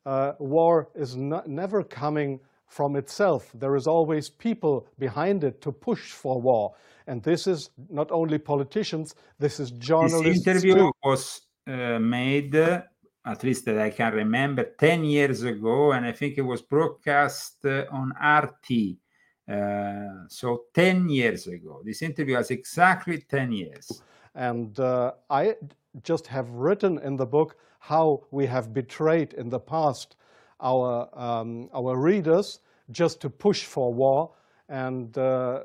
uh, 0.06 0.32
war 0.38 0.88
is 0.94 1.16
not, 1.16 1.48
never 1.48 1.82
coming 1.82 2.40
from 2.66 2.96
itself. 2.96 3.50
There 3.54 3.76
is 3.76 3.86
always 3.86 4.30
people 4.30 4.86
behind 4.98 5.44
it 5.44 5.60
to 5.62 5.72
push 5.72 6.12
for 6.12 6.40
war. 6.40 6.74
And 7.06 7.22
this 7.22 7.46
is 7.46 7.70
not 7.88 8.10
only 8.10 8.38
politicians, 8.38 9.14
this 9.38 9.58
is 9.60 9.72
journalists. 9.72 10.44
This 10.44 10.46
interview 10.46 10.74
too. 10.74 10.92
was 11.02 11.42
uh, 11.66 11.98
made, 11.98 12.54
uh, 12.54 12.82
at 13.26 13.42
least 13.42 13.64
that 13.64 13.78
I 13.78 13.90
can 13.90 14.12
remember, 14.14 14.64
10 14.78 15.04
years 15.04 15.42
ago, 15.42 15.92
and 15.92 16.06
I 16.06 16.12
think 16.12 16.38
it 16.38 16.42
was 16.42 16.62
broadcast 16.62 17.64
uh, 17.64 17.84
on 17.90 18.12
RT. 18.20 18.96
Uh, 19.50 20.28
so 20.28 20.64
10 20.74 21.08
years 21.08 21.46
ago. 21.46 21.82
This 21.84 22.02
interview 22.02 22.36
was 22.36 22.50
exactly 22.50 23.18
10 23.28 23.52
years. 23.52 24.02
And 24.34 24.78
uh, 24.78 25.12
I 25.28 25.56
just 26.04 26.26
have 26.28 26.48
written 26.50 26.98
in 26.98 27.16
the 27.16 27.26
book 27.26 27.56
how 27.80 28.22
we 28.30 28.46
have 28.46 28.72
betrayed 28.72 29.32
in 29.32 29.48
the 29.48 29.58
past 29.58 30.16
our, 30.60 31.08
um, 31.18 31.68
our 31.74 31.96
readers 31.96 32.60
just 32.90 33.20
to 33.22 33.30
push 33.30 33.64
for 33.64 33.92
war. 33.92 34.30
And 34.68 35.16
uh, 35.18 35.62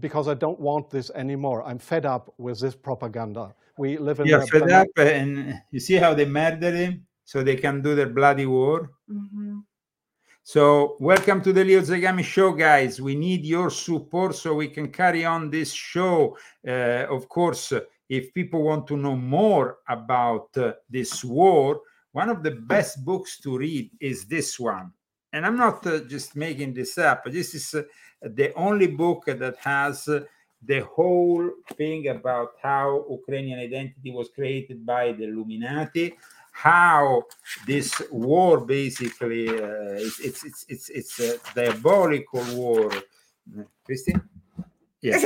because 0.00 0.28
I 0.28 0.34
don't 0.34 0.58
want 0.58 0.88
this 0.88 1.10
anymore, 1.10 1.62
I'm 1.64 1.78
fed 1.78 2.06
up 2.06 2.32
with 2.38 2.60
this 2.60 2.74
propaganda. 2.74 3.54
We 3.76 3.98
live 3.98 4.20
in 4.20 4.26
You're 4.26 4.42
a 4.42 4.46
fed 4.46 4.70
up, 4.70 4.86
and 4.96 5.60
you 5.70 5.80
see 5.80 5.94
how 5.94 6.14
they 6.14 6.24
murder 6.24 6.70
him 6.74 7.06
so 7.24 7.42
they 7.42 7.56
can 7.56 7.82
do 7.82 7.94
their 7.94 8.08
bloody 8.08 8.46
war. 8.46 8.90
Mm-hmm. 9.10 9.58
So, 10.44 10.96
welcome 10.98 11.40
to 11.42 11.52
the 11.52 11.62
Leo 11.62 11.82
Zagami 11.82 12.24
Show, 12.24 12.50
guys. 12.50 13.00
We 13.00 13.14
need 13.14 13.44
your 13.44 13.70
support 13.70 14.34
so 14.34 14.54
we 14.54 14.66
can 14.66 14.90
carry 14.90 15.24
on 15.24 15.50
this 15.50 15.72
show. 15.72 16.36
Uh, 16.66 17.06
of 17.08 17.28
course, 17.28 17.72
if 18.08 18.34
people 18.34 18.64
want 18.64 18.88
to 18.88 18.96
know 18.96 19.14
more 19.14 19.78
about 19.88 20.48
uh, 20.56 20.72
this 20.90 21.22
war, 21.22 21.80
one 22.10 22.28
of 22.28 22.42
the 22.42 22.50
best 22.50 23.04
books 23.04 23.38
to 23.42 23.56
read 23.56 23.92
is 24.00 24.24
this 24.24 24.58
one. 24.58 24.90
And 25.32 25.46
I'm 25.46 25.56
not 25.56 25.86
uh, 25.86 26.00
just 26.00 26.34
making 26.34 26.74
this 26.74 26.98
up, 26.98 27.22
this 27.26 27.54
is 27.54 27.72
uh, 27.76 27.82
the 28.20 28.52
only 28.54 28.88
book 28.88 29.26
that 29.26 29.56
has 29.58 30.08
uh, 30.08 30.24
the 30.64 30.80
whole 30.80 31.50
thing 31.74 32.08
about 32.08 32.50
how 32.60 33.04
Ukrainian 33.08 33.60
identity 33.60 34.10
was 34.10 34.28
created 34.34 34.84
by 34.84 35.12
the 35.12 35.24
Illuminati, 35.24 36.16
how 36.52 37.24
this 37.66 38.00
war 38.10 38.60
basically 38.60 39.48
uh, 39.48 39.98
it's 39.98 40.20
it's 40.20 40.44
it's 40.44 40.64
it's, 40.68 40.88
it's 40.90 41.20
a 41.20 41.38
diabolical 41.54 42.44
war. 42.54 42.92
Christine? 43.84 44.22
Yes. 45.00 45.24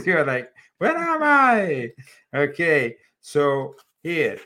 You're 0.06 0.24
like, 0.24 0.50
where 0.78 0.96
am 0.96 1.22
I? 1.22 1.92
Okay, 2.34 2.96
so 3.20 3.74
here, 4.02 4.38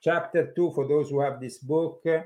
chapter 0.00 0.52
two 0.56 0.72
for 0.74 0.88
those 0.88 1.10
who 1.10 1.20
have 1.20 1.40
this 1.40 1.58
book. 1.58 2.02
uh, 2.06 2.22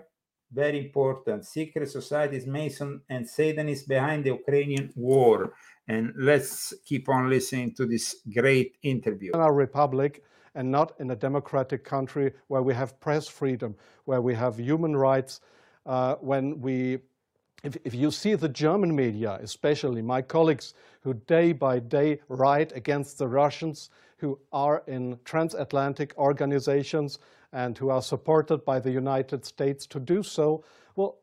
Very 0.53 0.79
important. 0.87 1.45
Secret 1.45 1.89
societies, 1.91 2.47
Mason 2.47 3.01
and 3.09 3.29
Satanists 3.29 3.87
behind 3.87 4.25
the 4.25 4.31
Ukrainian 4.31 4.91
war. 4.97 5.53
And 5.87 6.13
let's 6.17 6.75
keep 6.85 7.09
on 7.09 7.29
listening 7.31 7.75
to 7.75 7.87
this 7.87 8.17
great 8.33 8.77
interview. 8.83 9.31
our 9.35 9.53
republic 9.53 10.23
and 10.55 10.71
not 10.71 10.93
in 10.99 11.11
a 11.11 11.17
democratic 11.17 11.85
country 11.85 12.33
where 12.49 12.63
we 12.63 12.75
have 12.75 12.99
press 13.01 13.29
freedom, 13.29 13.75
where 14.05 14.21
we 14.21 14.35
have 14.35 14.59
human 14.59 14.97
rights. 14.97 15.41
Uh, 15.87 16.17
when 16.17 16.61
we, 16.61 16.99
if, 17.63 17.77
if 17.85 17.95
you 17.95 18.11
see 18.11 18.35
the 18.35 18.49
German 18.49 18.95
media, 18.95 19.39
especially 19.43 20.03
my 20.03 20.23
colleagues 20.23 20.75
who 21.03 21.15
day 21.15 21.53
by 21.53 21.79
day 21.79 22.21
write 22.29 22.73
against 22.73 23.19
the 23.19 23.29
Russians, 23.29 23.91
who 24.19 24.39
are 24.53 24.83
in 24.87 25.19
transatlantic 25.25 26.15
organizations 26.19 27.19
and 27.53 27.77
who 27.79 27.89
are 27.91 28.03
supported 28.03 28.65
by 28.65 28.79
the 28.79 28.91
United 28.91 29.45
States 29.45 29.87
to 29.87 29.99
do 29.99 30.23
so, 30.23 30.63
well, 30.95 31.17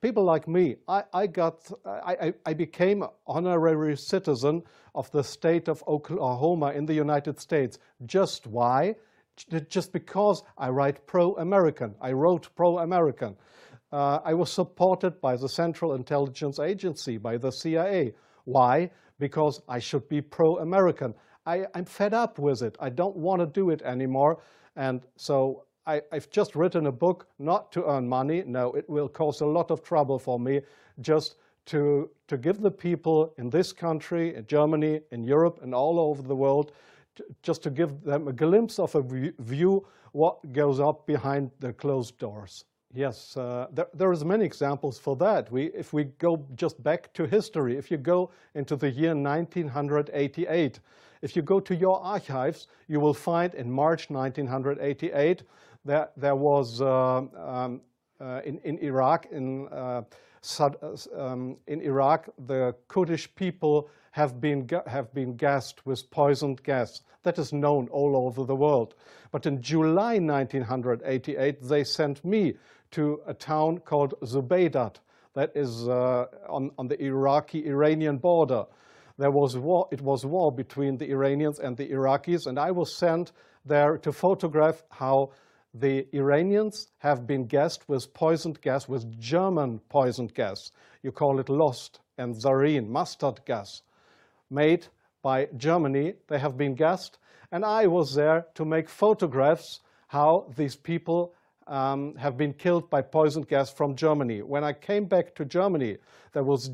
people 0.00 0.24
like 0.24 0.48
me, 0.48 0.76
I, 0.88 1.04
I 1.12 1.26
got, 1.26 1.70
I, 1.84 2.32
I, 2.46 2.54
became 2.54 3.04
honorary 3.26 3.96
citizen 3.96 4.62
of 4.94 5.10
the 5.10 5.22
state 5.22 5.68
of 5.68 5.84
Oklahoma 5.86 6.72
in 6.72 6.86
the 6.86 6.94
United 6.94 7.38
States. 7.38 7.78
Just 8.06 8.46
why? 8.46 8.96
Just 9.68 9.92
because 9.92 10.42
I 10.58 10.68
write 10.70 11.06
pro-American. 11.06 11.94
I 12.00 12.12
wrote 12.12 12.48
pro-American. 12.54 13.36
Uh, 13.92 14.20
I 14.24 14.34
was 14.34 14.52
supported 14.52 15.20
by 15.20 15.36
the 15.36 15.48
Central 15.48 15.94
Intelligence 15.94 16.58
Agency, 16.58 17.16
by 17.16 17.36
the 17.36 17.50
CIA. 17.50 18.14
Why? 18.44 18.90
Because 19.18 19.62
I 19.68 19.78
should 19.78 20.08
be 20.08 20.20
pro-American. 20.20 21.14
I'm 21.46 21.84
fed 21.84 22.14
up 22.14 22.38
with 22.38 22.62
it. 22.62 22.76
I 22.80 22.90
don't 22.90 23.16
want 23.16 23.40
to 23.40 23.46
do 23.46 23.70
it 23.70 23.82
anymore. 23.82 24.40
And 24.76 25.00
so 25.16 25.64
I, 25.86 26.02
I've 26.12 26.30
just 26.30 26.54
written 26.54 26.86
a 26.86 26.92
book 26.92 27.26
not 27.38 27.72
to 27.72 27.84
earn 27.86 28.08
money. 28.08 28.42
No, 28.46 28.72
it 28.72 28.88
will 28.88 29.08
cause 29.08 29.40
a 29.40 29.46
lot 29.46 29.70
of 29.70 29.82
trouble 29.82 30.18
for 30.18 30.38
me 30.38 30.60
just 31.00 31.36
to, 31.66 32.10
to 32.28 32.36
give 32.36 32.60
the 32.60 32.70
people 32.70 33.32
in 33.38 33.50
this 33.50 33.72
country, 33.72 34.34
in 34.34 34.46
Germany, 34.46 35.00
in 35.10 35.24
Europe, 35.24 35.60
and 35.62 35.74
all 35.74 35.98
over 35.98 36.22
the 36.22 36.34
world, 36.34 36.72
t- 37.16 37.24
just 37.42 37.62
to 37.62 37.70
give 37.70 38.02
them 38.02 38.28
a 38.28 38.32
glimpse 38.32 38.78
of 38.78 38.94
a 38.94 39.02
view- 39.02 39.32
view 39.38 39.86
what 40.12 40.52
goes 40.52 40.80
up 40.80 41.06
behind 41.06 41.50
the 41.60 41.72
closed 41.72 42.18
doors. 42.18 42.64
Yes, 42.92 43.36
uh, 43.36 43.68
there, 43.72 43.86
there 43.94 44.10
is 44.10 44.24
many 44.24 44.44
examples 44.44 44.98
for 44.98 45.14
that. 45.16 45.50
We, 45.52 45.66
if 45.66 45.92
we 45.92 46.04
go 46.18 46.44
just 46.56 46.82
back 46.82 47.12
to 47.14 47.24
history, 47.24 47.76
if 47.76 47.88
you 47.90 47.96
go 47.96 48.32
into 48.54 48.74
the 48.74 48.90
year 48.90 49.14
1988, 49.14 50.80
if 51.22 51.36
you 51.36 51.42
go 51.42 51.60
to 51.60 51.76
your 51.76 52.00
archives, 52.02 52.66
you 52.88 52.98
will 52.98 53.14
find 53.14 53.54
in 53.54 53.70
March 53.70 54.10
1988 54.10 55.42
that 55.84 56.12
there 56.16 56.36
was 56.36 56.80
uh, 56.80 57.18
um, 57.18 57.80
uh, 58.20 58.40
in, 58.44 58.58
in 58.64 58.78
Iraq, 58.78 59.26
in, 59.32 59.68
uh, 59.68 60.02
um, 61.16 61.56
in 61.66 61.80
Iraq, 61.80 62.28
the 62.46 62.74
Kurdish 62.88 63.34
people 63.34 63.88
have 64.12 64.40
been, 64.40 64.68
have 64.86 65.12
been 65.14 65.36
gassed 65.36 65.86
with 65.86 66.10
poisoned 66.10 66.62
gas. 66.62 67.02
That 67.22 67.38
is 67.38 67.52
known 67.52 67.88
all 67.88 68.16
over 68.16 68.44
the 68.44 68.56
world. 68.56 68.94
But 69.30 69.46
in 69.46 69.62
July 69.62 70.18
1988, 70.18 71.62
they 71.62 71.84
sent 71.84 72.24
me 72.24 72.54
to 72.92 73.20
a 73.26 73.34
town 73.34 73.78
called 73.78 74.14
Zubeidat, 74.22 74.96
that 75.34 75.52
is 75.54 75.88
uh, 75.88 76.26
on, 76.48 76.72
on 76.76 76.88
the 76.88 77.00
Iraqi 77.00 77.66
Iranian 77.66 78.18
border. 78.18 78.64
there 79.16 79.30
was 79.30 79.56
war, 79.56 79.86
it 79.92 80.00
was 80.00 80.26
war 80.26 80.50
between 80.50 80.96
the 80.96 81.08
Iranians 81.10 81.60
and 81.60 81.76
the 81.76 81.88
Iraqis, 81.90 82.46
and 82.46 82.58
I 82.58 82.70
was 82.72 82.92
sent 82.92 83.32
there 83.64 83.96
to 83.98 84.12
photograph 84.12 84.82
how 84.90 85.30
the 85.72 86.06
Iranians 86.12 86.88
have 86.98 87.26
been 87.26 87.46
gassed 87.46 87.88
with 87.88 88.12
poisoned 88.12 88.60
gas, 88.60 88.88
with 88.88 89.20
German 89.20 89.80
poisoned 89.88 90.34
gas. 90.34 90.72
You 91.02 91.12
call 91.12 91.38
it 91.38 91.48
Lost 91.48 92.00
and 92.18 92.34
Sarin, 92.34 92.88
mustard 92.88 93.44
gas, 93.44 93.82
made 94.50 94.86
by 95.22 95.48
Germany. 95.56 96.14
They 96.28 96.38
have 96.38 96.56
been 96.56 96.74
gassed. 96.74 97.18
And 97.52 97.64
I 97.64 97.86
was 97.86 98.14
there 98.14 98.46
to 98.54 98.64
make 98.64 98.88
photographs 98.88 99.80
how 100.08 100.52
these 100.56 100.76
people 100.76 101.34
um, 101.66 102.16
have 102.16 102.36
been 102.36 102.52
killed 102.52 102.90
by 102.90 103.02
poison 103.02 103.42
gas 103.42 103.70
from 103.72 103.94
Germany. 103.94 104.42
When 104.42 104.64
I 104.64 104.72
came 104.72 105.04
back 105.04 105.34
to 105.36 105.44
Germany, 105.44 105.98
there 106.32 106.44
was 106.44 106.70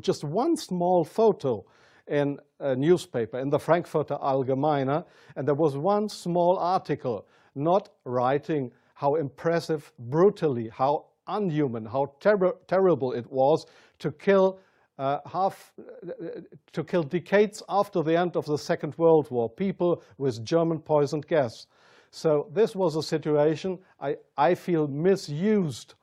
just 0.00 0.24
one 0.24 0.56
small 0.56 1.04
photo 1.04 1.64
in 2.06 2.38
a 2.60 2.74
newspaper, 2.74 3.38
in 3.38 3.50
the 3.50 3.58
Frankfurter 3.58 4.16
Allgemeine, 4.16 5.04
and 5.36 5.46
there 5.46 5.54
was 5.54 5.76
one 5.76 6.08
small 6.08 6.58
article 6.58 7.26
not 7.58 7.90
writing 8.04 8.72
how 8.94 9.16
impressive, 9.16 9.92
brutally, 9.98 10.68
how 10.68 11.06
unhuman, 11.26 11.84
how 11.84 12.12
ter 12.20 12.52
terrible 12.66 13.12
it 13.12 13.30
was 13.30 13.66
to 13.98 14.10
kill 14.12 14.58
uh, 14.98 15.18
half, 15.30 15.72
uh, 15.78 16.40
to 16.72 16.82
kill 16.82 17.02
decades 17.02 17.62
after 17.68 18.02
the 18.02 18.16
end 18.16 18.36
of 18.36 18.44
the 18.46 18.58
Second 18.58 18.96
World 18.98 19.30
War, 19.30 19.48
people 19.48 20.02
with 20.16 20.44
German 20.44 20.80
poisoned 20.80 21.26
gas. 21.26 21.66
So 22.10 22.48
this 22.52 22.74
was 22.74 22.96
a 22.96 23.02
situation 23.02 23.78
I, 24.00 24.16
I 24.36 24.54
feel 24.54 24.88
misused 24.88 25.94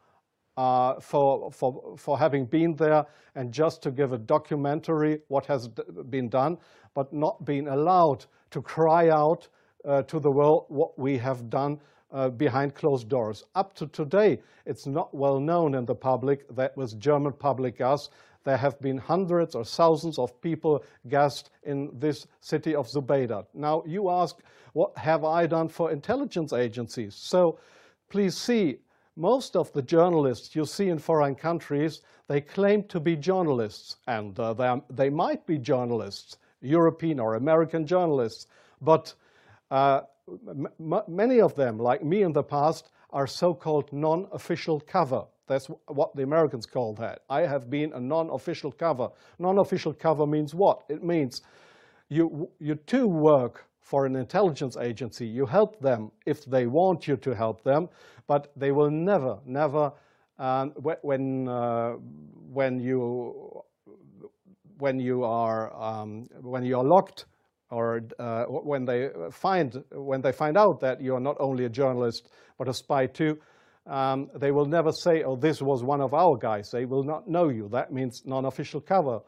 uh, 0.56 1.00
for, 1.02 1.52
for, 1.52 1.96
for 1.98 2.18
having 2.18 2.46
been 2.46 2.76
there 2.76 3.06
and 3.36 3.52
just 3.52 3.82
to 3.84 3.92
give 3.92 4.14
a 4.14 4.18
documentary 4.18 5.20
what 5.28 5.46
has 5.48 5.68
been 6.10 6.30
done, 6.30 6.58
but 6.94 7.12
not 7.12 7.44
being 7.44 7.68
allowed 7.68 8.26
to 8.52 8.62
cry 8.62 9.10
out 9.10 9.50
to 9.86 10.20
the 10.20 10.32
world 10.32 10.66
what 10.70 10.98
we 10.98 11.18
have 11.18 11.50
done 11.50 11.80
uh, 12.12 12.30
behind 12.30 12.74
closed 12.74 13.10
doors. 13.10 13.44
Up 13.56 13.74
to 13.76 13.88
today, 13.88 14.40
it's 14.66 14.86
not 14.86 15.14
well 15.14 15.40
known 15.40 15.76
in 15.76 15.86
the 15.86 15.96
public 15.96 16.48
that 16.56 16.76
with 16.78 17.00
German 17.00 17.34
public 17.34 17.78
gas, 17.78 18.10
there 18.46 18.58
have 18.58 18.80
been 18.80 18.98
hundreds 18.98 19.56
or 19.56 19.66
thousands 19.66 20.18
of 20.18 20.40
people 20.40 20.84
gassed 21.10 21.50
in 21.64 21.90
this 22.00 22.28
city 22.42 22.76
of 22.76 22.88
Zubaydah. 22.88 23.46
Now, 23.54 23.84
you 23.86 24.10
ask, 24.10 24.38
what 24.74 24.96
have 24.98 25.26
I 25.26 25.48
done 25.48 25.68
for 25.68 25.92
intelligence 25.92 26.54
agencies? 26.54 27.16
So 27.16 27.60
please 28.10 28.38
see, 28.38 28.78
most 29.18 29.56
of 29.56 29.72
the 29.74 29.82
journalists 29.82 30.56
you 30.56 30.66
see 30.66 30.90
in 30.90 31.00
foreign 31.00 31.36
countries, 31.36 32.02
they 32.28 32.42
claim 32.42 32.84
to 32.84 33.00
be 33.00 33.16
journalists, 33.16 33.98
and 34.08 34.40
uh, 34.40 34.54
they, 34.54 34.68
are, 34.68 34.82
they, 34.90 35.10
might 35.10 35.46
be 35.46 35.58
journalists, 35.58 36.38
European 36.62 37.20
or 37.20 37.36
American 37.36 37.88
journalists, 37.88 38.48
but 38.82 39.14
uh, 39.72 40.02
many 41.08 41.42
of 41.42 41.56
them, 41.56 41.78
like 41.78 42.04
me 42.04 42.24
in 42.24 42.34
the 42.34 42.44
past, 42.44 42.90
are 43.12 43.28
so-called 43.28 43.92
non-official 43.94 44.82
cover. 44.82 45.26
That's 45.48 45.68
what 45.88 46.16
the 46.16 46.24
Americans 46.24 46.66
call 46.66 46.94
that. 46.96 47.22
I 47.30 47.42
have 47.42 47.70
been 47.70 47.94
a 47.94 48.00
non-official 48.00 48.72
cover. 48.72 49.10
Non-official 49.40 49.94
cover 49.94 50.26
means 50.26 50.56
what? 50.56 50.84
It 50.90 51.04
means 51.04 51.44
you, 52.10 52.50
you 52.60 52.76
too 52.76 53.08
work 53.08 53.66
for 53.80 54.06
an 54.06 54.16
intelligence 54.16 54.78
agency. 54.78 55.28
You 55.28 55.46
help 55.46 55.80
them 55.80 56.12
if 56.26 56.46
they 56.46 56.66
want 56.66 57.08
you 57.08 57.16
to 57.18 57.36
help 57.36 57.64
them, 57.64 57.90
but 58.26 58.52
they 58.56 58.72
will 58.72 58.90
never, 58.90 59.38
never, 59.46 59.94
um, 60.40 60.72
when, 61.04 61.48
uh, 61.48 61.92
when, 62.52 62.80
you, 62.80 63.64
when, 64.80 65.00
you 65.00 65.24
are, 65.24 65.72
um, 65.80 66.28
when 66.42 66.66
you 66.66 66.78
are 66.80 66.84
locked 66.84 67.26
or 67.72 68.04
uh, 68.20 68.46
when 68.46 68.86
they 68.86 69.10
find 69.32 69.84
when 69.92 70.22
they 70.22 70.32
find 70.32 70.58
out 70.58 70.80
that 70.82 71.02
you're 71.02 71.20
not 71.20 71.38
only 71.40 71.66
a 71.66 71.70
journalist 71.70 72.30
but 72.58 72.68
a 72.68 72.74
spy 72.74 73.06
too, 73.08 73.38
um, 73.88 74.30
they 74.36 74.52
will 74.52 74.66
never 74.66 74.92
say, 74.92 75.24
"Oh, 75.24 75.36
this 75.36 75.62
was 75.62 75.84
one 75.84 76.02
of 76.02 76.14
our 76.14 76.38
guys." 76.38 76.72
They 76.72 76.86
will 76.86 77.04
not 77.04 77.28
know 77.28 77.50
you. 77.50 77.68
That 77.70 77.92
means 77.92 78.24
non-official 78.26 78.82
cover. 78.82 79.22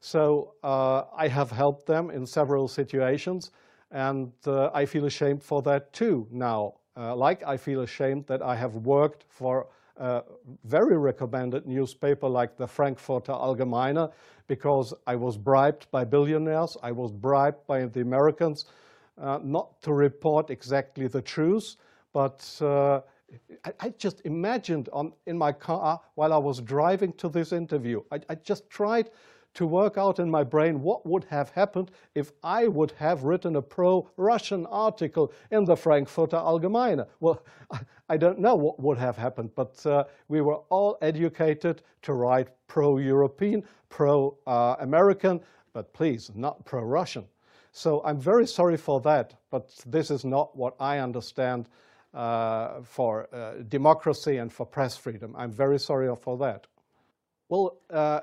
So 0.00 0.54
uh, 0.62 1.04
I 1.14 1.28
have 1.28 1.50
helped 1.50 1.86
them 1.86 2.10
in 2.10 2.26
several 2.26 2.68
situations, 2.68 3.50
and 3.90 4.32
uh, 4.46 4.70
I 4.72 4.86
feel 4.86 5.04
ashamed 5.04 5.42
for 5.42 5.62
that 5.62 5.92
too 5.92 6.26
now. 6.30 6.74
Uh, 6.96 7.14
like 7.14 7.42
I 7.46 7.56
feel 7.56 7.82
ashamed 7.82 8.26
that 8.26 8.42
I 8.42 8.56
have 8.56 8.74
worked 8.74 9.24
for 9.28 9.68
a 9.96 10.22
very 10.64 10.96
recommended 10.96 11.66
newspaper 11.66 12.28
like 12.28 12.56
the 12.56 12.66
Frankfurter 12.66 13.32
Allgemeine 13.32 14.10
because 14.46 14.94
I 15.06 15.16
was 15.16 15.36
bribed 15.36 15.90
by 15.90 16.04
billionaires, 16.04 16.76
I 16.82 16.92
was 16.92 17.12
bribed 17.12 17.66
by 17.66 17.86
the 17.86 18.00
Americans 18.00 18.66
uh, 19.20 19.38
not 19.42 19.80
to 19.82 19.92
report 19.92 20.50
exactly 20.50 21.06
the 21.06 21.22
truth, 21.22 21.76
but 22.12 22.44
uh, 22.60 23.00
I, 23.64 23.72
I, 23.80 23.88
just 23.90 24.22
imagined 24.24 24.88
on, 24.92 25.12
in 25.26 25.36
my 25.36 25.52
car 25.52 26.00
while 26.14 26.32
I 26.32 26.38
was 26.38 26.60
driving 26.60 27.12
to 27.14 27.28
this 27.28 27.52
interview, 27.52 28.02
I, 28.10 28.20
I 28.28 28.34
just 28.36 28.68
tried 28.70 29.10
to 29.54 29.66
work 29.66 29.98
out 29.98 30.18
in 30.18 30.30
my 30.30 30.44
brain 30.44 30.82
what 30.82 31.04
would 31.06 31.24
have 31.24 31.50
happened 31.50 31.90
if 32.14 32.32
I 32.42 32.68
would 32.68 32.92
have 32.92 33.24
written 33.24 33.56
a 33.56 33.62
pro-Russian 33.62 34.66
article 34.66 35.32
in 35.50 35.64
the 35.64 35.76
Frankfurter 35.76 36.36
Allgemeine. 36.36 37.06
Well, 37.20 37.42
I 38.08 38.16
don't 38.16 38.38
know 38.38 38.54
what 38.54 38.80
would 38.80 38.98
have 38.98 39.16
happened, 39.16 39.50
but 39.54 39.84
uh, 39.86 40.04
we 40.28 40.40
were 40.40 40.58
all 40.68 40.98
educated 41.02 41.82
to 42.02 42.12
write 42.12 42.48
pro-European, 42.68 43.64
pro-American, 43.88 45.40
but 45.72 45.92
please, 45.92 46.30
not 46.34 46.64
pro-Russian. 46.64 47.24
So 47.72 48.02
I'm 48.04 48.18
very 48.18 48.46
sorry 48.46 48.76
for 48.76 49.00
that, 49.02 49.34
but 49.50 49.72
this 49.86 50.10
is 50.10 50.24
not 50.24 50.56
what 50.56 50.74
I 50.80 50.98
understand 50.98 51.68
uh, 52.12 52.82
for 52.82 53.32
uh, 53.32 53.62
democracy 53.68 54.38
and 54.38 54.52
for 54.52 54.66
press 54.66 54.96
freedom. 54.96 55.34
I'm 55.38 55.52
very 55.52 55.78
sorry 55.78 56.14
for 56.16 56.36
that. 56.38 56.66
Well, 57.48 57.76
uh, 57.88 58.20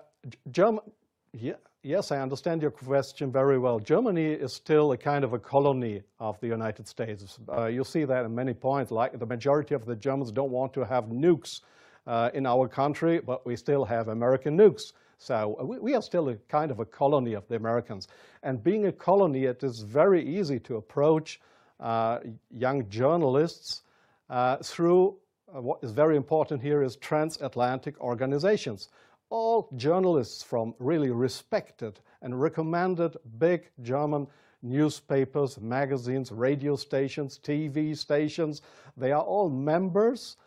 yes, 1.83 2.11
I 2.11 2.19
understand 2.19 2.61
your 2.61 2.71
question 2.71 3.31
very 3.31 3.57
well. 3.57 3.79
Germany 3.79 4.25
is 4.25 4.53
still 4.53 4.91
a 4.91 4.97
kind 4.97 5.23
of 5.23 5.33
a 5.33 5.39
colony 5.39 6.03
of 6.19 6.39
the 6.39 6.47
United 6.47 6.88
States. 6.88 7.39
Uh, 7.49 7.65
you 7.65 7.83
see 7.83 8.05
that 8.05 8.25
in 8.25 8.35
many 8.35 8.53
points, 8.53 8.91
like 8.91 9.17
the 9.17 9.25
majority 9.25 9.75
of 9.75 9.85
the 9.85 9.95
Germans 9.95 10.31
don't 10.31 10.51
want 10.51 10.73
to 10.73 10.85
have 10.85 11.05
nukes 11.05 11.61
uh, 12.05 12.29
in 12.33 12.45
our 12.45 12.67
country, 12.67 13.19
but 13.19 13.45
we 13.45 13.55
still 13.55 13.85
have 13.85 14.07
American 14.07 14.57
nukes. 14.57 14.93
So 15.17 15.57
uh, 15.59 15.65
we, 15.65 15.79
we, 15.79 15.95
are 15.95 16.01
still 16.01 16.29
a 16.29 16.35
kind 16.47 16.71
of 16.71 16.79
a 16.79 16.85
colony 16.85 17.33
of 17.33 17.47
the 17.47 17.55
Americans. 17.55 18.07
And 18.43 18.63
being 18.63 18.85
a 18.85 18.91
colony, 18.91 19.45
it 19.45 19.63
is 19.63 19.79
very 19.79 20.23
easy 20.23 20.59
to 20.61 20.77
approach 20.77 21.39
uh, 21.79 22.19
young 22.51 22.88
journalists 22.89 23.81
uh, 24.29 24.57
through 24.57 25.15
uh, 25.55 25.61
what 25.61 25.79
is 25.81 25.91
very 25.91 26.17
important 26.17 26.61
here 26.61 26.83
is 26.83 26.97
transatlantic 26.97 27.99
organizations 28.01 28.89
all 29.30 29.69
journalists 29.75 30.43
from 30.43 30.73
really 30.80 31.11
respected 31.11 31.99
and 32.21 32.39
recommended 32.39 33.17
big 33.38 33.69
German 33.82 34.28
newspapers, 34.61 35.59
magazines, 35.59 36.32
radio 36.32 36.75
stations, 36.75 37.39
TV 37.43 37.95
stations, 37.95 38.61
they 38.95 39.11
are 39.11 39.21
all 39.21 39.49
members 39.49 40.38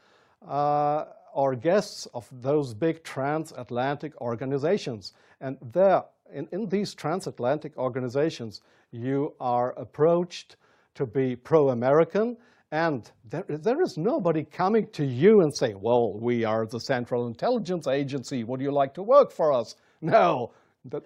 uh, 0.46 1.04
or 1.32 1.54
guests 1.54 2.06
of 2.06 2.28
those 2.42 2.74
big 2.74 3.04
transatlantic 3.04 4.20
organizations. 4.20 5.12
And 5.40 5.58
there, 5.72 6.04
in, 6.32 6.48
in 6.52 6.68
these 6.68 6.94
transatlantic 6.94 7.76
organizations, 7.76 8.62
you 8.90 9.34
are 9.40 9.72
approached 9.78 10.56
to 10.96 11.06
be 11.06 11.36
pro-American 11.36 12.36
and 12.72 13.10
there, 13.28 13.44
there 13.48 13.82
is 13.82 13.98
nobody 13.98 14.44
coming 14.44 14.86
to 14.92 15.04
you 15.04 15.40
and 15.40 15.54
saying, 15.54 15.80
well, 15.80 16.12
we 16.12 16.44
are 16.44 16.66
the 16.66 16.80
Central 16.80 17.26
Intelligence 17.26 17.86
Agency. 17.88 18.44
Would 18.44 18.60
you 18.60 18.70
like 18.70 18.94
to 18.94 19.02
work 19.02 19.32
for 19.32 19.52
us? 19.52 19.74
No, 20.00 20.52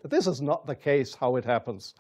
this 0.05 0.27
is 0.27 0.43
not 0.43 0.67
the 0.67 0.75
case 0.75 1.15
how 1.15 1.37
it 1.37 1.45
happens. 1.45 1.95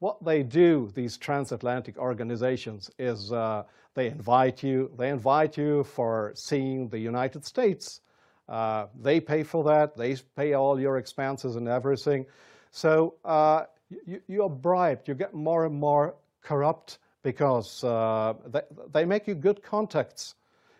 What 0.00 0.22
they 0.24 0.42
do, 0.42 0.90
these 0.94 1.16
transatlantic 1.16 1.96
organizations, 1.96 2.90
is 2.98 3.32
uh, 3.32 3.62
they 3.94 4.08
invite 4.08 4.62
you, 4.62 4.90
they 4.98 5.08
invite 5.08 5.56
you 5.56 5.84
for 5.84 6.32
seeing 6.34 6.88
the 6.88 6.98
United 6.98 7.46
States. 7.46 8.00
Uh, 8.48 8.86
they 9.00 9.20
pay 9.20 9.42
for 9.42 9.64
that, 9.64 9.96
they 9.96 10.16
pay 10.36 10.52
all 10.52 10.78
your 10.78 10.98
expenses 10.98 11.56
and 11.56 11.68
everything. 11.68 12.26
So 12.72 13.14
uh, 13.24 13.64
you, 14.06 14.20
you 14.26 14.42
are 14.42 14.50
bribed, 14.50 15.08
you 15.08 15.14
get 15.14 15.32
more 15.32 15.64
and 15.64 15.74
more 15.74 16.16
corrupt 16.42 16.98
because 17.26 17.82
uh, 17.82 18.34
they, 18.46 18.60
they 18.92 19.04
make 19.04 19.26
you 19.26 19.34
good 19.34 19.60
contacts. 19.60 20.36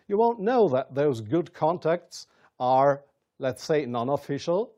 You 0.07 0.17
won't 0.17 0.39
know 0.39 0.69
that 0.69 0.95
those 0.95 1.19
good 1.19 1.53
contacts 1.53 2.25
are, 2.57 3.03
let's 3.37 3.65
say, 3.65 3.85
non-official, 3.85 4.71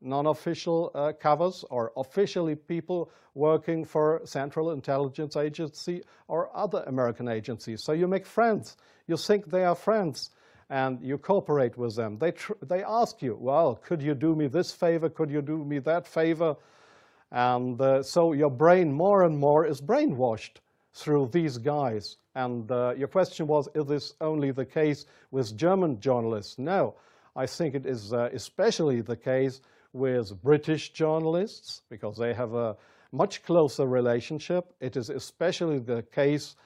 non-official 0.00 0.90
uh, 0.92 1.12
covers 1.12 1.64
or 1.70 1.92
officially 1.96 2.56
people 2.56 3.12
working 3.36 3.84
for 3.84 4.22
Central 4.24 4.72
Intelligence 4.72 5.36
Agency 5.36 6.02
or 6.26 6.50
other 6.52 6.82
American 6.88 7.28
agencies. 7.28 7.84
So 7.84 7.92
you 7.92 8.08
make 8.08 8.26
friends. 8.26 8.76
You 9.06 9.16
think 9.16 9.48
they 9.52 9.64
are 9.64 9.76
friends 9.76 10.30
and 10.68 11.00
you 11.00 11.16
cooperate 11.16 11.78
with 11.78 11.94
them. 11.94 12.18
They, 12.18 12.32
they 12.60 12.82
ask 12.82 13.22
you, 13.22 13.38
well, 13.40 13.76
could 13.76 14.02
you 14.02 14.14
do 14.14 14.34
me 14.34 14.48
this 14.48 14.72
favor? 14.72 15.08
Could 15.08 15.30
you 15.30 15.42
do 15.42 15.64
me 15.64 15.78
that 15.78 16.08
favor? 16.08 16.56
And 17.30 17.80
uh, 17.80 18.02
so 18.02 18.32
your 18.32 18.50
brain 18.50 18.92
more 18.92 19.22
and 19.22 19.38
more 19.38 19.64
is 19.64 19.80
brainwashed 19.80 20.58
through 20.94 21.28
these 21.32 21.58
guys. 21.58 22.16
And 22.34 22.70
uh, 22.70 22.94
your 22.96 23.08
question 23.08 23.46
was, 23.46 23.68
is 23.74 23.86
this 23.86 24.14
only 24.20 24.52
the 24.52 24.64
case 24.64 25.06
with 25.30 25.56
German 25.56 26.00
journalists? 26.00 26.58
No, 26.58 26.94
I 27.36 27.46
think 27.46 27.74
it 27.74 27.84
is 27.84 28.12
uh, 28.12 28.30
especially 28.32 29.00
the 29.00 29.16
case 29.16 29.60
with 29.92 30.40
British 30.42 30.92
journalists 30.92 31.82
because 31.90 32.16
they 32.16 32.32
have 32.32 32.54
a 32.54 32.76
much 33.12 33.42
closer 33.44 33.86
relationship. 33.86 34.72
It 34.80 34.96
is 34.96 35.10
especially 35.10 35.78
the 35.78 36.02
case 36.02 36.56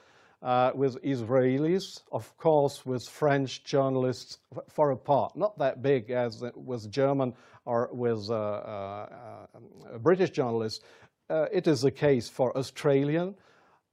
uh, 0.43 0.71
with 0.75 1.03
Israelis, 1.03 2.03
of 2.13 2.37
course, 2.37 2.87
with 2.87 3.03
French 3.09 3.65
journalists 3.65 4.39
for 4.69 4.93
a 4.93 4.97
part, 4.97 5.37
not 5.37 5.59
that 5.59 5.83
big 5.83 6.11
as 6.11 6.45
with 6.55 6.91
German 6.91 7.35
or 7.65 7.91
with 7.93 8.31
uh, 8.31 8.35
uh, 8.35 9.47
uh 9.95 9.99
British 9.99 10.31
journalists. 10.31 10.85
Uh, 11.29 11.47
it 11.53 11.67
is 11.67 11.83
the 11.83 11.91
case 11.91 12.29
for 12.29 12.57
Australian 12.57 13.35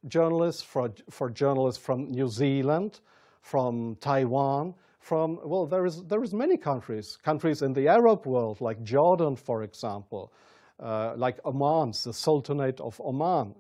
journalists, 0.08 0.62
for, 0.62 0.92
for 1.10 1.30
journalists 1.30 1.84
from 1.84 2.12
New 2.12 2.28
Zealand, 2.28 3.00
from 3.42 3.96
Taiwan, 4.02 4.74
from, 5.00 5.40
well, 5.44 5.68
there 5.68 5.86
is, 5.86 6.04
there 6.06 6.24
is 6.24 6.34
many 6.34 6.58
countries, 6.58 7.18
countries 7.24 7.62
in 7.62 7.74
the 7.74 7.88
Arab 7.88 8.26
world, 8.26 8.60
like 8.60 8.82
Jordan, 8.84 9.36
for 9.36 9.62
example, 9.62 10.34
uh, 10.80 11.14
like 11.16 11.40
Oman, 11.46 11.94
the 12.04 12.12
Sultanate 12.12 12.82
of 12.82 13.00
Oman. 13.00 13.54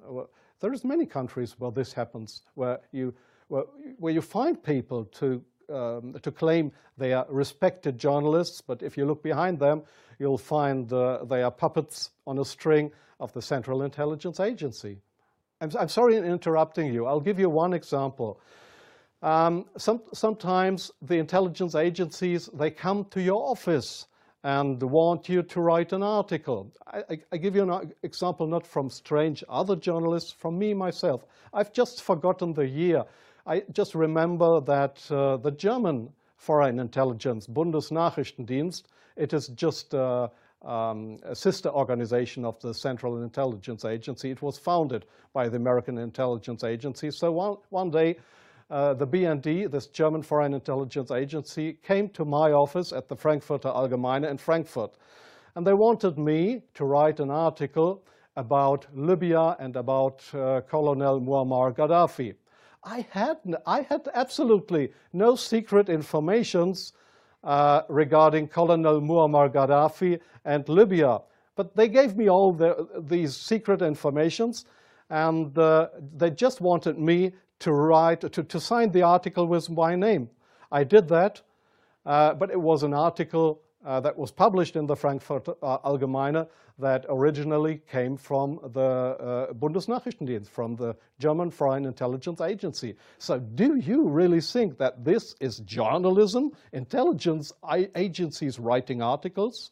There 0.60 0.74
is 0.74 0.84
many 0.84 1.06
countries 1.06 1.56
where 1.60 1.72
this 1.72 1.94
happens, 1.94 2.42
where 2.56 2.80
you, 2.92 3.14
where, 3.48 3.66
where 3.98 4.12
you 4.12 4.22
find 4.22 4.62
people 4.62 5.06
to, 5.06 5.44
um, 5.72 6.16
to 6.24 6.32
claim 6.32 6.72
they 6.98 7.14
are 7.14 7.28
respected 7.30 8.00
journalists, 8.00 8.62
but 8.62 8.82
if 8.82 8.98
you 8.98 9.06
look 9.06 9.22
behind 9.22 9.60
them, 9.60 9.84
you'll 10.18 10.40
find 10.40 10.92
uh, 10.92 11.26
they 11.26 11.44
are 11.44 11.52
puppets 11.52 12.10
on 12.26 12.40
a 12.40 12.46
string 12.46 12.92
of 13.20 13.34
the 13.34 13.42
Central 13.42 13.84
Intelligence 13.84 14.40
Agency. 14.40 15.00
I'm, 15.66 15.82
I'm 15.82 15.90
sorry 15.90 16.16
in 16.16 16.26
interrupting 16.26 16.94
you. 16.94 17.08
I'll 17.08 17.20
give 17.20 17.40
you 17.40 17.50
one 17.50 17.74
example. 17.74 18.40
Um, 19.24 19.66
some, 19.78 20.02
sometimes 20.14 20.92
the 21.02 21.16
intelligence 21.16 21.74
agencies, 21.74 22.48
they 22.54 22.70
come 22.70 23.06
to 23.06 23.22
your 23.22 23.50
office 23.50 24.08
and 24.44 24.82
want 24.84 25.28
you 25.28 25.42
to 25.42 25.62
write 25.62 25.92
an 25.92 26.04
article. 26.04 26.72
I, 26.86 27.00
I, 27.10 27.18
I, 27.32 27.38
give 27.38 27.56
you 27.56 27.64
an 27.68 27.92
example 28.04 28.46
not 28.46 28.68
from 28.68 28.92
strange 28.92 29.44
other 29.50 29.76
journalists, 29.76 30.32
from 30.32 30.60
me 30.60 30.76
myself. 30.76 31.26
I've 31.52 31.74
just 31.74 32.04
forgotten 32.04 32.54
the 32.54 32.68
year. 32.68 33.04
I 33.48 33.64
just 33.72 33.96
remember 33.96 34.62
that 34.62 35.02
uh, 35.10 35.38
the 35.38 35.52
German 35.52 36.10
foreign 36.38 36.80
intelligence, 36.80 37.48
Bundesnachrichtendienst, 37.48 38.84
it 39.18 39.34
is 39.34 39.48
just 39.48 39.96
uh, 39.96 40.28
um, 40.62 41.18
a 41.24 41.36
sister 41.36 41.70
organization 41.70 42.46
of 42.46 42.60
the 42.62 42.74
Central 42.74 43.22
Intelligence 43.24 43.86
Agency. 43.86 44.32
It 44.32 44.42
was 44.42 44.58
founded 44.58 45.06
by 45.34 45.50
the 45.50 45.58
American 45.58 45.98
Intelligence 45.98 46.64
Agency. 46.64 47.12
So 47.12 47.32
one, 47.32 47.58
one 47.70 47.92
day, 47.92 48.18
uh, 48.70 48.94
the 48.96 49.06
BND, 49.06 49.70
this 49.70 49.88
German 49.88 50.24
Foreign 50.24 50.54
Intelligence 50.54 51.12
Agency, 51.12 51.74
came 51.84 52.10
to 52.10 52.26
my 52.26 52.52
office 52.52 52.92
at 52.92 53.08
the 53.08 53.16
Frankfurter 53.16 53.70
Allgemeine 53.70 54.30
in 54.30 54.38
Frankfurt. 54.38 54.96
And 55.56 55.66
they 55.66 55.74
wanted 55.74 56.18
me 56.18 56.64
to 56.74 56.86
write 56.86 57.20
an 57.20 57.30
article 57.30 58.04
about 58.36 58.88
Libya 58.94 59.56
and 59.60 59.76
about 59.76 60.24
uh, 60.34 60.62
Colonel 60.62 61.22
Muammar 61.22 61.76
Gaddafi. 61.76 62.36
I 62.84 63.06
had, 63.10 63.38
I 63.66 63.82
had 63.82 64.08
absolutely 64.14 64.92
no 65.14 65.36
secret 65.36 65.90
informations 65.90 66.94
uh, 67.46 67.84
regarding 67.88 68.48
Colonel 68.48 69.00
Muammar 69.00 69.50
Gaddafi 69.50 70.20
and 70.44 70.68
Libya. 70.68 71.22
But 71.56 71.76
they 71.76 71.88
gave 71.88 72.18
me 72.18 72.30
all 72.30 72.52
the, 72.52 72.88
these 73.00 73.38
secret 73.38 73.82
informations, 73.82 74.66
and 75.10 75.58
uh, 75.58 75.88
they 76.18 76.32
just 76.32 76.60
wanted 76.60 77.00
me 77.00 77.32
to 77.60 77.72
write, 77.72 78.22
to, 78.22 78.44
to 78.44 78.60
sign 78.60 78.92
the 78.92 79.04
article 79.04 79.48
with 79.48 79.70
my 79.70 79.96
name. 79.96 80.30
I 80.72 80.84
did 80.84 81.08
that, 81.10 81.42
uh, 82.06 82.34
but 82.34 82.52
it 82.52 82.60
was 82.60 82.84
an 82.84 82.94
article 82.94 83.62
uh, 83.86 84.00
that 84.02 84.18
was 84.18 84.32
published 84.32 84.76
in 84.76 84.88
the 84.88 84.96
Frankfurt 84.96 85.48
uh, 85.48 85.78
Allgemeine 85.80 86.48
that 86.80 87.06
originally 87.08 87.82
came 87.90 88.18
from 88.18 88.60
the 88.74 88.82
uh, 88.82 89.54
Bundesnachrichtendienst, 89.54 90.50
from 90.50 90.76
the 90.76 90.96
German 91.20 91.52
Foreign 91.52 91.86
Intelligence 91.86 92.42
Agency. 92.42 92.96
So 93.18 93.40
do 93.40 93.76
you 93.76 94.10
really 94.10 94.42
think 94.42 94.78
that 94.80 95.06
this 95.06 95.36
is 95.40 95.60
journalism, 95.60 96.52
intelligence 96.74 97.54
agencies 97.96 98.60
writing 98.60 99.02
articles? 99.02 99.72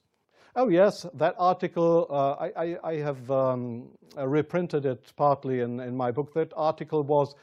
Oh 0.56 0.70
yes, 0.70 1.06
that 1.16 1.36
article, 1.40 2.08
uh, 2.10 2.34
I, 2.34 2.52
I, 2.56 2.78
I, 2.84 2.96
have 2.98 3.32
um, 3.32 3.90
reprinted 4.16 4.86
it 4.86 5.12
partly 5.16 5.62
in, 5.62 5.80
in 5.80 5.98
my 5.98 6.12
book. 6.12 6.36
That 6.36 6.54
article 6.56 7.02
was 7.02 7.34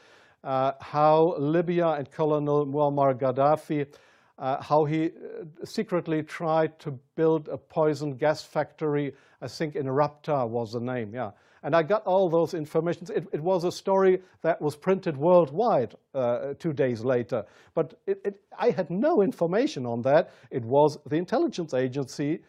uh, 0.44 0.72
how 0.80 1.34
Libya 1.36 1.88
and 1.88 2.08
Colonel 2.08 2.66
Muammar 2.66 3.18
Gaddafi, 3.18 3.88
uh, 4.40 4.60
how 4.62 4.84
he 4.86 5.06
uh, 5.06 5.44
secretly 5.64 6.22
tried 6.22 6.78
to 6.80 6.98
build 7.14 7.48
a 7.48 7.58
poison 7.58 8.16
gas 8.16 8.42
factory, 8.42 9.12
I 9.42 9.48
think 9.48 9.76
in 9.76 9.86
Rabta 9.86 10.46
was 10.48 10.72
the 10.72 10.80
name, 10.80 11.14
yeah. 11.14 11.30
And 11.62 11.76
I 11.76 11.82
got 11.82 12.06
all 12.06 12.30
those 12.30 12.54
informations. 12.54 13.10
It, 13.10 13.28
it 13.32 13.40
was 13.42 13.64
a 13.64 13.72
story 13.72 14.22
that 14.40 14.62
was 14.62 14.74
printed 14.76 15.14
worldwide 15.14 15.94
uh, 16.14 16.54
two 16.58 16.72
days 16.72 17.04
later. 17.04 17.44
But 17.74 17.94
it, 18.06 18.18
it, 18.24 18.40
I 18.58 18.70
had 18.70 18.88
no 18.88 19.20
information 19.20 19.84
on 19.84 20.00
that. 20.02 20.30
It 20.50 20.64
was 20.64 20.98
the 21.04 21.16
intelligence 21.16 21.74
agency 21.74 22.40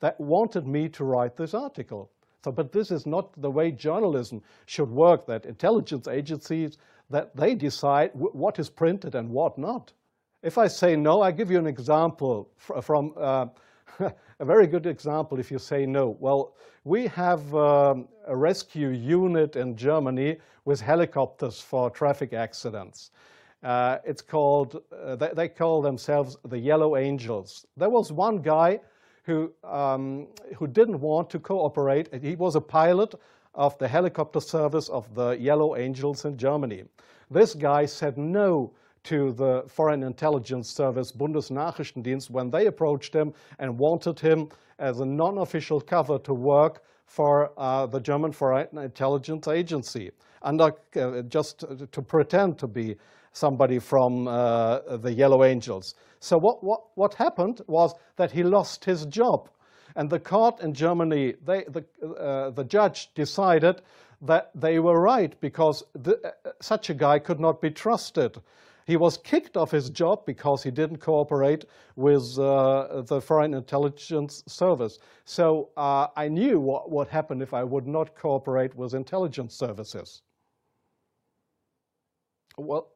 that 0.00 0.18
wanted 0.20 0.66
me 0.66 0.88
to 0.88 1.04
write 1.04 1.36
this 1.36 1.54
article. 1.54 2.10
So, 2.42 2.50
but 2.50 2.72
this 2.72 2.90
is 2.90 3.06
not 3.06 3.40
the 3.40 3.50
way 3.50 3.70
journalism 3.70 4.42
should 4.66 4.90
work, 4.90 5.26
that 5.26 5.46
intelligence 5.46 6.08
agencies 6.08 6.76
that 7.10 7.36
they 7.36 7.54
decide 7.54 8.10
what 8.14 8.58
is 8.58 8.68
printed 8.68 9.14
and 9.14 9.30
what 9.30 9.58
not. 9.58 9.92
If 10.42 10.56
I 10.56 10.68
say 10.68 10.96
no, 10.96 11.20
I 11.20 11.32
give 11.32 11.50
you 11.50 11.58
an 11.58 11.66
example 11.66 12.48
from 12.56 13.12
uh, 13.16 13.46
a 14.00 14.44
very 14.44 14.66
good 14.66 14.86
example 14.86 15.38
if 15.38 15.50
you 15.50 15.58
say 15.58 15.84
no. 15.84 16.16
Well, 16.18 16.54
we 16.84 17.06
have 17.08 17.54
um, 17.54 18.08
a 18.26 18.34
rescue 18.34 18.88
unit 18.88 19.56
in 19.56 19.76
Germany 19.76 20.38
with 20.64 20.80
helicopters 20.80 21.60
for 21.60 21.90
traffic 21.90 22.32
accidents. 22.32 23.10
Uh, 23.62 23.98
it's 24.06 24.22
called, 24.22 24.82
uh, 24.90 25.16
they, 25.16 25.28
they, 25.34 25.48
call 25.48 25.82
themselves 25.82 26.38
the 26.46 26.58
Yellow 26.58 26.96
Angels. 26.96 27.66
There 27.76 27.90
was 27.90 28.10
one 28.10 28.40
guy 28.40 28.80
who, 29.24 29.52
um, 29.62 30.26
who 30.56 30.66
didn't 30.66 31.00
want 31.00 31.28
to 31.30 31.38
cooperate. 31.38 32.08
He 32.22 32.34
was 32.36 32.56
a 32.56 32.62
pilot 32.62 33.14
of 33.54 33.76
the 33.76 33.86
helicopter 33.86 34.40
service 34.40 34.88
of 34.88 35.14
the 35.14 35.32
Yellow 35.32 35.76
Angels 35.76 36.24
in 36.24 36.38
Germany. 36.38 36.84
This 37.30 37.54
guy 37.54 37.84
said 37.84 38.16
no 38.16 38.72
to 39.04 39.32
the 39.32 39.64
Foreign 39.68 40.02
Intelligence 40.02 40.70
Service, 40.70 41.12
Bundesnachrichtendienst, 41.12 42.30
when 42.30 42.50
they 42.50 42.66
approached 42.66 43.14
him 43.14 43.32
and 43.58 43.78
wanted 43.78 44.18
him 44.20 44.48
as 44.78 45.00
a 45.00 45.06
non-official 45.06 45.80
cover 45.80 46.18
to 46.18 46.34
work 46.34 46.82
for 47.06 47.52
uh, 47.56 47.86
the 47.86 48.00
German 48.00 48.32
Foreign 48.32 48.78
Intelligence 48.78 49.48
Agency, 49.48 50.10
under, 50.42 50.72
uh, 50.96 51.22
just 51.22 51.64
to 51.92 52.02
pretend 52.02 52.58
to 52.58 52.66
be 52.66 52.96
somebody 53.32 53.78
from 53.78 54.28
uh, 54.28 54.96
the 54.96 55.12
Yellow 55.12 55.44
Angels. 55.44 55.94
So 56.20 56.38
what, 56.38 56.62
what, 56.62 56.82
what 56.94 57.14
happened 57.14 57.62
was 57.66 57.94
that 58.16 58.30
he 58.30 58.42
lost 58.42 58.84
his 58.84 59.06
job. 59.06 59.48
And 59.96 60.08
the 60.08 60.20
court 60.20 60.60
in 60.60 60.72
Germany, 60.72 61.34
they, 61.44 61.64
the, 61.64 61.84
uh, 62.16 62.50
the 62.50 62.64
judge 62.64 63.10
decided 63.14 63.82
that 64.22 64.50
they 64.54 64.78
were 64.78 65.00
right 65.00 65.38
because 65.40 65.82
the, 65.94 66.20
uh, 66.24 66.50
such 66.60 66.90
a 66.90 66.94
guy 66.94 67.18
could 67.18 67.40
not 67.40 67.60
be 67.60 67.70
trusted. 67.70 68.36
He 68.90 68.96
was 68.96 69.18
kicked 69.18 69.56
off 69.56 69.70
his 69.70 69.88
job 69.88 70.26
because 70.26 70.64
he 70.64 70.72
didn't 70.72 70.96
cooperate 70.96 71.64
with 71.94 72.36
uh, 72.40 73.02
the 73.02 73.20
Foreign 73.20 73.54
Intelligence 73.54 74.42
Service. 74.48 74.98
So 75.24 75.68
uh, 75.76 76.08
I 76.16 76.26
knew 76.26 76.58
what 76.58 76.90
would 76.90 77.06
happen 77.06 77.40
if 77.40 77.54
I 77.54 77.62
would 77.62 77.86
not 77.86 78.16
cooperate 78.16 78.74
with 78.74 78.94
intelligence 78.94 79.54
services. 79.54 80.22
Well, 82.58 82.88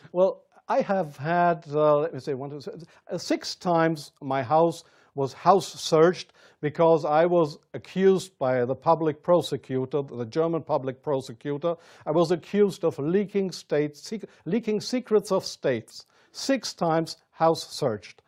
well, 0.12 0.44
I 0.68 0.80
have 0.80 1.18
had, 1.18 1.66
uh, 1.70 1.98
let 1.98 2.14
me 2.14 2.20
say, 2.20 2.32
one, 2.32 2.58
uh, 3.10 3.18
six 3.18 3.54
times 3.54 4.12
my 4.22 4.42
house 4.42 4.84
was 5.14 5.32
house 5.32 5.80
searched 5.80 6.32
because 6.60 7.04
I 7.04 7.26
was 7.26 7.58
accused 7.74 8.38
by 8.38 8.64
the 8.64 8.74
public 8.74 9.22
prosecutor, 9.22 10.02
the 10.02 10.24
German 10.24 10.62
public 10.62 11.02
prosecutor, 11.02 11.74
I 12.06 12.12
was 12.12 12.30
accused 12.30 12.84
of 12.84 12.98
leaking 12.98 13.50
states, 13.50 14.12
leaking 14.44 14.80
secrets 14.80 15.32
of 15.32 15.44
states. 15.44 16.06
Six 16.30 16.72
times 16.72 17.16
house 17.32 17.68
searched. 17.68 18.22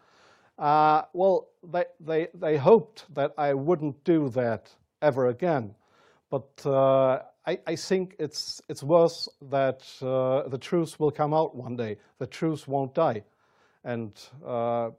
Uh, 0.58 1.02
well, 1.12 1.48
they, 1.62 1.84
they, 2.00 2.28
they 2.34 2.56
hoped 2.56 3.06
that 3.14 3.32
I 3.38 3.54
wouldn't 3.54 4.02
do 4.04 4.28
that 4.30 4.70
ever 5.00 5.28
again. 5.28 5.74
But 6.28 6.66
uh, 6.66 7.20
I, 7.46 7.58
I, 7.66 7.76
think 7.76 8.16
it's, 8.18 8.60
it's 8.68 8.82
worse 8.82 9.28
that 9.50 9.82
uh, 10.02 10.48
the 10.48 10.58
truth 10.58 10.98
will 10.98 11.10
come 11.10 11.32
out 11.32 11.54
one 11.54 11.76
day. 11.76 11.98
The 12.18 12.26
truth 12.26 12.66
won't 12.66 12.94
die. 12.94 13.22
And 13.84 14.12
uh, 14.44 14.90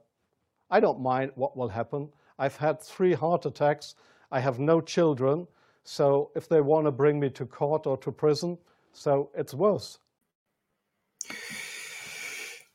I 0.70 0.80
don't 0.80 1.00
mind 1.00 1.32
what 1.34 1.56
will 1.56 1.68
happen. 1.68 2.08
I've 2.38 2.56
had 2.56 2.80
three 2.80 3.14
heart 3.14 3.46
attacks. 3.46 3.94
I 4.30 4.40
have 4.40 4.58
no 4.58 4.80
children. 4.80 5.46
So 5.84 6.30
if 6.34 6.48
they 6.48 6.60
want 6.60 6.86
to 6.86 6.90
bring 6.90 7.20
me 7.20 7.30
to 7.30 7.46
court 7.46 7.86
or 7.86 7.96
to 7.98 8.10
prison, 8.10 8.58
so 8.92 9.30
it's 9.34 9.54
worse. 9.54 9.98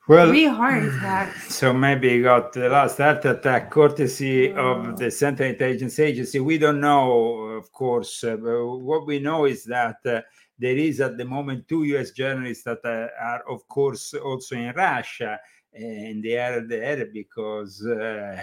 Well, 0.07 0.29
Three 0.29 0.45
heart 0.45 0.83
attacks. 0.83 1.55
So 1.55 1.73
maybe 1.73 2.09
he 2.09 2.21
got 2.21 2.53
the 2.53 2.69
last 2.69 2.97
heart 2.97 3.23
attack 3.25 3.69
courtesy 3.69 4.51
of 4.51 4.97
the 4.97 5.11
Central 5.11 5.49
Intelligence 5.49 5.99
Agency. 5.99 6.39
We 6.39 6.57
don't 6.57 6.81
know, 6.81 7.41
of 7.57 7.71
course. 7.71 8.23
Uh, 8.23 8.37
but 8.37 8.65
what 8.65 9.05
we 9.05 9.19
know 9.19 9.45
is 9.45 9.63
that 9.65 9.97
uh, 10.05 10.21
there 10.57 10.75
is 10.75 11.01
at 11.01 11.17
the 11.17 11.25
moment 11.25 11.67
two 11.67 11.83
U.S. 11.83 12.11
journalists 12.11 12.63
that 12.63 12.79
uh, 12.83 13.07
are, 13.23 13.43
of 13.47 13.67
course, 13.67 14.13
also 14.13 14.55
in 14.55 14.73
Russia, 14.75 15.39
and 15.73 16.23
they 16.23 16.37
are 16.37 16.61
there 16.67 17.05
because 17.05 17.85
uh, 17.85 18.39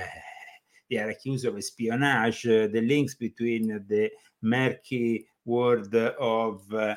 they 0.91 0.97
are 0.97 1.11
accused 1.11 1.45
of 1.47 1.57
espionage. 1.57 2.43
The 2.43 2.81
links 2.81 3.15
between 3.15 3.69
the 3.89 4.11
murky 4.43 5.27
world 5.45 5.95
of 5.95 6.63
uh, 6.73 6.95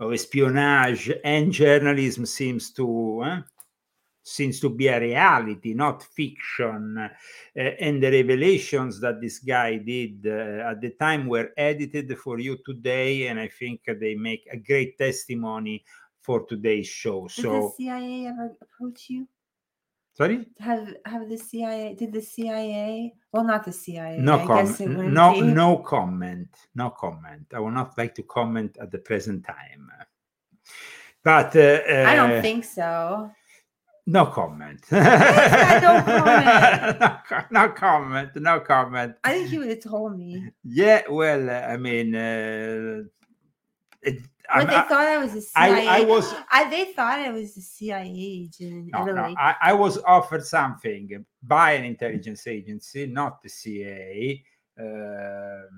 of 0.00 0.12
espionage 0.12 1.12
and 1.24 1.52
journalism 1.52 2.24
seems 2.26 2.70
to 2.72 3.22
eh, 3.24 3.40
seems 4.22 4.60
to 4.60 4.68
be 4.68 4.88
a 4.88 5.00
reality, 5.00 5.72
not 5.72 6.02
fiction. 6.02 6.98
Uh, 6.98 7.08
and 7.80 8.02
the 8.02 8.10
revelations 8.10 9.00
that 9.00 9.20
this 9.20 9.38
guy 9.38 9.76
did 9.78 10.26
uh, 10.26 10.70
at 10.70 10.80
the 10.80 10.90
time 10.90 11.26
were 11.26 11.50
edited 11.56 12.16
for 12.18 12.38
you 12.38 12.58
today, 12.64 13.28
and 13.28 13.40
I 13.40 13.48
think 13.48 13.80
they 13.86 14.14
make 14.14 14.46
a 14.52 14.58
great 14.58 14.98
testimony 14.98 15.82
for 16.28 16.44
today's 16.44 16.86
show. 16.86 17.26
Did 17.26 17.42
So, 17.42 17.50
the 17.52 17.84
CIA 17.84 18.26
ever 18.26 18.54
approach 18.60 19.08
you? 19.08 19.26
sorry. 20.12 20.46
Have 20.58 20.86
have 21.06 21.24
the 21.30 21.38
CIA? 21.38 21.94
Did 21.94 22.12
the 22.12 22.20
CIA? 22.20 23.14
Well, 23.32 23.44
not 23.44 23.64
the 23.64 23.72
CIA. 23.72 24.18
No 24.18 24.34
I 24.34 24.46
guess 24.46 24.78
it 24.78 24.88
comment. 24.88 25.12
No, 25.20 25.32
be. 25.32 25.40
no 25.40 25.78
comment. 25.78 26.52
No 26.74 26.90
comment. 26.90 27.46
I 27.54 27.60
would 27.60 27.72
not 27.72 27.96
like 27.96 28.14
to 28.16 28.24
comment 28.24 28.76
at 28.78 28.90
the 28.90 28.98
present 28.98 29.46
time. 29.46 29.84
But 31.24 31.56
uh, 31.56 31.80
I 31.88 32.12
uh, 32.12 32.16
don't 32.20 32.42
think 32.42 32.64
so. 32.64 33.30
No 34.06 34.26
comment. 34.26 34.80
I 34.92 35.80
don't 35.86 36.04
comment. 36.24 37.00
no, 37.50 37.62
no 37.62 37.68
comment. 37.72 38.30
No 38.36 38.60
comment. 38.60 39.14
I 39.24 39.32
think 39.32 39.48
he 39.48 39.58
would 39.58 39.70
have 39.70 39.80
told 39.92 40.18
me. 40.18 40.50
Yeah, 40.62 41.02
well, 41.08 41.48
uh, 41.48 41.72
I 41.72 41.76
mean, 41.78 42.14
uh, 42.14 43.02
it, 44.02 44.18
But 44.48 44.56
I'm- 44.56 44.66
they 44.66 44.74
I- 44.76 44.82
thought 44.88 45.06
I 45.06 45.18
was 45.18 45.34
a 45.34 45.42
I- 45.58 45.68
CIA. 45.70 45.86
I 45.88 46.00
was- 46.04 46.34
I, 46.50 46.70
they 46.70 46.84
thought 46.92 47.18
I 47.18 47.30
was 47.30 47.56
a 47.56 47.60
CIA 47.60 48.08
agent 48.44 48.90
no, 48.92 49.04
no, 49.04 49.34
I, 49.38 49.54
I 49.60 49.72
was 49.74 49.98
offered 50.06 50.44
something 50.44 51.24
by 51.42 51.72
an 51.72 51.84
intelligence 51.84 52.46
agency, 52.46 53.06
not 53.06 53.42
the 53.42 53.48
CIA. 53.48 54.42
Um, 54.80 55.68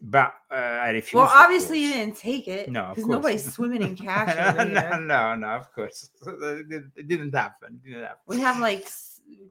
but 0.00 0.32
uh, 0.50 0.54
I 0.54 0.90
refused. 0.90 1.14
well, 1.14 1.30
obviously 1.34 1.80
you 1.82 1.92
didn't 1.92 2.16
take 2.16 2.46
it 2.46 2.70
No, 2.70 2.92
because 2.94 3.08
nobody's 3.08 3.52
swimming 3.52 3.82
in 3.82 3.96
cash 4.06 4.56
no, 4.56 4.98
no, 5.00 5.34
no, 5.34 5.46
of 5.48 5.72
course. 5.72 6.10
It 6.26 7.08
didn't- 7.08 7.34
happen. 7.34 7.80
It 7.84 7.88
didn't 7.88 8.02
happen. 8.04 8.18
We 8.26 8.38
have 8.40 8.58
like 8.60 8.86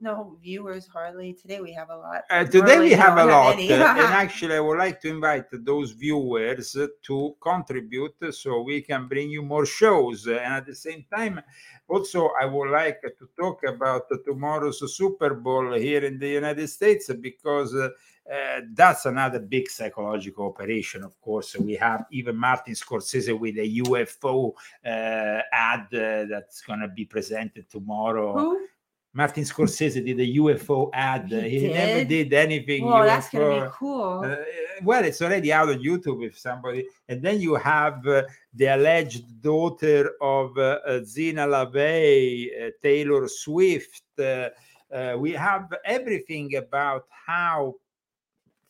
no 0.00 0.36
viewers 0.42 0.86
hardly. 0.86 1.32
Today 1.32 1.60
we 1.60 1.72
have 1.72 1.90
a 1.90 1.96
lot. 1.96 2.22
Uh, 2.30 2.44
today 2.44 2.78
we 2.78 2.92
have 2.92 3.18
a 3.18 3.24
lot, 3.24 3.58
and 3.58 3.72
actually, 4.22 4.54
I 4.54 4.60
would 4.60 4.78
like 4.78 5.00
to 5.02 5.08
invite 5.08 5.46
those 5.52 5.92
viewers 5.92 6.76
to 7.02 7.36
contribute 7.40 8.14
so 8.30 8.62
we 8.62 8.82
can 8.82 9.08
bring 9.08 9.30
you 9.30 9.42
more 9.42 9.66
shows. 9.66 10.26
And 10.26 10.38
at 10.38 10.66
the 10.66 10.74
same 10.74 11.04
time, 11.14 11.40
also, 11.88 12.30
I 12.40 12.44
would 12.44 12.70
like 12.70 13.02
to 13.02 13.28
talk 13.38 13.64
about 13.64 14.02
tomorrow's 14.24 14.82
Super 14.96 15.34
Bowl 15.34 15.74
here 15.74 16.04
in 16.04 16.18
the 16.18 16.28
United 16.28 16.68
States 16.68 17.10
because 17.20 17.74
uh, 17.74 17.90
uh, 18.30 18.60
that's 18.74 19.06
another 19.06 19.40
big 19.40 19.70
psychological 19.70 20.46
operation. 20.46 21.02
Of 21.02 21.18
course, 21.20 21.56
we 21.56 21.74
have 21.76 22.04
even 22.10 22.36
Martin 22.36 22.74
Scorsese 22.74 23.38
with 23.38 23.56
a 23.56 23.80
UFO 23.80 24.52
uh, 24.84 25.42
ad 25.50 25.86
uh, 25.94 26.26
that's 26.28 26.60
going 26.60 26.80
to 26.80 26.88
be 26.88 27.06
presented 27.06 27.70
tomorrow. 27.70 28.36
Who? 28.36 28.68
Martin 29.14 29.42
Scorsese 29.42 30.04
did 30.04 30.20
a 30.20 30.34
UFO 30.36 30.90
ad. 30.92 31.30
He 31.30 31.60
He, 31.60 31.72
never 31.72 32.04
did? 32.04 32.32
anything. 32.32 32.84
Well, 32.84 33.04
that's 33.04 33.30
gonna 33.30 33.64
be 33.64 33.70
cool. 33.72 34.20
Uh, 34.24 34.36
well, 34.82 35.04
it's 35.04 35.22
already 35.22 35.52
out 35.52 35.70
on 35.70 35.78
YouTube 35.78 36.24
if 36.26 36.38
somebody. 36.38 36.86
And 37.08 37.22
then 37.22 37.40
you 37.40 37.54
have 37.54 38.06
uh, 38.06 38.24
the 38.54 38.66
alleged 38.66 39.40
daughter 39.40 40.12
of 40.20 40.56
uh, 40.58 40.78
uh, 40.86 41.00
Zeena 41.00 41.46
LaVey, 41.46 42.68
uh, 42.68 42.70
Taylor 42.82 43.26
Swift. 43.28 44.02
Uh, 44.18 44.50
uh, 44.92 45.16
we 45.18 45.32
have 45.32 45.72
everything 45.84 46.56
about 46.56 47.04
how 47.26 47.74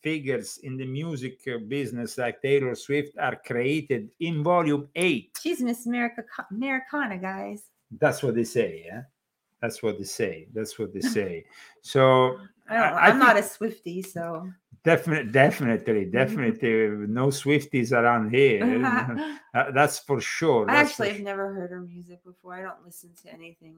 figures 0.01 0.59
in 0.63 0.77
the 0.77 0.85
music 0.85 1.39
business 1.67 2.17
like 2.17 2.41
Taylor 2.41 2.75
Swift 2.75 3.17
are 3.17 3.35
created 3.35 4.09
in 4.21 4.41
volume 4.43 4.87
eight. 4.95 5.37
She's 5.41 5.61
Miss 5.61 5.85
America 5.85 6.23
Americana, 6.51 7.17
guys. 7.17 7.63
That's 7.99 8.23
what 8.23 8.35
they 8.35 8.45
say, 8.45 8.83
yeah. 8.85 9.01
That's 9.61 9.83
what 9.83 9.97
they 9.97 10.05
say. 10.05 10.47
That's 10.53 10.77
what 10.79 10.93
they 10.93 11.01
say. 11.17 11.45
So 11.81 12.39
I 12.69 12.75
I'm 12.77 13.19
not 13.19 13.37
a 13.37 13.43
Swifty, 13.43 14.01
so 14.01 14.49
Definitely, 14.83 15.31
definitely, 15.31 16.05
definitely, 16.19 17.07
no 17.07 17.27
Swifties 17.27 17.91
around 17.91 18.31
here. 18.31 19.35
Uh, 19.51 19.71
that's 19.71 19.97
for 19.97 20.21
sure. 20.21 20.69
I 20.69 20.75
that's 20.75 20.91
actually 20.91 21.07
for 21.07 21.13
have 21.15 21.23
never 21.23 21.51
heard 21.51 21.71
her 21.71 21.81
music 21.81 22.23
before. 22.23 22.53
I 22.53 22.61
don't 22.61 22.85
listen 22.85 23.09
to 23.23 23.33
anything 23.33 23.77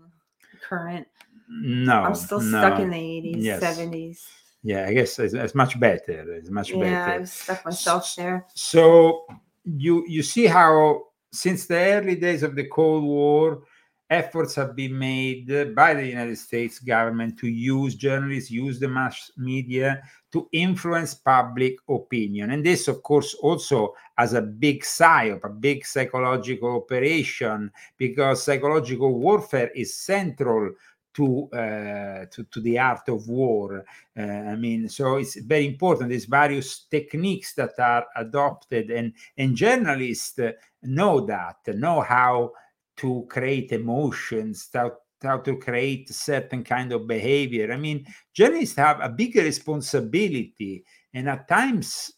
current. 0.60 1.08
No, 1.48 2.04
I'm 2.04 2.14
still 2.14 2.42
stuck 2.42 2.78
no. 2.78 2.84
in 2.84 2.90
the 2.90 2.98
80s, 2.98 3.36
Yes. 3.42 3.64
70s. 3.64 4.28
Yeah, 4.64 4.86
I 4.86 4.94
guess 4.94 5.18
it's, 5.18 5.34
it's 5.34 5.56
much 5.56 5.80
better. 5.80 6.34
It's 6.34 6.50
much 6.50 6.72
Yeah, 6.72 7.06
better. 7.06 7.22
I've 7.22 7.30
stuck 7.30 7.64
myself 7.64 8.14
there. 8.18 8.46
So 8.54 9.26
you 9.64 10.06
you 10.10 10.22
see 10.24 10.46
how 10.46 11.04
since 11.32 11.68
the 11.68 11.78
early 11.78 12.16
days 12.16 12.44
of 12.44 12.56
the 12.56 12.68
Cold 12.68 13.06
War, 13.06 13.64
efforts 14.12 14.54
have 14.56 14.76
been 14.76 15.00
made 15.00 15.74
by 15.74 15.94
the 15.94 16.06
United 16.06 16.38
States 16.38 16.80
government 16.80 17.40
to 17.40 17.48
use 17.48 17.96
journalists, 17.96 18.52
use 18.52 18.78
the 18.78 18.88
mass 18.88 19.32
media 19.38 20.04
to 20.34 20.50
influence 20.52 21.14
public 21.14 21.78
opinion. 21.90 22.52
And 22.52 22.64
this, 22.64 22.90
of 22.90 23.02
course, 23.04 23.34
also 23.36 23.96
as 24.18 24.34
a 24.34 24.42
big 24.42 24.84
psyop, 24.84 25.46
a 25.46 25.50
big 25.50 25.86
psychological 25.86 26.76
operation, 26.76 27.72
because 27.98 28.44
psychological 28.44 29.18
warfare 29.18 29.72
is 29.74 29.98
central 29.98 30.72
to, 31.14 31.50
uh, 31.52 32.26
to 32.32 32.44
to 32.52 32.62
the 32.62 32.80
art 32.80 33.10
of 33.10 33.28
war. 33.28 33.84
Uh, 34.18 34.22
I 34.22 34.56
mean, 34.56 34.88
so 34.88 35.18
it's 35.18 35.36
very 35.42 35.68
important. 35.68 36.10
There's 36.10 36.26
various 36.26 36.86
techniques 36.90 37.54
that 37.56 37.78
are 37.80 38.06
adopted, 38.16 38.92
and 38.92 39.14
and 39.38 39.56
journalists 39.56 40.40
know 40.84 41.20
that, 41.26 41.58
know 41.68 42.00
how 42.02 42.54
to 42.98 43.26
create 43.30 43.72
emotions, 43.72 44.70
how 44.74 44.94
how 45.22 45.38
to 45.38 45.56
create 45.58 46.10
a 46.10 46.14
certain 46.14 46.64
kind 46.64 46.92
of 46.92 47.08
behavior. 47.08 47.72
I 47.72 47.78
mean, 47.78 48.06
journalists 48.34 48.76
have 48.76 49.00
a 49.02 49.10
bigger 49.10 49.44
responsibility, 49.44 50.84
and 51.14 51.30
at 51.30 51.48
times 51.48 52.12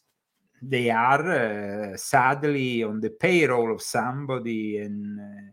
they 0.62 0.90
are 0.90 1.92
uh, 1.92 1.96
sadly 1.96 2.82
on 2.82 3.00
the 3.00 3.10
payroll 3.10 3.72
of 3.72 3.82
somebody 3.82 4.78
and. 4.78 5.20
Uh, 5.20 5.52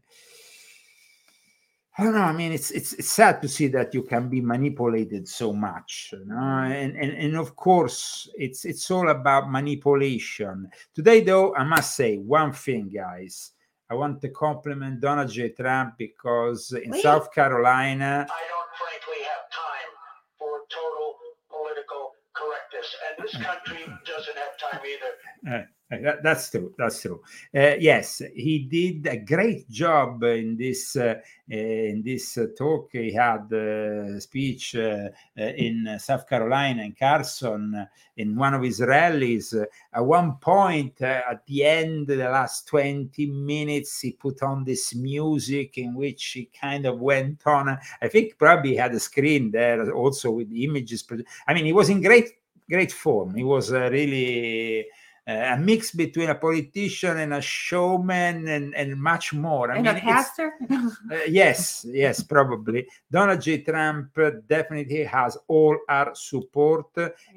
I 1.98 2.06
don't 2.06 2.14
know. 2.14 2.22
I 2.22 2.32
mean, 2.32 2.54
it's 2.54 2.72
it's 2.72 2.94
it's 2.94 3.12
sad 3.12 3.42
to 3.42 3.50
see 3.50 3.68
that 3.68 3.94
you 3.94 4.04
can 4.04 4.30
be 4.30 4.40
manipulated 4.40 5.28
so 5.28 5.52
much, 5.52 6.14
you 6.14 6.26
know? 6.26 6.38
and, 6.38 6.96
and 6.96 7.12
and 7.12 7.36
of 7.36 7.56
course, 7.56 8.30
it's 8.36 8.64
it's 8.64 8.90
all 8.90 9.10
about 9.10 9.52
manipulation. 9.52 10.72
Today, 10.96 11.22
though, 11.22 11.54
I 11.54 11.66
must 11.66 11.96
say 11.96 12.18
one 12.18 12.54
thing, 12.54 12.88
guys. 12.90 13.52
I 13.92 13.94
want 13.94 14.22
to 14.22 14.30
compliment 14.30 15.02
Donald 15.02 15.30
J. 15.30 15.50
Trump 15.50 15.98
because 15.98 16.72
in 16.72 16.92
Wait. 16.92 17.04
South 17.04 17.34
Carolina, 17.34 18.26
I 18.26 18.44
don't 18.54 18.72
frankly 18.80 19.22
have 19.28 19.44
time 19.52 19.92
for 20.40 20.62
total 20.72 21.16
political 21.52 22.12
correctness, 22.32 22.96
and 23.06 23.22
this 23.22 23.36
country 23.36 23.84
doesn't 24.06 24.38
have 24.38 24.56
time 24.72 24.80
either. 24.88 25.12
Uh, 25.58 25.66
Uh, 25.92 25.98
that- 26.02 26.24
that's 26.24 26.50
true. 26.50 26.74
That's 26.78 27.02
true. 27.02 27.22
Uh, 27.54 27.76
yes, 27.78 28.22
he 28.34 28.60
did 28.60 29.06
a 29.08 29.18
great 29.18 29.70
job 29.70 30.24
in 30.24 30.56
this 30.56 30.96
uh, 30.96 31.16
in 31.50 32.02
this 32.02 32.38
talk. 32.58 32.90
He 32.94 33.12
had 33.12 33.52
uh, 33.52 34.18
speech 34.22 34.76
uh, 34.76 35.10
in 35.36 35.98
South 36.00 36.26
Carolina 36.30 36.84
in 36.84 36.94
Carson 36.94 37.88
in 38.16 38.38
one 38.38 38.54
of 38.54 38.64
his 38.64 38.80
rallies. 38.80 39.54
At 39.94 40.06
one 40.06 40.38
point, 40.38 41.02
at 41.02 41.46
the 41.46 41.66
end, 41.66 42.08
the 42.08 42.16
last 42.16 42.68
twenty 42.70 43.26
minutes, 43.26 44.00
he 44.00 44.14
put 44.14 44.42
on 44.44 44.64
this 44.64 44.96
music 44.96 45.78
in 45.78 45.94
which 45.94 46.24
he 46.28 46.46
kind 46.58 46.86
of 46.86 47.02
went 47.02 47.46
on. 47.46 47.78
I 48.02 48.08
think 48.08 48.38
probably 48.38 48.78
had 48.78 48.94
a 48.94 49.00
screen 49.00 49.52
there 49.52 49.92
also 49.92 50.32
with 50.32 50.50
images. 50.54 51.04
I 51.46 51.54
mean, 51.54 51.66
he 51.66 51.74
was 51.74 51.90
in 51.90 52.02
great 52.02 52.30
great 52.70 52.94
form. 52.94 53.36
He 53.36 53.44
was 53.44 53.72
really 53.74 54.88
a 55.28 55.56
mix 55.58 55.92
between 55.92 56.30
a 56.30 56.36
politician 56.36 57.20
and 57.20 57.34
a 57.34 57.42
showman 57.42 58.48
and, 58.48 58.76
and 58.76 58.96
much 59.00 59.34
more. 59.34 59.72
I 59.72 59.76
and 59.76 59.86
mean, 59.86 59.98
a 59.98 60.00
pastor? 60.00 60.54
uh, 60.72 61.20
yes, 61.28 61.86
yes, 61.88 62.24
probably. 62.24 62.88
Donald 63.10 63.42
J. 63.42 63.60
Trump 63.62 64.18
definitely 64.48 65.04
has 65.04 65.38
all 65.48 65.78
our 65.88 66.16
support, 66.16 66.88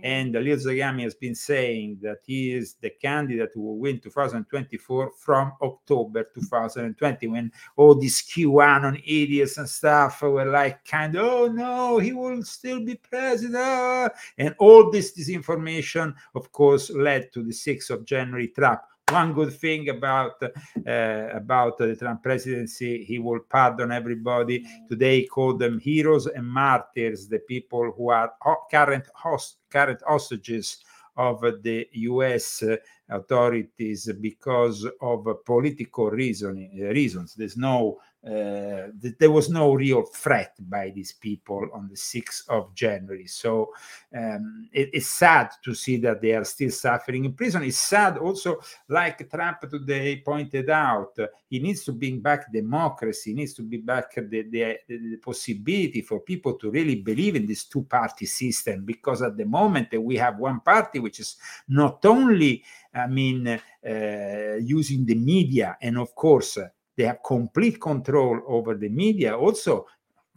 and 0.03 0.33
Leo 0.33 0.57
Zagami 0.57 1.03
has 1.03 1.15
been 1.15 1.35
saying 1.35 1.99
that 2.01 2.19
he 2.25 2.55
is 2.55 2.75
the 2.81 2.91
candidate 2.91 3.51
who 3.55 3.61
will 3.61 3.79
win 3.79 4.01
2024 4.01 5.13
from 5.19 5.53
October 5.61 6.25
2020, 6.35 7.27
when 7.29 7.53
all 7.77 7.95
these 7.95 8.23
QAnon 8.23 9.01
idiots 9.05 9.59
and 9.59 9.69
stuff 9.69 10.23
were 10.23 10.47
like, 10.47 10.85
kind 10.87 11.17
of, 11.17 11.25
oh 11.25 11.47
no, 11.49 11.99
he 11.99 12.13
will 12.13 12.43
still 12.45 12.81
be 12.83 12.95
president, 12.95 14.13
and 14.39 14.55
all 14.59 14.91
this 14.91 15.17
disinformation, 15.17 16.15
of 16.35 16.51
course, 16.51 16.91
led 16.91 17.31
to 17.33 17.43
the 17.43 17.53
6th 17.75 17.91
of 17.91 18.05
January 18.05 18.49
trap 18.49 18.85
one 19.11 19.35
good 19.35 19.53
thing 19.53 19.91
about 19.91 20.43
uh, 20.43 21.29
about 21.33 21.79
the 21.79 21.95
Trump 21.95 22.23
presidency, 22.23 23.05
he 23.05 23.19
will 23.19 23.41
pardon 23.41 23.93
everybody. 23.93 24.65
Today, 24.89 25.21
he 25.21 25.27
called 25.27 25.59
them 25.59 25.79
heroes 25.79 26.27
and 26.27 26.47
martyrs, 26.47 27.29
the 27.29 27.41
people 27.41 27.93
who 27.97 28.11
are 28.11 28.33
current 28.71 29.07
host, 29.15 29.59
current 29.71 30.01
hostages 30.07 30.79
of 31.17 31.43
the 31.63 31.87
U.S. 31.93 32.63
uh, 32.63 32.77
authorities 33.09 34.11
because 34.21 34.87
of 35.01 35.27
political 35.45 36.11
reasoning, 36.11 36.77
reasons. 36.81 37.35
There's 37.35 37.57
no 37.57 38.01
uh, 38.27 38.89
th- 39.03 39.15
there 39.19 39.31
was 39.31 39.51
no 39.51 39.75
real 39.75 40.03
threat 40.03 40.55
by 40.59 40.91
these 40.91 41.13
people 41.13 41.69
on 41.75 41.89
the 41.89 41.97
6th 41.97 42.49
of 42.49 42.75
January. 42.75 43.27
So 43.27 43.71
um, 44.17 44.69
it- 44.73 44.91
it's 44.95 45.09
sad 45.09 45.51
to 45.63 45.75
see 45.75 45.99
that 45.99 46.23
they 46.23 46.33
are 46.33 46.45
still 46.45 46.71
suffering 46.71 47.27
in 47.27 47.35
prison. 47.35 47.63
It's 47.65 47.77
sad 47.79 48.17
also, 48.17 48.61
like 48.89 49.29
Trump 49.31 49.61
today 49.69 50.23
pointed 50.25 50.71
out, 50.71 51.19
uh, 51.19 51.27
he 51.49 51.59
needs 51.59 51.85
to 51.85 51.93
bring 51.93 52.21
back 52.21 52.51
democracy, 52.51 53.31
he 53.31 53.37
needs 53.37 53.53
to 53.55 53.63
bring 53.63 53.83
back 53.83 54.15
the, 54.15 54.43
the, 54.43 54.79
the 54.89 55.17
possibility 55.23 56.01
for 56.01 56.21
people 56.21 56.55
to 56.55 56.71
really 56.71 56.97
believe 56.97 57.37
in 57.37 57.47
this 57.47 57.65
two 57.65 57.83
party 57.83 58.25
system 58.25 58.85
because 58.85 59.21
at 59.21 59.37
the 59.37 59.45
moment 59.45 59.89
we 60.01 60.17
have 60.17 60.39
one 60.39 60.61
party 60.61 60.99
which 60.99 61.21
is 61.21 61.37
not 61.69 62.05
only, 62.07 62.63
I 62.95 63.07
mean, 63.07 63.49
uh, 63.49 64.57
using 64.61 65.05
the 65.05 65.15
media 65.15 65.77
and 65.83 65.99
of 65.99 66.15
course, 66.15 66.59
they 66.97 67.05
have 67.05 67.19
complete 67.25 67.81
control 67.81 68.41
over 68.47 68.75
the 68.75 68.89
media 68.89 69.37
also 69.37 69.87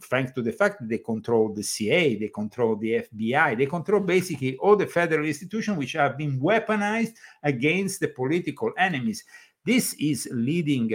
thanks 0.02 0.32
to 0.32 0.42
the 0.42 0.52
fact 0.52 0.80
that 0.80 0.88
they 0.88 0.98
control 0.98 1.52
the 1.52 1.62
CIA, 1.62 2.16
they 2.16 2.28
control 2.28 2.76
the 2.76 3.04
FBI, 3.12 3.58
they 3.58 3.66
control 3.66 4.00
basically 4.00 4.56
all 4.58 4.76
the 4.76 4.86
federal 4.86 5.26
institutions 5.26 5.76
which 5.76 5.92
have 5.92 6.16
been 6.16 6.40
weaponized 6.40 7.14
against 7.42 8.00
the 8.00 8.08
political 8.08 8.70
enemies. 8.78 9.24
This 9.64 9.94
is 9.94 10.28
leading 10.30 10.88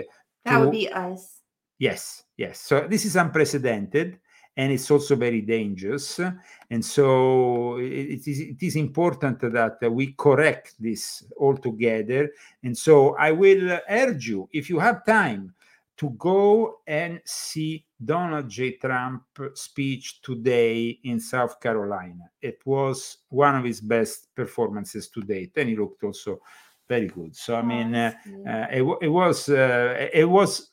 That 0.45 0.57
to 0.57 0.59
would 0.61 0.71
be 0.71 0.89
us. 0.89 1.41
Yes, 1.79 2.23
yes. 2.37 2.59
So 2.59 2.87
this 2.87 3.05
is 3.05 3.15
unprecedented 3.15 4.19
and 4.55 4.71
it's 4.71 4.89
also 4.91 5.15
very 5.15 5.41
dangerous. 5.41 6.19
And 6.69 6.83
so 6.83 7.77
it 7.79 8.27
is, 8.27 8.39
it 8.39 8.61
is 8.61 8.75
important 8.75 9.39
that 9.41 9.77
we 9.91 10.13
correct 10.13 10.75
this 10.79 11.23
altogether. 11.39 12.31
And 12.63 12.77
so 12.77 13.15
I 13.15 13.31
will 13.31 13.79
urge 13.89 14.27
you, 14.27 14.47
if 14.51 14.69
you 14.69 14.79
have 14.79 15.05
time, 15.05 15.53
to 15.97 16.09
go 16.11 16.79
and 16.87 17.21
see 17.23 17.85
Donald 18.03 18.49
J. 18.49 18.77
Trump 18.77 19.23
speech 19.53 20.21
today 20.21 20.99
in 21.03 21.19
South 21.19 21.59
Carolina. 21.59 22.29
It 22.41 22.59
was 22.65 23.17
one 23.29 23.55
of 23.55 23.63
his 23.63 23.79
best 23.79 24.33
performances 24.35 25.07
to 25.09 25.21
date, 25.21 25.51
and 25.55 25.69
he 25.69 25.75
looked 25.75 26.03
also 26.03 26.41
very 26.89 27.07
good. 27.07 27.35
So 27.35 27.55
I 27.55 27.61
mean, 27.61 27.95
uh, 27.95 28.11
uh, 28.47 28.67
it, 28.71 28.83
it 29.01 29.07
was 29.07 29.49
uh, 29.49 30.09
it 30.11 30.27
was 30.27 30.71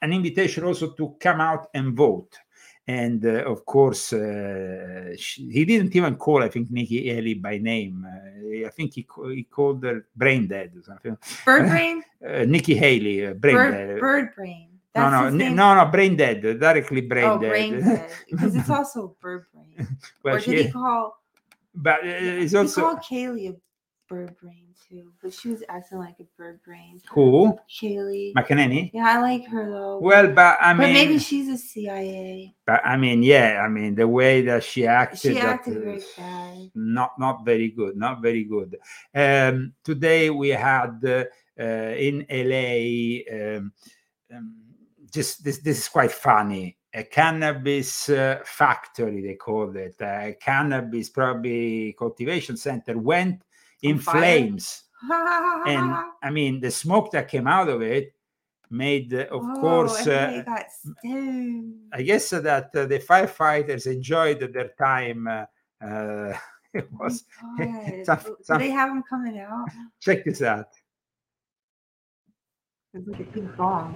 an 0.00 0.12
invitation 0.12 0.64
also 0.64 0.92
to 0.92 1.16
come 1.20 1.40
out 1.40 1.68
and 1.74 1.94
vote. 1.94 2.38
And 2.88 3.24
uh, 3.24 3.44
of 3.44 3.64
course, 3.64 4.12
uh, 4.12 5.14
she, 5.16 5.48
he 5.50 5.64
didn't 5.64 5.94
even 5.94 6.16
call, 6.16 6.42
I 6.42 6.48
think, 6.48 6.68
Nikki 6.70 7.08
Haley 7.08 7.34
by 7.34 7.58
name. 7.58 8.04
Uh, 8.04 8.66
I 8.66 8.70
think 8.70 8.94
he, 8.94 9.06
he 9.34 9.44
called 9.44 9.84
her 9.84 10.04
brain 10.16 10.48
dead 10.48 10.72
or 10.76 10.82
something. 10.82 11.16
Bird 11.44 11.68
brain? 11.70 12.02
Uh, 12.26 12.44
Nikki 12.44 12.74
Haley, 12.74 13.26
uh, 13.26 13.34
brain 13.34 13.56
dead. 13.56 13.88
Bird, 13.88 14.00
bird 14.00 14.34
brain. 14.34 14.68
no, 14.96 15.00
That's 15.00 15.12
no, 15.12 15.24
his 15.38 15.48
n- 15.50 15.56
no, 15.56 15.74
no, 15.76 15.90
brain 15.92 16.16
dead, 16.16 16.42
directly 16.42 17.02
brain 17.02 17.24
oh, 17.24 17.38
dead. 17.38 17.50
brain 17.50 17.80
dead. 17.84 18.10
Because 18.28 18.56
it's 18.56 18.70
also 18.70 19.16
bird 19.20 19.46
brain. 19.54 19.86
Well, 20.24 20.34
or 20.34 20.38
did 20.40 20.44
she- 20.44 20.62
he 20.64 20.70
call? 20.72 21.22
but 21.76 22.00
uh, 22.00 22.06
it's 22.42 22.50
he 22.52 22.58
also 22.58 22.80
called 22.80 22.98
Kayleigh 22.98 23.50
a 23.50 23.56
bird 24.12 24.36
brain 24.42 24.66
too, 24.86 25.10
but 25.22 25.32
she 25.32 25.48
was 25.48 25.62
acting 25.70 25.96
like 25.96 26.16
a 26.20 26.26
bird 26.36 26.60
brain. 26.62 27.00
who? 27.10 27.58
Kayleigh. 27.80 28.34
McEnany? 28.34 28.90
Yeah, 28.92 29.06
I 29.08 29.20
like 29.22 29.46
her 29.46 29.70
though. 29.70 29.98
Well, 30.00 30.28
but 30.28 30.58
I 30.60 30.74
mean, 30.74 30.88
but 30.88 30.92
maybe 30.92 31.18
she's 31.18 31.48
a 31.48 31.56
CIA. 31.56 32.54
but 32.66 32.84
I 32.84 32.98
mean, 32.98 33.22
yeah, 33.22 33.62
I 33.64 33.68
mean, 33.68 33.94
the 33.94 34.06
way 34.06 34.42
that 34.42 34.64
she 34.64 34.86
acted, 34.86 35.32
She 35.32 35.38
acted 35.38 35.82
very 35.82 36.02
bad. 36.18 36.70
not 36.74 37.12
not 37.18 37.44
very 37.46 37.70
good 37.70 37.96
not 37.96 38.20
very 38.20 38.44
good 38.44 38.76
um 39.14 39.72
today 39.84 40.28
we 40.30 40.48
had 40.50 40.94
uh, 41.04 41.24
uh, 41.58 41.92
in 42.06 42.26
la 42.28 42.76
um, 43.56 43.72
um, 44.34 44.54
just 45.10 45.42
this 45.44 45.58
this 45.58 45.78
is 45.78 45.88
quite 45.88 46.12
funny 46.12 46.76
a 46.94 47.04
cannabis 47.04 48.08
uh, 48.10 48.40
factory 48.44 49.22
they 49.22 49.34
called 49.34 49.76
it 49.76 49.96
a 50.00 50.36
cannabis 50.40 51.08
probably 51.08 51.94
cultivation 51.98 52.56
center 52.56 52.98
went 52.98 53.42
in 53.82 53.98
fire? 53.98 54.20
flames 54.20 54.84
and 55.66 55.94
i 56.22 56.30
mean 56.30 56.60
the 56.60 56.70
smoke 56.70 57.10
that 57.10 57.28
came 57.28 57.46
out 57.46 57.68
of 57.68 57.82
it 57.82 58.14
made 58.70 59.12
uh, 59.14 59.26
of 59.30 59.42
oh, 59.44 59.60
course 59.60 60.06
uh. 60.06 60.42
I 61.92 62.02
guess 62.02 62.30
that 62.30 62.70
uh, 62.74 62.86
the 62.86 62.98
firefighters 62.98 63.86
enjoyed 63.86 64.40
their 64.52 64.70
time. 64.78 65.28
Uh, 65.28 65.44
uh, 65.84 66.36
it 66.74 66.88
was 66.92 67.24
God. 67.58 68.06
some- 68.06 68.36
some- 68.42 68.58
they 68.58 68.70
have 68.70 68.88
them 68.88 69.02
coming 69.08 69.38
out? 69.38 69.68
check 70.00 70.24
this 70.24 70.40
out. 70.42 70.68
It's 72.94 73.06
like 73.06 73.20
a 73.20 73.24
big 73.24 73.56
bomb. 73.56 73.94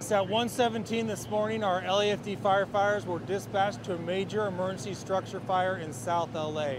It's 0.00 0.12
at 0.12 0.28
1:17 0.28 1.08
this 1.08 1.28
morning. 1.28 1.64
Our 1.64 1.82
LAFD 1.82 2.38
firefighters 2.38 3.04
were 3.04 3.18
dispatched 3.18 3.82
to 3.84 3.96
a 3.96 3.98
major 3.98 4.46
emergency 4.46 4.94
structure 4.94 5.40
fire 5.40 5.76
in 5.76 5.92
South 5.92 6.36
LA. 6.36 6.76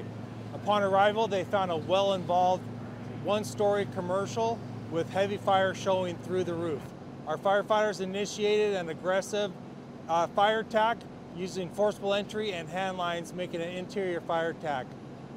Upon 0.54 0.84
arrival, 0.84 1.28
they 1.28 1.44
found 1.44 1.70
a 1.70 1.76
well-involved 1.76 2.64
one-story 3.26 3.90
commercial 3.94 4.58
with 4.90 5.10
heavy 5.10 5.36
fire 5.36 5.74
showing 5.74 6.16
through 6.16 6.46
the 6.46 6.54
roof. 6.54 6.82
Our 7.28 7.38
firefighters 7.38 8.00
initiated 8.00 8.76
an 8.76 8.88
aggressive 8.88 9.52
uh, 10.08 10.28
fire 10.28 10.62
attack 10.62 10.98
using 11.36 11.70
forcible 11.72 12.14
entry 12.14 12.54
and 12.54 12.70
hand 12.70 12.98
lines, 12.98 13.34
making 13.34 13.62
an 13.62 13.70
interior 13.70 14.22
fire 14.22 14.52
attack. 14.52 14.86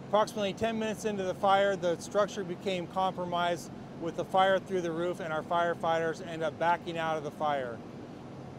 Approximately 0.06 0.52
10 0.52 0.78
minutes 0.78 1.04
into 1.04 1.24
the 1.24 1.34
fire, 1.34 1.74
the 1.74 1.98
structure 1.98 2.44
became 2.44 2.86
compromised 2.86 3.72
with 4.02 4.16
the 4.16 4.24
fire 4.24 4.58
through 4.58 4.80
the 4.82 4.90
roof, 4.90 5.20
and 5.20 5.32
our 5.32 5.42
firefighters 5.42 6.26
end 6.26 6.42
up 6.42 6.58
backing 6.58 6.98
out 6.98 7.16
of 7.16 7.24
the 7.24 7.30
fire. 7.30 7.78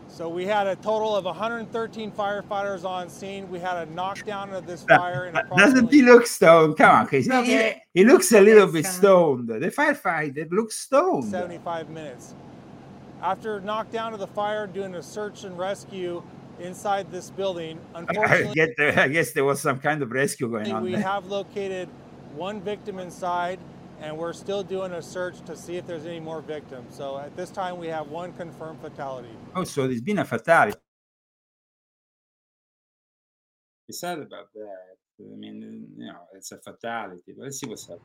So 0.08 0.30
we 0.30 0.46
had 0.46 0.68
a 0.68 0.76
total 0.76 1.16
of 1.16 1.26
113 1.26 2.12
firefighters 2.12 2.86
on 2.86 3.10
scene. 3.10 3.50
We 3.50 3.60
had 3.60 3.88
a 3.88 3.92
knockdown 3.92 4.54
of 4.54 4.68
this 4.68 4.84
fire 4.84 5.26
in 5.26 5.34
Doesn't 5.58 5.92
he 5.92 6.04
look 6.04 6.28
stoned? 6.28 6.78
Come 6.78 6.96
on, 6.96 7.08
Chris. 7.08 7.26
He, 7.26 7.30
No, 7.30 7.42
he- 7.42 7.74
he 7.94 8.04
looks 8.06 8.32
a 8.32 8.40
little 8.40 8.68
bit 8.68 8.86
uh, 8.86 8.90
stoned. 8.90 9.48
The 9.50 9.72
firefighter 9.72 10.52
looks 10.52 10.76
stoned. 10.76 11.26
75 11.26 11.90
minutes. 11.90 12.36
After 13.22 13.60
knockdown 13.62 14.14
of 14.14 14.20
the 14.20 14.28
fire, 14.28 14.68
doing 14.68 14.94
a 14.96 15.02
search 15.02 15.46
and 15.46 15.58
rescue 15.58 16.22
inside 16.60 17.10
this 17.12 17.32
building, 17.32 17.80
I 17.96 18.00
unfortunately, 18.00 18.54
get 18.54 18.78
there. 18.78 19.00
I 19.00 19.08
guess 19.08 19.32
there 19.32 19.46
was 19.46 19.62
some 19.62 19.80
kind 19.80 20.04
of 20.04 20.12
rescue 20.12 20.48
going 20.48 20.72
on. 20.72 20.84
we 20.84 20.92
there. 20.92 21.02
have 21.02 21.26
located 21.26 21.90
one 22.36 22.62
victim 22.62 23.00
inside, 23.00 23.60
and 24.04 24.18
we're 24.18 24.34
still 24.34 24.64
doing 24.64 24.92
a 24.92 25.02
search 25.02 25.40
to 25.46 25.56
see 25.56 25.78
if 25.78 25.88
there's 25.88 26.06
any 26.06 26.20
more 26.20 26.42
victims. 26.42 26.96
So 26.96 27.18
at 27.18 27.36
this 27.38 27.50
time, 27.50 27.78
we 27.78 27.88
have 27.88 28.10
one 28.10 28.34
confirmed 28.34 28.82
fatality. 28.82 29.30
Oh, 29.56 29.64
so 29.64 29.88
there's 29.88 30.02
been 30.02 30.20
a 30.20 30.26
fatality. 30.26 30.78
It's 33.88 34.02
sad 34.02 34.20
about 34.20 34.52
that. 34.56 34.98
I 35.22 35.36
mean, 35.38 35.88
you 35.98 36.08
know, 36.08 36.20
it's 36.36 36.52
a 36.52 36.58
fatality. 36.58 37.22
But 37.38 37.44
let's 37.46 37.60
see 37.60 37.68
what's 37.68 37.90
up. 37.90 38.00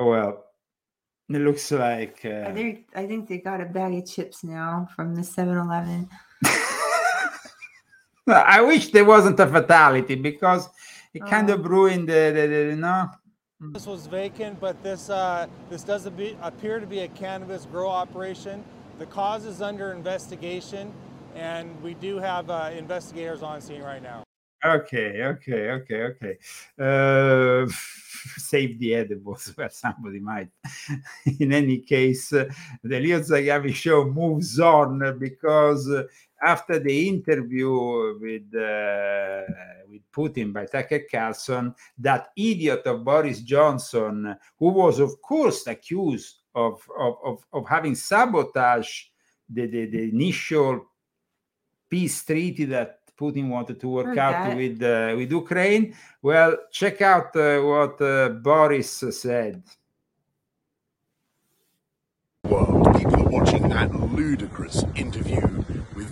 Oh 0.00 0.06
well, 0.06 0.44
it 1.28 1.38
looks 1.38 1.70
like. 1.72 2.24
I 2.24 2.28
Uh, 2.28 2.54
think 2.54 2.86
I 2.94 3.06
think 3.06 3.28
they 3.28 3.38
got 3.38 3.60
a 3.60 3.66
bag 3.66 3.94
of 3.94 4.06
chips 4.06 4.44
now 4.44 4.88
from 4.94 5.14
the 5.14 5.22
7-Eleven. 5.22 6.08
I 8.56 8.60
wish 8.60 8.90
there 8.90 9.04
wasn't 9.04 9.40
a 9.40 9.46
fatality 9.46 10.14
because 10.14 10.68
it 11.14 11.26
kind 11.26 11.50
Oh. 11.50 11.54
of 11.54 11.66
ruined 11.66 12.08
the, 12.08 12.32
the, 12.34 12.46
the 12.46 12.60
you 12.70 12.76
know 12.76 13.08
This 13.60 13.86
was 13.86 14.06
vacant, 14.06 14.60
but 14.60 14.80
this 14.82 15.10
uh, 15.10 15.46
this 15.70 15.82
does 15.82 16.06
appear 16.06 16.78
to 16.80 16.86
be 16.86 17.00
a 17.00 17.08
cannabis 17.08 17.66
grow 17.66 17.88
operation. 17.88 18.64
The 18.98 19.06
cause 19.06 19.44
is 19.46 19.62
under 19.62 19.92
investigation, 19.92 20.92
and 21.34 21.80
we 21.82 21.94
do 21.94 22.18
have 22.18 22.50
uh, 22.50 22.70
investigators 22.76 23.42
on 23.42 23.60
scene 23.60 23.82
right 23.82 24.02
now. 24.02 24.22
Okay, 24.64 25.22
okay, 25.22 25.70
okay, 25.70 26.02
okay. 26.02 26.34
Uh, 26.78 27.66
save 28.36 28.78
the 28.80 28.94
edibles 28.94 29.52
where 29.56 29.70
somebody 29.70 30.20
might. 30.20 30.48
In 31.38 31.52
any 31.52 31.78
case, 31.78 32.32
uh, 32.32 32.46
the 32.82 32.98
Leo 33.00 33.20
Zagami 33.20 33.72
show 33.74 34.04
moves 34.04 34.58
on 34.58 35.18
because 35.18 35.88
uh, 35.90 36.04
after 36.42 36.78
the 36.78 37.08
interview 37.08 38.18
with 38.20 38.54
uh, 38.54 39.42
with 39.88 40.02
Putin 40.12 40.52
by 40.52 40.66
Tucker 40.66 41.02
Carlson, 41.10 41.74
that 41.98 42.28
idiot 42.36 42.82
of 42.86 43.04
Boris 43.04 43.40
Johnson, 43.40 44.36
who 44.58 44.68
was 44.68 45.00
of 45.00 45.20
course 45.22 45.66
accused 45.66 46.42
of 46.54 46.82
of 46.98 47.16
of, 47.24 47.44
of 47.52 47.68
having 47.68 47.94
sabotaged 47.94 49.10
the, 49.48 49.66
the, 49.66 49.86
the 49.86 50.08
initial 50.10 50.86
peace 51.88 52.24
treaty 52.24 52.66
that 52.66 52.98
Putin 53.18 53.48
wanted 53.48 53.80
to 53.80 53.88
work 53.88 54.06
Heard 54.06 54.18
out 54.18 54.48
that. 54.48 54.56
with 54.56 54.82
uh, 54.82 55.14
with 55.16 55.30
Ukraine. 55.30 55.94
Well, 56.22 56.56
check 56.70 57.00
out 57.02 57.34
uh, 57.34 57.60
what 57.60 58.00
uh, 58.00 58.28
Boris 58.28 59.04
said. 59.10 59.62
world, 62.48 62.96
people 62.98 63.24
watching 63.24 63.68
that 63.68 63.94
ludicrous 64.12 64.84
interview 64.94 65.40
with 65.40 65.47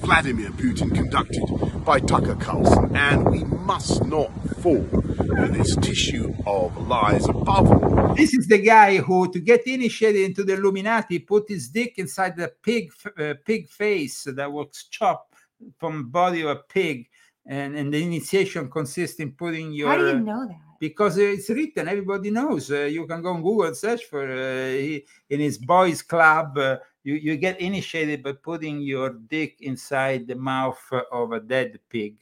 Vladimir 0.07 0.51
Putin 0.51 0.95
conducted 0.95 1.43
by 1.85 1.99
Tucker 1.99 2.37
Carlson, 2.37 2.95
and 2.95 3.29
we 3.29 3.43
must 3.43 4.05
not 4.05 4.31
fall 4.61 4.87
for 4.87 5.49
this 5.49 5.75
tissue 5.75 6.33
of 6.47 6.87
lies 6.87 7.29
above 7.29 7.73
all. 7.73 8.15
This 8.15 8.33
is 8.33 8.47
the 8.47 8.59
guy 8.59 8.99
who, 8.99 9.33
to 9.33 9.41
get 9.41 9.67
initiated 9.67 10.23
into 10.23 10.45
the 10.45 10.55
Illuminati, 10.55 11.19
put 11.19 11.49
his 11.49 11.71
dick 11.71 11.95
inside 11.99 12.37
the 12.37 12.53
pig 12.63 12.93
uh, 13.19 13.35
pig 13.45 13.69
face 13.69 14.29
that 14.31 14.53
was 14.53 14.85
chopped 14.89 15.35
from 15.77 16.09
body 16.09 16.43
of 16.43 16.51
a 16.51 16.57
pig, 16.69 17.09
and, 17.45 17.75
and 17.77 17.93
the 17.93 18.01
initiation 18.01 18.71
consists 18.71 19.19
in 19.19 19.33
putting 19.33 19.73
your. 19.73 19.89
How 19.89 19.97
do 19.97 20.07
you 20.07 20.21
know 20.21 20.47
that? 20.47 20.61
because 20.79 21.17
it's 21.19 21.49
written 21.51 21.89
everybody 21.89 22.31
knows 22.31 22.71
uh, 22.71 22.81
you 22.81 23.07
can 23.07 23.23
go 23.23 23.31
on 23.31 23.43
google 23.43 23.67
and 23.67 23.77
search 23.77 24.05
for 24.05 24.31
uh, 24.31 24.69
he, 24.69 25.05
in 25.31 25.41
his 25.41 25.59
boys 25.59 26.03
club 26.03 26.57
uh, 26.59 26.77
you, 27.07 27.15
you 27.15 27.37
get 27.37 27.61
initiated 27.61 28.23
by 28.27 28.33
putting 28.33 28.77
your 28.83 29.11
dick 29.35 29.53
inside 29.61 30.27
the 30.27 30.35
mouth 30.35 30.83
of 31.13 31.33
a 31.33 31.41
dead 31.41 31.79
pig 31.89 32.15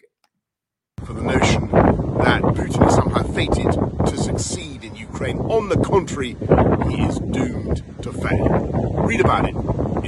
For 1.07 1.15
the 1.15 1.23
notion 1.23 1.63
that 2.25 2.41
Putin 2.59 2.83
is 2.89 2.95
somehow 3.01 3.25
fated 3.39 3.71
to 4.09 4.15
succeed 4.29 4.85
in 4.89 4.93
Ukraine. 5.09 5.39
On 5.57 5.69
the 5.73 5.81
contrary, 5.93 6.33
he 6.91 6.97
is 7.09 7.17
doomed 7.37 7.79
to 8.05 8.11
fail. 8.13 8.49
Read 9.09 9.21
about 9.21 9.45
it 9.51 9.57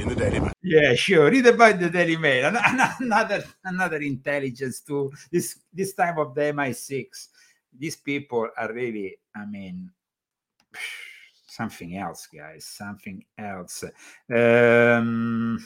in 0.01 0.05
the 0.11 0.17
Daily 0.23 0.39
Mail. 0.45 0.53
yeah 0.75 0.93
sure 1.05 1.25
read 1.33 1.47
about 1.47 1.75
the 1.79 1.89
daily 1.89 2.17
mail 2.17 2.43
An- 2.49 2.57
an- 2.69 2.93
another 3.05 3.39
another 3.71 3.97
intelligence 4.13 4.77
tool 4.87 5.05
this 5.33 5.47
this 5.79 5.91
time 6.01 6.17
of 6.23 6.29
the 6.37 6.45
mi6 6.59 7.29
these 7.81 7.95
people 8.09 8.43
are 8.61 8.71
really 8.81 9.09
i 9.35 9.43
mean 9.55 9.75
something 11.57 11.97
else 11.97 12.27
guys 12.27 12.65
something 12.65 13.23
else. 13.37 13.83
Um 14.29 15.65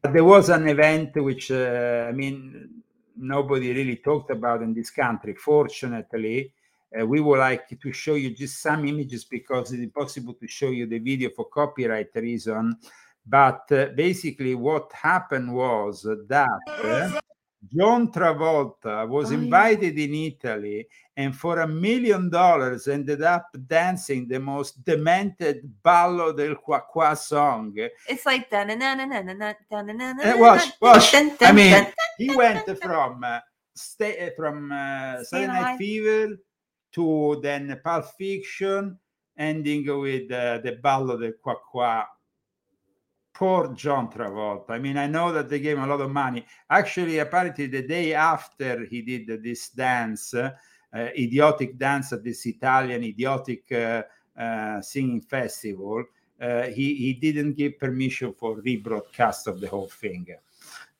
but 0.00 0.12
there 0.12 0.24
was 0.24 0.48
an 0.48 0.68
event 0.68 1.10
which 1.16 1.50
uh, 1.50 2.06
i 2.08 2.12
mean 2.12 2.82
nobody 3.16 3.72
really 3.72 3.96
talked 3.96 4.30
about 4.30 4.62
in 4.62 4.72
this 4.72 4.90
country. 4.90 5.34
Fortunately 5.34 6.52
uh, 6.98 7.06
we 7.06 7.20
would 7.20 7.38
like 7.38 7.68
to 7.68 7.92
show 7.92 8.14
you 8.14 8.30
just 8.30 8.60
some 8.60 8.86
images 8.86 9.24
because 9.24 9.72
it's 9.72 9.82
impossible 9.82 10.34
to 10.34 10.46
show 10.48 10.70
you 10.70 10.86
the 10.86 10.98
video 10.98 11.30
for 11.36 11.44
copyright 11.46 12.14
reason. 12.16 12.76
But 13.26 13.70
uh, 13.70 13.86
basically 13.94 14.54
what 14.54 14.90
happened 14.92 15.52
was 15.54 16.06
that 16.28 16.60
uh, 16.68 17.20
John 17.68 18.10
Travolta 18.10 19.06
was 19.08 19.28
Oh, 19.28 19.34
yeah. 19.34 19.38
invited 19.42 19.98
in 19.98 20.14
Italy 20.14 20.86
and 21.16 21.36
for 21.36 21.60
a 21.60 21.68
million 21.68 22.30
dollars 22.30 22.88
ended 22.88 23.22
up 23.22 23.46
dancing 23.66 24.26
the 24.26 24.40
most 24.40 24.82
demented 24.84 25.68
ballo 25.82 26.32
del 26.32 26.56
qua 26.56 26.80
qua 26.80 27.12
song. 27.14 27.74
It's 28.08 28.24
like 28.24 28.48
dun 28.50 28.68
dun 28.68 28.78
dun 28.78 28.98
dun 29.10 29.26
dun 29.26 29.38
dun 29.38 29.86
dun 29.86 29.98
dun 29.98 30.20
Uh, 30.20 30.38
watch, 30.38 30.72
watch. 30.80 31.14
I 31.14 31.52
mean, 31.52 31.86
he 32.16 32.34
went 32.34 32.64
from 32.80 33.22
uh, 33.24 33.40
stay 33.74 34.28
uh, 34.28 34.30
from 34.36 34.72
uh, 34.72 35.22
Saturday 35.24 35.52
Night. 35.52 35.76
Fever 35.76 36.38
to 36.92 37.38
then 37.42 37.78
Pulp 37.84 38.06
Fiction, 38.16 38.98
ending 39.36 39.84
with 40.00 40.30
uh, 40.32 40.58
the 40.64 40.78
ballo 40.82 41.18
del 41.18 41.32
qua 41.42 41.56
qua. 41.70 42.06
Poor 43.40 43.72
John 43.72 44.10
Travolta. 44.12 44.72
I 44.72 44.78
mean, 44.78 44.98
I 44.98 45.06
know 45.06 45.32
that 45.32 45.48
they 45.48 45.60
gave 45.60 45.78
him 45.78 45.84
a 45.84 45.86
lot 45.86 46.02
of 46.02 46.10
money. 46.10 46.44
Actually, 46.68 47.20
apparently, 47.20 47.68
the 47.68 47.80
day 47.80 48.12
after 48.12 48.84
he 48.84 49.00
did 49.00 49.42
this 49.42 49.70
dance, 49.70 50.34
uh, 50.34 50.50
uh, 50.92 51.08
idiotic 51.16 51.78
dance 51.78 52.12
at 52.12 52.22
this 52.22 52.44
Italian 52.44 53.02
idiotic 53.02 53.62
uh, 53.72 54.02
uh, 54.38 54.82
singing 54.82 55.22
festival, 55.22 56.04
uh, 56.38 56.64
he 56.64 56.94
he 56.96 57.14
didn't 57.14 57.54
give 57.54 57.78
permission 57.78 58.34
for 58.34 58.60
rebroadcast 58.60 59.46
of 59.46 59.58
the 59.58 59.68
whole 59.68 59.88
thing. 59.88 60.26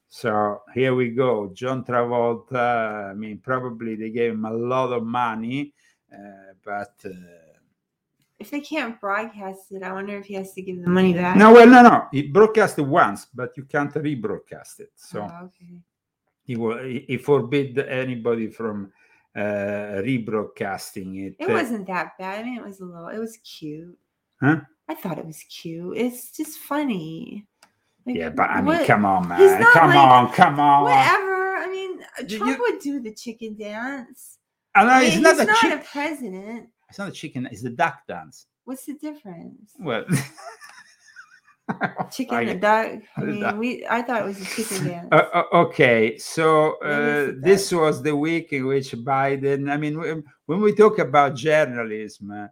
So 0.09 0.63
here 0.73 0.95
we 0.95 1.11
go, 1.11 1.51
John 1.53 1.85
Travolta. 1.85 3.11
I 3.11 3.13
mean, 3.13 3.37
probably 3.37 3.97
they 3.97 4.09
gave 4.09 4.33
him 4.33 4.47
a 4.47 4.55
lot 4.55 4.95
of 4.95 5.05
money, 5.05 5.75
uh, 6.11 6.55
but. 6.65 7.05
If 8.41 8.51
they 8.51 8.61
can't 8.61 8.99
broadcast 9.01 9.71
it, 9.71 9.83
I 9.83 9.93
wonder 9.93 10.17
if 10.17 10.25
he 10.25 10.35
has 10.35 10.55
to 10.55 10.63
give 10.63 10.83
the 10.83 10.89
money 10.89 11.13
back. 11.13 11.37
No, 11.37 11.53
well, 11.53 11.67
no, 11.69 11.83
no. 11.83 12.07
He 12.11 12.23
broadcast 12.23 12.79
it 12.79 12.83
once, 12.83 13.27
but 13.35 13.51
you 13.57 13.65
can't 13.65 13.93
rebroadcast 13.93 14.81
it. 14.81 14.91
So 14.97 15.21
Oh, 15.31 15.45
okay. 15.45 15.75
he 16.43 16.57
will 16.57 16.79
he 16.83 17.19
forbid 17.19 17.79
anybody 17.79 18.49
from 18.49 18.93
uh, 19.37 20.01
rebroadcasting 20.09 21.27
it. 21.27 21.37
It 21.39 21.49
wasn't 21.51 21.87
that 21.89 22.17
bad. 22.19 22.41
I 22.41 22.43
mean, 22.45 22.57
it 22.59 22.65
was 22.65 22.81
a 22.81 22.85
little. 22.87 23.09
It 23.09 23.19
was 23.19 23.37
cute. 23.39 23.97
Huh? 24.41 24.61
I 24.89 24.95
thought 24.95 25.19
it 25.19 25.27
was 25.27 25.43
cute. 25.45 25.97
It's 25.99 26.35
just 26.37 26.59
funny. 26.59 27.47
Like, 28.07 28.17
Yeah, 28.17 28.31
but 28.31 28.49
I 28.51 28.57
mean, 28.57 28.65
what- 28.67 28.87
come 28.87 29.05
on, 29.05 29.29
man. 29.29 29.63
Come 29.73 29.89
like- 29.91 29.99
on, 29.99 30.33
come 30.33 30.59
on. 30.59 30.85
Whatever. 30.85 31.57
I 31.59 31.69
mean, 31.71 32.01
Trump 32.27 32.57
you- 32.57 32.63
would 32.63 32.81
do 32.81 33.01
the 33.01 33.13
chicken 33.13 33.55
dance. 33.57 34.39
I 34.75 34.85
know, 34.85 35.01
it's 35.05 35.13
he's 35.15 35.21
not 35.21 35.39
a 35.41 35.45
not 35.45 35.57
chick- 35.59 35.73
a 35.81 35.85
president. 35.85 36.69
It's 36.91 36.99
not 36.99 37.09
a 37.09 37.13
chicken. 37.13 37.49
It's 37.51 37.63
the 37.63 37.71
duck 37.71 38.01
dance. 38.07 38.47
What's 38.65 38.85
the 38.85 38.95
difference? 38.95 39.73
Well, 39.79 40.05
Chicken 42.11 42.37
I- 42.37 42.43
and 42.43 42.61
duck. 42.61 42.93
I 43.17 43.21
mean, 43.23 43.41
duck. 43.41 43.57
we. 43.59 43.87
I 43.89 44.03
thought 44.03 44.23
it 44.23 44.25
was 44.27 44.41
a 44.41 44.45
chicken 44.45 44.85
dance. 44.89 45.09
Uh, 45.13 45.29
uh, 45.33 45.45
okay, 45.67 46.19
so 46.19 46.73
uh, 46.83 47.33
this 47.41 47.71
was 47.71 48.03
the 48.03 48.15
week 48.15 48.53
in 48.53 48.67
which 48.67 48.91
Biden. 48.93 49.71
I 49.71 49.77
mean, 49.77 49.99
when- 49.99 50.25
when 50.47 50.61
we 50.61 50.75
talk 50.75 50.99
about 50.99 51.37
journalism, 51.37 52.33
uh, 52.33 52.49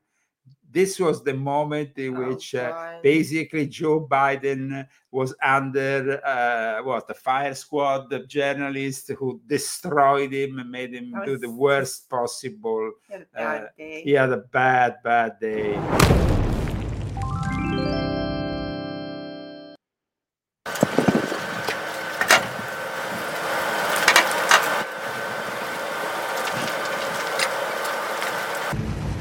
this 0.70 1.00
was 1.00 1.24
the 1.24 1.32
moment 1.34 1.96
in 1.96 2.16
Oh, 2.16 2.28
which 2.28 2.54
uh, 2.54 2.98
basically 3.02 3.66
Joe 3.66 4.06
Biden 4.06 4.86
was 5.10 5.34
under 5.42 6.20
uh, 6.24 6.82
what 6.82 7.08
the 7.08 7.14
fire 7.14 7.54
squad 7.54 8.12
of 8.12 8.28
journalists 8.28 9.10
who 9.18 9.40
destroyed 9.46 10.32
him 10.32 10.58
and 10.58 10.70
made 10.70 10.94
him 10.94 11.10
That 11.12 11.24
do 11.24 11.38
the 11.38 11.50
worst 11.50 12.08
possible. 12.10 12.92
He 13.06 13.12
had 13.14 13.22
a 13.22 13.26
bad 13.34 13.62
uh, 13.62 13.66
day. 13.78 14.02
He 14.02 14.10
had 14.12 14.32
a 14.32 14.36
bad, 14.36 14.96
bad 15.02 15.40
day. 15.40 15.74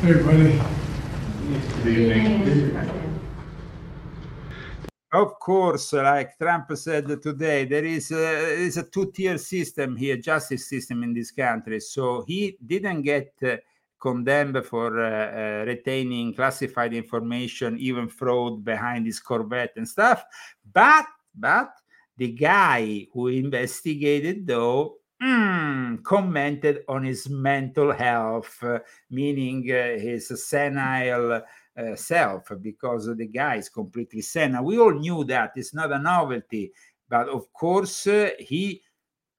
Hey, 0.01 0.23
buddy. 0.23 0.76
Of 5.11 5.39
course, 5.39 5.93
like 5.93 6.37
Trump 6.37 6.75
said 6.75 7.07
today, 7.21 7.63
there 7.63 7.85
is 7.85 8.11
a, 8.11 8.53
is 8.59 8.75
a 8.75 8.83
two-tier 8.83 9.37
system 9.37 9.95
here, 9.95 10.17
justice 10.17 10.67
system 10.67 11.01
in 11.03 11.13
this 11.13 11.31
country. 11.31 11.79
So 11.79 12.23
he 12.27 12.57
didn't 12.65 13.03
get 13.03 13.33
uh, 13.41 13.55
condemned 14.01 14.65
for 14.65 14.99
uh, 14.99 15.61
uh, 15.61 15.65
retaining 15.65 16.33
classified 16.33 16.93
information, 16.93 17.77
even 17.79 18.09
fraud 18.09 18.65
behind 18.65 19.05
his 19.05 19.21
Corvette 19.21 19.73
and 19.77 19.87
stuff. 19.87 20.25
But 20.73 21.05
but 21.33 21.69
the 22.17 22.31
guy 22.33 23.07
who 23.13 23.27
investigated, 23.27 24.45
though, 24.45 24.97
mm, 25.23 26.03
commented 26.03 26.83
on 26.89 27.05
his 27.05 27.29
mental 27.29 27.93
health, 27.93 28.61
uh, 28.61 28.79
meaning 29.09 29.71
uh, 29.71 29.97
his 29.99 30.27
senile 30.49 31.43
uh, 31.77 31.95
self, 31.95 32.51
because 32.61 33.05
the 33.05 33.27
guy 33.27 33.55
is 33.55 33.69
completely 33.69 34.21
senile. 34.21 34.63
We 34.63 34.79
all 34.79 34.93
knew 34.93 35.23
that. 35.25 35.51
It's 35.55 35.73
not 35.73 35.91
a 35.91 35.99
novelty. 35.99 36.71
But 37.09 37.29
of 37.29 37.51
course, 37.53 38.07
uh, 38.07 38.31
he 38.39 38.81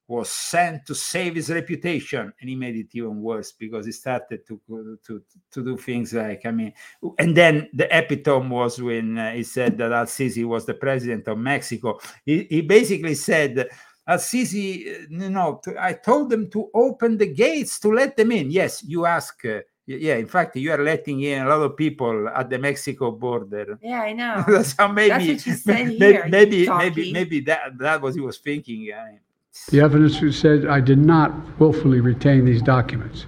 was 0.09 0.31
sent 0.31 0.87
to 0.87 0.95
save 0.95 1.35
his 1.35 1.51
reputation 1.51 2.33
and 2.41 2.49
he 2.49 2.57
made 2.57 2.75
it 2.75 2.89
even 2.95 3.21
worse 3.21 3.53
because 3.53 3.85
he 3.85 3.93
started 3.93 4.45
to 4.47 4.59
to 5.07 5.23
to 5.51 5.63
do 5.63 5.77
things 5.77 6.15
like 6.15 6.47
i 6.47 6.51
mean 6.51 6.73
and 7.19 7.37
then 7.37 7.69
the 7.75 7.87
epitome 7.97 8.49
was 8.49 8.81
when 8.81 9.19
uh, 9.19 9.33
he 9.33 9.43
said 9.45 9.77
that 9.77 9.93
al-sisi 9.93 10.47
was 10.47 10.65
the 10.65 10.73
president 10.73 11.29
of 11.29 11.37
mexico 11.37 11.99
he, 12.25 12.45
he 12.45 12.63
basically 12.63 13.15
said 13.15 13.69
al-sisi 14.07 14.89
uh, 14.89 15.07
you 15.11 15.31
know 15.31 15.61
to, 15.63 15.77
i 15.79 15.93
told 15.93 16.31
them 16.31 16.51
to 16.51 16.71
open 16.73 17.19
the 17.19 17.27
gates 17.27 17.79
to 17.79 17.93
let 17.93 18.17
them 18.17 18.33
in 18.33 18.51
yes 18.51 18.83
you 18.83 19.05
ask 19.05 19.45
uh, 19.45 19.61
yeah 19.97 20.17
in 20.17 20.27
fact 20.27 20.55
you 20.57 20.71
are 20.71 20.83
letting 20.83 21.21
in 21.23 21.43
a 21.43 21.49
lot 21.49 21.63
of 21.63 21.77
people 21.77 22.29
at 22.29 22.51
the 22.51 22.59
mexico 22.59 23.11
border 23.11 23.79
Yeah, 23.83 24.03
I 24.03 24.13
know. 24.13 24.63
so 24.63 24.89
maybe 24.89 25.09
That's 25.09 25.27
what 25.27 25.47
you 25.47 25.55
said 25.67 25.87
maybe 25.87 25.99
here, 25.99 26.27
maybe 26.29 26.69
maybe, 26.69 27.13
maybe 27.13 27.41
that 27.41 27.79
that 27.79 28.01
was 28.03 28.15
he 28.15 28.21
was 28.21 28.39
thinking 28.39 28.91
The 29.71 29.81
evidence 29.81 30.17
who 30.17 30.31
said 30.31 30.67
I 30.67 30.81
did 30.81 30.99
not 30.99 31.33
willfully 31.59 32.01
retain 32.01 32.45
these 32.45 32.63
documents. 32.63 33.27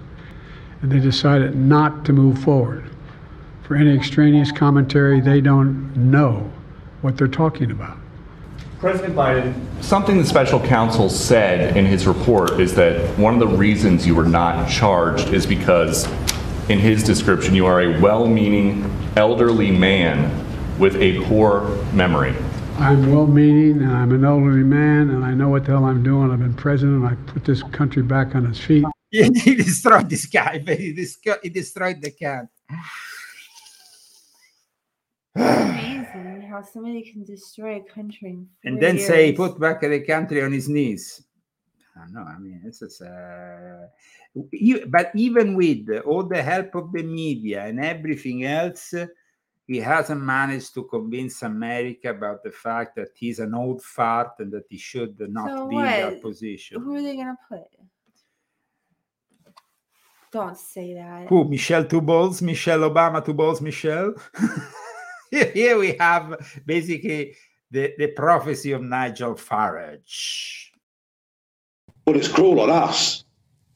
And 0.81 0.91
they 0.91 0.99
decided 0.99 1.55
not 1.55 2.05
to 2.05 2.13
move 2.13 2.39
forward. 2.39 2.89
For 3.63 3.75
any 3.75 3.93
extraneous 3.95 4.51
commentary, 4.51 5.21
they 5.21 5.41
don't 5.41 5.95
know 5.95 6.51
what 7.01 7.17
they're 7.17 7.27
talking 7.27 7.71
about. 7.71 7.97
President 8.79 9.15
Biden, 9.15 9.53
something 9.83 10.17
the 10.17 10.25
special 10.25 10.59
counsel 10.59 11.07
said 11.07 11.77
in 11.77 11.85
his 11.85 12.07
report 12.07 12.59
is 12.59 12.73
that 12.75 13.17
one 13.19 13.35
of 13.35 13.39
the 13.39 13.55
reasons 13.55 14.07
you 14.07 14.15
were 14.15 14.25
not 14.25 14.67
charged 14.67 15.27
is 15.33 15.45
because, 15.45 16.07
in 16.69 16.79
his 16.79 17.03
description, 17.03 17.55
you 17.55 17.65
are 17.65 17.81
a 17.81 17.99
well 17.99 18.27
meaning 18.27 18.83
elderly 19.15 19.71
man 19.71 20.29
with 20.79 20.95
a 20.95 21.21
poor 21.25 21.61
memory. 21.93 22.35
I'm 22.77 23.11
well 23.11 23.27
meaning 23.27 23.81
and 23.83 23.91
I'm 23.91 24.11
an 24.11 24.23
elderly 24.25 24.63
man 24.63 25.09
and 25.11 25.23
I 25.23 25.33
know 25.33 25.49
what 25.49 25.65
the 25.65 25.71
hell 25.71 25.85
I'm 25.85 26.01
doing. 26.03 26.31
I've 26.31 26.39
been 26.39 26.53
president. 26.53 27.05
I 27.05 27.15
put 27.31 27.45
this 27.45 27.61
country 27.63 28.01
back 28.01 28.33
on 28.35 28.45
its 28.47 28.59
feet. 28.59 28.85
he 29.11 29.23
he 29.35 29.55
destroyed 29.55 30.09
this 30.09 30.25
guy 30.25 30.61
but 30.65 30.79
he, 30.83 30.93
desco- 30.93 31.39
he 31.43 31.49
destroyed 31.49 32.01
the 32.01 32.11
cat 32.11 32.45
Amazing 35.35 36.47
how 36.49 36.61
somebody 36.61 37.03
can 37.09 37.23
destroy 37.23 37.77
a 37.77 37.93
country. 37.93 38.39
and 38.65 38.75
four 38.75 38.81
then 38.81 38.97
say 38.99 39.27
years. 39.27 39.37
put 39.37 39.59
back 39.59 39.81
the 39.81 39.99
country 40.01 40.41
on 40.41 40.51
his 40.51 40.67
knees 40.69 41.23
I 41.95 41.99
don't 42.05 42.13
know. 42.13 42.21
I 42.21 42.37
mean, 42.39 42.61
it's 42.65 42.79
just, 42.79 43.01
uh, 43.01 43.85
you, 44.51 44.85
but 44.87 45.11
even 45.15 45.55
with 45.55 45.89
all 46.05 46.23
the 46.23 46.41
help 46.41 46.75
of 46.75 46.91
the 46.91 47.03
media 47.03 47.65
and 47.65 47.83
everything 47.83 48.45
else, 48.45 48.93
he 49.67 49.77
hasn't 49.77 50.21
managed 50.21 50.73
to 50.73 50.83
convince 50.83 51.41
America 51.43 52.09
about 52.09 52.43
the 52.43 52.51
fact 52.51 52.95
that 52.95 53.09
he's 53.15 53.39
an 53.39 53.53
old 53.53 53.81
fart 53.81 54.33
and 54.39 54.51
that 54.51 54.65
he 54.69 54.77
should 54.77 55.19
not 55.19 55.49
So 55.49 55.67
be 55.67 55.77
in 55.77 55.83
that 55.83 56.21
position. 56.21 56.81
Who 56.81 56.95
are 56.95 57.01
they 57.01 57.15
gonna 57.15 57.37
put? 57.47 57.61
Don't 60.31 60.57
say 60.57 60.93
that. 60.93 61.27
Who? 61.27 61.43
Michelle 61.43 61.85
Two 61.85 62.01
Balls? 62.01 62.41
Michelle 62.41 62.79
Obama 62.79 63.23
Two 63.23 63.33
Balls? 63.33 63.61
Michelle? 63.61 64.13
here, 65.31 65.51
here 65.51 65.77
we 65.77 65.95
have 65.99 66.61
basically 66.65 67.35
the, 67.69 67.93
the 67.97 68.07
prophecy 68.07 68.71
of 68.71 68.81
Nigel 68.81 69.35
Farage. 69.35 70.67
Well, 72.05 72.17
it's 72.17 72.27
cruel 72.27 72.61
on 72.61 72.69
us, 72.69 73.25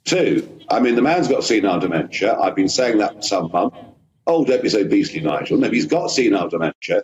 too. 0.05 0.59
I 0.69 0.79
mean, 0.79 0.95
the 0.95 1.01
man's 1.01 1.27
got 1.27 1.43
senile 1.43 1.79
dementia. 1.79 2.37
I've 2.39 2.55
been 2.55 2.69
saying 2.69 2.99
that 2.99 3.15
for 3.15 3.21
some 3.21 3.51
months. 3.51 3.77
Oh, 4.27 4.45
don't 4.45 4.63
be 4.63 4.69
so 4.69 4.83
beastly, 4.83 5.21
Nigel. 5.21 5.57
No, 5.57 5.69
he's 5.69 5.85
got 5.85 6.07
senile 6.07 6.49
dementia. 6.49 7.03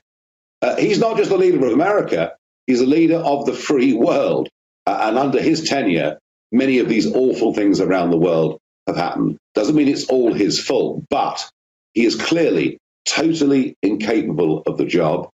Uh, 0.62 0.76
he's 0.78 1.00
not 1.00 1.18
just 1.18 1.30
the 1.30 1.38
leader 1.38 1.66
of 1.66 1.74
America, 1.74 2.34
he's 2.68 2.80
the 2.80 2.86
leader 2.86 3.18
of 3.18 3.46
the 3.46 3.54
free 3.54 3.94
world. 3.94 4.50
Uh, 4.88 5.00
and 5.04 5.18
under 5.18 5.42
his 5.42 5.68
tenure, 5.68 6.18
many 6.52 6.80
of 6.80 6.90
these 6.90 7.12
awful 7.14 7.54
things 7.54 7.80
around 7.80 8.10
the 8.10 8.18
world 8.18 8.60
have 8.88 8.96
happened. 8.96 9.38
Doesn't 9.54 9.76
mean 9.76 9.88
it's 9.88 10.08
all 10.08 10.34
his 10.34 10.60
fault, 10.60 11.04
but 11.10 11.48
he 11.94 12.06
is 12.06 12.16
clearly 12.16 12.80
totally 13.06 13.76
incapable 13.82 14.64
of 14.66 14.78
the 14.78 14.86
job. 14.86 15.30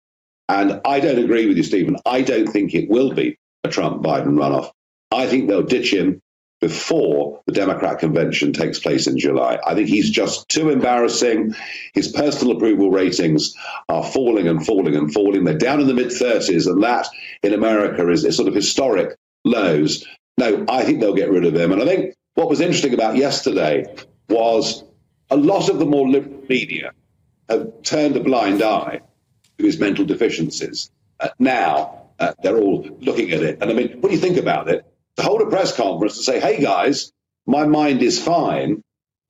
And 0.49 0.81
I 0.85 0.99
don't 0.99 1.23
agree 1.23 1.47
with 1.47 1.57
you, 1.57 1.63
Stephen. 1.63 1.97
I 2.05 2.21
don't 2.21 2.47
think 2.47 2.73
it 2.73 2.89
will 2.89 3.13
be 3.13 3.37
a 3.63 3.69
Trump 3.69 4.03
Biden 4.03 4.35
runoff. 4.35 4.71
I 5.11 5.27
think 5.27 5.47
they'll 5.47 5.63
ditch 5.63 5.93
him 5.93 6.21
before 6.61 7.41
the 7.45 7.51
Democrat 7.51 7.99
convention 7.99 8.53
takes 8.53 8.79
place 8.79 9.07
in 9.07 9.17
July. 9.17 9.59
I 9.65 9.75
think 9.75 9.89
he's 9.89 10.09
just 10.09 10.47
too 10.49 10.69
embarrassing. 10.69 11.53
His 11.93 12.07
personal 12.07 12.55
approval 12.55 12.91
ratings 12.91 13.55
are 13.89 14.03
falling 14.03 14.47
and 14.47 14.65
falling 14.65 14.95
and 14.95 15.13
falling. 15.13 15.43
They're 15.43 15.57
down 15.57 15.81
in 15.81 15.87
the 15.87 15.93
mid 15.93 16.07
30s, 16.07 16.67
and 16.67 16.81
that 16.83 17.07
in 17.43 17.53
America 17.53 18.09
is, 18.09 18.23
is 18.23 18.35
sort 18.35 18.47
of 18.47 18.55
historic 18.55 19.17
lows. 19.43 20.05
No, 20.37 20.65
I 20.69 20.83
think 20.83 20.99
they'll 20.99 21.13
get 21.13 21.29
rid 21.29 21.45
of 21.45 21.55
him. 21.55 21.71
And 21.71 21.81
I 21.81 21.85
think 21.85 22.15
what 22.35 22.49
was 22.49 22.61
interesting 22.61 22.93
about 22.93 23.15
yesterday 23.15 23.85
was 24.29 24.83
a 25.29 25.37
lot 25.37 25.69
of 25.69 25.79
the 25.79 25.85
more 25.85 26.07
liberal 26.07 26.41
media 26.49 26.91
have 27.49 27.71
turned 27.83 28.15
a 28.15 28.19
blind 28.21 28.61
eye 28.61 29.01
to 29.57 29.65
his 29.65 29.79
mental 29.79 30.05
deficiencies. 30.05 30.91
Uh, 31.19 31.29
now 31.39 32.09
uh, 32.19 32.33
they're 32.43 32.57
all 32.57 32.87
looking 33.01 33.31
at 33.31 33.43
it. 33.43 33.59
And 33.61 33.69
I 33.69 33.73
mean, 33.73 34.01
when 34.01 34.11
you 34.11 34.17
think 34.17 34.37
about 34.37 34.69
it, 34.69 34.85
to 35.17 35.23
hold 35.23 35.41
a 35.41 35.47
press 35.47 35.75
conference 35.75 36.17
to 36.17 36.23
say, 36.23 36.39
hey 36.39 36.61
guys, 36.61 37.11
my 37.45 37.65
mind 37.65 38.01
is 38.01 38.21
fine, 38.21 38.81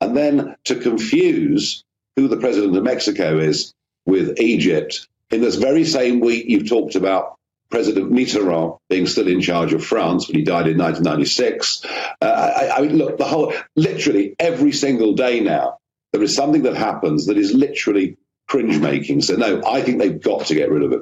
and 0.02 0.16
then 0.16 0.56
to 0.66 0.76
confuse 0.76 1.84
who 2.16 2.28
the 2.28 2.38
president 2.38 2.76
of 2.76 2.84
Mexico 2.84 3.40
is 3.40 3.74
with 4.06 4.40
Egypt 4.40 5.07
in 5.32 5.41
this 5.41 5.56
very 5.56 5.86
same 5.86 6.20
week 6.20 6.45
you've 6.48 6.70
talked 6.70 6.95
about 6.95 7.36
President 7.70 8.12
Mitterrand 8.12 8.78
being 8.90 9.07
still 9.07 9.28
in 9.28 9.41
charge 9.41 9.74
of 9.74 9.84
France 9.84 10.28
when 10.28 10.38
he 10.38 10.44
died 10.44 10.68
in 10.68 10.78
1996. 10.78 11.82
Uh, 12.22 12.26
I, 12.26 12.78
I 12.78 12.82
mean, 12.82 12.98
look, 12.98 13.18
the 13.18 13.26
whole, 13.26 13.53
literally 13.76 14.36
every 14.40 14.72
single 14.72 15.14
day 15.14 15.40
now, 15.40 15.78
there 16.14 16.22
is 16.22 16.36
something 16.36 16.64
that 16.64 16.76
happens 16.76 17.26
that 17.26 17.38
is 17.38 17.53
literally 17.53 18.18
cringe 18.48 18.78
making. 18.78 19.22
So, 19.22 19.36
no, 19.36 19.62
I 19.66 19.82
think 19.82 19.99
they've 19.99 20.22
got 20.22 20.45
to 20.45 20.56
get 20.56 20.70
rid 20.70 20.84
of 20.84 20.94
it. 20.94 21.02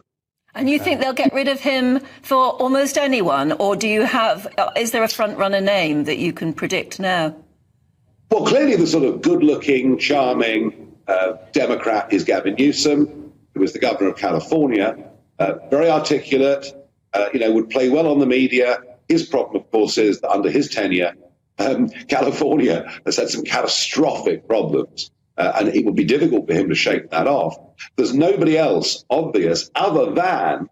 And 0.55 0.69
you 0.69 0.77
think 0.77 0.99
they'll 0.99 1.13
get 1.13 1.33
rid 1.33 1.47
of 1.47 1.59
him 1.59 1.99
for 2.21 2.37
almost 2.37 2.97
anyone, 2.97 3.53
or 3.53 3.75
do 3.75 3.87
you 3.87 4.03
have? 4.03 4.47
uh, 4.57 4.69
Is 4.77 4.91
there 4.91 5.03
a 5.03 5.07
front 5.07 5.37
runner 5.37 5.61
name 5.61 6.03
that 6.03 6.19
you 6.19 6.31
can 6.31 6.53
predict 6.53 6.99
now? 6.99 7.35
Well, 8.29 8.45
clearly 8.45 8.75
the 8.75 8.87
sort 8.87 9.03
of 9.03 9.21
good-looking, 9.21 9.97
charming 9.97 10.95
uh, 11.07 11.33
Democrat 11.53 12.13
is 12.13 12.23
Gavin 12.23 12.55
Newsom, 12.55 13.33
who 13.53 13.59
was 13.59 13.73
the 13.73 13.79
governor 13.79 14.11
of 14.11 14.17
California, 14.17 14.95
uh, 15.39 15.55
very 15.69 15.89
articulate, 15.89 16.67
uh, 17.13 17.29
you 17.33 17.39
know, 17.39 17.51
would 17.51 17.69
play 17.69 17.89
well 17.89 18.07
on 18.07 18.19
the 18.19 18.25
media. 18.25 18.77
His 19.09 19.25
problem, 19.25 19.57
of 19.63 19.71
course, 19.71 19.97
is 19.97 20.21
that 20.21 20.29
under 20.29 20.49
his 20.49 20.69
tenure, 20.69 21.13
um, 21.57 21.89
California 22.07 22.91
has 23.05 23.17
had 23.17 23.29
some 23.29 23.43
catastrophic 23.43 24.47
problems, 24.47 25.11
uh, 25.37 25.53
and 25.59 25.69
it 25.69 25.85
would 25.85 25.95
be 25.95 26.03
difficult 26.03 26.47
for 26.47 26.53
him 26.53 26.69
to 26.69 26.75
shake 26.75 27.09
that 27.11 27.27
off. 27.27 27.57
There's 27.95 28.13
nobody 28.13 28.57
else 28.57 29.03
obvious 29.09 29.69
other 29.75 30.11
than, 30.11 30.69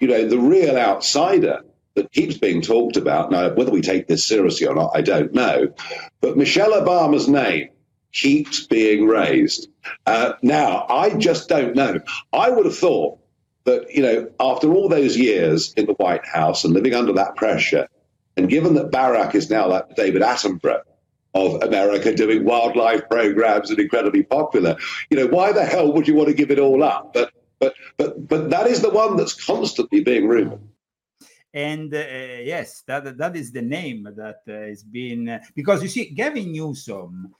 you 0.00 0.08
know, 0.08 0.26
the 0.26 0.38
real 0.38 0.76
outsider 0.76 1.60
that 1.94 2.10
keeps 2.12 2.36
being 2.36 2.60
talked 2.60 2.96
about. 2.96 3.30
Now, 3.30 3.50
whether 3.50 3.70
we 3.70 3.80
take 3.80 4.08
this 4.08 4.24
seriously 4.24 4.66
or 4.66 4.74
not, 4.74 4.92
I 4.94 5.02
don't 5.02 5.32
know. 5.32 5.68
But 6.20 6.36
Michelle 6.36 6.72
Obama's 6.72 7.28
name 7.28 7.70
keeps 8.12 8.66
being 8.66 9.06
raised. 9.06 9.68
Uh, 10.06 10.32
now, 10.42 10.86
I 10.88 11.10
just 11.10 11.48
don't 11.48 11.74
know. 11.76 12.00
I 12.32 12.50
would 12.50 12.64
have 12.64 12.76
thought 12.76 13.18
that, 13.64 13.94
you 13.94 14.02
know, 14.02 14.30
after 14.40 14.72
all 14.72 14.88
those 14.88 15.16
years 15.16 15.72
in 15.76 15.86
the 15.86 15.94
White 15.94 16.26
House 16.26 16.64
and 16.64 16.74
living 16.74 16.94
under 16.94 17.12
that 17.14 17.36
pressure, 17.36 17.88
and 18.36 18.48
given 18.48 18.74
that 18.74 18.90
Barack 18.90 19.34
is 19.34 19.48
now 19.48 19.68
like 19.68 19.94
David 19.94 20.22
Attenborough 20.22 20.82
of 21.34 21.62
America 21.62 22.14
doing 22.14 22.44
wildlife 22.44 23.08
programs 23.08 23.70
and 23.70 23.78
incredibly 23.78 24.22
popular, 24.22 24.76
you 25.10 25.16
know, 25.16 25.26
why 25.26 25.52
the 25.52 25.64
hell 25.64 25.92
would 25.92 26.06
you 26.06 26.14
want 26.14 26.28
to 26.28 26.34
give 26.34 26.50
it 26.50 26.58
all 26.58 26.82
up? 26.82 27.12
But 27.12 27.30
but 27.58 27.74
but 27.96 28.28
but 28.28 28.50
that 28.50 28.66
is 28.66 28.80
the 28.82 28.90
one 28.90 29.16
that's 29.16 29.34
constantly 29.34 30.02
being 30.02 30.28
rumored. 30.28 30.60
and 31.54 31.94
uh, 31.94 32.42
yes 32.42 32.82
that 32.86 33.16
that 33.16 33.36
is 33.36 33.52
the 33.52 33.62
name 33.62 34.02
that 34.16 34.42
uh, 34.48 34.52
is 34.52 34.82
being 34.82 35.28
uh, 35.28 35.38
because 35.54 35.82
you 35.82 35.88
see 35.88 36.10
gavin 36.10 36.52
newsom 36.52 37.32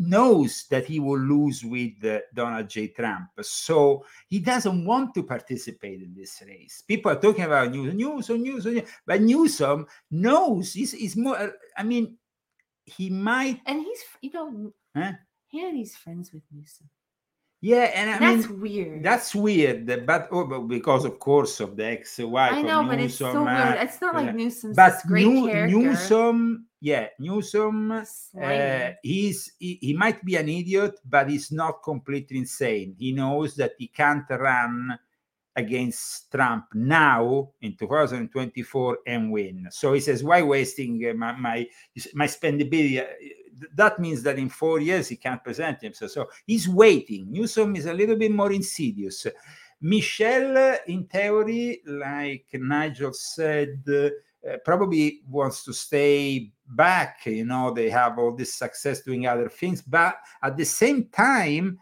knows 0.00 0.66
that 0.70 0.84
he 0.84 0.98
will 1.00 1.18
lose 1.18 1.64
with 1.64 1.92
uh, 2.04 2.18
donald 2.34 2.68
j 2.68 2.88
trump 2.88 3.28
so 3.40 4.04
he 4.28 4.40
doesn't 4.40 4.84
want 4.84 5.14
to 5.14 5.22
participate 5.22 6.02
in 6.02 6.12
this 6.14 6.42
race 6.46 6.82
people 6.86 7.12
are 7.12 7.20
talking 7.20 7.44
about 7.44 7.70
newsom 7.70 7.96
newsom 7.96 8.42
newsom, 8.42 8.82
but 9.06 9.22
newsom 9.22 9.86
knows 10.10 10.72
he's, 10.72 10.92
he's 10.92 11.16
more 11.16 11.54
i 11.76 11.82
mean 11.82 12.16
he 12.96 13.10
might 13.10 13.60
And 13.66 13.80
he's, 13.82 14.00
you 14.22 14.30
know, 14.32 14.72
Huh? 14.96 15.12
Hannity's 15.52 15.96
friends 15.96 16.32
with 16.32 16.42
Newsom. 16.52 16.88
yeah 17.60 17.90
and 17.98 18.06
i 18.10 18.18
That's 18.18 18.48
mean 18.48 18.60
weird. 18.60 19.02
that's 19.02 19.34
weird 19.34 19.78
but, 20.06 20.28
oh, 20.30 20.46
but 20.46 20.60
because 20.70 21.04
of 21.04 21.18
course 21.18 21.58
of 21.60 21.74
the 21.76 21.86
ex-wife 21.98 22.52
I 22.54 22.62
know, 22.62 22.82
of 22.82 22.88
but 22.88 23.00
it's 23.00 23.16
so 23.18 23.26
Newsom, 23.32 23.44
weird. 23.46 23.76
uh, 23.78 23.82
It's 23.84 24.00
not 24.00 24.14
like 24.14 24.28
uh, 24.30 24.38
Newsom's 24.40 24.76
but 24.76 24.94
great 25.06 25.26
New- 25.26 25.48
character. 25.50 25.76
Newsom, 25.78 26.66
yeah, 26.80 27.08
Newsom, 27.18 27.90
uh, 27.90 28.90
he's 29.02 29.50
he, 29.58 29.78
he 29.82 29.92
might 29.94 30.22
be 30.24 30.36
an 30.36 30.48
idiot, 30.48 30.94
but 31.04 31.28
he's 31.28 31.50
not 31.50 31.82
completely 31.82 32.38
insane. 32.38 32.94
He 32.96 33.10
knows 33.10 33.56
that 33.56 33.72
he 33.78 33.88
can't 33.88 34.22
run 34.30 34.96
against 35.58 36.30
Trump 36.30 36.66
now 36.72 37.50
in 37.60 37.76
2024 37.76 38.98
and 39.06 39.32
win. 39.32 39.66
So 39.70 39.92
he 39.92 40.00
says, 40.00 40.22
why 40.22 40.40
wasting 40.40 41.04
uh, 41.10 41.14
my 41.14 41.32
my, 41.32 41.66
my 42.14 42.26
spendability? 42.26 43.04
That 43.74 43.98
means 43.98 44.22
that 44.22 44.38
in 44.38 44.48
four 44.48 44.78
years 44.80 45.08
he 45.08 45.16
can't 45.16 45.42
present 45.42 45.82
himself. 45.82 46.12
So 46.12 46.30
he's 46.46 46.68
waiting. 46.68 47.32
Newsom 47.32 47.74
is 47.74 47.86
a 47.86 47.92
little 47.92 48.14
bit 48.14 48.30
more 48.30 48.52
insidious. 48.52 49.26
Michelle, 49.80 50.78
in 50.86 51.04
theory, 51.06 51.82
like 51.86 52.46
Nigel 52.52 53.12
said, 53.12 53.82
uh, 53.88 54.56
probably 54.64 55.22
wants 55.28 55.64
to 55.64 55.72
stay 55.72 56.52
back. 56.68 57.26
You 57.26 57.44
know, 57.44 57.72
they 57.72 57.90
have 57.90 58.18
all 58.18 58.34
this 58.34 58.54
success 58.54 59.02
doing 59.02 59.26
other 59.26 59.48
things, 59.48 59.82
but 59.82 60.16
at 60.40 60.56
the 60.56 60.64
same 60.64 61.06
time, 61.06 61.78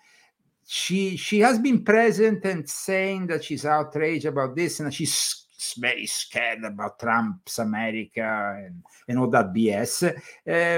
she 0.67 1.17
she 1.17 1.39
has 1.41 1.59
been 1.59 1.85
present 1.85 2.45
and 2.45 2.69
saying 2.69 3.29
that 3.29 3.45
she's 3.45 3.65
outraged 3.65 4.27
about 4.27 4.57
this 4.57 4.81
and 4.81 4.93
she's 4.93 5.45
very 5.79 6.07
scared 6.07 6.65
about 6.65 6.99
Trump's 6.99 7.59
America 7.59 8.57
and, 8.65 8.83
and 9.09 9.19
all 9.19 9.29
that 9.29 9.53
BS. 9.55 10.13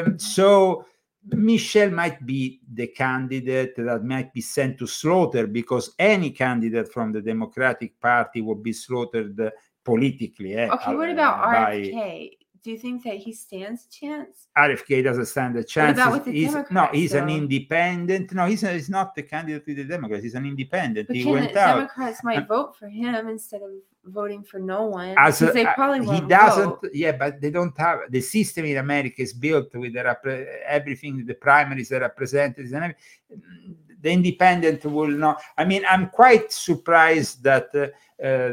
Um, 0.07 0.19
so 0.19 0.85
Michelle 1.31 1.91
might 1.91 2.25
be 2.25 2.61
the 2.73 2.87
candidate 2.89 3.75
that 3.77 4.05
might 4.05 4.33
be 4.33 4.41
sent 4.41 4.79
to 4.79 4.87
slaughter 4.87 5.47
because 5.47 5.95
any 5.99 6.31
candidate 6.31 6.93
from 6.93 7.13
the 7.13 7.21
Democratic 7.21 8.01
Party 8.01 8.41
will 8.41 8.55
be 8.55 8.73
slaughtered 8.73 9.53
politically. 9.85 10.55
Eh, 10.55 10.69
Okay, 10.69 10.95
what 10.95 11.09
uh, 11.09 11.13
about 11.13 11.45
by- 11.45 11.77
RFK? 11.81 12.38
Do 12.65 12.71
you 12.73 12.79
think 12.79 13.05
that 13.05 13.17
he 13.17 13.33
stands 13.33 13.87
a 13.87 13.91
chance? 13.91 14.49
RFK 14.57 15.03
doesn't 15.05 15.27
stand 15.27 15.57
a 15.57 15.65
chance. 15.65 15.97
about 15.97 16.07
He's- 16.09 16.15
with 16.17 16.25
the 16.27 16.33
he's- 16.33 16.53
no, 16.53 16.63
Democrats, 16.65 16.97
he's 16.97 17.15
an 17.15 17.29
independent. 17.29 18.33
No, 18.33 18.47
he's, 18.47 18.61
he's 18.63 18.91
not 18.91 19.15
the 19.15 19.23
candidate 19.23 19.65
with 19.67 19.77
the 19.77 19.85
Democrats. 19.85 20.25
He's 20.25 20.35
an 20.35 20.45
independent. 20.47 21.07
But 21.07 21.17
he 21.17 21.23
can 21.23 21.33
went 21.33 21.53
the 21.53 21.61
out. 21.61 21.75
Democrats 21.77 22.25
might 22.25 22.47
vote 22.49 22.77
for 22.77 22.89
him 22.89 23.29
instead 23.29 23.63
of 23.63 23.71
voting 24.05 24.43
for 24.43 24.59
no 24.59 24.87
one 24.87 25.15
As 25.19 25.39
because 25.39 25.51
a- 25.51 25.59
they 25.59 25.67
uh, 25.67 25.75
probably 25.75 26.01
he 26.01 26.07
won't 26.07 26.29
doesn't. 26.29 26.69
vote. 26.83 26.91
Yeah, 26.93 27.13
but 27.13 27.41
they 27.41 27.51
don't 27.51 27.77
have 27.79 28.01
the 28.11 28.21
system 28.21 28.65
in 28.65 28.79
America 28.79 29.23
is 29.23 29.33
built 29.33 29.75
with 29.75 29.93
the 29.95 30.47
everything. 30.67 31.25
The 31.27 31.35
primaries, 31.35 31.91
the 31.91 32.01
representatives, 32.01 32.73
and 32.73 32.85
everything. 32.85 33.77
The 34.01 34.11
independent 34.11 34.85
will 34.85 35.09
not. 35.09 35.43
I 35.57 35.65
mean, 35.65 35.85
I'm 35.89 36.09
quite 36.11 36.53
surprised 36.53 37.43
that. 37.45 37.69
Uh, 37.75 37.89
uh, 38.21 38.51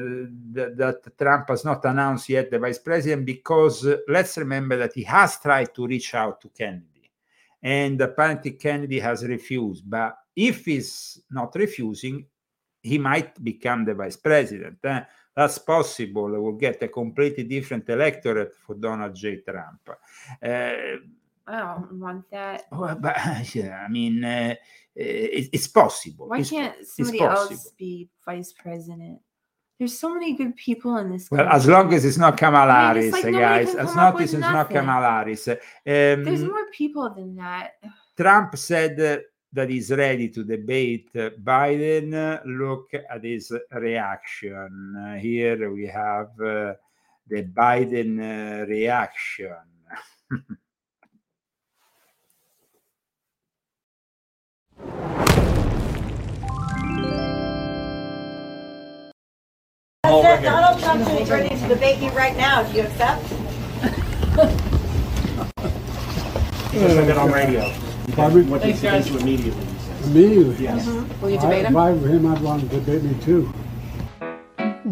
that, 0.53 0.75
that 0.77 1.17
Trump 1.17 1.49
has 1.49 1.65
not 1.65 1.83
announced 1.85 2.29
yet 2.29 2.51
the 2.51 2.59
vice 2.59 2.77
president 2.77 3.25
because 3.25 3.83
uh, 3.83 3.97
let's 4.07 4.37
remember 4.37 4.77
that 4.77 4.93
he 4.93 5.01
has 5.01 5.39
tried 5.39 5.73
to 5.73 5.87
reach 5.87 6.13
out 6.13 6.39
to 6.39 6.49
Kennedy 6.49 7.09
and 7.63 7.99
apparently 7.99 8.51
Kennedy 8.51 8.99
has 8.99 9.25
refused. 9.25 9.89
But 9.89 10.19
if 10.35 10.65
he's 10.65 11.19
not 11.31 11.55
refusing, 11.55 12.27
he 12.79 12.99
might 12.99 13.43
become 13.43 13.83
the 13.85 13.95
vice 13.95 14.17
president. 14.17 14.77
eh? 14.83 15.01
That's 15.35 15.57
possible. 15.57 16.29
We'll 16.29 16.51
get 16.53 16.83
a 16.83 16.87
completely 16.87 17.43
different 17.45 17.89
electorate 17.89 18.53
for 18.53 18.75
Donald 18.75 19.15
J. 19.15 19.37
Trump. 19.37 19.89
Uh, 20.43 20.73
I 21.47 21.59
don't 21.59 21.99
want 21.99 22.29
that. 22.31 22.63
well, 22.71 22.95
but 22.95 23.15
yeah, 23.55 23.83
I 23.85 23.87
mean, 23.87 24.23
uh, 24.23 24.55
it, 24.95 25.49
it's 25.53 25.67
possible. 25.67 26.27
Why 26.29 26.39
It's- 26.39 26.49
can't 26.49 26.85
somebody 26.85 27.21
else 27.21 27.71
be 27.77 28.09
vice 28.25 28.53
president? 28.53 29.19
There's 29.77 29.99
so 29.99 30.13
many 30.13 30.33
good 30.37 30.55
people 30.55 30.95
in 30.97 31.11
this. 31.11 31.29
Well, 31.29 31.49
as 31.49 31.67
long 31.67 31.93
as 31.93 32.05
it's 32.05 32.17
not 32.17 32.37
Kamala 32.37 32.71
I 32.71 32.93
mean, 32.93 33.11
Harris, 33.11 33.13
like 33.13 33.25
uh, 33.25 33.39
guys. 33.39 33.75
As 33.75 33.93
long 33.93 34.15
as 34.15 34.21
it's 34.21 34.31
with 34.33 34.39
not. 34.39 34.69
Kamala 34.69 35.09
Harris. 35.25 35.47
Um, 35.49 35.57
There's 35.85 36.45
more 36.45 36.71
people 36.71 37.09
than 37.13 37.35
that. 37.35 37.73
Trump 38.15 38.55
said 38.55 38.97
uh, 39.01 39.17
that 39.51 39.69
he's 39.69 39.91
ready 39.91 40.29
to 40.29 40.45
debate 40.45 41.09
uh, 41.13 41.31
Biden. 41.43 42.13
Uh, 42.13 42.39
Look 42.45 42.93
at 42.93 43.21
his 43.21 43.51
reaction. 43.71 44.95
Uh, 44.97 45.15
here 45.15 45.69
we 45.69 45.87
have 45.87 46.27
uh, 46.39 46.73
the 47.27 47.43
Biden 47.43 48.21
reaction. 54.85 55.25
President 60.03 60.43
Donald 60.43 60.79
Trump 60.79 61.01
is 61.21 61.29
ready 61.29 61.49
to 61.49 61.67
debate 61.67 61.99
you 61.99 62.09
right 62.11 62.35
now. 62.37 62.63
Do 62.63 62.77
you 62.77 62.83
accept? 62.83 63.23
He 66.71 66.79
just 66.81 66.95
said 66.95 67.09
it 67.09 67.17
on 67.17 67.31
radio. 67.31 67.71
Pardon 68.15 68.45
me? 68.45 68.51
What 68.51 68.61
Thanks, 68.61 68.81
did 68.81 68.91
he 68.91 68.97
guys. 68.97 69.07
do 69.09 69.17
immediately? 69.17 69.65
Immediately. 70.05 70.63
Yes. 70.63 70.85
Mhm. 70.85 71.21
Will 71.21 71.29
you 71.31 71.37
I- 71.37 71.41
debate 71.41 71.65
him? 71.65 71.71
If 71.73 71.77
I 71.77 71.91
were 71.91 72.07
him, 72.07 72.25
I'd 72.31 72.41
want 72.41 72.61
to 72.61 72.67
debate 72.67 73.03
me 73.03 73.13
too. 73.25 73.51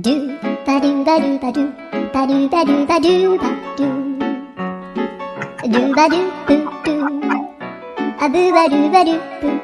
Do 0.02 0.16
ba 0.66 0.80
do 0.82 1.04
ba 1.06 1.20
do 1.22 1.38
ba 1.40 1.52
do 1.54 1.66
ba 2.14 2.26
do 2.28 2.50
ba 2.50 2.66
do 2.66 2.86
ba 2.88 3.00
do 3.00 3.16
ba 3.38 3.38
do 3.86 3.98
do 5.70 5.94
ba 5.94 6.06
do 6.10 6.22
boo 6.48 6.64
do 6.84 7.00
a 8.20 8.30
boo 8.30 8.52
ba 8.56 8.64
do 8.70 8.90
ba 8.90 9.04
do 9.06 9.16
boo 9.42 9.52
boo 9.52 9.54
ba 9.54 9.60
do. 9.62 9.63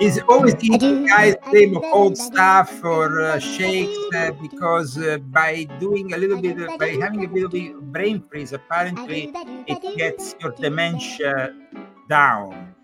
He's 0.00 0.18
always 0.30 0.54
eating 0.64 1.04
guys 1.04 1.34
dream 1.50 1.76
of 1.76 1.84
old 1.84 2.16
stuff 2.16 2.82
or 2.82 3.20
uh, 3.20 3.38
shakes 3.38 3.98
uh, 4.16 4.32
because 4.40 4.96
uh, 4.96 5.18
by 5.18 5.64
doing 5.78 6.14
a 6.14 6.16
little 6.16 6.40
bit, 6.40 6.58
of, 6.58 6.78
by 6.78 6.96
having 6.96 7.26
a 7.26 7.28
little 7.30 7.50
bit 7.50 7.74
of 7.74 7.92
brain 7.92 8.22
freeze, 8.22 8.54
apparently 8.54 9.30
it 9.66 9.98
gets 9.98 10.36
your 10.40 10.52
dementia 10.52 11.54
down. 12.08 12.74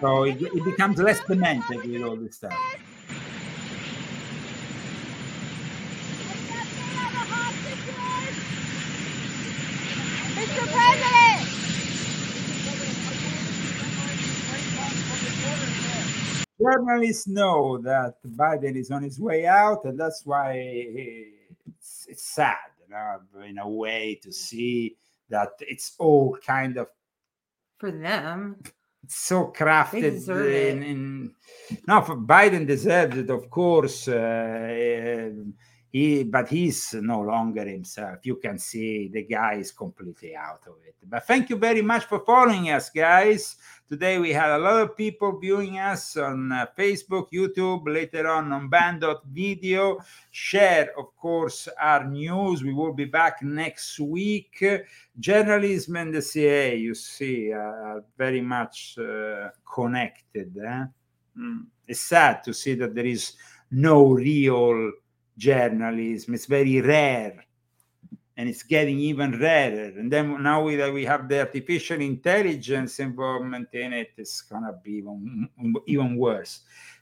So 0.00 0.24
it, 0.24 0.42
it 0.42 0.64
becomes 0.64 0.98
less 0.98 1.20
demented 1.20 1.86
with 1.88 2.02
all 2.02 2.16
this 2.16 2.34
stuff. 2.34 2.52
Mr. 10.34 10.66
President! 10.72 11.46
Journalists 16.60 17.26
know 17.26 17.78
that 17.78 18.14
Biden 18.26 18.76
is 18.76 18.90
on 18.90 19.02
his 19.02 19.20
way 19.20 19.46
out, 19.46 19.84
and 19.84 19.98
that's 19.98 20.22
why 20.24 20.52
it's, 20.56 22.06
it's 22.08 22.24
sad, 22.24 22.56
you 22.82 22.88
know, 22.88 23.20
in 23.44 23.58
a 23.58 23.68
way, 23.68 24.18
to 24.22 24.32
see 24.32 24.96
that 25.28 25.50
it's 25.60 25.94
all 25.98 26.38
kind 26.44 26.78
of 26.78 26.88
For 27.78 27.90
them, 27.90 28.56
It's 29.04 29.16
so 29.16 29.52
crafted 29.54 30.26
in, 30.28 30.82
in 30.82 31.34
no 31.86 32.00
for 32.02 32.16
biden 32.16 32.66
deserves 32.66 33.16
it 33.18 33.30
of 33.30 33.48
course 33.50 34.08
uh, 34.08 35.30
he 35.96 36.24
but 36.24 36.46
he's 36.48 36.92
no 36.92 37.20
longer 37.22 37.64
himself. 37.64 38.18
You 38.24 38.36
can 38.36 38.58
see 38.58 39.08
the 39.08 39.22
guy 39.22 39.54
is 39.54 39.72
completely 39.72 40.36
out 40.36 40.60
of 40.66 40.74
it. 40.86 40.94
But 41.08 41.26
thank 41.26 41.48
you 41.48 41.56
very 41.56 41.80
much 41.80 42.04
for 42.04 42.20
following 42.20 42.68
us 42.70 42.90
guys. 42.90 43.56
Today 43.88 44.18
we 44.18 44.30
had 44.30 44.50
a 44.50 44.58
lot 44.58 44.82
of 44.82 44.96
people 44.96 45.38
viewing 45.38 45.78
us 45.78 46.16
on 46.16 46.52
uh, 46.52 46.66
facebook 46.76 47.28
youtube 47.32 47.84
later 47.86 48.26
on 48.26 48.52
on 48.52 48.68
band.video 48.68 49.98
share 50.30 50.90
of 50.98 51.16
course 51.16 51.66
our 51.80 52.04
news. 52.04 52.62
We 52.62 52.74
will 52.74 52.92
be 52.92 53.06
back 53.06 53.42
next 53.42 53.98
week. 53.98 54.62
Journalism 55.18 55.96
and 55.96 56.14
the 56.14 56.20
cia 56.20 56.76
you 56.76 56.94
see 56.94 57.52
are 57.52 58.04
very 58.18 58.42
much 58.42 58.98
uh, 58.98 59.48
connected 59.74 60.58
eh? 60.58 60.84
Mm. 61.38 61.66
it's 61.88 62.00
sad 62.00 62.44
to 62.44 62.52
see 62.52 62.74
that 62.74 62.94
there 62.94 63.06
is 63.06 63.34
no 63.70 64.12
real 64.12 64.92
journalism 65.36 66.34
it's 66.34 66.46
very 66.46 66.80
rare 66.80 67.44
and 68.36 68.48
it's 68.48 68.62
getting 68.62 68.98
even 68.98 69.38
rarer 69.40 69.92
and 69.98 70.12
then 70.12 70.42
now 70.42 70.62
we, 70.62 70.76
that 70.76 70.92
we 70.92 71.04
have 71.04 71.28
the 71.28 71.40
artificial 71.40 72.00
intelligence 72.00 73.00
involvement 73.00 73.68
in 73.72 73.92
it 73.92 74.10
it's 74.16 74.42
gonna 74.42 74.72
be 74.82 74.92
even, 74.92 75.48
even 75.86 76.16
worse 76.16 76.60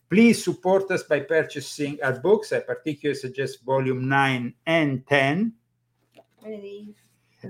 please 0.09 0.43
support 0.45 0.91
us 0.91 1.03
by 1.03 1.21
purchasing 1.21 1.99
our 2.03 2.19
books 2.21 2.53
i 2.53 2.61
particularly 2.61 3.19
suggest 3.19 3.63
volume 3.65 4.09
9 4.09 4.55
and 4.67 5.07
10 5.07 5.53
Ready? 6.45 6.95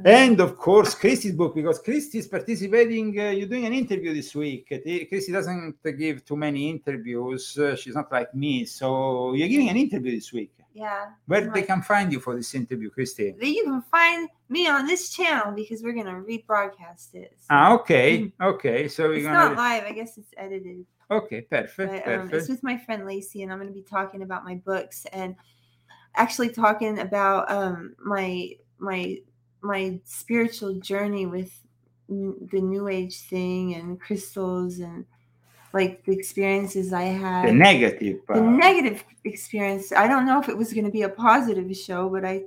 and 0.05 0.41
of 0.41 0.57
course, 0.57 0.95
Christy's 0.95 1.33
book, 1.33 1.55
because 1.55 1.79
Christy 1.79 2.19
is 2.19 2.27
participating. 2.27 3.19
Uh, 3.19 3.31
you're 3.31 3.49
doing 3.49 3.67
an 3.67 3.73
interview 3.73 4.13
this 4.15 4.35
week. 4.35 4.67
Christy 4.69 5.33
doesn't 5.33 5.77
give 5.97 6.25
too 6.25 6.37
many 6.37 6.71
interviews. 6.71 7.57
Uh, 7.59 7.77
she's 7.77 7.95
not 7.95 8.11
like 8.11 8.35
me. 8.35 8.65
So 8.65 9.35
you're 9.35 9.49
giving 9.49 9.69
an 9.69 9.77
interview 9.77 10.15
this 10.15 10.33
week. 10.33 10.53
Yeah. 10.75 11.11
Where 11.27 11.49
they 11.55 11.63
can 11.63 11.83
find 11.83 12.13
you 12.13 12.19
for 12.19 12.35
this 12.35 12.53
interview, 12.53 12.91
Christy? 12.91 13.33
Then 13.39 13.55
you 13.55 13.63
can 13.63 13.83
find 13.83 14.29
me 14.49 14.67
on 14.67 14.87
this 14.87 15.11
channel 15.11 15.53
because 15.53 15.83
we're 15.85 15.93
gonna 15.93 16.21
rebroadcast 16.21 17.15
it. 17.15 17.37
So 17.39 17.47
Ah, 17.51 17.73
okay. 17.75 18.33
Okay. 18.43 18.89
So 18.89 19.05
we're 19.05 19.15
it's 19.15 19.25
gonna. 19.25 19.51
not 19.51 19.57
live. 19.57 19.85
I 19.85 19.93
guess 19.93 20.19
it's 20.19 20.33
edited. 20.37 20.85
Okay, 21.11 21.43
perfect. 21.43 22.05
But 22.05 22.13
um, 22.13 22.21
perfect. 22.23 22.35
it's 22.35 22.49
with 22.49 22.63
my 22.65 22.77
friend 22.77 23.07
Lacey, 23.07 23.43
and 23.45 23.53
I'm 23.53 23.65
to 23.65 23.73
be 23.73 23.83
talking 23.83 24.23
about 24.23 24.45
my 24.45 24.57
books 24.57 25.07
and 25.13 25.37
actually 26.17 26.51
talking 26.51 26.99
about 26.99 27.51
um, 27.51 27.95
my 28.05 28.51
my 28.79 29.19
my 29.61 30.01
spiritual 30.05 30.75
journey 30.75 31.27
with 31.27 31.53
n- 32.11 32.49
the 32.51 32.61
New 32.61 32.89
Age 32.89 33.21
thing 33.21 33.75
and 33.75 34.01
crystals 34.01 34.81
and 34.81 35.05
like 35.75 36.05
the 36.05 36.13
experiences 36.13 36.93
I 36.93 37.03
had. 37.03 37.49
The 37.49 37.53
negative 37.53 38.21
The 38.29 38.41
negative 38.41 39.05
experience. 39.25 39.93
I 39.93 40.07
don't 40.09 40.25
know 40.25 40.41
if 40.41 40.49
it 40.49 40.57
was 40.57 40.73
going 40.73 40.85
to 40.87 40.91
be 40.93 41.03
a 41.03 41.09
positive 41.09 41.77
show, 41.77 42.09
but 42.09 42.25
I, 42.25 42.45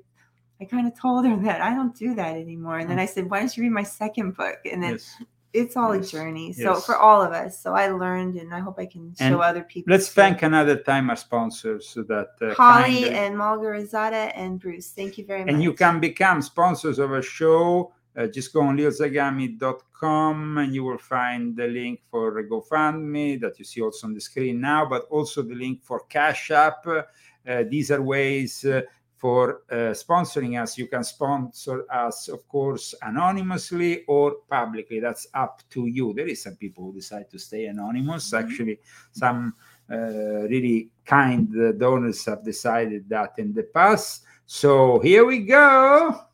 I 0.62 0.66
kind 0.66 0.88
of 0.88 0.98
told 1.00 1.26
her 1.28 1.36
that 1.48 1.62
I 1.62 1.72
don't 1.76 1.96
do 1.96 2.16
that 2.16 2.36
anymore. 2.36 2.80
And 2.80 2.90
then 2.90 3.00
I 3.00 3.06
said, 3.06 3.30
"Why 3.30 3.40
don't 3.40 3.56
you 3.56 3.64
read 3.64 3.72
my 3.74 3.84
second 3.84 4.36
book?" 4.38 4.58
And 4.72 4.82
then 4.82 4.94
Yes. 4.94 5.22
it's 5.54 5.76
all 5.78 5.94
Yes. 5.96 6.08
a 6.08 6.12
journey. 6.16 6.54
So 6.54 6.74
Yes. 6.76 6.86
for 6.86 6.96
all 6.98 7.22
of 7.22 7.32
us. 7.34 7.60
So 7.62 7.74
I 7.74 7.90
learned, 7.90 8.36
and 8.42 8.54
I 8.54 8.60
hope 8.60 8.78
I 8.80 8.86
can 8.86 9.14
And 9.20 9.34
show 9.34 9.40
other 9.42 9.64
people. 9.64 9.92
Let's 9.94 10.08
too. 10.08 10.22
thank 10.22 10.42
another 10.44 10.78
time 10.78 11.10
our 11.10 11.16
sponsors 11.18 11.90
so 11.90 12.04
that 12.04 12.30
uh, 12.42 12.54
Holly 12.54 13.10
and 13.10 13.36
Malgarazada 13.36 14.32
and 14.36 14.60
Bruce. 14.60 14.92
Thank 14.92 15.18
you 15.18 15.26
very 15.26 15.44
much. 15.44 15.54
and 15.54 15.62
you 15.62 15.74
can 15.74 16.00
become 16.00 16.42
sponsors 16.42 16.98
of 17.00 17.12
a 17.12 17.22
show. 17.22 17.92
Uh, 18.18 18.26
just 18.26 18.52
go 18.52 18.62
on 18.62 18.76
leozagami.com 18.76 20.58
and 20.58 20.74
you 20.74 20.84
will 20.84 20.98
find 20.98 21.56
the 21.56 21.68
link 21.68 22.02
for 22.10 22.44
GoFundMe 22.44 23.40
that 23.40 23.60
you 23.60 23.66
see 23.66 23.82
also 23.82 24.08
on 24.08 24.16
the 24.16 24.22
screen 24.22 24.60
now, 24.60 24.86
but 24.86 25.04
also 25.12 25.44
the 25.44 25.54
link 25.54 25.84
for 25.84 26.00
Cash 26.10 26.50
App. 26.50 26.88
Uh, 26.88 27.64
these 27.70 27.92
are 27.92 28.02
ways 28.02 28.66
uh, 28.66 28.82
for 29.18 29.62
uh, 29.72 29.94
sponsoring 29.94 30.62
us. 30.62 30.78
You 30.78 30.88
can 30.88 31.04
sponsor 31.04 31.86
us, 31.92 32.28
of 32.28 32.48
course, 32.48 32.96
anonymously 33.04 34.04
or 34.08 34.36
publicly. 34.50 35.00
That's 35.00 35.28
up 35.34 35.62
to 35.72 35.86
you. 35.86 36.14
There 36.14 36.28
is 36.28 36.42
some 36.44 36.56
people 36.56 36.86
who 36.86 36.94
decide 36.94 37.30
to 37.32 37.40
stay 37.40 37.66
anonymous. 37.66 38.34
Actually, 38.34 38.80
some 39.12 39.54
uh, 39.92 40.48
really 40.50 40.90
kind 41.06 41.50
uh, 41.56 41.72
donors 41.74 42.26
have 42.26 42.44
decided 42.44 43.08
that 43.10 43.34
in 43.38 43.54
the 43.54 43.64
past. 43.64 44.24
So 44.46 45.00
here 45.00 45.26
we 45.26 45.40
go. 45.40 46.27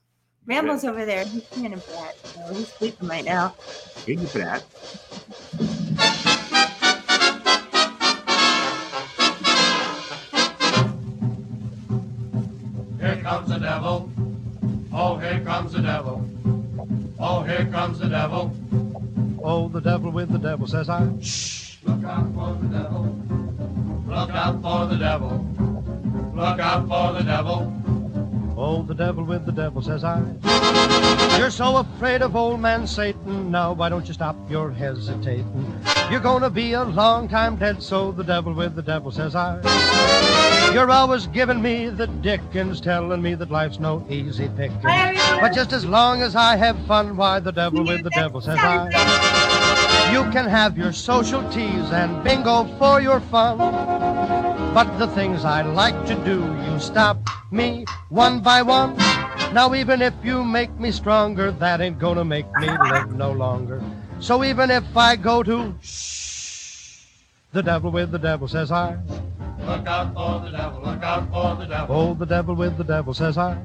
Ramble's 0.45 0.83
over 0.83 1.05
there. 1.05 1.23
He's 1.25 1.43
being 1.43 1.73
a 1.73 1.77
brat. 1.77 2.17
So 2.23 2.53
he's 2.53 2.67
sleeping 2.67 3.07
right 3.07 3.23
now. 3.23 3.55
Big 4.05 4.19
brat. 4.33 4.63
Here 12.99 13.21
comes 13.21 13.49
the 13.49 13.57
devil. 13.59 14.09
Oh, 14.91 15.17
here 15.17 15.41
comes 15.45 15.71
the 15.71 15.81
devil. 15.81 16.29
Oh, 17.19 17.43
here 17.43 17.65
comes 17.71 17.99
the 17.99 18.09
devil. 18.09 18.53
Oh, 19.41 19.69
the 19.69 19.79
devil 19.79 20.11
with 20.11 20.29
the 20.29 20.39
devil 20.39 20.67
says 20.67 20.89
I. 20.89 21.09
Shh. 21.21 21.77
Look 21.83 22.03
out 22.03 22.33
for 22.33 22.57
the 22.61 22.67
devil. 22.67 23.15
Look 24.07 24.29
out 24.29 24.61
for 24.61 24.87
the 24.87 24.97
devil. 24.97 25.45
Look 26.35 26.59
out 26.59 26.87
for 26.87 27.13
the 27.17 27.23
devil. 27.23 27.82
Oh, 28.65 28.81
the 28.81 28.95
devil 28.95 29.25
with 29.25 29.45
the 29.45 29.51
devil 29.51 29.81
says 29.81 30.05
I. 30.05 30.23
You're 31.37 31.51
so 31.51 31.75
afraid 31.75 32.21
of 32.21 32.37
old 32.37 32.61
man 32.61 32.87
Satan. 32.87 33.51
Now, 33.51 33.73
why 33.73 33.89
don't 33.89 34.07
you 34.07 34.13
stop 34.13 34.37
your 34.49 34.71
hesitating? 34.71 35.83
You're 36.09 36.21
gonna 36.21 36.49
be 36.49 36.71
a 36.71 36.85
long 36.85 37.27
time 37.27 37.57
dead, 37.57 37.83
so 37.83 38.13
the 38.13 38.23
devil 38.23 38.53
with 38.53 38.73
the 38.75 38.81
devil 38.81 39.11
says 39.11 39.35
I. 39.35 39.59
You're 40.73 40.89
always 40.89 41.27
giving 41.27 41.61
me 41.61 41.89
the 41.89 42.07
dickens, 42.07 42.79
telling 42.79 43.21
me 43.21 43.35
that 43.35 43.51
life's 43.51 43.81
no 43.81 44.05
easy 44.09 44.49
picking. 44.55 44.79
But 44.81 45.53
just 45.53 45.73
as 45.73 45.85
long 45.85 46.21
as 46.21 46.33
I 46.33 46.55
have 46.55 46.79
fun, 46.87 47.17
why 47.17 47.41
the 47.41 47.51
devil 47.51 47.83
with 47.83 48.03
the 48.03 48.11
devil 48.11 48.39
says 48.39 48.59
I. 48.61 50.11
You 50.13 50.23
can 50.31 50.47
have 50.47 50.77
your 50.77 50.93
social 50.93 51.43
teas 51.51 51.91
and 51.91 52.23
bingo 52.23 52.63
for 52.77 53.01
your 53.01 53.19
fun. 53.19 54.02
But 54.73 54.97
the 54.97 55.07
things 55.07 55.45
I 55.45 55.61
like 55.61 55.93
to 56.07 56.15
do, 56.25 56.41
you 56.65 56.79
stop 56.79 57.17
me 57.51 57.85
one 58.09 58.41
by 58.41 58.63
one. 58.63 58.97
Now, 59.53 59.75
even 59.75 60.01
if 60.01 60.15
you 60.23 60.43
make 60.43 60.73
me 60.79 60.91
stronger, 60.91 61.51
that 61.51 61.79
ain't 61.79 61.99
gonna 61.99 62.25
make 62.25 62.47
me 62.57 62.75
live 62.77 63.13
no 63.13 63.31
longer. 63.31 63.83
So 64.19 64.43
even 64.43 64.71
if 64.71 64.97
I 64.97 65.15
go 65.15 65.43
to 65.43 65.75
shh, 65.83 67.05
the 67.51 67.61
devil 67.61 67.91
with 67.91 68.09
the 68.09 68.17
devil 68.17 68.47
says 68.47 68.71
I. 68.71 68.97
Look 69.59 69.85
out 69.85 70.11
for 70.15 70.43
the 70.43 70.57
devil. 70.57 70.81
Look 70.81 71.03
out 71.03 71.31
for 71.31 71.55
the 71.61 71.67
devil. 71.67 71.95
Oh, 71.95 72.13
the 72.15 72.25
devil 72.25 72.55
with 72.55 72.75
the 72.75 72.83
devil 72.83 73.13
says 73.13 73.37
I. 73.37 73.55